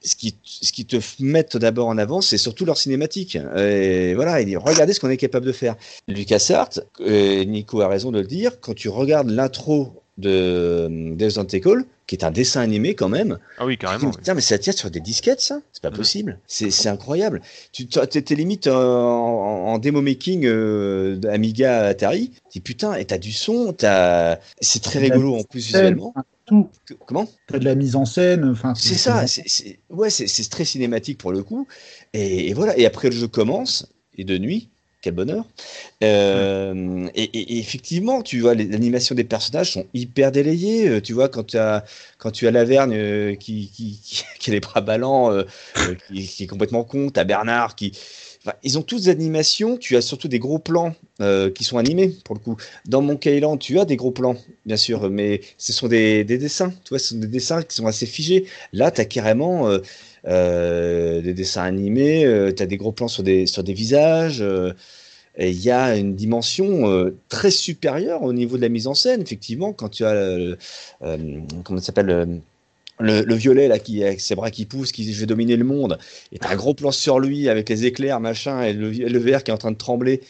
ce 0.03 0.15
qui, 0.15 0.35
ce 0.43 0.71
qui 0.71 0.85
te 0.85 0.97
mettent 1.19 1.57
d'abord 1.57 1.87
en 1.87 1.97
avant, 1.97 2.21
c'est 2.21 2.37
surtout 2.37 2.65
leur 2.65 2.77
cinématique. 2.77 3.37
Et 3.55 4.13
voilà, 4.15 4.41
il 4.41 4.45
dit, 4.47 4.55
regardez 4.57 4.93
ce 4.93 4.99
qu'on 4.99 5.09
est 5.09 5.17
capable 5.17 5.45
de 5.45 5.51
faire. 5.53 5.75
LucasArts, 6.07 6.79
euh, 7.01 7.43
Nico 7.45 7.81
a 7.81 7.87
raison 7.87 8.11
de 8.11 8.19
le 8.19 8.27
dire, 8.27 8.59
quand 8.59 8.73
tu 8.73 8.89
regardes 8.89 9.29
l'intro 9.29 10.02
de 10.17 11.13
Death 11.15 11.33
Tentacle, 11.35 11.85
qui 12.05 12.15
est 12.15 12.23
un 12.23 12.31
dessin 12.31 12.61
animé 12.61 12.93
quand 12.93 13.09
même, 13.09 13.39
Ah 13.57 13.65
oui, 13.65 13.77
carrément. 13.77 14.09
dis, 14.11 14.17
Putain, 14.17 14.33
mais 14.35 14.41
ça 14.41 14.59
tient 14.59 14.73
sur 14.73 14.91
des 14.91 14.99
disquettes, 14.99 15.41
ça? 15.41 15.61
C'est 15.71 15.81
pas 15.81 15.89
Mhm. 15.89 15.95
possible. 15.97 16.39
C'est 16.47 16.87
incroyable. 16.87 17.41
Tu 17.71 17.87
t'es 17.87 18.35
limite 18.35 18.67
en, 18.67 18.75
en- 18.75 19.73
en 19.73 19.77
démo 19.79 20.01
making 20.01 20.45
euh, 20.45 21.19
Amiga 21.31 21.85
Atari. 21.87 22.29
Tu 22.51 22.59
dis 22.59 22.61
putain, 22.61 22.93
et 22.95 23.05
t'as 23.05 23.17
du 23.17 23.31
son, 23.31 23.73
t'as. 23.73 24.37
C'est 24.61 24.83
très 24.83 24.99
rigolo 24.99 25.35
en 25.35 25.43
plus 25.43 25.65
visuellement. 25.65 26.13
tout. 26.45 26.69
Comment? 27.07 27.27
T'as 27.47 27.57
de 27.57 27.65
la 27.65 27.73
mise 27.75 27.95
en 27.95 28.05
scène, 28.05 28.43
enfin. 28.45 28.75
C'est 28.75 28.95
ça. 28.95 29.25
ouais, 29.89 30.09
c'est 30.09 30.27
c'est 30.27 30.49
très 30.49 30.65
cinématique 30.65 31.17
pour 31.17 31.31
le 31.31 31.41
coup. 31.41 31.67
Et, 32.13 32.49
et 32.49 32.53
voilà. 32.53 32.77
Et 32.77 32.85
après 32.85 33.09
le 33.09 33.15
jeu 33.15 33.27
commence 33.27 33.87
et 34.15 34.25
de 34.25 34.37
nuit. 34.37 34.69
Quel 35.03 35.13
bonheur. 35.13 35.45
Euh, 36.01 37.07
et, 37.13 37.59
effectivement, 37.59 38.21
tu 38.23 38.39
vois, 38.39 38.55
les 38.55 38.73
animations 38.73 39.13
des 39.13 39.25
personnages 39.25 39.73
sont 39.73 39.85
hyper 39.93 40.31
délayées. 40.31 40.87
Euh, 40.87 41.01
Tu 41.01 41.13
vois, 41.13 41.27
quand 41.27 41.43
tu 41.43 41.57
as, 41.57 41.83
quand 42.17 42.31
tu 42.31 42.47
as 42.47 42.53
euh, 42.53 43.35
qui, 43.39 44.23
a 44.47 44.51
les 44.51 44.59
bras 44.61 44.81
ballants, 44.81 45.31
euh, 45.31 45.43
qui, 46.07 46.43
est 46.43 46.47
complètement 46.47 46.85
con, 46.85 47.11
tu 47.13 47.19
as 47.19 47.25
Bernard 47.25 47.75
qui. 47.75 47.91
Ils 48.63 48.77
ont 48.77 48.81
tous 48.81 49.03
des 49.03 49.09
animations. 49.09 49.77
Tu 49.77 49.95
as 49.95 50.01
surtout 50.01 50.27
des 50.27 50.39
gros 50.39 50.59
plans 50.59 50.95
qui 51.55 51.63
sont 51.63 51.77
animés, 51.77 52.13
pour 52.25 52.35
le 52.35 52.41
coup. 52.41 52.57
Dans 52.85 53.01
Monkey 53.01 53.37
Island, 53.37 53.57
tu 53.57 53.79
as 53.79 53.85
des 53.85 53.95
gros 53.95 54.11
plans, 54.11 54.35
bien 54.65 54.75
sûr, 54.75 55.09
mais 55.09 55.39
ce 55.57 55.71
sont 55.71 55.87
des, 55.87 56.25
des 56.25 56.37
dessins. 56.37 56.73
Tu 56.83 56.89
vois, 56.89 56.99
ce 56.99 57.09
sont 57.09 57.19
des 57.19 57.27
dessins 57.27 57.61
qui 57.61 57.73
sont 57.73 57.87
assez 57.87 58.05
figés. 58.05 58.45
Là, 58.73 58.91
tu 58.91 58.99
as 58.99 59.05
carrément. 59.05 59.69
Euh, 60.25 61.19
euh, 61.19 61.21
des 61.21 61.33
dessins 61.33 61.63
animés, 61.63 62.23
tu 62.55 62.63
as 62.63 62.65
des 62.65 62.77
gros 62.77 62.91
plans 62.91 63.07
sur 63.07 63.23
des, 63.23 63.45
sur 63.45 63.63
des 63.63 63.73
visages, 63.73 64.41
euh, 64.41 64.73
et 65.37 65.49
il 65.49 65.61
y 65.61 65.71
a 65.71 65.95
une 65.97 66.15
dimension 66.15 66.89
euh, 66.89 67.15
très 67.29 67.51
supérieure 67.51 68.21
au 68.23 68.33
niveau 68.33 68.55
de 68.57 68.61
la 68.61 68.69
mise 68.69 68.87
en 68.87 68.93
scène, 68.93 69.21
effectivement, 69.21 69.73
quand 69.73 69.89
tu 69.89 70.05
as, 70.05 70.11
euh, 70.11 70.55
euh, 71.03 71.39
comment 71.63 71.79
ça 71.79 71.87
s'appelle, 71.87 72.09
euh, 72.09 72.25
le, 72.99 73.21
le 73.23 73.35
violet, 73.35 73.67
là, 73.67 73.79
qui, 73.79 74.03
avec 74.03 74.21
ses 74.21 74.35
bras 74.35 74.51
qui 74.51 74.65
poussent, 74.65 74.91
qui 74.91 75.03
dit 75.03 75.13
je 75.13 75.19
vais 75.19 75.25
dominer 75.25 75.55
le 75.55 75.63
monde, 75.65 75.97
et 76.31 76.39
tu 76.39 76.47
as 76.47 76.51
un 76.51 76.55
gros 76.55 76.73
plan 76.75 76.91
sur 76.91 77.19
lui 77.19 77.49
avec 77.49 77.67
les 77.69 77.85
éclairs, 77.85 78.19
machin, 78.19 78.61
et 78.61 78.73
le, 78.73 78.91
le 78.91 79.19
vert 79.19 79.43
qui 79.43 79.51
est 79.51 79.53
en 79.53 79.57
train 79.57 79.71
de 79.71 79.77
trembler. 79.77 80.21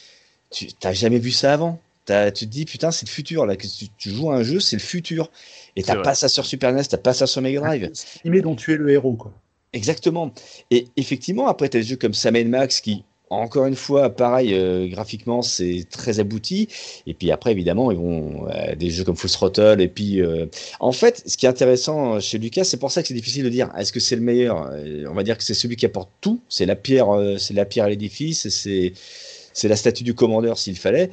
Tu 0.49 0.67
n'as 0.83 0.93
jamais 0.93 1.19
vu 1.19 1.31
ça 1.31 1.53
avant? 1.53 1.79
T'as- 2.05 2.31
tu 2.31 2.45
te 2.45 2.51
dis, 2.51 2.65
putain, 2.65 2.91
c'est 2.91 3.05
le 3.05 3.11
futur, 3.11 3.45
là, 3.45 3.55
que 3.55 3.67
tu, 3.67 3.87
tu 3.97 4.09
joues 4.09 4.31
à 4.31 4.35
un 4.35 4.43
jeu, 4.43 4.59
c'est 4.59 4.75
le 4.75 4.81
futur. 4.81 5.29
Et 5.75 5.83
t'as 5.83 5.95
pas 6.03 6.15
ça 6.15 6.29
sur 6.29 6.45
Super 6.45 6.69
NES, 6.69 6.83
t'as 6.89 6.97
pas 6.97 7.13
ça 7.13 7.27
sur 7.27 7.41
Mega 7.41 7.59
Drive. 7.59 7.89
C'est 7.93 8.41
dont 8.41 8.55
tu 8.55 8.71
es 8.73 8.77
le 8.77 8.89
héros, 8.91 9.13
quoi. 9.13 9.33
Exactement. 9.73 10.31
Et 10.71 10.87
effectivement, 10.97 11.47
après, 11.47 11.67
tu 11.69 11.77
as 11.77 11.79
des 11.81 11.85
jeux 11.87 11.95
comme 11.95 12.13
Sam 12.13 12.41
Max 12.47 12.79
qui, 12.79 13.03
encore 13.31 13.65
une 13.65 13.75
fois, 13.75 14.11
pareil, 14.11 14.53
euh, 14.53 14.87
graphiquement, 14.87 15.41
c'est 15.41 15.85
très 15.89 16.19
abouti. 16.19 16.67
Et 17.07 17.15
puis 17.15 17.31
après, 17.31 17.51
évidemment, 17.51 17.89
ils 17.91 17.97
vont 17.97 18.47
euh, 18.49 18.75
des 18.75 18.91
jeux 18.91 19.03
comme 19.03 19.15
Full 19.15 19.31
Throttle. 19.31 19.81
Et 19.81 19.87
puis, 19.87 20.21
euh, 20.21 20.45
en 20.79 20.91
fait, 20.91 21.23
ce 21.25 21.37
qui 21.37 21.47
est 21.47 21.49
intéressant 21.49 22.19
chez 22.19 22.37
Lucas, 22.37 22.65
c'est 22.65 22.77
pour 22.77 22.91
ça 22.91 23.01
que 23.01 23.07
c'est 23.07 23.13
difficile 23.15 23.43
de 23.43 23.49
dire 23.49 23.71
est-ce 23.77 23.91
que 23.91 23.99
c'est 23.99 24.15
le 24.15 24.21
meilleur? 24.21 24.69
Euh, 24.71 25.05
On 25.09 25.13
va 25.15 25.23
dire 25.23 25.37
que 25.37 25.43
c'est 25.43 25.55
celui 25.55 25.75
qui 25.75 25.85
apporte 25.87 26.11
tout. 26.21 26.39
C'est 26.49 26.67
la 26.67 26.75
pierre, 26.75 27.09
euh, 27.09 27.37
la 27.51 27.65
pierre 27.65 27.85
à 27.85 27.89
l'édifice. 27.89 28.47
C'est 28.49 29.67
la 29.67 29.75
statue 29.75 30.03
du 30.03 30.13
commandeur 30.13 30.57
s'il 30.59 30.77
fallait. 30.77 31.09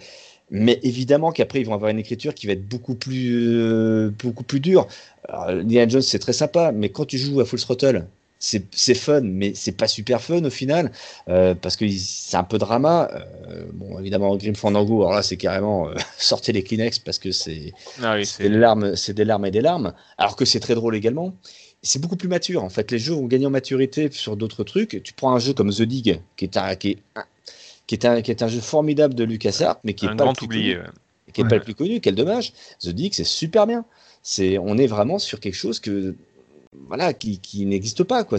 Mais 0.51 0.81
évidemment 0.83 1.31
qu'après, 1.33 1.61
ils 1.61 1.67
vont 1.67 1.75
avoir 1.75 1.91
une 1.91 1.99
écriture 2.01 2.35
qui 2.35 2.47
va 2.47 2.55
être 2.55 2.67
beaucoup 2.69 2.97
plus, 2.97 3.55
euh, 3.57 4.11
beaucoup 4.23 4.43
plus 4.45 4.61
dure. 4.61 4.89
Alors, 5.29 5.49
Indiana 5.49 5.89
Jones, 5.89 6.03
c'est 6.03 6.19
très 6.19 6.33
sympa, 6.33 6.73
mais 6.73 6.89
quand 6.91 7.05
tu 7.07 7.19
joues 7.19 7.41
à 7.41 7.45
Full 7.45 7.61
Throttle, 7.61 8.07
c'est 8.43 8.65
c'est 8.75 8.95
fun, 8.95 9.21
mais 9.21 9.53
c'est 9.55 9.77
pas 9.77 9.87
super 9.87 10.21
fun 10.23 10.43
au 10.43 10.51
final, 10.51 10.91
euh, 11.29 11.55
parce 11.55 11.77
que 11.77 11.87
c'est 11.89 12.39
un 12.39 12.43
peu 12.43 12.57
drama. 12.57 13.11
Euh, 13.13 13.67
bon, 13.75 13.99
évidemment, 14.01 14.35
Grim 14.37 14.57
Fandango, 14.57 15.03
alors 15.03 15.13
là, 15.13 15.23
c'est 15.23 15.37
carrément 15.37 15.89
euh, 15.89 15.95
sortez 16.19 16.53
les 16.53 16.65
Kleenex 16.65 16.99
parce 17.01 17.19
que 17.19 17.33
c'est 17.33 17.75
Ah 18.03 18.15
oui, 18.17 18.25
c'est 18.25 18.45
des 18.45 18.49
larmes, 18.49 18.97
c'est 18.97 19.13
des 19.13 19.27
larmes 19.27 19.45
et 19.45 19.51
des 19.51 19.61
larmes. 19.61 19.93
Alors 20.17 20.37
que 20.37 20.47
c'est 20.47 20.59
très 20.59 20.75
drôle 20.75 20.97
également. 20.97 21.35
C'est 21.83 22.01
beaucoup 22.01 22.17
plus 22.17 22.29
mature. 22.29 22.65
En 22.65 22.71
fait, 22.71 22.91
les 22.91 22.99
jeux 22.99 23.15
ont 23.15 23.27
gagné 23.27 23.47
en 23.47 23.51
maturité 23.51 24.11
sur 24.11 24.37
d'autres 24.37 24.65
trucs. 24.65 25.03
Tu 25.03 25.13
prends 25.13 25.35
un 25.35 25.39
jeu 25.39 25.53
comme 25.53 25.71
The 25.71 25.83
Dig, 25.83 26.21
qui 26.37 26.45
est 26.47 26.57
un, 26.57 26.75
qui 26.77 26.91
est 26.91 26.99
un, 27.17 27.25
qui 27.87 27.95
est 27.95 28.05
un, 28.07 28.23
qui 28.23 28.31
est 28.31 28.43
un 28.43 28.49
jeu 28.49 28.61
formidable 28.61 29.15
de 29.15 29.25
LucasArts, 29.25 29.81
mais 29.85 29.93
qui 29.93 30.07
est 30.07 30.11
un 30.11 30.17
pas 30.17 30.33
plus 30.33 30.47
oublié. 30.47 30.75
connu 30.75 30.87
ouais. 30.87 30.93
qui 31.35 31.41
est 31.43 31.49
pas 31.49 31.57
le 31.57 31.63
plus 31.63 31.75
connu, 31.75 32.01
quel 32.01 32.15
dommage. 32.15 32.55
The 32.81 32.89
Dig, 32.89 33.13
c'est 33.13 33.25
super 33.25 33.67
bien. 33.67 33.85
C'est, 34.23 34.59
on 34.59 34.77
est 34.77 34.87
vraiment 34.87 35.19
sur 35.19 35.41
quelque 35.41 35.55
chose 35.55 35.81
que, 35.81 36.15
voilà, 36.73 37.13
qui, 37.13 37.39
qui 37.39 37.67
n'existe 37.67 38.05
pas, 38.05 38.25
quoi. 38.25 38.39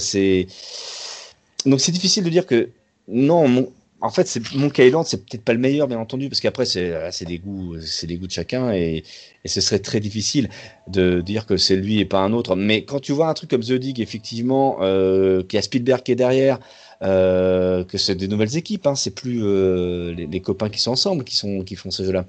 Donc 1.66 1.80
c'est 1.82 1.91
difficile 1.91 2.24
de 2.24 2.30
dire 2.30 2.45
que, 2.45 2.70
non, 3.08 3.48
mon- 3.48 3.72
en 4.03 4.10
fait, 4.10 4.28
c'est, 4.28 4.41
Monkey 4.56 4.88
Island, 4.88 5.06
c'est 5.06 5.24
peut-être 5.24 5.44
pas 5.44 5.53
le 5.53 5.60
meilleur, 5.60 5.88
bien 5.88 5.99
entendu, 5.99 6.28
parce 6.28 6.41
qu'après, 6.41 6.66
c'est, 6.66 7.26
des 7.26 7.38
goûts, 7.38 7.76
des 8.03 8.18
goûts 8.18 8.26
de 8.26 8.32
chacun, 8.32 8.74
et, 8.74 9.03
et 9.44 9.48
ce 9.48 9.62
serait 9.62 9.78
très 9.80 9.99
difficile 9.99 10.49
de 10.88 11.22
dire 11.22 11.45
que 11.45 11.56
c'est 11.56 11.76
lui 11.76 11.99
et 11.99 12.06
pas 12.06 12.20
un 12.20 12.34
autre. 12.34 12.56
Mais 12.56 12.84
quand 12.84 12.99
tu 12.99 13.12
vois 13.12 13.28
un 13.28 13.34
truc 13.36 13.52
comme 13.52 13.62
The 13.62 13.74
Dig, 13.74 13.99
effectivement, 13.99 14.78
euh, 14.82 15.44
qui 15.44 15.58
a 15.58 15.62
Spielberg 15.62 16.02
qui 16.02 16.14
est 16.14 16.16
derrière, 16.16 16.60
euh, 17.03 17.84
que 17.84 17.98
c'est 17.99 18.16
des 18.16 18.28
nouvelles 18.28 18.58
équipes, 18.58 18.88
hein, 18.88 18.95
c'est 18.95 19.12
plus 19.12 19.44
euh, 19.44 20.14
les, 20.16 20.26
les 20.26 20.41
copains 20.41 20.70
qui 20.70 20.80
sont 20.80 20.91
ensemble 20.91 21.24
qui, 21.24 21.36
sont, 21.36 21.64
qui 21.64 21.76
font 21.76 21.91
ce 21.91 22.03
jeu-là. 22.03 22.26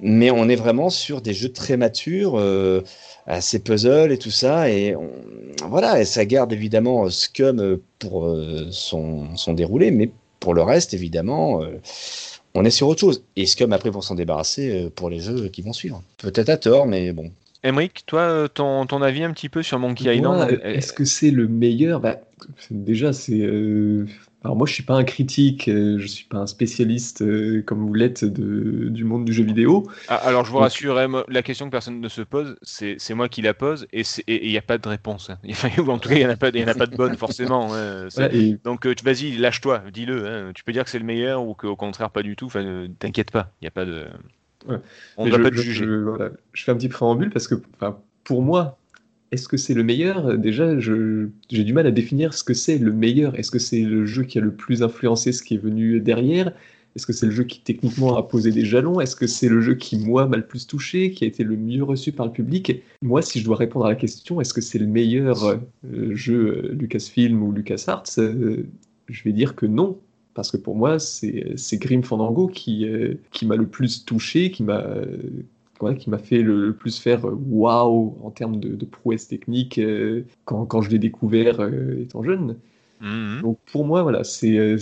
Mais 0.00 0.30
on 0.30 0.48
est 0.48 0.56
vraiment 0.56 0.90
sur 0.90 1.22
des 1.22 1.32
jeux 1.32 1.52
très 1.52 1.76
matures, 1.76 2.34
euh, 2.38 2.82
assez 3.26 3.58
puzzle 3.58 4.12
et 4.12 4.18
tout 4.18 4.30
ça. 4.30 4.70
Et 4.70 4.94
on- 4.94 5.10
voilà, 5.68 6.00
et 6.00 6.04
ça 6.04 6.24
garde 6.26 6.52
évidemment 6.52 7.08
Scum 7.08 7.60
euh, 7.60 7.82
pour 7.98 8.26
euh, 8.26 8.68
son, 8.70 9.36
son 9.36 9.54
déroulé, 9.54 9.90
mais 9.90 10.10
pour 10.38 10.52
le 10.54 10.62
reste, 10.62 10.92
évidemment, 10.94 11.62
euh, 11.62 11.78
on 12.54 12.64
est 12.64 12.70
sur 12.70 12.88
autre 12.88 13.00
chose. 13.00 13.24
Et 13.36 13.46
Scum, 13.46 13.72
après, 13.72 13.90
vont 13.90 14.02
s'en 14.02 14.14
débarrasser 14.14 14.84
euh, 14.84 14.90
pour 14.90 15.10
les 15.10 15.20
jeux 15.20 15.48
qui 15.48 15.62
vont 15.62 15.72
suivre. 15.72 16.02
Peut-être 16.18 16.48
à 16.50 16.56
tort, 16.56 16.86
mais 16.86 17.12
bon. 17.12 17.30
Emric, 17.64 18.04
toi, 18.06 18.20
euh, 18.20 18.48
ton, 18.48 18.86
ton 18.86 19.02
avis 19.02 19.24
un 19.24 19.32
petit 19.32 19.48
peu 19.48 19.62
sur 19.62 19.78
Monkey 19.78 20.04
Moi, 20.04 20.14
Island 20.14 20.50
euh, 20.52 20.58
euh, 20.62 20.74
Est-ce 20.74 20.92
que 20.92 21.04
c'est 21.04 21.30
le 21.30 21.48
meilleur? 21.48 22.00
Bah, 22.00 22.20
Déjà, 22.70 23.12
c'est. 23.12 23.40
Alors, 24.46 24.54
moi, 24.54 24.64
je 24.68 24.74
suis 24.74 24.84
pas 24.84 24.94
un 24.94 25.02
critique, 25.02 25.66
euh, 25.66 25.98
je 25.98 26.06
suis 26.06 26.24
pas 26.24 26.38
un 26.38 26.46
spécialiste 26.46 27.20
euh, 27.22 27.62
comme 27.62 27.80
vous 27.84 27.92
l'êtes 27.94 28.24
de- 28.24 28.88
du 28.90 29.02
monde 29.02 29.24
du 29.24 29.32
jeu 29.32 29.42
vidéo. 29.42 29.88
Ah, 30.06 30.14
alors 30.14 30.44
je 30.44 30.50
vous 30.50 30.58
Donc- 30.58 30.62
rassure, 30.62 30.94
la 31.28 31.42
question 31.42 31.66
que 31.66 31.72
personne 31.72 32.00
ne 32.00 32.08
se 32.08 32.22
pose, 32.22 32.54
c'est 32.62 32.94
c'est 32.98 33.14
moi 33.14 33.28
qui 33.28 33.42
la 33.42 33.54
pose 33.54 33.88
et 33.92 34.04
il 34.28 34.48
n'y 34.48 34.56
a 34.56 34.62
pas 34.62 34.78
de 34.78 34.88
réponse. 34.88 35.30
hein. 35.30 35.38
En 35.88 35.98
tout 35.98 36.08
cas, 36.10 36.14
il 36.14 36.18
n'y 36.18 36.26
en, 36.26 36.30
a 36.30 36.36
pas 36.36 36.52
de- 36.52 36.58
il 36.58 36.60
y 36.60 36.64
en 36.64 36.68
a 36.68 36.74
pas 36.74 36.86
de 36.86 36.94
bonne 36.96 37.16
forcément. 37.18 37.74
hein. 37.74 38.06
C'est- 38.08 38.20
Voilà, 38.20 38.34
et 38.36 38.56
Donc 38.62 38.86
euh, 38.86 38.94
vas-y, 39.02 39.36
lâche-toi, 39.36 39.82
dis-le. 39.92 40.26
hein. 40.28 40.52
Tu 40.54 40.62
peux 40.62 40.70
dire 40.72 40.84
que 40.84 40.90
c'est 40.90 41.00
le 41.00 41.04
meilleur 41.04 41.44
ou 41.44 41.54
qu'au 41.54 41.74
contraire 41.74 42.10
pas 42.10 42.22
du 42.22 42.36
tout. 42.36 42.46
Enfin, 42.46 42.64
euh, 42.64 42.86
t'inquiète 43.00 43.32
pas, 43.32 43.50
il 43.60 43.64
n'y 43.64 43.68
a 43.68 43.72
pas 43.72 43.84
de. 43.84 44.04
Ouais. 44.68 44.76
On 45.16 45.26
ne 45.26 45.32
je, 45.32 45.36
pas 45.42 45.50
te 45.50 45.56
juger. 45.56 45.84
je- 45.84 46.02
voilà, 46.04 46.30
je 46.52 46.62
fais 46.62 46.70
un 46.70 46.76
petit 46.76 46.88
préambule 46.88 47.30
parce 47.30 47.48
que, 47.48 47.56
pour 48.22 48.42
moi, 48.42 48.78
est-ce 49.36 49.48
que 49.48 49.56
c'est 49.56 49.74
le 49.74 49.84
meilleur? 49.84 50.38
Déjà, 50.38 50.78
je- 50.78 51.28
j'ai 51.50 51.64
du 51.64 51.72
mal 51.72 51.86
à 51.86 51.90
définir 51.90 52.34
ce 52.34 52.42
que 52.42 52.54
c'est 52.54 52.78
le 52.78 52.92
meilleur. 52.92 53.38
Est-ce 53.38 53.50
que 53.50 53.58
c'est 53.58 53.82
le 53.82 54.06
jeu 54.06 54.24
qui 54.24 54.38
a 54.38 54.40
le 54.40 54.52
plus 54.54 54.82
influencé 54.82 55.32
ce 55.32 55.42
qui 55.42 55.54
est 55.54 55.58
venu 55.58 56.00
derrière? 56.00 56.52
Est-ce 56.94 57.06
que 57.06 57.12
c'est 57.12 57.26
le 57.26 57.32
jeu 57.32 57.44
qui 57.44 57.60
techniquement 57.60 58.16
a 58.16 58.22
posé 58.22 58.50
des 58.52 58.64
jalons? 58.64 59.00
Est-ce 59.00 59.16
que 59.16 59.26
c'est 59.26 59.48
le 59.50 59.60
jeu 59.60 59.74
qui, 59.74 59.98
moi, 59.98 60.26
m'a 60.26 60.38
le 60.38 60.46
plus 60.46 60.66
touché, 60.66 61.10
qui 61.10 61.24
a 61.24 61.26
été 61.26 61.44
le 61.44 61.56
mieux 61.56 61.84
reçu 61.84 62.10
par 62.12 62.26
le 62.26 62.32
public? 62.32 62.82
Moi, 63.02 63.20
si 63.22 63.38
je 63.40 63.44
dois 63.44 63.56
répondre 63.56 63.84
à 63.84 63.90
la 63.90 63.96
question, 63.96 64.40
est-ce 64.40 64.54
que 64.54 64.62
c'est 64.62 64.78
le 64.78 64.86
meilleur 64.86 65.44
euh, 65.44 66.14
jeu 66.14 66.70
euh, 66.70 66.74
Lucasfilm 66.74 67.42
ou 67.42 67.52
LucasArts 67.52 68.04
euh, 68.18 68.62
Je 69.08 69.22
vais 69.24 69.32
dire 69.32 69.54
que 69.54 69.66
non. 69.66 69.98
Parce 70.34 70.50
que 70.50 70.56
pour 70.58 70.76
moi, 70.76 70.98
c'est 70.98 71.78
Grim 71.78 72.02
Fandango 72.02 72.46
qui, 72.48 72.86
euh, 72.86 73.14
qui 73.32 73.46
m'a 73.46 73.56
le 73.56 73.66
plus 73.66 74.04
touché, 74.04 74.50
qui 74.50 74.62
m'a 74.62 74.80
euh, 74.80 75.06
qui 75.98 76.10
m'a 76.10 76.18
fait 76.18 76.42
le, 76.42 76.66
le 76.66 76.74
plus 76.74 76.98
faire 76.98 77.26
euh, 77.26 77.38
waouh 77.48 78.18
en 78.22 78.30
termes 78.30 78.58
de, 78.58 78.74
de 78.74 78.84
prouesse 78.84 79.28
technique 79.28 79.78
euh, 79.78 80.24
quand, 80.44 80.64
quand 80.66 80.82
je 80.82 80.90
l'ai 80.90 80.98
découvert 80.98 81.60
euh, 81.60 82.00
étant 82.00 82.22
jeune. 82.22 82.56
Mhm. 83.00 83.42
Donc 83.42 83.58
pour 83.70 83.84
moi, 83.84 84.02
voilà, 84.02 84.24
c'est, 84.24 84.76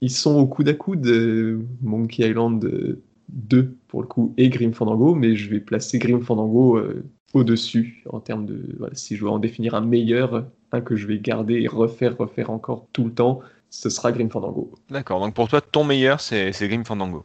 ils 0.00 0.10
sont 0.10 0.38
au 0.38 0.46
coude 0.46 0.68
à 0.68 0.74
coude, 0.74 1.06
euh, 1.06 1.60
Monkey 1.82 2.28
Island 2.28 2.64
euh, 2.64 3.02
2 3.28 3.76
pour 3.88 4.02
le 4.02 4.08
coup 4.08 4.34
et 4.36 4.48
Grim 4.48 4.72
Fandango, 4.72 5.14
mais 5.14 5.34
je 5.34 5.50
vais 5.50 5.60
placer 5.60 5.98
Grim 5.98 6.20
Fandango 6.20 6.80
au-dessus 7.32 8.02
en 8.08 8.20
termes 8.20 8.46
de. 8.46 8.60
Voilà, 8.78 8.94
si 8.94 9.16
je 9.16 9.20
dois 9.20 9.32
en 9.32 9.38
définir 9.38 9.74
un 9.74 9.80
meilleur, 9.80 10.46
un 10.72 10.80
que 10.80 10.96
je 10.96 11.06
vais 11.06 11.18
garder 11.18 11.60
et 11.60 11.68
refaire, 11.68 12.16
refaire 12.16 12.50
encore 12.50 12.86
tout 12.92 13.04
le 13.04 13.12
temps, 13.12 13.40
ce 13.68 13.88
sera 13.88 14.10
Grim 14.10 14.28
Fandango. 14.30 14.72
D'accord. 14.90 15.20
Donc 15.20 15.34
pour 15.34 15.48
toi, 15.48 15.60
ton 15.60 15.84
meilleur, 15.84 16.20
c'est 16.20 16.52
Grim 16.60 16.84
Fandango. 16.84 17.24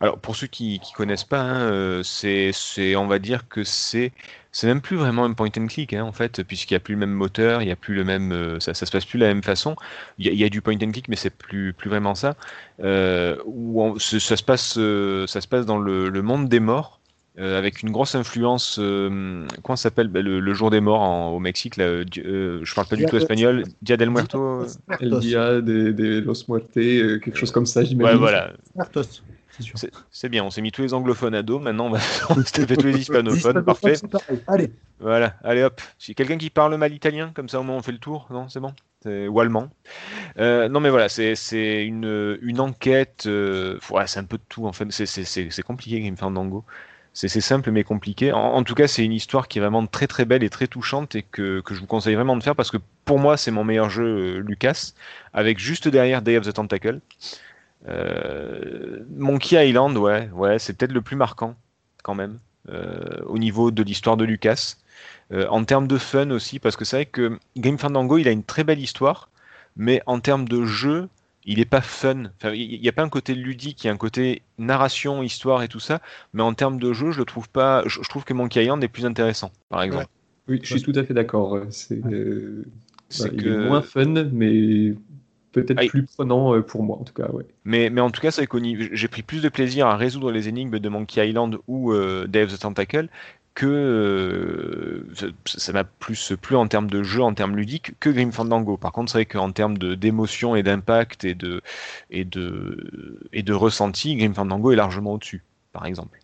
Alors 0.00 0.18
pour 0.18 0.36
ceux 0.36 0.46
qui 0.46 0.80
qui 0.80 0.92
connaissent 0.92 1.24
pas, 1.24 1.40
hein, 1.40 1.60
euh, 1.70 2.02
c'est 2.02 2.96
on 2.96 3.06
va 3.06 3.18
dire 3.18 3.48
que 3.48 3.64
c'est 3.64 4.12
c'est 4.52 4.66
même 4.66 4.80
plus 4.80 4.96
vraiment 4.96 5.24
un 5.24 5.32
point 5.32 5.48
and 5.58 5.66
click 5.66 5.92
hein, 5.94 6.04
en 6.04 6.12
fait, 6.12 6.42
puisqu'il 6.44 6.74
n'y 6.74 6.76
a 6.76 6.80
plus 6.80 6.94
le 6.94 7.00
même 7.00 7.12
moteur, 7.12 7.62
il 7.62 7.68
y 7.68 7.72
a 7.72 7.76
plus 7.76 7.94
le 7.94 8.04
même 8.04 8.32
euh, 8.32 8.60
ça 8.60 8.74
ça 8.74 8.86
se 8.86 8.92
passe 8.92 9.04
plus 9.04 9.18
de 9.18 9.24
la 9.24 9.34
même 9.34 9.42
façon. 9.42 9.76
Il 10.18 10.32
y 10.32 10.44
a, 10.44 10.48
du 10.48 10.62
point 10.62 10.74
and 10.74 10.92
click, 10.92 11.08
mais 11.08 11.16
c'est 11.16 11.30
plus 11.30 11.72
plus 11.72 11.90
vraiment 11.90 12.14
ça. 12.14 12.34
Euh, 12.80 13.36
ça 13.98 14.36
se 14.36 14.42
passe 14.42 14.76
euh, 14.78 15.26
ça 15.26 15.40
se 15.40 15.48
passe 15.48 15.66
dans 15.66 15.78
le 15.78 16.22
monde 16.22 16.48
des 16.48 16.60
morts. 16.60 17.00
Euh, 17.38 17.58
avec 17.58 17.82
une 17.82 17.90
grosse 17.90 18.14
influence, 18.14 18.78
euh, 18.78 19.44
comment 19.62 19.76
ça 19.76 19.84
s'appelle? 19.84 20.08
Bah, 20.08 20.22
le, 20.22 20.40
le 20.40 20.54
jour 20.54 20.70
des 20.70 20.80
morts 20.80 21.00
en- 21.02 21.30
au 21.30 21.38
Mexique, 21.40 21.76
là, 21.76 21.84
euh, 21.84 22.60
je 22.62 22.74
parle 22.74 22.86
pas 22.86 22.96
du 22.96 23.06
tout 23.06 23.16
espagnol, 23.16 23.64
Dia 23.82 23.96
del 23.96 24.10
Muerto. 24.10 24.38
euh, 24.38 24.66
El. 25.00 25.18
Dia 25.20 25.60
de, 25.60 25.92
de 25.92 26.20
Los 26.20 26.44
Muertes, 26.48 26.76
euh, 26.76 27.18
quelque 27.18 27.36
chose 27.36 27.50
comme 27.50 27.66
ça, 27.66 27.82
j'imagine. 27.84 28.12
Ouais, 28.12 28.18
voilà, 28.18 28.52
Muertos, 28.76 29.22
c'est 30.10 30.28
bien, 30.28 30.44
on 30.44 30.50
s'est 30.50 30.62
mis 30.62 30.72
tous 30.72 30.82
les 30.82 30.94
anglophones 30.94 31.34
à 31.34 31.42
dos, 31.42 31.60
maintenant 31.60 31.86
on 31.86 31.90
va 31.90 31.98
fait 32.00 32.76
tous 32.76 32.82
les 32.86 32.98
hispanophones, 32.98 33.36
Hispanophone, 33.36 33.64
parfait. 33.64 33.96
Allez, 34.48 34.70
Voilà, 35.00 35.36
allez 35.44 35.62
hop. 35.62 35.80
Si 35.98 36.14
quelqu'un 36.14 36.38
qui 36.38 36.50
parle 36.50 36.76
mal 36.76 36.92
italien, 36.92 37.30
comme 37.34 37.48
ça 37.48 37.60
au 37.60 37.62
moins 37.62 37.76
on 37.76 37.82
fait 37.82 37.92
le 37.92 37.98
tour, 37.98 38.26
non, 38.30 38.48
c'est 38.48 38.60
bon? 38.60 38.72
Ou 39.06 39.38
allemand. 39.40 39.68
Euh, 40.38 40.68
non 40.68 40.80
mais 40.80 40.90
voilà, 40.90 41.08
c'est 41.08 41.84
une, 41.84 42.38
une 42.42 42.60
enquête, 42.60 43.24
euh, 43.26 43.78
ouais, 43.90 44.06
c'est 44.06 44.18
un 44.20 44.24
peu 44.24 44.38
de 44.38 44.42
tout 44.48 44.66
en 44.66 44.72
fait, 44.72 44.90
c'est- 44.90 45.62
compliqué 45.62 46.00
Grim 46.00 46.16
Fandango. 46.16 46.64
C'est 47.16 47.40
simple 47.40 47.70
mais 47.70 47.84
compliqué. 47.84 48.32
En, 48.32 48.64
tout 48.64 48.74
cas, 48.74 48.88
c'est 48.88 49.04
une 49.04 49.12
histoire 49.12 49.46
qui 49.46 49.58
est 49.58 49.60
vraiment 49.60 49.86
très 49.86 50.08
très 50.08 50.24
belle 50.24 50.42
et 50.42 50.50
très 50.50 50.66
touchante 50.66 51.14
et 51.14 51.22
que, 51.22 51.62
je 51.70 51.78
vous 51.78 51.86
conseille 51.86 52.16
vraiment 52.16 52.36
de 52.36 52.42
faire 52.42 52.56
parce 52.56 52.72
que 52.72 52.78
pour 53.04 53.20
moi, 53.20 53.36
c'est 53.36 53.52
mon 53.52 53.62
meilleur 53.62 53.88
jeu 53.88 54.04
euh, 54.04 54.38
Lucas, 54.40 54.94
avec 55.32 55.60
juste 55.60 55.86
derrière 55.86 56.22
Day 56.22 56.36
of 56.36 56.44
the 56.44 56.52
Tentacle. 56.52 56.98
Euh, 57.88 59.04
Monkey 59.16 59.68
Island, 59.68 59.96
ouais, 59.96 60.28
ouais, 60.32 60.58
c'est 60.58 60.76
peut-être 60.76 60.92
le 60.92 61.02
plus 61.02 61.14
marquant 61.14 61.54
quand 62.02 62.16
même 62.16 62.40
euh, 62.68 63.20
au 63.26 63.38
niveau 63.38 63.70
de 63.70 63.84
l'histoire 63.84 64.16
de 64.16 64.24
Lucas. 64.24 64.74
En 65.48 65.64
termes 65.64 65.88
de 65.88 65.98
fun 65.98 66.30
aussi, 66.30 66.58
parce 66.60 66.76
que 66.76 66.84
c'est 66.84 66.96
vrai 66.96 67.06
que 67.06 67.38
Game 67.56 67.78
Fandango, 67.78 68.18
il 68.18 68.28
a 68.28 68.30
une 68.30 68.44
très 68.44 68.62
belle 68.62 68.78
histoire, 68.78 69.30
mais 69.76 70.00
en 70.06 70.20
termes 70.20 70.46
de 70.46 70.64
jeu, 70.64 71.08
il 71.44 71.58
n'est 71.58 71.64
pas 71.64 71.80
fun. 71.80 72.24
Enfin, 72.36 72.52
il 72.54 72.80
n'y 72.80 72.88
a 72.88 72.92
pas 72.92 73.02
un 73.02 73.08
côté 73.08 73.34
ludique, 73.34 73.84
il 73.84 73.86
y 73.86 73.90
a 73.90 73.92
un 73.92 73.96
côté 73.96 74.42
narration, 74.58 75.22
histoire 75.22 75.62
et 75.62 75.68
tout 75.68 75.80
ça, 75.80 76.00
mais 76.32 76.42
en 76.42 76.54
termes 76.54 76.78
de 76.78 76.92
jeu, 76.92 77.10
je 77.12 77.18
le 77.18 77.24
trouve 77.24 77.48
pas. 77.48 77.82
Je, 77.86 78.00
je 78.02 78.08
trouve 78.08 78.24
que 78.24 78.34
Monkey 78.34 78.62
Island 78.62 78.82
est 78.82 78.88
plus 78.88 79.06
intéressant, 79.06 79.52
par 79.68 79.82
exemple. 79.82 80.06
Oui, 80.48 80.60
je 80.62 80.76
suis 80.76 80.82
tout 80.82 80.98
à 80.98 81.04
fait 81.04 81.14
d'accord. 81.14 81.60
C'est 81.70 82.04
euh, 82.04 82.64
que- 83.30 83.64
est 83.64 83.68
moins 83.68 83.82
fun, 83.82 84.24
mais 84.32 84.94
peut-être 85.52 85.80
Ah, 85.80 85.86
plus 85.86 86.02
prenant 86.02 86.54
euh, 86.54 86.60
pour 86.62 86.82
moi, 86.82 86.98
en 86.98 87.04
tout 87.04 87.14
cas. 87.14 87.30
Ouais. 87.30 87.44
Mais, 87.64 87.88
mais 87.90 88.00
en 88.00 88.10
tout 88.10 88.20
cas, 88.20 88.30
c'est 88.30 88.46
niveau- 88.60 88.88
j'ai 88.92 89.08
pris 89.08 89.22
plus 89.22 89.40
de 89.42 89.48
plaisir 89.48 89.86
à 89.86 89.96
résoudre 89.96 90.30
les 90.30 90.48
énigmes 90.48 90.78
de 90.78 90.88
Monkey 90.88 91.26
Island 91.26 91.58
ou 91.66 91.92
euh, 91.92 92.26
of 92.42 92.52
the 92.52 92.58
Tentacle 92.58 93.08
que 93.54 93.66
euh, 93.66 95.06
ça- 95.46 95.72
m'a 95.72 95.84
plus 95.84 96.32
plu 96.40 96.56
en 96.56 96.66
termes 96.66 96.90
de 96.90 97.02
jeu, 97.02 97.22
en 97.22 97.34
termes 97.34 97.56
ludiques, 97.56 97.92
que 98.00 98.10
Grim 98.10 98.32
Fandango. 98.32 98.76
Par 98.76 98.92
contre, 98.92 99.12
c'est 99.12 99.18
vrai 99.18 99.26
qu'en 99.26 99.52
termes 99.52 99.78
d'émotion 99.78 100.56
et 100.56 100.62
d'impact 100.62 101.24
et 101.24 101.34
de, 101.34 101.62
et, 102.10 102.24
de, 102.24 103.28
et 103.32 103.42
de 103.42 103.52
ressenti, 103.52 104.16
Grim 104.16 104.34
Fandango 104.34 104.72
est 104.72 104.76
largement 104.76 105.14
au-dessus, 105.14 105.42
par 105.72 105.86
exemple. 105.86 106.18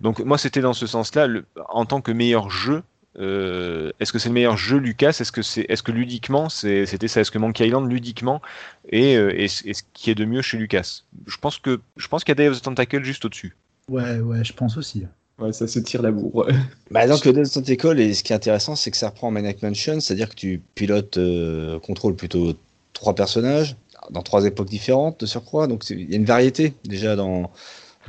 Donc 0.00 0.20
moi, 0.20 0.38
c'était 0.38 0.60
dans 0.60 0.72
ce 0.72 0.86
sens-là, 0.86 1.28
en 1.68 1.84
tant 1.86 2.00
que 2.00 2.12
meilleur 2.12 2.50
jeu, 2.50 2.82
euh, 3.16 3.92
est-ce 4.00 4.12
que 4.12 4.18
c'est 4.18 4.28
le 4.28 4.34
meilleur 4.34 4.56
jeu 4.56 4.78
Lucas? 4.78 5.10
Est-ce 5.20 5.30
que 5.30 5.42
c'est, 5.42 5.66
est-ce 5.68 5.82
que 5.82 5.92
ludiquement, 5.92 6.48
c'était 6.48 7.08
ça? 7.08 7.20
Est-ce 7.20 7.30
que 7.30 7.38
Monkey 7.38 7.66
Island 7.66 7.88
ludiquement 7.90 8.42
est, 8.88 9.16
euh, 9.16 9.38
est, 9.38 9.44
est 9.66 9.72
ce 9.74 9.82
qui 9.92 10.10
est 10.10 10.16
de 10.16 10.24
mieux 10.24 10.42
chez 10.42 10.56
Lucas? 10.58 11.02
Je 11.26 11.36
pense 11.36 11.58
que 11.58 11.80
je 11.96 12.08
pense 12.08 12.24
qu'il 12.24 12.32
y 12.32 12.32
a 12.32 12.34
Day 12.36 12.48
of 12.48 12.58
the 12.58 12.64
Tentacle 12.64 13.04
juste 13.04 13.24
au-dessus. 13.24 13.54
Ouais, 13.88 14.18
ouais, 14.18 14.42
je 14.42 14.52
pense 14.52 14.76
aussi. 14.76 15.04
Ouais, 15.38 15.52
ça 15.52 15.66
se 15.66 15.78
tire 15.80 16.02
la 16.02 16.12
bourre. 16.12 16.46
Bah, 16.90 17.06
donc, 17.08 17.24
le 17.24 17.32
Delta 17.32 17.60
École, 17.66 17.98
et 18.00 18.14
ce 18.14 18.22
qui 18.22 18.32
est 18.32 18.36
intéressant, 18.36 18.76
c'est 18.76 18.90
que 18.90 18.96
ça 18.96 19.08
reprend 19.08 19.30
Maniac 19.30 19.62
Mansion, 19.62 19.98
c'est-à-dire 19.98 20.28
que 20.28 20.36
tu 20.36 20.62
pilotes, 20.74 21.16
euh, 21.16 21.80
contrôles 21.80 22.14
plutôt 22.14 22.54
trois 22.92 23.14
personnages, 23.14 23.76
dans 24.10 24.22
trois 24.22 24.44
époques 24.44 24.68
différentes 24.68 25.20
de 25.20 25.26
surcroît. 25.26 25.66
Donc, 25.66 25.90
il 25.90 26.08
y 26.08 26.12
a 26.12 26.16
une 26.16 26.24
variété 26.24 26.74
déjà 26.84 27.16
dans, 27.16 27.50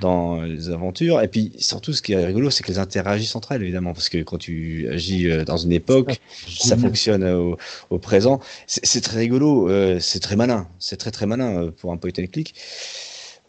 dans 0.02 0.42
les 0.44 0.70
aventures. 0.70 1.20
Et 1.22 1.28
puis, 1.28 1.54
surtout, 1.58 1.94
ce 1.94 2.04
qui 2.04 2.14
est 2.14 2.24
rigolo, 2.24 2.52
c'est 2.52 2.64
qu'elles 2.64 2.78
interagissent 2.78 3.36
entre 3.36 3.54
elles, 3.54 3.64
évidemment, 3.64 3.94
parce 3.94 4.10
que 4.10 4.22
quand 4.22 4.38
tu 4.38 4.88
agis 4.92 5.28
euh, 5.28 5.44
dans 5.46 5.58
une 5.58 5.72
époque, 5.72 6.22
ça 6.48 6.78
fonctionne 6.78 7.24
au, 7.24 7.58
au 7.90 7.98
présent. 7.98 8.40
C'est 8.68 9.02
très 9.02 9.18
rigolo, 9.18 9.68
euh, 9.70 10.00
c'est 10.00 10.20
très 10.20 10.36
malin, 10.36 10.68
c'est 10.78 10.98
très 10.98 11.12
très 11.12 11.26
malin 11.26 11.72
pour 11.78 11.92
un 11.92 11.98
point 11.98 12.12
and 12.20 12.28
click. 12.32 12.54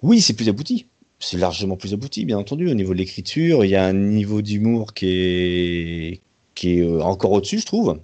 Oui, 0.01 0.23
c'est 0.23 0.35
plus 0.35 0.49
abouti. 0.49 0.87
C'est 1.19 1.39
largement 1.39 1.77
plus 1.77 1.95
abouti, 1.95 2.25
bien 2.25 2.39
entendu, 2.39 2.71
au 2.71 2.75
niveau 2.75 2.93
de 2.93 2.99
l'écriture. 2.99 3.65
Il 3.65 3.71
y 3.71 3.77
a 3.77 3.85
un 3.85 3.95
niveau 3.95 4.43
d'humour 4.43 4.93
qui 4.93 5.09
est, 5.09 6.21
qui 6.55 6.79
est 6.79 6.83
euh, 6.83 7.01
encore 7.01 7.33
au-dessus, 7.33 7.61
je 7.61 7.67
trouve. 7.67 7.99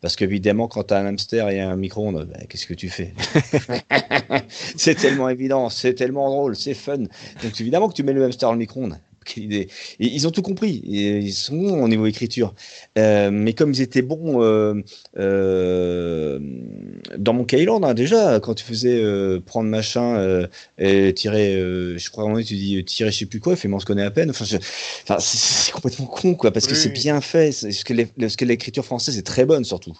Parce 0.00 0.16
qu'évidemment, 0.16 0.68
quand 0.68 0.84
tu 0.84 0.94
as 0.94 0.98
un 0.98 1.06
hamster 1.06 1.48
et 1.48 1.60
un 1.60 1.76
micro-ondes, 1.76 2.28
bah, 2.32 2.40
qu'est-ce 2.48 2.66
que 2.66 2.74
tu 2.74 2.88
fais? 2.88 3.14
C'est 4.48 4.96
tellement 4.96 5.28
évident, 5.28 5.68
c'est 5.70 5.94
tellement 5.94 6.28
drôle, 6.28 6.56
c'est 6.56 6.74
fun. 6.74 6.98
Donc 6.98 7.60
évidemment 7.60 7.88
que 7.88 7.94
tu 7.94 8.02
mets 8.02 8.12
le 8.12 8.24
hamster 8.24 8.48
dans 8.48 8.52
le 8.54 8.58
micro-ondes. 8.58 8.98
Quelle 9.24 9.44
idée. 9.44 9.68
Et 10.00 10.06
ils 10.06 10.26
ont 10.26 10.30
tout 10.30 10.42
compris. 10.42 10.82
Et 10.86 11.18
ils 11.18 11.32
sont 11.32 11.56
bons 11.56 11.82
au 11.82 11.88
niveau 11.88 12.06
écriture. 12.06 12.54
Euh, 12.98 13.30
mais 13.32 13.52
comme 13.52 13.72
ils 13.72 13.80
étaient 13.80 14.02
bons 14.02 14.42
euh, 14.42 14.74
euh, 15.18 16.38
dans 17.16 17.32
mon 17.32 17.46
Island, 17.50 17.84
hein, 17.84 17.94
déjà, 17.94 18.40
quand 18.40 18.54
tu 18.54 18.64
faisais 18.64 19.02
prendre 19.46 19.68
machin 19.68 20.46
et 20.78 21.12
tirer, 21.14 21.54
je 21.54 22.10
crois 22.10 22.24
moment 22.24 22.42
tu 22.42 22.54
dis 22.54 22.84
tirer 22.84 23.10
je 23.10 23.18
sais 23.18 23.26
plus 23.26 23.40
quoi, 23.40 23.56
fais-moi 23.56 23.76
on 23.76 23.80
se 23.80 23.86
connaît 23.86 24.04
à 24.04 24.10
peine. 24.10 24.30
Enfin, 24.30 24.44
c'est 25.18 25.72
complètement 25.72 26.06
con, 26.06 26.34
quoi, 26.34 26.50
parce 26.50 26.66
que 26.66 26.74
c'est 26.74 26.90
bien 26.90 27.20
fait. 27.20 27.52
Ce 27.52 27.84
que 27.84 28.44
l'écriture 28.44 28.84
française 28.84 29.18
est 29.18 29.26
très 29.26 29.44
bonne, 29.44 29.64
surtout. 29.64 29.98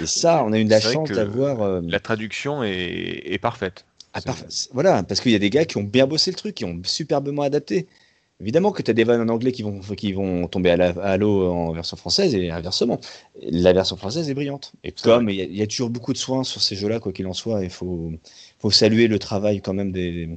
Et 0.00 0.06
ça, 0.06 0.42
on 0.44 0.52
a 0.52 0.58
eu 0.58 0.64
de 0.64 0.70
la 0.70 0.80
chance 0.80 1.10
d'avoir. 1.10 1.80
La 1.82 2.00
traduction 2.00 2.62
est, 2.64 3.22
est 3.24 3.38
parfaite. 3.38 3.84
ah. 4.14 4.20
Voilà, 4.72 5.02
parce 5.02 5.20
qu'il 5.20 5.32
y 5.32 5.36
a 5.36 5.38
des 5.38 5.50
gars 5.50 5.64
qui 5.64 5.76
ont 5.76 5.82
bien 5.82 6.06
bossé 6.06 6.30
le 6.30 6.36
truc, 6.36 6.54
qui 6.54 6.64
ont 6.64 6.80
superbement 6.84 7.42
adapté. 7.42 7.86
Évidemment 8.40 8.72
que 8.72 8.82
tu 8.82 8.90
as 8.90 8.94
des 8.94 9.04
vannes 9.04 9.20
en 9.30 9.32
anglais 9.32 9.52
qui 9.52 9.62
vont, 9.62 9.78
qui 9.80 10.12
vont 10.12 10.48
tomber 10.48 10.70
à 10.70 11.16
l'eau 11.16 11.46
en 11.52 11.72
version 11.72 11.96
française 11.96 12.34
et 12.34 12.50
inversement. 12.50 12.98
La 13.42 13.72
version 13.72 13.96
française 13.96 14.28
est 14.28 14.34
brillante. 14.34 14.72
Et 14.82 14.90
comme 14.92 15.30
il 15.30 15.36
y, 15.36 15.40
a- 15.40 15.44
il 15.44 15.56
y 15.56 15.62
a 15.62 15.66
toujours 15.68 15.88
beaucoup 15.88 16.12
de 16.12 16.18
soins 16.18 16.42
sur 16.42 16.60
ces 16.60 16.74
jeux-là, 16.74 16.98
quoi 16.98 17.12
qu'il 17.12 17.26
en 17.28 17.32
soit, 17.32 17.62
il 17.62 17.70
faut, 17.70 18.10
faut 18.58 18.70
saluer 18.72 19.06
le 19.06 19.18
travail 19.20 19.60
quand 19.62 19.72
même 19.72 19.92
des, 19.92 20.28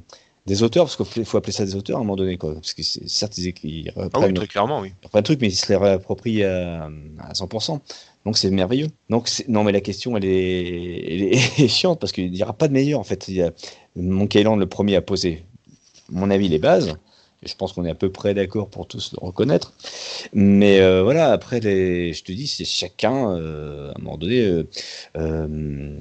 des 0.46 0.62
auteurs, 0.62 0.84
parce 0.86 0.96
qu'il 1.12 1.24
faut 1.24 1.38
appeler 1.38 1.52
ça 1.52 1.64
des 1.64 1.74
auteurs 1.74 1.96
à 1.98 2.00
un 2.00 2.04
moment 2.04 2.16
donné. 2.16 2.38
Quoi, 2.38 2.54
parce 2.54 2.72
que 2.72 2.82
certes, 2.82 3.36
ils, 3.36 3.52
ils 3.64 3.92
Ah 4.12 4.20
oui, 4.20 4.30
reprennent, 4.30 4.34
très 4.34 4.46
clairement, 4.46 4.80
oui. 4.80 4.92
ils 5.02 5.06
reprennent 5.06 5.20
le 5.22 5.24
truc, 5.24 5.40
mais 5.40 5.48
ils 5.48 5.56
se 5.56 5.68
les 5.68 5.76
réapproprient 5.76 6.44
à, 6.44 6.88
à 7.18 7.34
100%. 7.34 7.80
Donc 8.24 8.38
c'est 8.38 8.50
merveilleux. 8.50 8.88
Donc 9.10 9.28
non, 9.48 9.64
mais 9.64 9.72
la 9.72 9.80
question, 9.80 10.16
elle 10.16 10.24
est, 10.24 11.14
elle 11.14 11.22
est, 11.34 11.38
elle 11.58 11.64
est 11.64 11.68
chiante, 11.68 11.98
parce 12.00 12.12
qu'il 12.12 12.30
n'y 12.30 12.42
aura 12.44 12.52
pas 12.52 12.68
de 12.68 12.72
meilleur. 12.72 13.00
En 13.00 13.04
fait, 13.04 13.26
il 13.28 13.34
y 13.34 13.42
a 13.42 13.52
Monkey 13.96 14.40
Island, 14.40 14.58
le 14.60 14.66
premier 14.68 14.94
à 14.96 15.02
poser, 15.02 15.42
à 16.08 16.12
mon 16.18 16.30
avis, 16.30 16.48
les 16.48 16.58
bases. 16.58 16.96
Je 17.44 17.54
pense 17.54 17.72
qu'on 17.72 17.84
est 17.84 17.90
à 17.90 17.94
peu 17.94 18.10
près 18.10 18.34
d'accord 18.34 18.68
pour 18.68 18.88
tous 18.88 19.12
le 19.12 19.24
reconnaître. 19.24 19.72
Mais 20.32 20.80
euh, 20.80 21.04
voilà, 21.04 21.30
après, 21.30 21.60
les, 21.60 22.12
je 22.12 22.24
te 22.24 22.32
dis, 22.32 22.48
c'est 22.48 22.64
chacun, 22.64 23.30
euh, 23.32 23.90
à 23.90 23.98
un 23.98 24.02
moment 24.02 24.18
donné, 24.18 24.64
euh, 25.16 25.94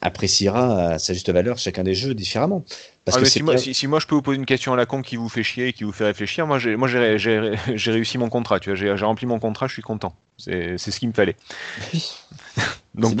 appréciera 0.00 0.92
à 0.92 0.98
sa 0.98 1.12
juste 1.12 1.30
valeur 1.30 1.58
chacun 1.58 1.82
des 1.82 1.94
jeux 1.94 2.14
différemment. 2.14 2.64
Parce 3.04 3.18
Ah, 3.18 3.20
que 3.20 3.26
si, 3.26 3.42
moi, 3.42 3.58
si, 3.58 3.74
si 3.74 3.86
moi 3.86 4.00
je 4.00 4.06
peux 4.06 4.14
vous 4.14 4.22
poser 4.22 4.38
une 4.38 4.46
question 4.46 4.72
à 4.72 4.76
la 4.76 4.86
con 4.86 5.02
qui 5.02 5.16
vous 5.16 5.28
fait 5.28 5.42
chier 5.42 5.68
et 5.68 5.72
qui 5.74 5.84
vous 5.84 5.92
fait 5.92 6.04
réfléchir, 6.04 6.46
moi 6.46 6.58
j'ai 6.58 6.76
réussi 7.90 8.16
mon 8.16 8.30
contrat, 8.30 8.58
tu 8.58 8.74
vois, 8.74 8.96
j'ai 8.96 9.04
rempli 9.04 9.26
mon 9.26 9.40
contrat, 9.40 9.66
je 9.66 9.74
suis 9.74 9.82
content. 9.82 10.14
C'est 10.38 10.78
ce 10.78 10.98
qu'il 10.98 11.08
me 11.08 11.14
fallait. 11.14 11.36
Donc 12.94 13.18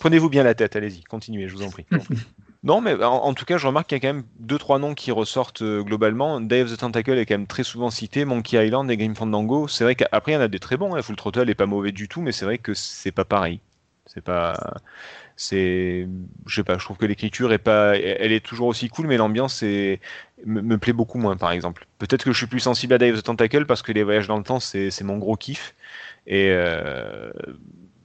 prenez-vous 0.00 0.28
bien 0.28 0.42
la 0.42 0.54
tête, 0.54 0.76
allez-y, 0.76 1.02
continuez, 1.04 1.48
je 1.48 1.54
vous 1.54 1.62
en 1.62 1.70
prie. 1.70 1.86
non, 2.64 2.80
mais 2.80 2.94
en, 3.04 3.34
tout 3.34 3.44
cas, 3.44 3.58
je 3.58 3.66
remarque 3.66 3.88
qu'il 3.88 3.96
y 3.96 4.00
a 4.00 4.00
quand 4.00 4.14
même 4.14 4.24
deux 4.38 4.56
trois 4.56 4.78
noms 4.78 4.94
qui 4.94 5.12
ressortent 5.12 5.60
euh, 5.60 5.82
globalement. 5.82 6.36
Of 6.36 6.48
the 6.48 6.78
Tentacle 6.78 7.18
est 7.18 7.26
quand 7.26 7.34
même 7.34 7.46
très 7.46 7.62
souvent 7.62 7.90
cité, 7.90 8.24
Monkey 8.24 8.66
Island 8.66 8.90
et 8.90 8.96
Grim 8.96 9.14
Fandango. 9.14 9.68
C'est 9.68 9.84
vrai 9.84 9.94
qu'après 9.94 10.32
il 10.32 10.36
y 10.36 10.38
en 10.38 10.40
a 10.40 10.48
des 10.48 10.58
très 10.58 10.78
bons. 10.78 10.94
Hein. 10.94 11.02
Full 11.02 11.14
Throttle 11.14 11.50
est 11.50 11.54
pas 11.54 11.66
mauvais 11.66 11.92
du 11.92 12.08
tout, 12.08 12.22
mais 12.22 12.32
c'est 12.32 12.46
vrai 12.46 12.56
que 12.56 12.72
c'est 12.72 13.12
pas 13.12 13.26
pareil. 13.26 13.60
C'est 14.06 14.22
pas 14.22 14.54
c'est 15.36 16.08
je 16.46 16.54
sais 16.54 16.62
pas 16.62 16.78
je 16.78 16.84
trouve 16.84 16.96
que 16.96 17.06
l'écriture 17.06 17.52
est 17.52 17.58
pas 17.58 17.96
elle 17.96 18.30
est 18.30 18.44
toujours 18.44 18.68
aussi 18.68 18.88
cool 18.88 19.08
mais 19.08 19.16
l'ambiance 19.16 19.62
me, 19.62 20.76
plaît 20.76 20.92
beaucoup 20.92 21.18
moins 21.18 21.36
par 21.36 21.50
exemple 21.50 21.86
peut-être 21.98 22.24
que 22.24 22.32
je 22.32 22.38
suis 22.38 22.46
plus 22.46 22.60
sensible 22.60 22.94
à 22.94 22.96
of 22.96 23.18
the 23.20 23.24
Tentacle 23.24 23.66
parce 23.66 23.82
que 23.82 23.90
les 23.90 24.04
voyages 24.04 24.28
dans 24.28 24.36
le 24.36 24.44
temps 24.44 24.60
c'est 24.60 24.90
c'est 24.92 25.02
mon 25.02 25.18
gros 25.18 25.36
kiff 25.36 25.74
et 26.26 26.50
euh, 26.50 27.32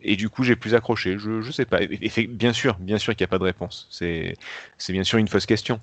et 0.01 0.15
du 0.15 0.30
coup 0.30 0.43
j'ai 0.43 0.55
plus 0.55 0.76
accroché. 0.76 1.17
Je 1.17 1.41
je 1.41 1.51
sais 1.51 1.65
pas. 1.65 1.81
Et- 1.81 2.27
bien 2.27 2.53
sûr 2.53 2.76
bien 2.80 2.97
sûr 2.97 3.15
qu'il 3.15 3.23
n'y 3.23 3.30
a 3.30 3.31
pas 3.31 3.39
de 3.39 3.43
réponse. 3.43 3.88
C'est 3.91 4.35
c'est 4.77 4.93
bien 4.93 5.03
sûr 5.03 5.17
une 5.19 5.27
fausse 5.27 5.45
question. 5.45 5.80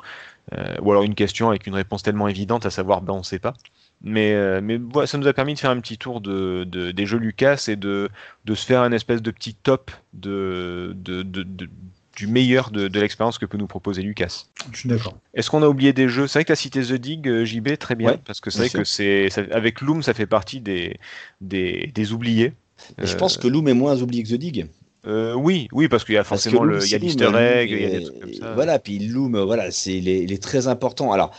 Euh, 0.53 0.77
ou 0.81 0.91
alors 0.93 1.03
une 1.03 1.15
question 1.17 1.49
avec 1.49 1.67
une 1.67 1.75
réponse 1.75 2.03
tellement 2.03 2.29
évidente 2.29 2.67
à 2.67 2.71
savoir 2.71 3.03
ben 3.03 3.15
on 3.15 3.23
sait 3.23 3.39
pas. 3.41 3.55
Mais, 4.03 4.33
euh, 4.35 4.61
mais 4.63 4.77
voilà, 4.77 5.07
ça 5.07 5.17
nous 5.19 5.27
a 5.27 5.33
permis 5.33 5.55
de 5.55 5.59
faire 5.59 5.71
un 5.71 5.81
petit 5.81 5.97
tour 5.99 6.21
de, 6.21 6.65
de- 6.65 6.91
des 6.93 7.07
jeux 7.07 7.19
Lucas 7.19 7.65
et 7.69 7.77
de, 7.77 8.11
de 8.45 8.55
se 8.55 8.67
faire 8.67 8.83
un 8.83 8.93
espèce 8.93 9.23
de 9.23 9.31
petit 9.31 9.55
top 9.55 9.91
de, 10.13 10.93
de, 10.97 11.23
de- 11.23 11.69
du 12.17 12.27
meilleur 12.27 12.71
de, 12.71 12.89
de 12.89 13.01
l'expérience 13.01 13.39
que 13.39 13.45
peut 13.47 13.59
nous 13.59 13.67
proposer 13.67 14.03
Lucas. 14.03 14.47
Je 14.73 14.79
suis 14.81 14.89
d'accord. 14.89 15.17
Est-ce 15.35 15.51
qu'on 15.51 15.63
a 15.63 15.69
oublié 15.69 15.93
des 15.93 16.09
jeux? 16.09 16.27
C'est 16.27 16.39
vrai 16.39 16.45
que 16.45 16.53
la 16.53 16.57
cité 16.57 16.81
The 16.83 16.93
Dig, 16.95 17.29
euh, 17.29 17.45
JB, 17.45 17.77
très 17.79 17.95
bien, 17.95 18.13
Ouais, 18.13 18.19
parce 18.25 18.41
que 18.41 18.51
c'est 18.51 18.59
vrai 18.59 18.71
que 18.71 18.85
c'est 18.85 19.53
avec 19.53 19.81
Loom, 19.81 20.03
ça 20.03 20.15
fait 20.15 20.27
partie 20.27 20.61
des, 20.61 20.99
des, 21.41 21.91
des 21.95 22.13
oubliés. 22.13 22.53
Et 23.03 23.07
je 23.07 23.17
pense 23.17 23.37
que 23.37 23.49
Loom 23.49 23.69
est 23.69 23.75
moins 23.75 24.01
oublié 24.03 24.23
que 24.23 24.29
The 24.29 24.35
Dig. 24.39 24.67
euh, 25.07 25.35
oui, 25.35 25.69
oui, 25.73 25.89
parce 25.89 26.05
qu'il 26.05 26.15
y 26.15 26.19
a 26.19 26.25
forcément 26.25 26.63
Loom, 26.65 26.79
le, 26.79 26.85
il 26.85 26.91
y 26.91 26.95
a 26.95 26.99
l'Easter 26.99 27.25
Loom, 27.25 27.37
egg, 27.37 27.71
Loom 27.71 27.79
il 27.79 27.83
y 27.83 27.87
a 27.87 27.91
des 27.91 27.97
est- 27.97 28.01
trucs 28.07 28.21
comme 28.21 28.35
ça. 28.35 28.55
Voilà, 28.55 28.79
puis 28.79 28.99
Loom, 28.99 29.39
voilà, 29.41 29.71
c'est 29.71 29.97
il 29.97 30.09
est, 30.09 30.23
il 30.23 30.33
est 30.33 30.43
très 30.43 30.67
important. 30.69 31.13
Alors, 31.13 31.31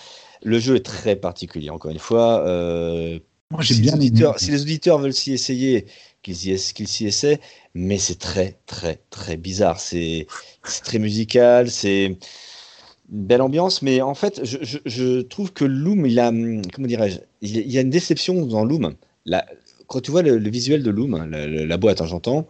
le 0.44 0.60
jeu 0.60 0.76
est 0.76 0.86
très 0.86 1.16
particulier, 1.16 1.70
encore 1.70 1.92
une 1.92 2.00
fois. 2.00 2.46
euh, 2.48 3.20
Moi, 3.52 3.62
j'ai 3.62 3.74
si, 3.76 3.82
bien 3.82 3.96
les 3.98 4.08
aimé. 4.08 4.26
si 4.38 4.52
les 4.52 4.62
auditeurs 4.62 5.00
veulent 5.00 5.14
s'y 5.14 5.34
essayer, 5.34 5.86
qu'ils 6.22 6.50
y 6.50 6.74
qu'ils 6.74 6.88
s'y 6.88 7.06
essaient, 7.08 7.40
mais 7.74 7.98
c'est 7.98 8.20
très, 8.20 8.58
très, 8.66 9.00
très 9.10 9.38
bizarre. 9.38 9.80
C'est 9.80 10.28
c'est 10.64 10.84
très 10.84 11.00
musical, 11.00 11.70
c'est 11.70 12.06
une 12.06 12.18
belle 13.10 13.42
ambiance, 13.42 13.82
mais 13.82 14.02
en 14.02 14.14
fait, 14.16 14.42
je, 14.44 14.58
je- 14.62 14.80
je 14.86 15.22
trouve 15.22 15.54
que 15.54 15.64
Loom, 15.66 16.06
il 16.06 16.20
a, 16.20 16.30
hum, 16.30 16.62
comment 16.74 16.88
dirais-je, 16.88 17.20
il 17.42 17.56
y 17.56 17.60
a- 17.60 17.62
il 17.62 17.72
y 17.72 17.78
a 17.78 17.82
une 17.82 17.90
déception 17.90 18.46
dans 18.46 18.66
Loom. 18.66 18.96
La- 19.26 19.46
quand 19.88 20.02
tu 20.02 20.12
vois 20.12 20.22
le, 20.22 20.38
visuel 20.50 20.84
de 20.84 20.90
Loom, 20.90 21.30
la, 21.30 21.48
la- 21.48 21.78
boîte, 21.78 22.02
hein, 22.02 22.06
j'entends, 22.08 22.48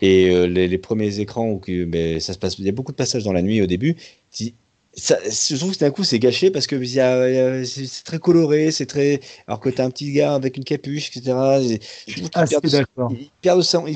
et 0.00 0.30
euh, 0.30 0.46
les, 0.46 0.78
premiers 0.78 1.20
écrans 1.20 1.48
où 1.50 1.60
ben, 1.86 2.20
ça 2.20 2.32
se 2.34 2.38
passe, 2.38 2.58
il 2.58 2.64
y 2.64 2.68
a 2.68 2.72
beaucoup 2.72 2.92
de 2.92 2.96
passages 2.96 3.24
dans 3.24 3.32
la 3.32 3.42
nuit 3.42 3.62
au 3.62 3.66
début, 3.66 3.96
tu 4.32 4.52
ça, 4.92 5.18
je 5.24 5.56
trouve 5.56 5.72
que 5.74 5.78
d'un 5.78 5.90
coup 5.90 6.02
c'est 6.04 6.18
gâché 6.18 6.50
parce 6.50 6.66
que 6.66 6.82
c'est 6.84 8.02
très 8.04 8.18
coloré, 8.18 8.70
c'est 8.70 8.86
très. 8.86 9.20
Alors 9.46 9.60
que 9.60 9.70
t'as 9.70 9.84
un 9.84 9.90
petit 9.90 10.12
gars 10.12 10.34
avec 10.34 10.56
une 10.56 10.64
capuche, 10.64 11.08
etc. 11.16 11.36
et 11.62 11.80
Je 12.08 12.16
trouve 12.16 12.30
qu'il 12.30 12.40
Assez 12.42 12.54
perd, 12.54 12.64
de 12.64 12.68
sa- 12.68 12.78
d'accord. 12.78 13.12
il 13.12 13.30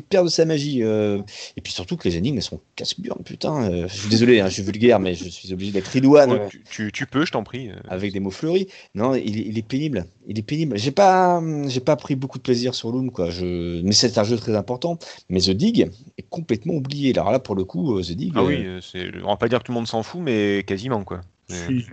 perd 0.03 0.25
de 0.25 0.31
sa, 0.31 0.45
magie. 0.45 0.83
euh, 0.83 1.21
et 1.57 1.61
puis 1.61 1.73
surtout 1.73 1.97
que 1.97 2.09
les 2.09 2.16
énigmes 2.16 2.37
elles 2.37 2.43
sont 2.43 2.61
casse-burnes, 2.77 3.23
putain. 3.25 3.71
euh, 3.71 3.89
je 3.89 3.95
suis 4.01 4.09
désolé, 4.09 4.41
hein, 4.41 4.49
je 4.49 4.55
suis 4.55 4.62
vulgaire, 4.62 5.01
mais 5.01 5.15
je 5.15 5.29
suis 5.29 5.53
obligé 5.53 5.73
d'être 5.73 5.95
idoine 5.97 6.33
Ouais, 6.33 6.49
tu, 6.49 6.62
tu- 6.71 6.93
tu 6.93 7.07
peux, 7.07 7.27
je 7.27 7.33
t'en 7.33 7.43
prie. 7.43 7.71
euh. 7.71 7.75
avec 7.89 8.12
des 8.12 8.21
mots 8.21 8.31
fleuris. 8.31 8.69
Non, 8.95 9.15
il, 9.15 9.39
est- 9.39 9.45
il 9.47 9.59
est 9.59 9.66
pénible. 9.66 10.07
Il 10.27 10.39
est 10.39 10.43
pénible. 10.43 10.79
J'ai 10.79 10.91
pas, 10.93 11.43
j'ai 11.69 11.81
pas 11.81 11.97
pris 11.97 12.15
beaucoup 12.15 12.39
de 12.39 12.43
plaisir 12.43 12.75
sur 12.75 12.91
Loom, 12.91 13.11
quoi. 13.11 13.31
Je, 13.31 13.83
mais 13.83 13.93
c'est 13.93 14.16
un 14.16 14.25
jeu 14.25 14.37
très 14.37 14.55
important. 14.57 14.99
Mais 15.29 15.41
The 15.41 15.51
Dig 15.51 15.91
est 16.19 16.25
complètement 16.31 16.75
oublié. 16.75 17.12
Alors 17.19 17.31
là, 17.33 17.39
pour 17.41 17.55
le 17.55 17.65
coup, 17.65 18.01
The 18.01 18.12
Dig. 18.12 18.33
Ah 18.37 18.43
oui, 18.45 18.65
euh, 18.65 18.81
on 19.25 19.29
va 19.29 19.37
pas 19.37 19.49
dire 19.49 19.59
que 19.59 19.65
tout 19.65 19.73
le 19.73 19.77
monde 19.77 19.87
s'en 19.89 20.03
fout, 20.03 20.21
mais 20.23 20.62
quasiment 20.85 21.05
quoi. 21.05 21.20
Mais- 21.51 21.56
Si. 21.56 21.86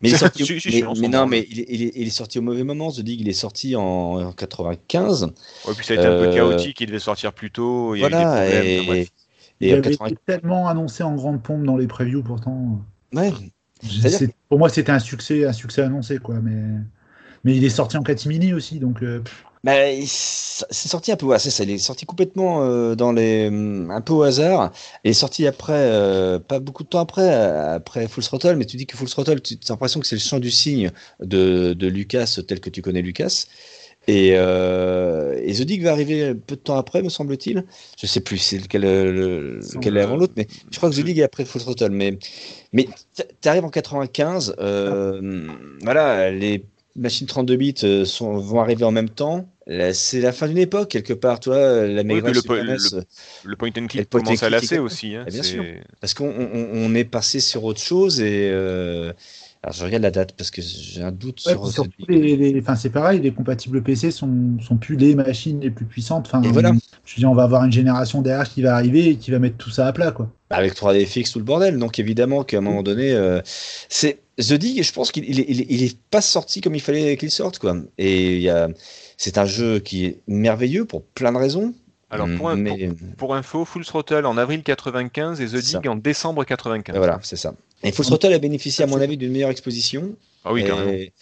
Mais 0.00 0.08
il 0.08 0.14
est 0.14 0.18
sorti. 0.18 0.44
Si, 0.46 0.60
si, 0.60 0.68
mais, 0.68 0.74
si, 0.78 0.84
on 0.84 0.94
s'en 0.94 1.00
mais 1.00 1.08
non, 1.08 1.26
mais 1.26 1.46
il 1.50 1.60
est, 1.60 1.66
il 1.68 1.82
est- 1.82 1.92
il 1.96 2.06
est 2.06 2.10
sorti 2.10 2.38
au 2.38 2.42
mauvais 2.42 2.64
moment. 2.64 2.90
The 2.90 3.00
Dig, 3.00 3.20
il 3.20 3.28
est 3.28 3.32
sorti 3.32 3.76
en, 3.76 3.82
en 3.82 4.32
95. 4.32 5.24
Ouais, 5.66 5.74
puis 5.76 5.84
ça 5.86 5.94
a 5.94 5.96
été 5.96 6.06
un 6.06 6.18
peu 6.18 6.28
Euh, 6.28 6.34
chaotique, 6.34 6.80
il 6.80 6.86
devait 6.86 6.98
sortir 6.98 7.32
plus 7.32 7.50
tôt, 7.50 7.94
il 7.94 8.00
y 8.00 8.04
a 8.04 8.06
eu 8.06 8.10
des 8.10 8.16
Voilà. 8.16 8.40
problèmes. 8.40 8.64
Et, 8.64 8.78
enfin, 8.80 8.86
bref. 8.88 9.08
et 9.60 9.68
il 9.68 9.72
avait 9.72 9.82
80 9.82 10.06
été 10.08 10.18
tellement 10.26 10.68
annoncé 10.68 11.02
en 11.02 11.14
grande 11.14 11.42
pompe 11.42 11.64
dans 11.64 11.76
les 11.76 11.86
previews, 11.86 12.22
pourtant. 12.22 12.80
Ouais. 13.14 13.32
C'est-à-dire 13.82 14.18
C'est- 14.18 14.34
Pour 14.48 14.58
moi, 14.58 14.68
c'était 14.70 14.92
un 14.92 14.98
succès, 14.98 15.44
un 15.46 15.52
succès 15.52 15.82
annoncé, 15.82 16.18
quoi. 16.18 16.36
Mais, 16.42 16.62
mais 17.44 17.54
il 17.56 17.64
est 17.64 17.70
sorti 17.70 17.96
en 17.98 18.02
catimini 18.02 18.52
aussi, 18.54 18.78
donc. 18.78 19.02
euh, 19.02 19.22
il- 19.74 20.06
c'est 20.06 20.88
sorti 20.88 21.10
un 21.12 21.16
peu, 21.16 21.26
ouais, 21.26 21.38
c'est 21.38 21.50
ça, 21.50 21.64
il 21.64 21.70
est 21.70 21.78
sorti 21.78 22.06
complètement 22.06 22.62
euh, 22.62 22.94
dans 22.94 23.12
les, 23.12 23.48
hum, 23.48 23.90
un 23.90 24.00
peu 24.00 24.12
au 24.12 24.22
hasard. 24.22 24.70
Il 25.02 25.10
est 25.10 25.14
sorti 25.14 25.46
après, 25.46 25.72
euh, 25.74 26.38
pas 26.38 26.60
beaucoup 26.60 26.84
de 26.84 26.88
temps 26.88 27.00
après, 27.00 27.22
euh, 27.34 27.74
après 27.76 28.06
Full 28.06 28.22
Throttle, 28.24 28.56
mais 28.56 28.66
tu 28.66 28.76
dis 28.76 28.86
que 28.86 28.96
Full 28.96 29.08
Throttle, 29.08 29.40
tu 29.40 29.54
as 29.54 29.72
l'impression 29.72 29.98
que 30.00 30.06
c'est 30.06 30.14
le 30.16 30.20
chant 30.20 30.38
du 30.38 30.50
cygne 30.50 30.90
de, 31.20 31.72
de 31.72 31.86
Lucas 31.88 32.38
tel 32.46 32.60
que 32.60 32.70
tu 32.70 32.82
connais 32.82 33.02
Lucas. 33.02 33.46
Et, 34.08 34.34
euh, 34.36 35.36
et 35.42 35.52
The 35.54 35.62
Dig 35.62 35.82
va 35.82 35.90
arriver 35.90 36.32
peu 36.34 36.54
de 36.54 36.60
temps 36.60 36.76
après, 36.76 37.02
me 37.02 37.08
semble-t-il. 37.08 37.64
Je 38.00 38.06
sais 38.06 38.20
plus 38.20 38.38
c'est 38.38 38.58
lequel, 38.58 38.82
le- 38.82 39.60
Semble- 39.62 39.74
lequel 39.78 39.96
est 39.96 40.00
avant 40.00 40.16
l'autre, 40.16 40.34
mais 40.36 40.46
je 40.70 40.76
crois 40.76 40.90
que 40.90 40.94
The 40.94 41.00
Dig 41.00 41.18
est 41.18 41.24
après 41.24 41.44
Full 41.44 41.60
Throttle. 41.62 41.90
Mais, 41.90 42.16
mais 42.72 42.88
tu 43.42 43.48
arrives 43.48 43.64
en 43.64 43.70
95, 43.70 44.54
euh, 44.60 45.48
voilà, 45.82 46.30
les 46.30 46.64
machines 46.96 47.26
32 47.26 47.56
bits 47.56 47.74
euh, 47.84 48.04
sont, 48.04 48.36
vont 48.38 48.60
arriver 48.60 48.84
en 48.84 48.90
même 48.92 49.10
temps. 49.10 49.48
C'est 49.94 50.20
la 50.20 50.32
fin 50.32 50.46
d'une 50.48 50.58
époque, 50.58 50.90
quelque 50.90 51.12
part, 51.12 51.40
toi, 51.40 51.86
la 51.86 52.04
Mega 52.04 52.30
le 52.30 52.40
po- 52.42 52.54
le- 52.54 53.02
Le 53.42 53.56
point 53.56 53.70
and 53.76 53.86
click 53.88 54.08
commence 54.10 54.42
à 54.42 54.50
lasser 54.50 54.78
aussi. 54.78 55.16
hein, 55.16 55.24
Ah, 55.26 55.30
bien 55.30 55.42
sûr. 55.42 55.64
parce 56.00 56.14
qu'on 56.14 56.28
on, 56.28 56.68
on 56.72 56.94
est 56.94 57.04
passé 57.04 57.40
sur 57.40 57.64
autre 57.64 57.80
chose 57.80 58.20
et 58.20 58.48
euh, 58.52 59.12
alors 59.66 59.74
je 59.74 59.84
regarde 59.84 60.04
la 60.04 60.12
date 60.12 60.32
parce 60.36 60.52
que 60.52 60.62
j'ai 60.62 61.02
un 61.02 61.10
doute 61.10 61.42
ouais, 61.44 61.52
sur 61.52 61.68
surtout, 61.72 61.90
les, 62.08 62.36
les- 62.36 62.60
enfin, 62.60 62.76
c'est 62.76 62.88
pareil, 62.90 63.20
les 63.20 63.32
compatibles 63.32 63.82
PC 63.82 64.12
sont, 64.12 64.58
sont 64.60 64.76
plus 64.76 64.94
les 64.96 65.16
machines 65.16 65.60
les 65.60 65.70
plus 65.70 65.84
puissantes. 65.86 66.26
Enfin, 66.28 66.40
Et 66.42 66.48
voilà. 66.48 66.72
Je 67.04 67.16
dire, 67.16 67.28
on 67.30 67.34
va 67.34 67.42
avoir 67.42 67.64
une 67.64 67.72
génération 67.72 68.22
derrière 68.22 68.48
qui 68.48 68.62
va 68.62 68.76
arriver 68.76 69.08
et 69.08 69.16
qui 69.16 69.30
va 69.32 69.40
mettre 69.40 69.56
tout 69.56 69.70
ça 69.70 69.86
à 69.88 69.92
plat, 69.92 70.12
quoi. 70.12 70.30
avec 70.50 70.74
3D 70.74 71.04
FX 71.04 71.32
tout 71.32 71.38
le 71.40 71.44
bordel. 71.44 71.78
Donc 71.78 71.98
évidemment 71.98 72.44
qu'à 72.44 72.58
un 72.58 72.60
moment 72.60 72.84
donné, 72.84 73.12
euh, 73.12 73.40
c'est 73.88 74.20
The 74.38 74.52
Dig. 74.54 74.82
Je 74.84 74.92
pense 74.92 75.10
qu'il 75.10 75.24
il 75.24 75.40
est, 75.40 75.46
il 75.48 75.60
est- 75.62 75.66
il 75.68 75.82
est 75.82 75.98
pas 76.10 76.20
sorti 76.20 76.60
comme 76.60 76.74
il 76.76 76.80
fallait 76.80 77.16
qu'il 77.16 77.30
sorte 77.32 77.58
quoi. 77.58 77.76
Et 77.98 78.36
il 78.36 78.42
y 78.42 78.48
a, 78.50 78.68
c'est 79.16 79.36
un 79.38 79.46
jeu 79.46 79.80
qui 79.80 80.04
est 80.06 80.20
merveilleux 80.28 80.84
pour 80.84 81.02
plein 81.04 81.32
de 81.32 81.38
raisons. 81.38 81.74
Alors 82.10 82.28
pour, 82.36 82.48
un- 82.50 82.56
mais 82.56 82.88
pour, 82.88 83.16
pour 83.16 83.34
info, 83.34 83.64
Full 83.64 83.84
Throttle 83.84 84.26
en 84.26 84.36
avril 84.36 84.62
95 84.62 85.40
et 85.40 85.46
The. 85.46 85.56
Dig 85.56 85.88
en 85.88 85.96
décembre 85.96 86.44
95. 86.44 86.94
et 86.94 86.98
voilà, 86.98 87.18
c'est 87.22 87.36
ça. 87.36 87.54
Et 87.82 87.90
Full 87.92 88.04
Throttle 88.04 88.32
a 88.32 88.38
bénéficié 88.38 88.84
à 88.84 88.86
mon 88.86 89.00
avis 89.00 89.16
d'une 89.16 89.32
meilleure 89.32 89.50
exposition. 89.50 90.14
Ah 90.44 90.52
oui, 90.52 90.60
et, 90.62 90.64
carrément. 90.64 90.90
et, 90.92 91.12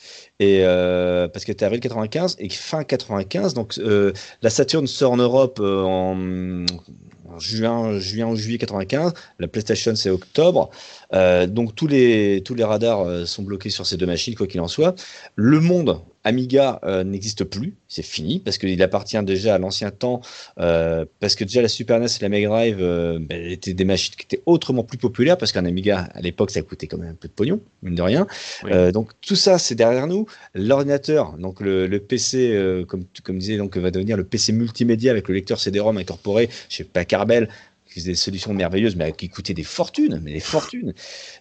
euh, 0.64 1.28
parce 1.28 1.46
que 1.46 1.52
tu 1.52 1.64
avril 1.64 1.80
95 1.80 2.36
et 2.38 2.50
fin 2.50 2.84
95, 2.84 3.54
donc 3.54 3.78
euh, 3.78 4.12
la 4.42 4.50
Saturn 4.50 4.86
sort 4.86 5.12
en 5.12 5.16
Europe 5.16 5.58
euh, 5.62 5.82
en, 5.82 6.66
en 7.32 7.38
juin, 7.38 7.98
juin 7.98 8.26
ou 8.26 8.36
juillet 8.36 8.58
95. 8.58 9.14
La 9.38 9.48
PlayStation 9.48 9.96
c'est 9.96 10.10
octobre. 10.10 10.68
Donc 11.48 11.74
tous 11.74 11.86
les 11.86 12.42
tous 12.44 12.54
les 12.54 12.64
radars 12.64 13.26
sont 13.26 13.42
bloqués 13.42 13.70
sur 13.70 13.86
ces 13.86 13.96
deux 13.96 14.04
machines 14.06 14.34
quoi 14.34 14.46
qu'il 14.46 14.60
en 14.60 14.68
soit. 14.68 14.94
Le 15.36 15.58
monde 15.60 16.00
Amiga 16.24 16.80
euh, 16.84 17.04
n'existe 17.04 17.44
plus, 17.44 17.74
c'est 17.86 18.02
fini 18.02 18.40
parce 18.40 18.58
qu'il 18.58 18.82
appartient 18.82 19.22
déjà 19.22 19.54
à 19.54 19.58
l'ancien 19.58 19.90
temps. 19.90 20.22
euh, 20.58 21.04
parce 21.20 21.34
que 21.34 21.44
déjà 21.44 21.62
la 21.62 21.68
Super 21.68 22.00
NES 22.00 22.06
et 22.06 22.22
la 22.22 22.28
Mega 22.28 22.48
Drive 22.48 22.78
euh, 22.80 23.18
ben, 23.20 23.40
étaient 23.50 23.74
des 23.74 23.84
machines 23.84 24.14
qui 24.16 24.24
étaient 24.24 24.42
autrement 24.46 24.84
plus 24.84 24.98
populaires 24.98 25.36
parce 25.36 25.52
qu'un 25.52 25.64
Amiga 25.66 26.08
à 26.14 26.20
l'époque 26.20 26.50
ça 26.50 26.62
coûtait 26.62 26.86
quand 26.86 26.98
même 26.98 27.10
un 27.10 27.14
peu 27.14 27.28
de 27.28 27.32
pognon 27.32 27.60
mine 27.82 27.94
de 27.94 28.02
rien. 28.02 28.26
Oui. 28.64 28.92
Donc 28.92 29.12
tout 29.20 29.36
ça 29.36 29.58
c'est 29.58 29.74
derrière 29.74 30.06
nous. 30.06 30.26
L'ordinateur, 30.54 31.32
donc 31.38 31.60
le, 31.60 31.86
le 31.86 32.00
PC, 32.00 32.84
comme 32.88 33.04
comme 33.22 33.38
disais, 33.38 33.56
donc 33.56 33.76
va 33.76 33.90
devenir 33.90 34.16
le 34.16 34.24
PC 34.24 34.52
multimédia 34.52 35.10
avec 35.10 35.28
le 35.28 35.34
lecteur 35.34 35.60
CD-ROM 35.60 35.96
incorporé 35.98 36.48
chez 36.68 36.84
Packard-Bell, 36.84 37.48
qui 37.94 38.00
faisait 38.00 38.12
des 38.12 38.16
solutions 38.16 38.52
merveilleuses, 38.52 38.96
mais 38.96 39.12
qui 39.12 39.28
coûtaient 39.28 39.54
des 39.54 39.62
fortunes, 39.64 40.20
mais 40.22 40.32
des 40.34 40.40
fortunes. 40.40 40.92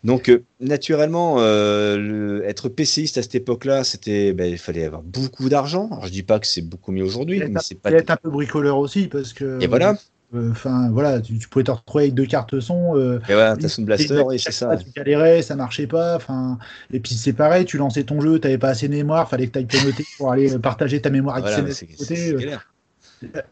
Donc 0.03 0.29
euh, 0.29 0.43
naturellement, 0.59 1.37
euh, 1.39 1.97
le- 1.97 2.45
être 2.45 2.69
PCiste 2.69 3.17
à 3.17 3.23
cette 3.23 3.35
époque-là, 3.35 3.83
c'était, 3.83 4.33
ben, 4.33 4.51
il 4.51 4.57
fallait 4.57 4.85
avoir 4.85 5.01
beaucoup 5.01 5.49
d'argent. 5.49 5.87
Alors 5.91 6.05
je 6.05 6.11
dis 6.11 6.23
pas 6.23 6.39
que 6.39 6.47
c'est 6.47 6.61
beaucoup 6.61 6.91
mieux 6.91 7.03
aujourd'hui, 7.03 7.39
mais 7.39 7.59
c'est 7.59 7.75
pas. 7.75 7.91
Être 7.91 8.11
un 8.11 8.17
peu 8.17 8.29
bricoleur 8.29 8.77
aussi, 8.77 9.07
parce 9.07 9.33
que. 9.33 9.61
Et 9.61 9.67
voilà. 9.67 9.97
euh, 10.35 10.51
Enfin, 10.51 10.89
voilà, 10.91 11.21
tu, 11.21 11.37
tu 11.37 11.47
pouvais 11.47 11.63
te 11.63 11.71
retrouver 11.71 12.05
avec 12.05 12.15
deux 12.15 12.25
cartes 12.25 12.59
son. 12.59 12.95
euh, 12.97 13.19
Et 13.29 13.33
voilà, 13.33 13.55
t'as 13.55 13.67
Sound 13.67 13.85
Blaster, 13.85 14.23
et 14.33 14.37
c'est 14.39 14.51
ça. 14.51 14.75
Tu 14.77 14.89
galérais, 14.95 15.41
ça 15.43 15.55
marchait 15.55 15.87
pas. 15.87 16.15
Enfin, 16.15 16.57
et 16.91 16.99
puis 16.99 17.13
c'est 17.13 17.33
pareil, 17.33 17.65
tu 17.65 17.77
lançais 17.77 18.03
ton 18.03 18.19
jeu, 18.19 18.39
t'avais 18.39 18.57
pas 18.57 18.69
assez 18.69 18.87
de 18.87 18.93
mémoire, 18.93 19.29
fallait 19.29 19.47
que 19.47 19.51
tu 19.53 19.59
ailles 19.59 19.81
noter 19.83 20.07
pour 20.17 20.31
aller 20.31 20.57
partager 20.59 21.01
ta 21.01 21.09
mémoire 21.11 21.39
Voilà, 21.39 21.61
mais 21.61 21.69
de 21.69 21.73
c'est 21.73 21.87
côté. 21.87 22.35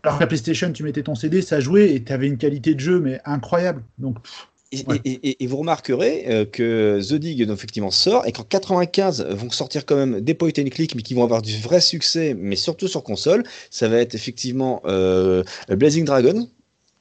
Alors 0.03 0.17
que 0.17 0.23
la 0.23 0.27
PlayStation, 0.27 0.71
tu 0.71 0.83
mettais 0.83 1.03
ton 1.03 1.15
CD, 1.15 1.41
ça 1.41 1.59
jouait 1.59 1.93
et 1.93 2.03
tu 2.03 2.11
avais 2.13 2.27
une 2.27 2.37
qualité 2.37 2.73
de 2.75 2.79
jeu 2.79 2.99
mais 2.99 3.19
incroyable. 3.25 3.83
Donc 3.97 4.21
pff, 4.21 4.47
Et, 4.73 4.85
Ouais. 4.87 5.01
et- 5.03 5.19
et- 5.29 5.43
et 5.43 5.47
vous 5.47 5.57
remarquerez 5.57 6.23
euh, 6.29 6.45
que 6.45 6.99
The 7.01 7.15
Dig 7.15 7.45
donc, 7.45 7.57
effectivement 7.57 7.91
sort 7.91 8.25
et 8.25 8.31
qu'en 8.31 8.43
95 8.43 9.21
vont 9.29 9.49
sortir 9.49 9.85
quand 9.85 9.97
même 9.97 10.21
des 10.21 10.33
point 10.33 10.51
and 10.57 10.69
click 10.71 10.95
mais 10.95 11.01
qui 11.01 11.13
vont 11.13 11.23
avoir 11.25 11.41
du 11.41 11.57
vrai 11.57 11.81
succès 11.81 12.33
mais 12.39 12.55
surtout 12.55 12.87
sur 12.87 13.03
console 13.03 13.43
ça 13.69 13.89
va 13.89 13.97
être 13.97 14.15
effectivement 14.15 14.81
euh, 14.85 15.43
Blazing 15.69 16.05
Dragon 16.05 16.47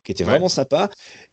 qui 0.03 0.11
était 0.11 0.25
Ouais. 0.25 0.31
vraiment 0.31 0.49
sympa 0.49 0.91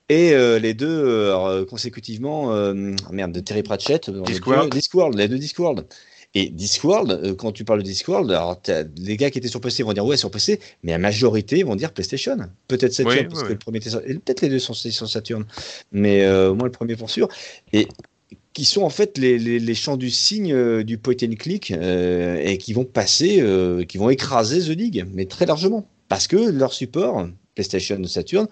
et 0.10 0.34
euh, 0.34 0.60
les 0.60 0.76
deux 0.76 0.88
euh, 0.88 1.30
alors, 1.30 1.48
euh, 1.48 1.66
consécutivement 1.66 2.54
euh, 2.54 2.94
merde 3.12 3.32
de 3.32 3.40
Terry 3.40 3.64
Pratchett 3.64 4.08
Discworld. 4.12 4.70
deux- 4.72 4.78
Discworld 4.78 5.18
les 5.18 5.28
deux 5.28 5.40
Discworld 5.40 5.88
et 6.34 6.50
Discworld, 6.50 7.12
euh, 7.12 7.36
quand 7.36 7.52
tu 7.52 7.64
parles 7.64 7.80
de 7.80 7.86
Discworld, 7.88 8.30
alors 8.32 8.62
les 8.98 9.18
gars 9.18 9.32
qui 9.32 9.38
étaient 9.40 9.48
sur 9.48 9.62
PC 9.62 9.84
vont 9.84 9.94
dire 9.94 10.06
ouais 10.06 10.18
sur 10.18 10.30
PC, 10.30 10.60
mais 10.84 10.92
la 10.92 10.98
majorité 11.00 11.64
vont 11.64 11.76
dire 11.76 11.94
PlayStation. 11.94 12.38
Peut-être 12.68 12.94
Saturn, 12.94 13.18
Oui, 13.18 13.24
parce 13.28 13.42
oui, 13.42 13.48
que 13.48 13.54
le 13.54 13.58
premier 13.60 13.78
était 13.78 13.90
sur- 13.90 14.02
Peut-être 14.02 14.42
les 14.42 14.50
deux 14.50 14.60
sont 14.60 14.74
sur 14.74 15.10
Saturn, 15.10 15.46
mais 15.92 16.24
euh, 16.26 16.52
au 16.52 16.56
moins 16.56 16.66
le 16.66 16.72
premier 16.72 16.96
pour 16.96 17.10
sûr. 17.10 17.28
Et 17.74 17.88
qui 18.54 18.66
sont 18.66 18.82
en 18.82 18.90
fait 18.90 19.18
les, 19.18 19.38
les, 19.40 19.60
les 19.60 19.76
champs 19.76 19.98
du 19.98 20.10
signe 20.10 20.52
euh, 20.54 20.84
du 20.84 20.98
point 20.98 21.14
and 21.24 21.36
click 21.40 21.72
euh, 21.72 22.42
et 22.44 22.58
qui 22.58 22.74
vont 22.74 22.86
passer, 22.86 23.44
qui 23.88 23.98
vont 23.98 24.10
écraser 24.10 24.60
The 24.60 24.78
Dig, 24.78 25.06
mais 25.14 25.26
très 25.26 25.46
largement. 25.46 25.88
Parce 26.10 26.28
que 26.28 26.38
leur 26.38 26.74
support, 26.74 27.28
PlayStation 27.56 28.04
Saturn, 28.06 28.48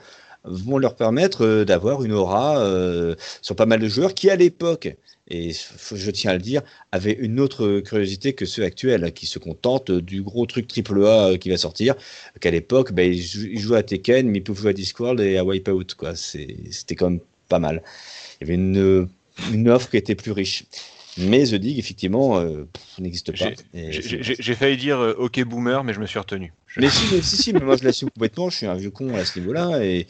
vont 0.47 0.77
leur 0.77 0.95
permettre 0.95 1.43
euh, 1.45 1.65
d'avoir 1.65 2.03
une 2.03 2.11
aura 2.13 2.59
euh, 2.59 3.15
sur 3.41 3.55
pas 3.55 3.65
mal 3.65 3.79
de 3.79 3.87
joueurs 3.87 4.13
qui, 4.13 4.29
à 4.29 4.35
l'époque, 4.35 4.95
et 5.27 5.51
je 5.95 6.11
tiens 6.11 6.31
à 6.31 6.33
le 6.35 6.41
dire, 6.41 6.61
avaient 6.91 7.13
une 7.13 7.39
autre 7.39 7.79
curiosité 7.79 8.33
que 8.33 8.45
ceux 8.45 8.63
actuels, 8.63 9.11
qui 9.13 9.25
se 9.25 9.39
contentent 9.39 9.91
du 9.91 10.21
gros 10.21 10.45
truc 10.45 10.67
AAA 10.67 11.31
euh, 11.31 11.37
qui 11.37 11.49
va 11.49 11.57
sortir, 11.57 11.95
qu'à 12.39 12.51
l'époque, 12.51 12.91
ben, 12.93 13.11
ils, 13.11 13.21
jou- 13.21 13.47
ils 13.51 13.59
jouaient 13.59 13.77
à 13.79 13.83
Tekken, 13.83 14.29
mais 14.29 14.39
ils 14.39 14.43
pouvaient 14.43 14.61
jouer 14.61 14.69
à 14.71 14.73
Discworld 14.73 15.19
et 15.21 15.37
à 15.37 15.43
Wipeout. 15.43 15.87
C'était 16.15 16.95
quand 16.95 17.09
même 17.09 17.19
pas 17.49 17.59
mal. 17.59 17.81
Il 18.41 18.47
y 18.47 18.51
avait 18.51 18.55
une, 18.55 19.07
une 19.53 19.69
offre 19.69 19.89
qui 19.89 19.97
était 19.97 20.15
plus 20.15 20.31
riche. 20.31 20.65
Mais 21.17 21.45
The 21.45 21.55
Dig, 21.55 21.79
effectivement, 21.79 22.39
euh, 22.39 22.65
n'existe 22.99 23.31
pas. 23.31 23.51
J'ai- 23.73 24.55
failli 24.55 24.77
dire 24.77 24.99
euh, 24.99 25.13
OK 25.17 25.41
boomer, 25.43 25.83
mais 25.83 25.93
je 25.93 25.99
me 25.99 26.05
suis 26.05 26.19
retenu. 26.19 26.51
Je- 26.67 26.81
mais 26.81 26.89
si, 26.89 27.13
mais 27.13 27.21
si, 27.21 27.37
si, 27.37 27.53
mais 27.53 27.61
moi 27.61 27.77
je 27.77 27.83
l'assume 27.85 28.09
complètement, 28.09 28.49
je 28.49 28.57
suis 28.57 28.65
un 28.65 28.75
vieux 28.75 28.91
con 28.91 29.15
à 29.15 29.23
ce 29.23 29.39
niveau-là 29.39 29.83
et, 29.85 30.07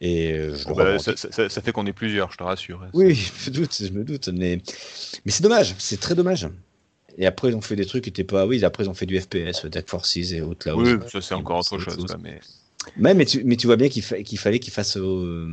et 0.00 0.32
euh, 0.32 0.54
je 0.54 0.72
bah, 0.74 0.98
ça, 0.98 1.16
ça- 1.16 1.48
ça 1.48 1.62
fait 1.62 1.72
qu'on 1.72 1.86
est 1.86 1.92
plusieurs, 1.94 2.30
je 2.32 2.36
te 2.36 2.42
rassure. 2.42 2.86
Oui, 2.92 3.14
je 3.14 3.50
me 3.50 3.54
doute, 3.56 3.76
je 3.80 3.88
me 3.90 4.04
doute, 4.04 4.28
mais, 4.28 4.60
mais 5.24 5.32
c'est 5.32 5.42
dommage, 5.42 5.74
c'est 5.78 6.00
très 6.00 6.14
dommage. 6.14 6.48
Et 7.18 7.26
après, 7.26 7.48
ils 7.50 7.54
ont 7.54 7.60
fait 7.60 7.76
des 7.76 7.86
trucs 7.86 8.04
qui 8.04 8.10
étaient 8.10 8.24
pas. 8.24 8.46
Oui, 8.46 8.64
après, 8.64 8.84
ils 8.84 8.88
ont 8.90 8.94
fait 8.94 9.06
du 9.06 9.20
FPS, 9.20 9.66
Dark 9.66 9.88
Forces 9.88 10.16
et 10.16 10.40
Outlaws. 10.40 10.78
Oui, 10.78 11.08
ça 11.10 11.20
c'est 11.20 11.34
encore 11.34 11.58
autre 11.58 11.78
chose. 11.78 12.06
mais... 12.22 12.40
Ouais, 12.96 13.14
mais 13.14 13.24
tu, 13.24 13.42
mais 13.44 13.56
tu 13.56 13.66
vois 13.66 13.76
bien 13.76 13.88
qu'il 13.88 14.02
fa- 14.02 14.22
qu'il 14.22 14.38
fallait 14.38 14.58
qu'ils 14.58 14.72
fassent, 14.72 14.96
euh, 14.96 15.46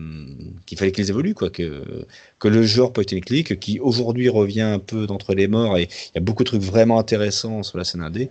qu'il 0.65 0.77
fallait 0.77 0.91
qu'ils 0.91 1.09
évoluent, 1.09 1.35
quoi, 1.35 1.49
que, 1.49 2.05
que 2.39 2.47
le 2.47 2.63
genre 2.63 2.91
point 2.91 3.03
and 3.13 3.19
click, 3.19 3.59
qui 3.59 3.79
aujourd'hui 3.79 4.29
revient 4.29 4.61
un 4.61 4.79
peu 4.79 5.05
d'entre 5.07 5.33
les 5.35 5.47
morts, 5.47 5.77
et 5.77 5.83
il 5.83 6.15
y 6.15 6.17
a 6.17 6.21
beaucoup 6.21 6.43
de 6.43 6.49
trucs 6.49 6.61
vraiment 6.61 6.99
intéressants 6.99 7.63
sur 7.63 7.77
la 7.77 7.83
scène 7.83 8.01
indé. 8.01 8.29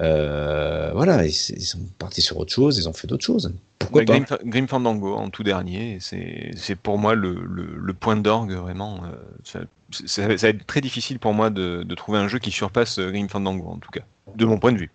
Euh, 0.00 0.90
voilà, 0.94 1.24
ils, 1.26 1.30
ils 1.30 1.62
sont 1.66 1.78
partis 1.98 2.22
sur 2.22 2.38
autre 2.38 2.52
chose, 2.52 2.76
ils 2.78 2.88
ont 2.88 2.92
fait 2.92 3.06
d'autres 3.06 3.24
choses. 3.24 3.54
Pourquoi 3.78 4.02
Bah, 4.02 4.04
pas? 4.04 4.20
Grim, 4.20 4.24
Fa- 4.26 4.38
Grim 4.44 4.68
Fandango 4.68 5.14
en 5.16 5.30
tout 5.30 5.42
dernier, 5.42 5.98
c'est 6.00 6.52
c'est 6.56 6.76
pour 6.76 6.96
moi 6.98 7.14
le, 7.16 7.34
le- 7.44 7.76
le 7.76 7.94
point 7.94 8.16
d'orgue 8.16 8.52
vraiment. 8.52 9.02
euh, 9.04 9.08
ça, 9.44 9.60
ça- 10.06 10.36
ça 10.38 10.46
va 10.46 10.48
être 10.50 10.64
très 10.66 10.80
difficile 10.80 11.18
pour 11.18 11.34
moi 11.34 11.50
de, 11.50 11.82
de 11.82 11.94
trouver 11.96 12.18
un 12.18 12.28
jeu 12.28 12.38
qui 12.38 12.52
surpasse 12.52 12.98
euh, 13.00 13.10
Grim 13.10 13.28
Fandango 13.28 13.66
en 13.68 13.78
tout 13.78 13.90
cas, 13.90 14.02
de 14.36 14.44
mon 14.44 14.58
point 14.58 14.70
de 14.72 14.78
vue. 14.78 14.90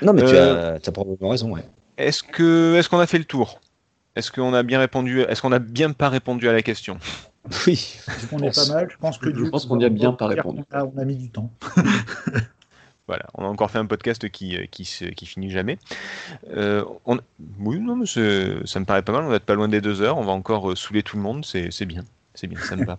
Non, 0.00 0.12
mais 0.12 0.22
tu 0.22 0.36
Euh, 0.36 0.36
as, 0.36 0.74
as 0.74 0.92
probablement 0.92 1.30
raison, 1.30 1.52
ouais. 1.54 1.64
Est-ce 1.98 2.22
que 2.22 2.74
est-ce 2.76 2.88
qu'on 2.88 2.98
a 3.00 3.06
fait 3.06 3.18
le 3.18 3.24
tour? 3.24 3.60
Est-ce 4.16 4.32
qu'on 4.32 4.54
a 4.54 4.62
bien 4.62 4.78
répondu 4.78 5.20
Est-ce 5.20 5.42
qu'on 5.42 5.52
a 5.52 5.58
bien 5.58 5.92
pas 5.92 6.08
répondu 6.08 6.48
à 6.48 6.52
la 6.52 6.62
question? 6.62 6.98
Oui. 7.66 7.96
On 8.30 8.38
est 8.40 8.54
pas 8.54 8.66
mal. 8.66 8.88
Je 8.90 8.96
pense 8.98 9.16
que 9.16 9.34
Je 9.34 9.44
pense 9.48 9.64
qu'on 9.64 9.78
y 9.80 9.84
a 9.84 9.88
bien 9.88 10.12
pas 10.12 10.26
répondu. 10.26 10.62
a- 10.70 10.84
on 10.84 10.98
a 10.98 11.04
mis 11.04 11.16
du 11.16 11.30
temps. 11.30 11.50
Voilà, 13.06 13.24
on 13.32 13.44
a 13.44 13.48
encore 13.48 13.70
fait 13.70 13.78
un 13.78 13.86
podcast 13.86 14.28
qui, 14.28 14.54
euh, 14.54 14.66
qui, 14.70 14.84
se- 14.84 15.06
qui 15.06 15.24
finit 15.24 15.50
jamais. 15.50 15.78
Euh, 16.54 16.84
on- 17.06 17.18
Oui, 17.58 17.78
non, 17.80 17.96
mais 17.96 18.04
ça 18.04 18.20
me 18.80 18.84
paraît 18.84 19.00
pas 19.00 19.12
mal. 19.12 19.24
On 19.24 19.28
va 19.28 19.36
être 19.36 19.46
pas 19.46 19.54
loin 19.54 19.68
des 19.68 19.80
deux 19.80 20.02
heures. 20.02 20.18
On 20.18 20.24
va 20.24 20.32
encore 20.32 20.70
euh, 20.72 20.76
saouler 20.76 21.02
tout 21.02 21.16
le 21.16 21.22
monde. 21.22 21.42
C'est 21.46 21.70
c'est 21.70 21.86
bien. 21.86 22.04
C'est 22.38 22.46
bien, 22.46 22.60
ça 22.60 22.76
me 22.76 22.84
va. 22.84 22.96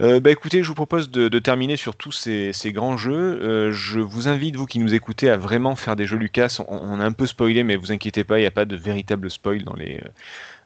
Euh, 0.00 0.18
bah 0.18 0.32
écoutez, 0.32 0.64
je 0.64 0.68
vous 0.68 0.74
propose 0.74 1.08
de, 1.08 1.38
terminer 1.38 1.76
sur 1.76 1.94
tous 1.94 2.10
ces, 2.10 2.52
grands 2.72 2.96
jeux. 2.96 3.40
Euh, 3.40 3.70
je 3.70 4.00
vous 4.00 4.26
invite, 4.26 4.56
vous 4.56 4.66
qui 4.66 4.80
nous 4.80 4.94
écoutez, 4.94 5.30
à 5.30 5.36
vraiment 5.36 5.76
faire 5.76 5.94
des 5.94 6.06
jeux 6.06 6.16
Lucas. 6.16 6.58
On, 6.66 6.78
on 6.78 6.98
a 6.98 7.04
un 7.04 7.12
peu 7.12 7.26
spoilé, 7.26 7.62
mais 7.62 7.76
vous 7.76 7.92
inquiétez 7.92 8.24
pas, 8.24 8.38
il 8.38 8.40
n'y 8.40 8.48
a 8.48 8.50
pas 8.50 8.64
de 8.64 8.74
véritable 8.74 9.30
spoil 9.30 9.62
dans 9.62 9.74
les, 9.74 10.02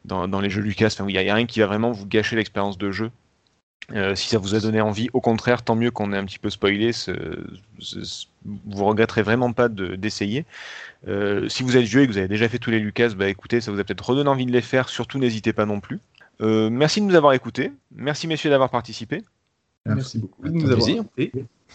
dans, 0.07 0.41
les 0.41 0.49
jeux 0.49 0.63
Lucas. 0.63 0.87
Enfin, 0.87 1.05
il 1.07 1.13
n'y 1.13 1.29
a, 1.29 1.35
rien 1.35 1.45
qui 1.45 1.61
va 1.61 1.67
vraiment 1.67 1.93
vous 1.93 2.07
gâcher 2.07 2.35
l'expérience 2.35 2.79
de 2.79 2.91
jeu. 2.91 3.11
Euh, 3.93 4.15
si 4.15 4.29
ça 4.29 4.39
vous 4.39 4.55
a 4.55 4.61
donné 4.61 4.81
envie, 4.81 5.11
au 5.13 5.21
contraire, 5.21 5.63
tant 5.63 5.77
mieux 5.77 5.91
qu'on 5.91 6.15
ait 6.15 6.19
un 6.19 6.25
petit 6.25 6.39
peu 6.39 6.49
spoilé. 6.49 6.93
ce- 6.93 7.13
ce- 7.79 8.27
vous 8.45 8.85
regretterez 8.87 9.23
vraiment 9.23 9.53
pas 9.53 9.69
de- 9.69 9.97
d'essayer. 9.97 10.47
Si 11.49 11.63
vous 11.63 11.77
êtes 11.77 11.85
vieux 11.85 12.03
et 12.03 12.07
que 12.07 12.13
vous 12.13 12.19
avez 12.19 12.29
déjà 12.29 12.49
fait 12.49 12.59
tous 12.59 12.71
les 12.71 12.81
Lucas, 12.81 13.11
bah 13.11 13.29
écoutez, 13.29 13.61
ça 13.61 13.71
vous 13.71 13.79
a 13.79 13.85
peut-être 13.85 14.09
redonné 14.09 14.31
envie 14.31 14.47
de 14.47 14.53
les 14.53 14.63
faire. 14.63 14.89
Surtout, 14.89 15.19
n'hésitez 15.19 15.53
pas 15.53 15.67
non 15.67 15.81
plus. 15.81 16.01
Euh, 16.41 16.71
merci 16.71 17.01
de 17.01 17.07
nous 17.07 17.15
avoir 17.15 17.33
écoutés. 17.33 17.73
Merci 17.95 18.27
messieurs 18.27 18.51
d'avoir 18.51 18.71
participé. 18.71 19.23
Merci 19.87 20.19
beaucoup 20.19 20.49
de 20.49 20.53
nous 20.53 20.71
avoir. 20.71 21.05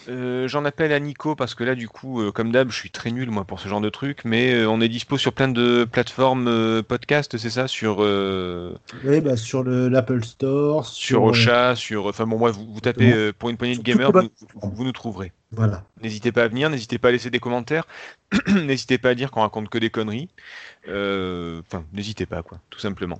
Euh, 0.08 0.48
J'en 0.48 0.64
appelle 0.64 0.92
à 0.92 0.98
Nico 0.98 1.36
parce 1.36 1.54
que 1.54 1.62
là, 1.62 1.74
du 1.76 1.88
coup, 1.88 2.20
euh, 2.20 2.32
comme 2.32 2.50
d'hab, 2.50 2.70
je 2.70 2.74
suis 2.76 2.90
très 2.90 3.10
nul 3.12 3.30
moi 3.30 3.44
pour 3.44 3.60
ce 3.60 3.68
genre 3.68 3.80
de 3.80 3.88
truc, 3.90 4.22
mais 4.24 4.52
euh, 4.52 4.68
on 4.68 4.80
est 4.80 4.88
dispo 4.88 5.18
sur 5.18 5.32
plein 5.32 5.46
de 5.48 5.84
plateformes 5.84 6.48
euh, 6.48 6.82
podcast, 6.82 7.36
c'est 7.36 7.50
ça, 7.50 7.68
sur 7.68 7.98
euh, 8.00 8.74
Oui, 9.04 9.20
bah, 9.20 9.36
sur 9.36 9.62
le- 9.62 9.88
l'Apple 9.88 10.24
Store, 10.24 10.84
sur 10.86 11.24
euh, 11.24 11.30
Ocha, 11.30 11.76
sur, 11.76 12.06
enfin 12.06 12.26
bon, 12.26 12.38
moi, 12.38 12.50
vous, 12.50 12.66
vous 12.72 12.80
tapez 12.80 13.12
euh, 13.12 13.32
pour 13.36 13.50
une 13.50 13.56
poignée 13.56 13.74
de 13.76 13.88
Sur 13.88 13.96
gamers, 13.98 14.10
vous 14.54 14.84
nous 14.84 14.92
trouverez. 14.92 15.32
Voilà. 15.52 15.84
N'hésitez 16.04 16.32
pas 16.32 16.42
à 16.44 16.48
venir, 16.48 16.68
n'hésitez 16.70 16.98
pas 16.98 17.08
à 17.08 17.12
laisser 17.12 17.30
des 17.30 17.40
commentaires, 17.40 17.86
n'hésitez 18.46 18.98
pas 18.98 19.08
à 19.10 19.14
dire 19.14 19.30
qu'on 19.30 19.40
raconte 19.40 19.70
que 19.70 19.78
des 19.78 19.88
conneries. 19.90 20.28
Euh, 20.88 21.62
Enfin, 21.66 21.84
n'hésitez 21.94 22.26
pas, 22.26 22.42
quoi, 22.42 22.58
tout 22.68 22.78
simplement. 22.78 23.18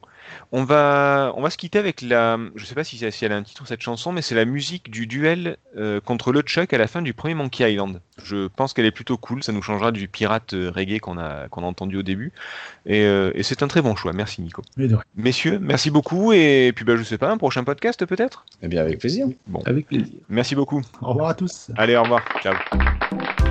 On 0.53 0.65
va, 0.65 1.33
on 1.37 1.41
va 1.43 1.49
se 1.51 1.57
quitter 1.57 1.79
avec 1.79 2.03
la. 2.03 2.39
Je 2.57 2.65
sais 2.67 2.75
pas 2.75 2.85
si, 2.85 2.99
si 3.11 3.25
elle 3.25 3.33
a 3.33 3.37
un 3.37 3.43
titre 3.43 3.67
cette 3.67 3.81
chanson, 3.81 4.13
mais 4.13 4.21
c'est 4.23 4.35
la 4.35 4.45
musique 4.45 4.91
du 4.91 5.07
duel 5.07 5.57
euh, 5.79 6.01
contre 6.01 6.31
le 6.33 6.43
Chuck 6.43 6.73
à 6.75 6.79
la 6.79 6.87
fin 6.87 7.01
du 7.01 7.15
premier 7.15 7.35
Monkey 7.35 7.71
Island. 7.73 8.01
Je 8.23 8.49
pense 8.49 8.73
qu'elle 8.75 8.85
est 8.87 8.91
plutôt 8.91 9.17
cool, 9.17 9.43
ça 9.43 9.53
nous 9.53 9.63
changera 9.63 9.93
du 9.93 10.09
pirate 10.09 10.53
euh, 10.55 10.71
reggae 10.71 10.99
qu'on 11.01 11.17
a, 11.19 11.49
qu'on 11.49 11.63
a 11.63 11.67
entendu 11.67 11.97
au 11.97 12.03
début. 12.03 12.33
Et, 12.87 13.05
euh, 13.05 13.33
et 13.35 13.43
c'est 13.43 13.63
un 13.63 13.69
très 13.69 13.81
bon 13.83 13.97
choix. 13.97 14.13
Merci 14.13 14.43
Nico. 14.43 14.63
Messieurs, 15.17 15.59
merci 15.59 15.91
beaucoup 15.91 16.33
et 16.33 16.73
puis 16.77 16.85
bah, 16.85 16.97
je 16.97 17.03
sais 17.03 17.19
pas, 17.19 17.31
un 17.31 17.39
prochain 17.39 17.65
podcast 17.65 18.05
peut-être? 18.05 18.45
Eh 18.63 18.69
bien, 18.69 18.83
avec 18.83 18.99
plaisir. 18.99 19.27
Bon, 19.47 19.63
Avec 19.65 19.87
plaisir. 19.89 20.13
merci 20.29 20.55
beaucoup. 20.55 20.83
Au 21.01 21.09
revoir 21.09 21.29
à 21.31 21.35
tous. 21.35 21.71
Allez, 21.77 21.97
au 21.97 22.03
revoir. 22.03 22.23
Ciao. 22.43 22.55
Thank 22.75 23.41
you. 23.41 23.44